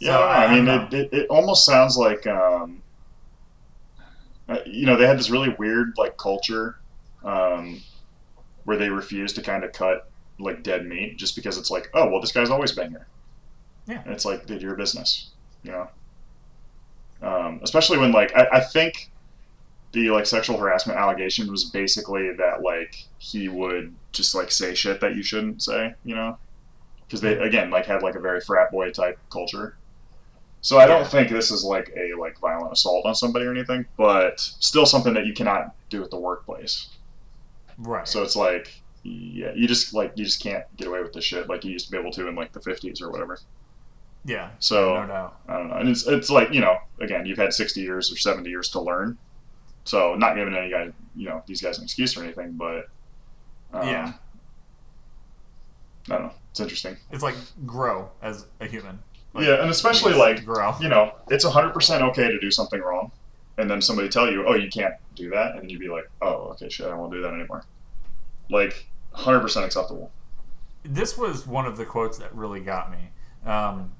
Yeah, 0.00 0.16
So, 0.16 0.22
I, 0.22 0.44
I 0.46 0.54
mean, 0.54 0.68
it, 0.68 0.94
it, 0.94 1.12
it 1.12 1.26
almost 1.28 1.64
sounds 1.64 1.96
like, 1.96 2.26
um, 2.26 2.82
uh, 4.48 4.58
you 4.66 4.86
know, 4.86 4.96
they 4.96 5.06
had 5.06 5.18
this 5.18 5.30
really 5.30 5.54
weird 5.58 5.92
like 5.96 6.16
culture 6.16 6.76
um, 7.22 7.80
where 8.64 8.76
they 8.76 8.88
refuse 8.88 9.32
to 9.34 9.42
kind 9.42 9.62
of 9.62 9.72
cut 9.72 10.10
like 10.38 10.62
dead 10.62 10.86
meat 10.86 11.16
just 11.18 11.36
because 11.36 11.58
it's 11.58 11.70
like, 11.70 11.90
oh, 11.94 12.08
well, 12.08 12.20
this 12.20 12.32
guy's 12.32 12.50
always 12.50 12.72
been 12.72 12.90
here. 12.90 13.06
Yeah. 13.86 14.02
And 14.04 14.12
it's 14.12 14.24
like, 14.24 14.46
did 14.46 14.62
your 14.62 14.74
business, 14.74 15.30
you 15.62 15.72
know. 15.72 15.88
Um, 17.22 17.60
especially 17.62 17.98
when 17.98 18.12
like 18.12 18.34
I, 18.34 18.46
I 18.54 18.60
think 18.60 19.10
the 19.92 20.10
like 20.10 20.26
sexual 20.26 20.56
harassment 20.56 20.98
allegation 20.98 21.50
was 21.50 21.64
basically 21.64 22.32
that 22.38 22.62
like 22.62 23.04
he 23.18 23.48
would 23.48 23.94
just 24.12 24.34
like 24.34 24.50
say 24.50 24.74
shit 24.74 25.00
that 25.00 25.16
you 25.16 25.22
shouldn't 25.22 25.62
say, 25.62 25.94
you 26.04 26.14
know, 26.14 26.38
because 27.06 27.20
they 27.20 27.36
again 27.36 27.70
like 27.70 27.86
had 27.86 28.02
like 28.02 28.14
a 28.14 28.20
very 28.20 28.40
frat 28.40 28.70
boy 28.70 28.90
type 28.90 29.18
culture. 29.30 29.76
So 30.62 30.78
I 30.78 30.86
don't 30.86 31.06
think 31.06 31.30
this 31.30 31.50
is 31.50 31.64
like 31.64 31.90
a 31.96 32.14
like 32.20 32.38
violent 32.38 32.72
assault 32.72 33.06
on 33.06 33.14
somebody 33.14 33.46
or 33.46 33.50
anything, 33.50 33.86
but 33.96 34.38
still 34.40 34.84
something 34.84 35.14
that 35.14 35.24
you 35.26 35.32
cannot 35.32 35.74
do 35.88 36.02
at 36.02 36.10
the 36.10 36.18
workplace. 36.18 36.88
Right. 37.78 38.06
So 38.06 38.22
it's 38.22 38.36
like, 38.36 38.82
yeah, 39.02 39.52
you 39.54 39.66
just 39.66 39.94
like 39.94 40.12
you 40.16 40.24
just 40.24 40.42
can't 40.42 40.64
get 40.76 40.86
away 40.88 41.00
with 41.02 41.14
this 41.14 41.24
shit 41.24 41.48
like 41.48 41.64
you 41.64 41.72
used 41.72 41.86
to 41.86 41.92
be 41.92 41.98
able 41.98 42.12
to 42.12 42.28
in 42.28 42.34
like 42.34 42.52
the 42.52 42.60
fifties 42.60 43.00
or 43.00 43.10
whatever. 43.10 43.38
yeah. 44.26 44.50
So 44.58 44.94
No 45.00 45.06
doubt. 45.06 45.40
I 45.48 45.56
don't 45.56 45.68
know, 45.68 45.76
and 45.76 45.88
it's 45.88 46.06
it's 46.06 46.28
like 46.28 46.52
you 46.52 46.60
know, 46.60 46.76
again, 47.00 47.24
you've 47.24 47.38
had 47.38 47.54
sixty 47.54 47.80
years 47.80 48.12
or 48.12 48.16
seventy 48.18 48.50
years 48.50 48.68
to 48.70 48.80
learn. 48.80 49.16
So 49.84 50.14
not 50.14 50.34
giving 50.36 50.54
any 50.54 50.70
guy, 50.70 50.90
you 51.16 51.26
know, 51.30 51.42
these 51.46 51.62
guys 51.62 51.78
an 51.78 51.84
excuse 51.84 52.14
or 52.18 52.22
anything, 52.22 52.52
but 52.52 52.90
um, 53.72 53.88
Yeah. 53.88 54.12
I 56.10 56.12
don't 56.12 56.22
know. 56.24 56.32
It's 56.50 56.60
interesting. 56.60 56.96
It's 57.10 57.22
like 57.22 57.36
grow 57.64 58.10
as 58.20 58.44
a 58.60 58.66
human. 58.66 58.98
Like, 59.32 59.46
yeah, 59.46 59.60
and 59.62 59.70
especially 59.70 60.14
like 60.14 60.44
grow. 60.44 60.74
you 60.80 60.88
know, 60.88 61.12
it's 61.28 61.44
hundred 61.44 61.70
percent 61.72 62.02
okay 62.02 62.28
to 62.30 62.38
do 62.40 62.50
something 62.50 62.80
wrong, 62.80 63.12
and 63.58 63.70
then 63.70 63.80
somebody 63.80 64.08
tell 64.08 64.30
you, 64.30 64.44
oh, 64.46 64.54
you 64.54 64.68
can't 64.68 64.94
do 65.14 65.30
that, 65.30 65.56
and 65.56 65.70
you'd 65.70 65.80
be 65.80 65.88
like, 65.88 66.10
oh, 66.20 66.48
okay, 66.52 66.68
shit, 66.68 66.86
I 66.86 66.94
won't 66.94 67.12
do 67.12 67.22
that 67.22 67.32
anymore. 67.32 67.64
Like 68.50 68.88
hundred 69.12 69.40
percent 69.40 69.64
acceptable. 69.66 70.10
this 70.82 71.16
was 71.18 71.46
one 71.46 71.66
of 71.66 71.76
the 71.76 71.84
quotes 71.84 72.18
that 72.18 72.34
really 72.34 72.60
got 72.60 72.90
me. 72.90 73.10
Um, 73.44 73.92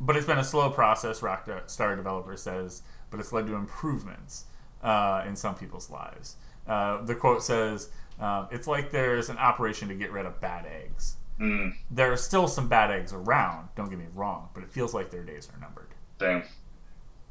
but 0.00 0.16
it's 0.16 0.26
been 0.26 0.38
a 0.38 0.44
slow 0.44 0.70
process, 0.70 1.20
Rockstar 1.20 1.96
developer 1.96 2.36
says, 2.36 2.82
but 3.10 3.20
it's 3.20 3.32
led 3.32 3.46
to 3.46 3.54
improvements 3.54 4.44
uh, 4.82 5.22
in 5.26 5.36
some 5.36 5.54
people's 5.54 5.90
lives. 5.90 6.36
Uh, 6.66 7.02
the 7.02 7.14
quote 7.14 7.42
says, 7.42 7.90
um, 8.20 8.48
It's 8.50 8.66
like 8.66 8.90
there's 8.90 9.28
an 9.28 9.38
operation 9.38 9.88
to 9.88 9.94
get 9.94 10.10
rid 10.12 10.26
of 10.26 10.40
bad 10.40 10.66
eggs. 10.66 11.16
Mm, 11.40 11.74
There 11.90 12.12
are 12.12 12.16
still 12.16 12.46
some 12.48 12.68
bad 12.68 12.90
eggs 12.90 13.12
around, 13.12 13.68
don't 13.76 13.88
get 13.90 13.98
me 13.98 14.06
wrong, 14.14 14.48
but 14.54 14.62
it 14.62 14.70
feels 14.70 14.94
like 14.94 15.10
their 15.10 15.24
days 15.24 15.48
are 15.52 15.58
numbered. 15.60 15.88
damn, 16.18 16.44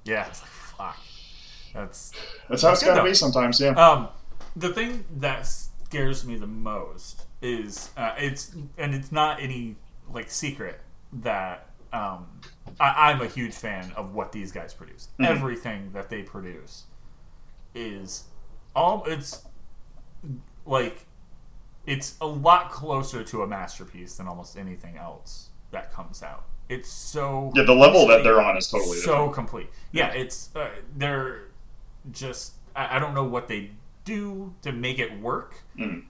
Yeah, 0.04 0.28
it's 0.28 0.42
like, 0.42 0.50
fuck. 0.52 0.98
That's 1.74 2.12
that's 2.50 2.64
how 2.64 2.72
it's 2.74 2.84
got 2.84 2.96
to 2.96 3.02
though. 3.02 3.06
be 3.06 3.14
sometimes. 3.14 3.60
Yeah. 3.62 3.70
Um, 3.70 4.10
the 4.58 4.74
thing 4.74 5.06
that 5.18 5.46
scares 5.48 6.26
me 6.26 6.36
the 6.36 6.48
most 6.48 7.28
is 7.42 7.92
uh, 7.96 8.14
it's 8.18 8.54
and 8.78 8.94
it's 8.94 9.12
not 9.12 9.40
any 9.42 9.78
like 10.10 10.30
secret 10.30 10.82
that 11.14 11.68
um, 11.94 12.28
I, 12.80 13.12
I'm 13.12 13.22
a 13.22 13.28
huge 13.28 13.54
fan 13.54 13.94
of 13.96 14.14
what 14.14 14.34
these 14.34 14.52
guys 14.52 14.74
produce. 14.74 15.08
Mhm. 15.20 15.28
Everything 15.28 15.92
that 15.94 16.10
they 16.10 16.24
produce 16.24 16.84
is 17.74 18.26
all 18.76 19.06
it's 19.06 19.46
like 20.66 21.06
it's 21.86 22.16
a 22.22 22.28
lot 22.28 22.72
closer 22.72 23.24
to 23.24 23.42
a 23.44 23.48
masterpiece 23.48 24.18
than 24.18 24.28
almost 24.28 24.58
anything 24.58 24.98
else 24.98 25.50
that 25.72 25.92
comes 25.92 26.22
out. 26.24 26.46
It's 26.70 26.90
so 26.92 27.52
yeah, 27.56 27.64
the 27.64 27.74
level 27.74 28.08
that 28.08 28.24
they're 28.24 28.42
on 28.42 28.56
is 28.58 28.68
totally 28.70 28.98
so 29.00 29.12
different. 29.12 29.34
complete. 29.34 29.70
Yeah, 29.92 30.12
it's 30.14 30.56
uh, 30.56 30.70
they're 30.96 31.44
just 32.12 32.54
I, 32.76 32.96
I 32.96 33.00
don't 33.00 33.14
know 33.14 33.26
what 33.26 33.48
they 33.48 33.72
do 34.06 34.54
to 34.62 34.72
make 34.72 34.98
it 35.00 35.20
work, 35.20 35.56
Mm. 35.78 36.04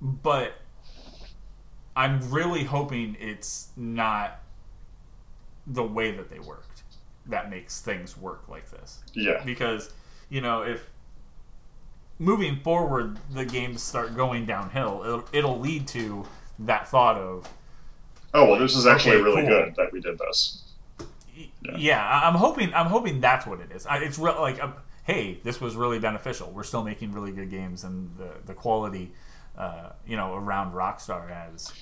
but 0.00 0.52
I'm 1.96 2.30
really 2.30 2.64
hoping 2.64 3.16
it's 3.20 3.68
not 3.76 4.40
the 5.66 5.82
way 5.82 6.10
that 6.12 6.28
they 6.28 6.38
worked 6.40 6.82
that 7.26 7.48
makes 7.50 7.80
things 7.80 8.16
work 8.16 8.48
like 8.48 8.70
this. 8.70 9.00
Yeah. 9.14 9.42
Because 9.44 9.92
you 10.28 10.40
know 10.40 10.62
if 10.62 10.90
moving 12.22 12.56
forward 12.60 13.18
the 13.32 13.44
games 13.44 13.82
start 13.82 14.14
going 14.16 14.46
downhill, 14.46 15.02
it'll, 15.04 15.24
it'll 15.32 15.58
lead 15.60 15.86
to 15.88 16.24
that 16.58 16.88
thought 16.88 17.16
of 17.16 17.48
Oh 18.34 18.50
well, 18.50 18.58
this 18.58 18.74
is 18.76 18.86
actually 18.86 19.16
Okay, 19.16 19.22
really 19.24 19.42
cool. 19.42 19.50
good 19.50 19.74
that 19.76 19.92
we 19.92 20.00
did 20.00 20.18
this. 20.18 20.62
yeah. 21.62 21.76
Yeah. 21.76 22.20
I'm 22.24 22.34
hoping. 22.34 22.72
I'm 22.72 22.86
hoping 22.86 23.20
that's 23.20 23.46
what 23.46 23.60
it 23.60 23.70
is. 23.72 23.84
I, 23.86 23.98
it's 23.98 24.18
real 24.18 24.40
like, 24.40 24.62
um, 24.62 24.72
hey, 25.04 25.38
this 25.44 25.60
was 25.60 25.76
really 25.76 25.98
beneficial. 25.98 26.50
We're 26.50 26.62
still 26.62 26.82
making 26.82 27.12
really 27.12 27.32
good 27.32 27.50
games, 27.50 27.84
and 27.84 28.16
the 28.16 28.30
the 28.46 28.54
quality, 28.54 29.12
uh, 29.58 29.90
you 30.06 30.16
know, 30.16 30.34
around 30.34 30.72
Rockstar 30.72 31.28
has. 31.28 31.72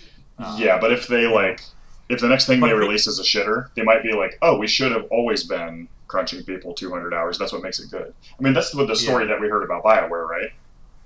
uh, 0.41 0.57
yeah, 0.59 0.79
but 0.81 0.93
if 0.93 1.07
they 1.07 1.27
like, 1.29 1.61
if 2.09 2.21
the 2.21 2.27
next 2.29 2.47
thing 2.47 2.59
they- 2.59 2.73
release 2.75 3.07
is 3.07 3.21
a 3.21 3.23
shitter, 3.23 3.69
they 3.77 3.83
might 3.83 4.03
be 4.03 4.13
like, 4.13 4.37
oh, 4.43 4.59
we 4.59 4.67
should 4.67 4.91
have 4.91 5.05
always 5.13 5.45
been 5.45 5.87
crunching 6.11 6.43
people 6.45 6.75
200 6.75 7.15
hours. 7.15 7.39
That's 7.39 7.53
what 7.53 7.63
makes 7.63 7.79
it 7.79 7.91
good. 7.91 8.13
I 8.39 8.43
mean, 8.43 8.53
that's 8.53 8.75
what 8.75 8.89
the 8.89 8.97
story 8.97 9.25
Yeah. 9.25 9.29
that 9.35 9.41
we 9.41 9.49
heard 9.49 9.63
about 9.63 9.85
Bioware, 9.85 10.27
right? 10.29 10.51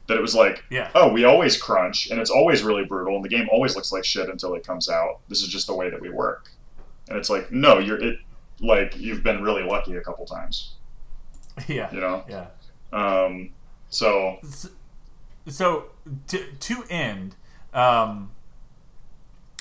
That 0.06 0.16
it 0.16 0.20
was 0.22 0.34
like, 0.34 0.64
Yeah. 0.70 0.90
oh, 0.94 1.12
we 1.12 1.24
always 1.24 1.60
crunch, 1.60 2.10
and 2.10 2.18
it's 2.20 2.30
always 2.30 2.62
really 2.62 2.84
brutal, 2.84 3.14
and 3.16 3.24
the 3.24 3.28
game 3.28 3.48
always 3.52 3.76
looks 3.76 3.92
like 3.92 4.04
shit 4.04 4.28
until 4.28 4.54
it 4.54 4.66
comes 4.66 4.88
out. 4.88 5.20
This 5.28 5.42
is 5.42 5.48
just 5.48 5.66
the 5.66 5.74
way 5.74 5.90
that 5.90 6.00
we 6.00 6.08
work. 6.10 6.50
And 7.08 7.18
it's 7.18 7.28
like, 7.30 7.52
no, 7.52 7.78
you're 7.78 8.02
it. 8.02 8.18
Like 8.60 8.96
you've 8.96 9.22
been 9.22 9.42
really 9.42 9.62
lucky 9.62 9.94
a 9.96 10.00
couple 10.00 10.24
times, 10.26 10.74
Yeah. 11.68 11.92
you 11.92 12.00
know. 12.00 12.24
Yeah. 12.28 12.46
Um, 12.92 13.50
so 13.90 14.38
So 15.48 15.86
to 16.28 16.38
to 16.60 16.84
end, 16.88 17.34
um, 17.74 18.30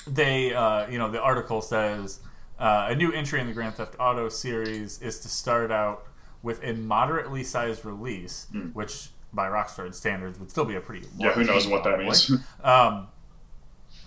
they 0.06 0.54
uh, 0.54 0.86
you 0.88 0.98
know 0.98 1.10
the 1.10 1.20
article 1.20 1.60
says 1.60 2.20
uh, 2.64 2.86
a 2.90 2.94
new 2.94 3.12
entry 3.12 3.40
in 3.40 3.46
the 3.46 3.52
Grand 3.52 3.74
Theft 3.74 3.94
Auto 4.00 4.28
series 4.28 5.00
is 5.02 5.20
to 5.20 5.28
start 5.28 5.70
out 5.70 6.06
with 6.42 6.62
a 6.62 6.72
moderately 6.72 7.44
sized 7.44 7.84
release, 7.84 8.46
Hmm. 8.52 8.68
which 8.68 9.10
by 9.32 9.48
Rockstar 9.48 9.92
standards 9.92 10.38
would 10.38 10.50
still 10.50 10.64
be 10.64 10.74
a 10.76 10.80
pretty 10.80 11.06
yeah, 11.18 11.32
who 11.32 11.44
knows 11.44 11.66
what 11.66 11.84
that 11.84 11.98
means? 11.98 12.30
um, 12.64 13.08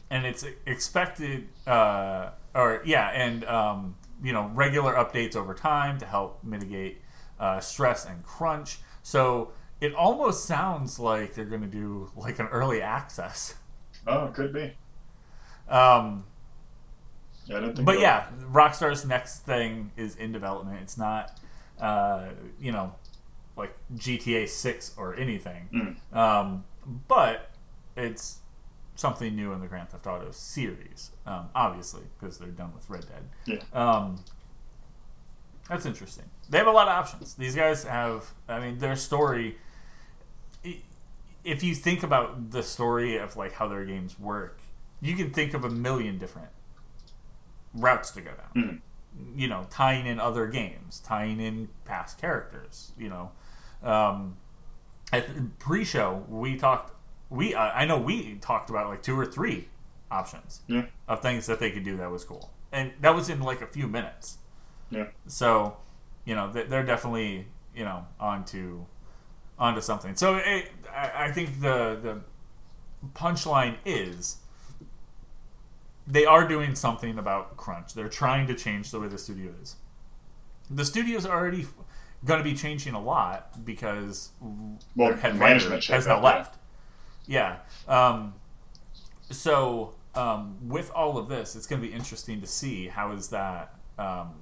and 0.10 0.26
it's 0.26 0.46
expected, 0.66 1.50
uh, 1.68 2.30
or 2.56 2.82
yeah, 2.86 3.10
and 3.10 3.44
um, 3.46 3.96
you 4.24 4.34
know, 4.34 4.50
regular 4.56 4.94
updates 4.94 5.36
over 5.36 5.54
time 5.54 5.98
to 6.00 6.06
help 6.06 6.44
mitigate 6.44 7.02
uh, 7.40 7.60
stress 7.60 8.06
and 8.06 8.24
crunch. 8.24 8.80
So 9.04 9.52
it 9.82 9.94
almost 9.94 10.46
sounds 10.46 10.98
like 10.98 11.34
they're 11.36 11.46
going 11.46 11.62
to 11.62 11.68
do 11.68 12.10
like 12.16 12.40
an 12.40 12.48
early 12.48 12.82
access. 12.82 13.56
oh, 14.08 14.26
it 14.28 14.34
could 14.34 14.54
be. 14.54 14.74
Um, 15.70 16.24
Yeah, 17.48 17.58
I 17.58 17.60
didn't 17.62 17.76
think. 17.78 17.86
but 17.86 18.00
yeah, 18.00 18.28
Rockstar's 18.52 19.06
next 19.06 19.40
thing 19.40 19.92
is 19.98 20.16
in 20.16 20.32
development. 20.32 20.80
It's 20.82 20.98
not, 20.98 21.40
uh, 21.80 22.30
you 22.60 22.72
know, 22.72 22.94
like 23.56 23.76
GTA 23.96 24.48
Six 24.48 24.94
or 24.98 25.16
anything. 25.16 25.98
Mm. 26.14 26.16
Um, 26.16 26.66
but 27.08 27.52
it's 27.96 28.40
something 28.96 29.36
new 29.36 29.54
in 29.54 29.62
the 29.62 29.68
Grand 29.68 29.90
Theft 29.90 30.08
Auto 30.08 30.32
series, 30.32 31.12
um, 31.26 31.50
obviously 31.56 32.04
because 32.20 32.38
they're 32.38 32.50
done 32.50 32.74
with 32.74 32.90
Red 32.90 33.06
Dead. 33.08 33.30
Yeah. 33.46 33.80
Um, 33.80 34.24
that's 35.70 35.86
interesting. 35.86 36.26
They 36.50 36.58
have 36.58 36.68
a 36.68 36.72
lot 36.72 36.88
of 36.88 36.94
options. 36.94 37.36
These 37.36 37.56
guys 37.56 37.84
have, 37.84 38.34
I 38.48 38.60
mean, 38.60 38.78
their 38.78 38.96
story. 38.96 39.58
If 41.44 41.64
you 41.64 41.76
think 41.76 42.04
about 42.04 42.52
the 42.52 42.64
story 42.64 43.18
of 43.18 43.36
like 43.38 43.54
how 43.54 43.68
their 43.68 43.86
games 43.86 44.20
work, 44.20 44.60
you 45.02 45.16
can 45.16 45.32
think 45.32 45.54
of 45.54 45.64
a 45.64 45.70
million 45.70 46.18
different 46.18 46.50
routes 47.78 48.12
to 48.12 48.22
go 48.22 48.32
down. 48.32 48.82
Mhm. 49.16 49.38
You 49.40 49.48
know, 49.48 49.66
tying 49.70 50.06
in 50.06 50.20
other 50.20 50.48
games, 50.48 51.00
tying 51.00 51.40
in 51.40 51.70
past 51.86 52.20
characters. 52.20 52.92
You 52.98 53.10
know, 53.10 53.32
um, 53.84 54.38
at 55.12 55.34
the 55.36 55.44
pre-show 55.60 56.26
we 56.28 56.58
talked. 56.58 56.94
We 57.30 57.54
uh, 57.56 57.72
I 57.74 57.86
know 57.86 57.98
we 57.98 58.36
talked 58.36 58.70
about 58.70 58.88
like 58.90 59.02
two 59.02 59.18
or 59.20 59.26
three 59.26 59.70
options 60.10 60.62
Yeah. 60.68 60.86
of 61.08 61.22
things 61.22 61.46
that 61.48 61.60
they 61.60 61.72
could 61.72 61.84
do 61.84 61.98
that 61.98 62.10
was 62.12 62.24
cool, 62.24 62.54
and 62.72 62.94
that 63.02 63.14
was 63.16 63.28
in 63.30 63.42
like 63.42 63.62
a 63.62 63.68
few 63.68 63.88
minutes. 63.88 64.38
Yeah. 64.90 65.08
So, 65.26 65.78
you 66.24 66.34
know, 66.36 66.50
they- 66.52 66.64
they're 66.64 66.86
definitely 66.86 67.48
you 67.76 67.84
know 67.86 68.06
onto 68.20 68.86
onto 69.60 69.82
something. 69.82 70.16
So 70.16 70.36
it, 70.38 70.72
I, 70.94 71.26
I 71.26 71.32
think 71.32 71.60
the 71.62 72.00
the 72.02 72.22
punchline 73.14 73.76
is 73.86 74.38
they 76.08 76.26
are 76.26 76.48
doing 76.48 76.74
something 76.74 77.18
about 77.18 77.58
crunch. 77.58 77.94
They're 77.94 78.08
trying 78.08 78.48
to 78.48 78.56
change 78.56 78.92
the 78.92 79.00
way 79.00 79.08
the 79.08 79.18
studio 79.18 79.52
is. 79.62 79.76
The 80.70 80.86
studio's 80.86 81.26
already 81.26 81.66
going 82.26 82.40
to 82.40 82.44
be 82.44 82.56
changing 82.56 82.94
a 82.94 83.02
lot 83.02 83.66
because 83.66 84.32
Well, 84.96 85.10
their 85.10 85.18
head 85.18 85.36
management 85.38 85.84
has 85.86 86.06
shakeup, 86.06 86.08
now 86.08 86.16
yeah. 86.18 86.24
left. 86.24 86.58
Yeah. 87.28 87.58
Um, 87.88 88.34
so 89.30 89.96
um, 90.16 90.58
with 90.62 90.90
all 90.92 91.18
of 91.18 91.28
this, 91.28 91.56
it's 91.56 91.68
going 91.68 91.82
to 91.82 91.88
be 91.88 91.94
interesting 91.94 92.42
to 92.42 92.48
see 92.48 92.88
how 92.88 93.12
is 93.12 93.30
that 93.30 93.76
um, 94.00 94.34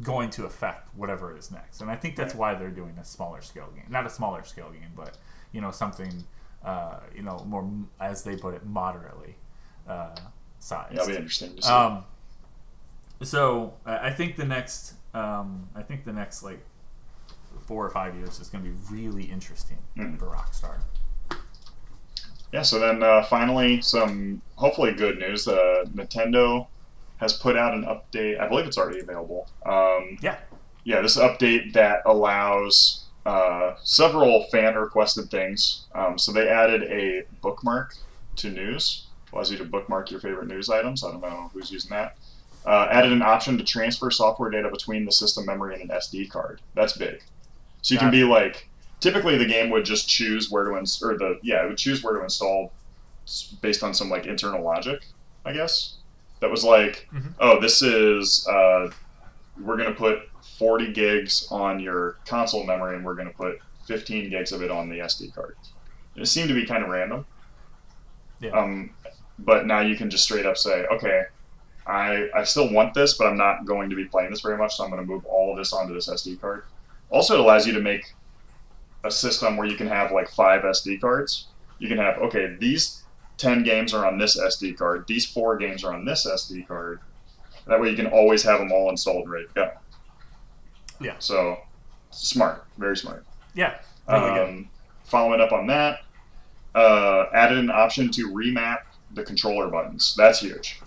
going 0.00 0.30
to 0.30 0.46
affect 0.46 0.94
whatever 0.94 1.36
is 1.36 1.50
next. 1.50 1.80
And 1.80 1.90
I 1.90 1.96
think 1.96 2.16
that's 2.16 2.34
why 2.34 2.54
they're 2.54 2.70
doing 2.70 2.96
a 3.00 3.04
smaller 3.04 3.42
scale 3.42 3.68
game, 3.74 3.86
not 3.88 4.06
a 4.06 4.10
smaller 4.10 4.44
scale 4.44 4.70
game, 4.70 4.92
but 4.96 5.18
you 5.52 5.60
know 5.60 5.70
something 5.70 6.24
uh, 6.64 7.00
you 7.14 7.22
know 7.22 7.44
more 7.46 7.68
as 8.00 8.22
they 8.22 8.36
put 8.36 8.54
it 8.54 8.64
moderately 8.64 9.36
uh, 9.88 10.14
sized. 10.60 10.92
Yeah, 10.94 11.00
it'll 11.02 11.08
be 11.10 11.16
interesting 11.16 11.56
to 11.56 11.62
see. 11.62 11.68
Um, 11.68 12.04
so 13.22 13.74
I 13.84 14.10
think 14.10 14.36
the 14.36 14.44
next, 14.44 14.94
um, 15.14 15.68
I 15.74 15.82
think 15.82 16.04
the 16.04 16.12
next 16.12 16.42
like 16.42 16.60
four 17.66 17.84
or 17.84 17.90
five 17.90 18.14
years 18.14 18.40
is 18.40 18.48
going 18.48 18.64
to 18.64 18.70
be 18.70 18.76
really 18.90 19.24
interesting 19.24 19.78
Mhm. 19.96 20.18
for 20.18 20.26
Rockstar. 20.26 20.80
Yeah, 22.52 22.62
so 22.62 22.78
then 22.80 23.02
uh, 23.02 23.22
finally, 23.24 23.80
some 23.82 24.42
hopefully 24.56 24.92
good 24.92 25.18
news. 25.18 25.46
Uh, 25.46 25.84
Nintendo 25.94 26.66
has 27.18 27.34
put 27.34 27.56
out 27.56 27.74
an 27.74 27.84
update. 27.84 28.40
I 28.40 28.48
believe 28.48 28.66
it's 28.66 28.78
already 28.78 29.00
available. 29.00 29.48
Um, 29.66 30.16
Yeah. 30.20 30.36
yeah, 30.84 31.00
this 31.00 31.16
update 31.16 31.72
that 31.74 32.02
allows 32.06 33.04
uh, 33.26 33.74
several 33.84 34.44
fan 34.50 34.74
requested 34.74 35.30
things. 35.30 35.86
Um, 35.94 36.18
so 36.18 36.32
they 36.32 36.48
added 36.48 36.84
a 36.84 37.24
bookmark 37.42 37.94
to 38.36 38.50
news. 38.50 39.06
Allows 39.32 39.50
you 39.50 39.58
to 39.58 39.64
bookmark 39.64 40.10
your 40.10 40.20
favorite 40.20 40.48
news 40.48 40.68
items. 40.68 41.04
I 41.04 41.10
don't 41.12 41.20
know 41.20 41.50
who's 41.52 41.70
using 41.70 41.90
that. 41.90 42.16
Uh, 42.66 42.88
added 42.90 43.12
an 43.12 43.22
option 43.22 43.56
to 43.58 43.64
transfer 43.64 44.10
software 44.10 44.50
data 44.50 44.68
between 44.70 45.04
the 45.04 45.12
system 45.12 45.46
memory 45.46 45.74
and 45.74 45.82
an 45.90 45.96
SD 45.96 46.28
card. 46.30 46.60
That's 46.74 46.92
big. 46.96 47.22
So 47.82 47.94
you 47.94 47.98
can 48.00 48.10
be 48.10 48.24
like, 48.24 48.68
typically 49.00 49.38
the 49.38 49.46
game 49.46 49.70
would 49.70 49.84
just 49.84 50.08
choose 50.08 50.50
where 50.50 50.64
to 50.64 50.76
ins- 50.76 51.02
or 51.02 51.16
the 51.16 51.38
yeah, 51.42 51.64
it 51.64 51.68
would 51.68 51.78
choose 51.78 52.02
where 52.02 52.14
to 52.18 52.22
install 52.22 52.72
based 53.62 53.82
on 53.82 53.94
some 53.94 54.10
like 54.10 54.26
internal 54.26 54.62
logic, 54.62 55.02
I 55.46 55.52
guess. 55.54 55.96
That 56.40 56.50
was 56.50 56.64
like, 56.64 57.08
Mhm. 57.12 57.32
oh, 57.38 57.60
this 57.60 57.80
is 57.82 58.46
uh, 58.48 58.90
we're 59.58 59.76
gonna 59.78 59.92
put 59.94 60.28
40 60.58 60.92
gigs 60.92 61.46
on 61.50 61.80
your 61.80 62.16
console 62.26 62.64
memory, 62.64 62.96
and 62.96 63.04
we're 63.04 63.14
gonna 63.14 63.30
put 63.30 63.58
15 63.86 64.28
gigs 64.28 64.52
of 64.52 64.62
it 64.62 64.70
on 64.70 64.88
the 64.90 65.00
SD 65.00 65.34
card. 65.34 65.56
It 66.16 66.26
seemed 66.26 66.48
to 66.48 66.54
be 66.54 66.66
kind 66.66 66.82
of 66.82 66.90
random. 66.90 67.24
Yeah. 68.40 68.50
Um, 68.50 68.90
but 69.44 69.66
now 69.66 69.80
you 69.80 69.96
can 69.96 70.10
just 70.10 70.24
straight 70.24 70.46
up 70.46 70.56
say, 70.56 70.84
okay, 70.86 71.24
I 71.86 72.28
I 72.34 72.44
still 72.44 72.72
want 72.72 72.94
this, 72.94 73.14
but 73.14 73.26
I'm 73.26 73.36
not 73.36 73.64
going 73.64 73.90
to 73.90 73.96
be 73.96 74.04
playing 74.04 74.30
this 74.30 74.40
very 74.40 74.56
much, 74.56 74.76
so 74.76 74.84
I'm 74.84 74.90
going 74.90 75.02
to 75.02 75.06
move 75.06 75.24
all 75.26 75.50
of 75.50 75.58
this 75.58 75.72
onto 75.72 75.94
this 75.94 76.08
SD 76.08 76.40
card. 76.40 76.64
Also, 77.10 77.34
it 77.34 77.40
allows 77.40 77.66
you 77.66 77.72
to 77.72 77.80
make 77.80 78.14
a 79.04 79.10
system 79.10 79.56
where 79.56 79.66
you 79.66 79.76
can 79.76 79.86
have 79.86 80.12
like 80.12 80.28
five 80.30 80.62
SD 80.62 81.00
cards. 81.00 81.46
You 81.78 81.88
can 81.88 81.98
have 81.98 82.18
okay, 82.18 82.56
these 82.58 83.02
10 83.38 83.62
games 83.62 83.94
are 83.94 84.06
on 84.06 84.18
this 84.18 84.38
SD 84.38 84.76
card, 84.76 85.04
these 85.08 85.26
four 85.26 85.56
games 85.56 85.82
are 85.82 85.94
on 85.94 86.04
this 86.04 86.26
SD 86.26 86.68
card. 86.68 87.00
That 87.66 87.80
way, 87.80 87.90
you 87.90 87.96
can 87.96 88.06
always 88.06 88.42
have 88.42 88.58
them 88.58 88.72
all 88.72 88.90
installed 88.90 89.24
and 89.24 89.30
ready 89.30 89.46
to 89.46 89.54
go. 89.54 89.70
Yeah. 91.00 91.14
So 91.18 91.58
smart, 92.10 92.66
very 92.78 92.96
smart. 92.96 93.24
Yeah. 93.54 93.78
Um, 94.06 94.68
following 95.04 95.40
up 95.40 95.52
on 95.52 95.66
that, 95.68 96.00
uh, 96.74 97.26
added 97.32 97.58
an 97.58 97.70
option 97.70 98.10
to 98.12 98.28
remap 98.28 98.78
the 99.14 99.24
controller 99.24 99.68
buttons. 99.68 100.14
That's 100.16 100.40
huge. 100.40 100.80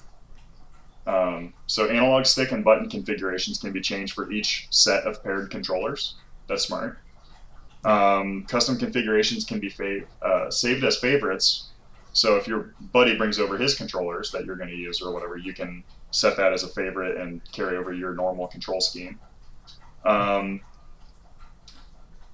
Um, 1.06 1.54
so 1.68 1.90
analog 1.90 2.26
stick 2.26 2.52
and 2.52 2.64
button 2.64 2.90
configurations 2.90 3.60
can 3.60 3.74
be 3.74 3.82
changed 3.82 4.14
for 4.14 4.32
each 4.32 4.68
set 4.70 5.06
of 5.06 5.22
paired 5.24 5.52
controllers. 5.52 6.16
That's 6.48 6.66
smart. 6.66 7.00
Um, 7.84 8.46
custom 8.48 8.78
configurations 8.78 9.44
can 9.44 9.60
be 9.60 9.70
fa- 9.70 10.06
uh, 10.22 10.50
saved 10.50 10.84
as 10.84 10.98
favorites. 10.98 11.70
So 12.14 12.38
if 12.38 12.48
your 12.48 12.74
buddy 12.94 13.18
brings 13.18 13.40
over 13.40 13.58
his 13.58 13.76
controllers 13.76 14.32
that 14.32 14.46
you're 14.46 14.56
going 14.56 14.70
to 14.70 14.76
use 14.76 15.02
or 15.02 15.12
whatever, 15.12 15.36
you 15.36 15.54
can 15.54 15.84
set 16.12 16.38
that 16.38 16.54
as 16.54 16.64
a 16.64 16.68
favorite 16.70 17.20
and 17.20 17.42
carry 17.52 17.76
over 17.76 17.92
your 17.92 18.14
normal 18.14 18.48
control 18.48 18.80
scheme. 18.80 19.20
Um, 20.06 20.62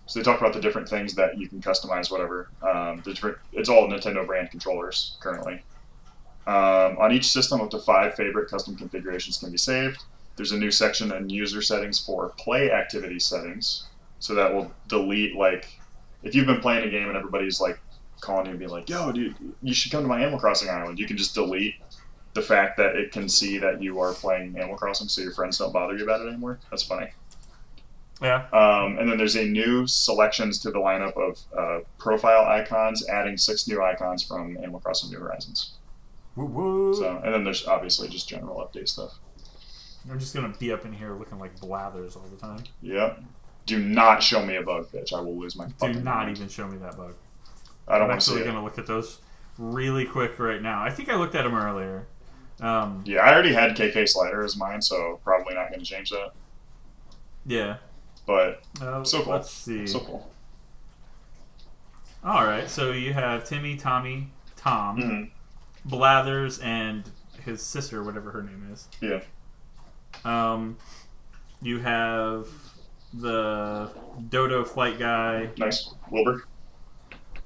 so 0.06 0.20
they 0.20 0.24
talk 0.24 0.40
about 0.41 0.53
the 0.53 0.60
different 0.60 0.90
things 0.90 1.14
that 1.16 1.38
you 1.38 1.48
can 1.48 1.61
customize, 1.61 2.11
whatever. 2.11 2.49
Um, 2.61 3.02
the 3.06 3.14
different, 3.14 3.38
it's 3.53 3.70
all 3.70 3.88
Nintendo 3.88 4.26
brand 4.26 4.52
controllers 4.52 5.18
currently. 5.22 5.64
Um, 6.50 6.98
on 6.98 7.12
each 7.12 7.28
system, 7.28 7.62
up 7.62 7.70
to 7.70 7.80
five 7.80 8.16
favorite 8.16 8.50
custom 8.50 8.76
configurations 8.76 9.38
can 9.38 9.52
be 9.52 9.58
saved. 9.58 10.04
There's 10.36 10.52
a 10.52 10.58
new 10.58 10.72
section 10.72 11.12
in 11.12 11.30
user 11.30 11.62
settings 11.62 12.00
for 12.04 12.30
play 12.40 12.72
activity 12.72 13.20
settings. 13.20 13.86
So 14.18 14.34
that 14.34 14.52
will 14.52 14.72
delete, 14.88 15.36
like, 15.36 15.80
if 16.24 16.34
you've 16.34 16.48
been 16.48 16.60
playing 16.60 16.88
a 16.88 16.90
game 16.90 17.08
and 17.08 17.16
everybody's 17.16 17.62
like 17.62 17.80
calling 18.20 18.46
you 18.46 18.52
and 18.52 18.60
being 18.60 18.72
like, 18.72 18.90
yo, 18.90 19.12
dude, 19.12 19.36
you 19.62 19.76
should 19.76 19.92
come 19.92 20.02
to 20.02 20.08
my 20.08 20.22
Animal 20.22 20.40
Crossing 20.40 20.70
island, 20.70 20.98
you 20.98 21.06
can 21.06 21.18
just 21.18 21.36
delete 21.36 21.76
the 22.34 22.42
fact 22.42 22.78
that 22.78 22.96
it 22.96 23.12
can 23.12 23.30
see 23.30 23.60
that 23.60 23.80
you 23.80 24.00
are 24.00 24.14
playing 24.14 24.58
Animal 24.58 24.76
Crossing 24.76 25.08
so 25.08 25.22
your 25.22 25.34
friends 25.34 25.60
don't 25.60 25.72
bother 25.72 25.96
you 25.96 26.04
about 26.04 26.22
it 26.22 26.30
anymore. 26.30 26.60
That's 26.72 26.84
funny. 26.84 27.10
Yeah. 28.24 28.48
Um, 28.52 28.98
and 28.98 29.10
then 29.10 29.18
there's 29.20 29.36
a 29.36 29.46
new 29.46 29.86
selections 29.86 30.58
to 30.60 30.72
the 30.72 30.80
lineup 30.80 31.16
of 31.16 31.40
uh, 31.56 31.84
profile 32.00 32.46
icons, 32.46 33.08
adding 33.08 33.38
six 33.38 33.68
new 33.68 33.84
icons 33.84 34.24
from 34.24 34.58
Animal 34.58 34.80
Crossing 34.80 35.12
New 35.12 35.20
Horizons. 35.20 35.76
Woo 36.40 36.45
woo. 36.45 36.94
So, 36.94 37.22
and 37.24 37.34
then 37.34 37.44
there's 37.44 37.68
obviously 37.68 38.07
just 38.07 38.28
general 38.30 38.57
update 38.57 38.88
stuff. 38.90 39.14
I'm 40.10 40.20
just 40.20 40.34
gonna 40.34 40.53
be 40.60 40.72
up 40.72 40.86
in 40.86 40.94
here 40.94 41.14
looking 41.14 41.38
like 41.40 41.60
blathers 41.60 42.16
all 42.16 42.24
the 42.32 42.38
time. 42.38 42.64
Yep. 42.82 43.22
Do 43.66 43.80
not 43.80 44.24
show 44.24 44.44
me 44.45 44.56
a 44.56 44.64
bug, 44.64 44.90
bitch. 44.91 45.14
I 45.14 45.20
will 45.22 45.38
lose 45.38 45.56
my. 45.56 45.66
Do 45.66 45.74
fucking 45.80 46.03
not 46.03 46.26
mind. 46.26 46.38
even 46.38 46.48
show 46.49 46.68
me 46.68 46.78
that 46.78 46.95
bug. 46.98 47.16
I 47.88 47.94
don't 47.94 48.03
I'm 48.03 48.10
want 48.10 48.22
to 48.22 48.26
see 48.26 48.32
actually 48.38 48.45
gonna 48.52 48.64
look 48.64 48.78
at 48.80 48.88
those 48.88 49.20
really 49.57 50.06
quick 50.06 50.40
right 50.40 50.61
now. 50.61 50.82
I 50.82 50.90
think 50.90 51.10
I 51.10 51.16
looked 51.16 51.36
at 51.36 51.44
them 51.44 51.53
earlier. 51.56 52.07
Um, 52.61 53.03
Yeah, 53.06 53.20
I 53.22 53.34
already 53.34 53.53
had 53.53 53.76
KK 53.76 54.07
Slider 54.07 54.44
as 54.44 54.56
mine, 54.57 54.82
so 54.82 55.20
probably 55.24 55.53
not 55.53 55.68
going 55.70 55.80
to 55.80 55.86
change 55.86 56.10
that. 56.11 56.32
yeah. 57.45 57.78
But 58.26 58.64
Uh, 58.82 59.03
So 59.03 59.24
cool. 59.24 59.34
Let's 59.34 59.49
see. 59.52 59.86
so 59.88 59.99
cool. 59.99 60.30
All 62.24 62.45
right. 62.45 62.70
So 62.70 62.91
you 62.91 63.14
have 63.14 63.45
Timmy, 63.45 63.76
Tommy, 63.78 64.30
Tom, 64.56 64.98
Mhm. 64.98 65.30
Blathers, 65.90 66.60
and 66.60 67.03
his 67.44 67.61
sister, 67.61 68.03
whatever 68.03 68.32
her 68.32 68.41
name 68.44 68.70
is. 68.72 68.88
Yeah. 69.02 69.22
Um, 70.24 70.78
you 71.61 71.80
have 71.80 72.48
the 73.14 73.90
Dodo 74.30 74.64
flight 74.66 74.99
guy. 74.99 75.49
Nice. 75.57 75.94
Wilbur. 76.11 76.45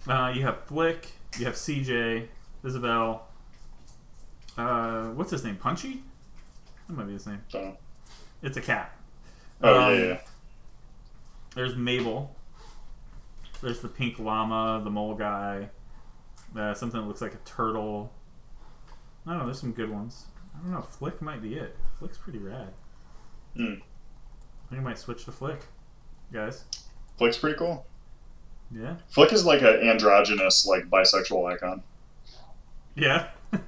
Uh, 0.08 0.32
you 0.36 0.42
have 0.44 0.64
Flick. 0.66 1.08
You 1.40 1.46
have 1.46 1.56
CJ, 1.56 2.28
Isabelle. 2.64 3.28
Uh, 4.58 5.06
what's 5.10 5.32
his 5.32 5.44
name? 5.44 5.56
Punchy? 5.56 6.04
That 6.88 6.96
might 6.98 7.08
be 7.08 7.14
his 7.14 7.26
name. 7.26 7.42
Don't 7.52 7.66
know. 7.66 7.78
It's 8.42 8.58
a 8.58 8.62
cat. 8.62 8.96
Oh 9.62 9.74
Um, 9.86 9.94
yeah, 9.94 9.98
yeah, 10.00 10.06
yeah. 10.06 10.20
There's 11.56 11.76
Mabel. 11.76 12.36
There's 13.62 13.80
the 13.80 13.88
pink 13.88 14.20
llama, 14.20 14.82
the 14.84 14.90
mole 14.90 15.16
guy. 15.16 15.70
Uh, 16.56 16.74
something 16.74 17.00
that 17.00 17.08
looks 17.08 17.22
like 17.22 17.34
a 17.34 17.40
turtle. 17.46 18.12
I 19.26 19.32
don't 19.32 19.40
know. 19.40 19.46
There's 19.46 19.60
some 19.60 19.72
good 19.72 19.90
ones. 19.90 20.26
I 20.56 20.60
don't 20.62 20.72
know. 20.72 20.82
Flick 20.82 21.22
might 21.22 21.42
be 21.42 21.56
it. 21.56 21.76
Flick's 21.98 22.18
pretty 22.18 22.40
rad. 22.40 22.74
Hmm. 23.56 23.74
I 23.74 24.70
think 24.70 24.82
I 24.82 24.84
might 24.84 24.98
switch 24.98 25.26
to 25.26 25.32
Flick, 25.32 25.60
guys. 26.32 26.66
Flick's 27.18 27.38
pretty 27.38 27.58
cool. 27.58 27.86
Yeah. 28.72 28.96
Flick 29.10 29.32
is 29.34 29.46
like 29.46 29.62
an 29.62 29.88
androgynous, 29.88 30.66
like 30.66 30.90
bisexual 30.90 31.52
icon. 31.54 31.84
Yeah. 32.96 33.28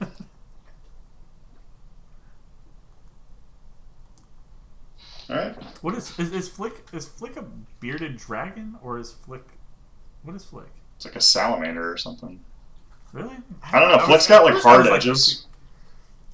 All 5.27 5.35
right. 5.35 5.55
what 5.81 5.95
is, 5.95 6.17
is 6.19 6.31
is 6.31 6.47
Flick? 6.49 6.85
Is 6.93 7.07
Flick 7.07 7.35
a 7.35 7.45
bearded 7.79 8.17
dragon 8.17 8.77
or 8.83 8.99
is 8.99 9.11
Flick? 9.11 9.43
What 10.23 10.35
is 10.35 10.45
Flick? 10.45 10.69
It's 10.97 11.05
like 11.05 11.15
a 11.15 11.21
salamander 11.21 11.91
or 11.91 11.97
something. 11.97 12.44
Really? 13.15 13.35
I 13.71 13.79
don't 13.79 13.89
know. 13.89 13.97
was- 13.97 14.05
Flick's 14.05 14.27
got 14.27 14.43
like 14.43 14.53
first 14.55 14.65
I 14.65 14.69
hard 14.69 14.85
was 14.85 14.93
edges. 14.93 15.45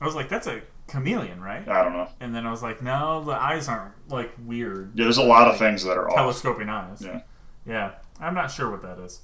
I 0.02 0.06
was 0.06 0.16
like, 0.16 0.30
that's 0.30 0.48
a 0.48 0.62
chameleon, 0.88 1.40
right? 1.42 1.66
I 1.68 1.84
don't 1.84 1.94
know. 1.94 2.10
And 2.20 2.34
then 2.36 2.46
I 2.48 2.52
was 2.52 2.64
like, 2.64 2.82
no, 2.82 3.24
the 3.24 3.32
eyes 3.34 3.68
aren't 3.70 3.94
like 4.10 4.32
weird. 4.44 4.92
Yeah, 4.96 5.04
there's 5.06 5.18
a 5.18 5.24
lot 5.24 5.48
of 5.48 5.58
things 5.58 5.84
that 5.84 5.98
are 5.98 6.10
off. 6.10 6.16
telescoping 6.16 6.70
eyes. 6.70 7.02
Yeah. 7.02 7.22
Yeah. 7.66 7.92
I'm 8.20 8.34
not 8.34 8.50
sure 8.52 8.70
what 8.72 8.82
that 8.82 8.98
is. 9.00 9.22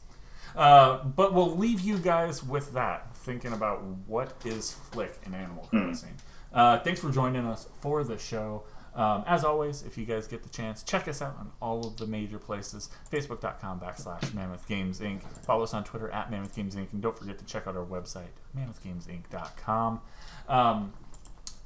Uh, 0.55 1.03
but 1.03 1.33
we'll 1.33 1.55
leave 1.57 1.81
you 1.81 1.97
guys 1.97 2.43
with 2.43 2.73
that, 2.73 3.15
thinking 3.15 3.53
about 3.53 3.83
what 4.07 4.33
is 4.45 4.73
Flick 4.91 5.19
in 5.25 5.33
Animal 5.33 5.65
Hmm. 5.71 5.85
Crossing. 5.85 6.15
Uh, 6.53 6.79
thanks 6.79 6.99
for 7.01 7.11
joining 7.11 7.45
us 7.45 7.67
for 7.81 8.03
the 8.03 8.17
show. 8.17 8.63
Um, 8.97 9.23
as 9.27 9.43
always, 9.43 9.83
if 9.83 9.95
you 9.95 10.05
guys 10.05 10.27
get 10.27 10.41
the 10.41 10.49
chance, 10.49 10.81
check 10.81 11.07
us 11.07 11.21
out 11.21 11.37
on 11.39 11.51
all 11.61 11.85
of 11.85 11.97
the 11.97 12.07
major 12.07 12.39
places. 12.39 12.89
Facebook.com 13.11 13.79
backslash 13.79 14.33
Mammoth 14.33 14.67
Games 14.67 14.99
Inc. 14.99 15.21
Follow 15.45 15.63
us 15.63 15.73
on 15.75 15.83
Twitter 15.83 16.09
at 16.09 16.31
Mammoth 16.31 16.55
Games 16.55 16.75
Inc. 16.75 16.91
And 16.91 17.01
don't 17.01 17.15
forget 17.15 17.37
to 17.37 17.45
check 17.45 17.67
out 17.67 17.77
our 17.77 17.85
website, 17.85 18.33
mammothgamesinc.com. 18.57 20.01
Um, 20.49 20.93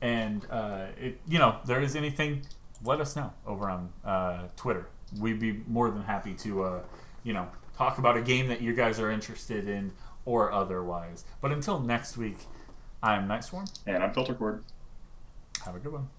and 0.01 0.45
uh, 0.51 0.87
it, 0.99 1.21
you 1.25 1.39
know, 1.39 1.55
there 1.65 1.81
is 1.81 1.95
anything, 1.95 2.45
let 2.83 2.99
us 2.99 3.15
know 3.15 3.31
over 3.47 3.69
on 3.69 3.93
uh, 4.03 4.47
Twitter. 4.57 4.87
We'd 5.17 5.39
be 5.39 5.63
more 5.67 5.89
than 5.89 6.03
happy 6.03 6.33
to, 6.33 6.63
uh, 6.63 6.79
you 7.23 7.31
know, 7.31 7.47
talk 7.77 7.97
about 7.97 8.17
a 8.17 8.21
game 8.21 8.47
that 8.49 8.61
you 8.61 8.73
guys 8.73 8.99
are 8.99 9.09
interested 9.09 9.69
in 9.69 9.93
or 10.25 10.51
otherwise. 10.51 11.23
But 11.39 11.53
until 11.53 11.79
next 11.79 12.17
week, 12.17 12.39
I'm 13.01 13.29
Night 13.29 13.45
Swarm. 13.45 13.67
And 13.87 14.03
I'm 14.03 14.13
Filter 14.13 14.33
Cord. 14.33 14.65
Have 15.63 15.75
a 15.75 15.79
good 15.79 15.93
one. 15.93 16.09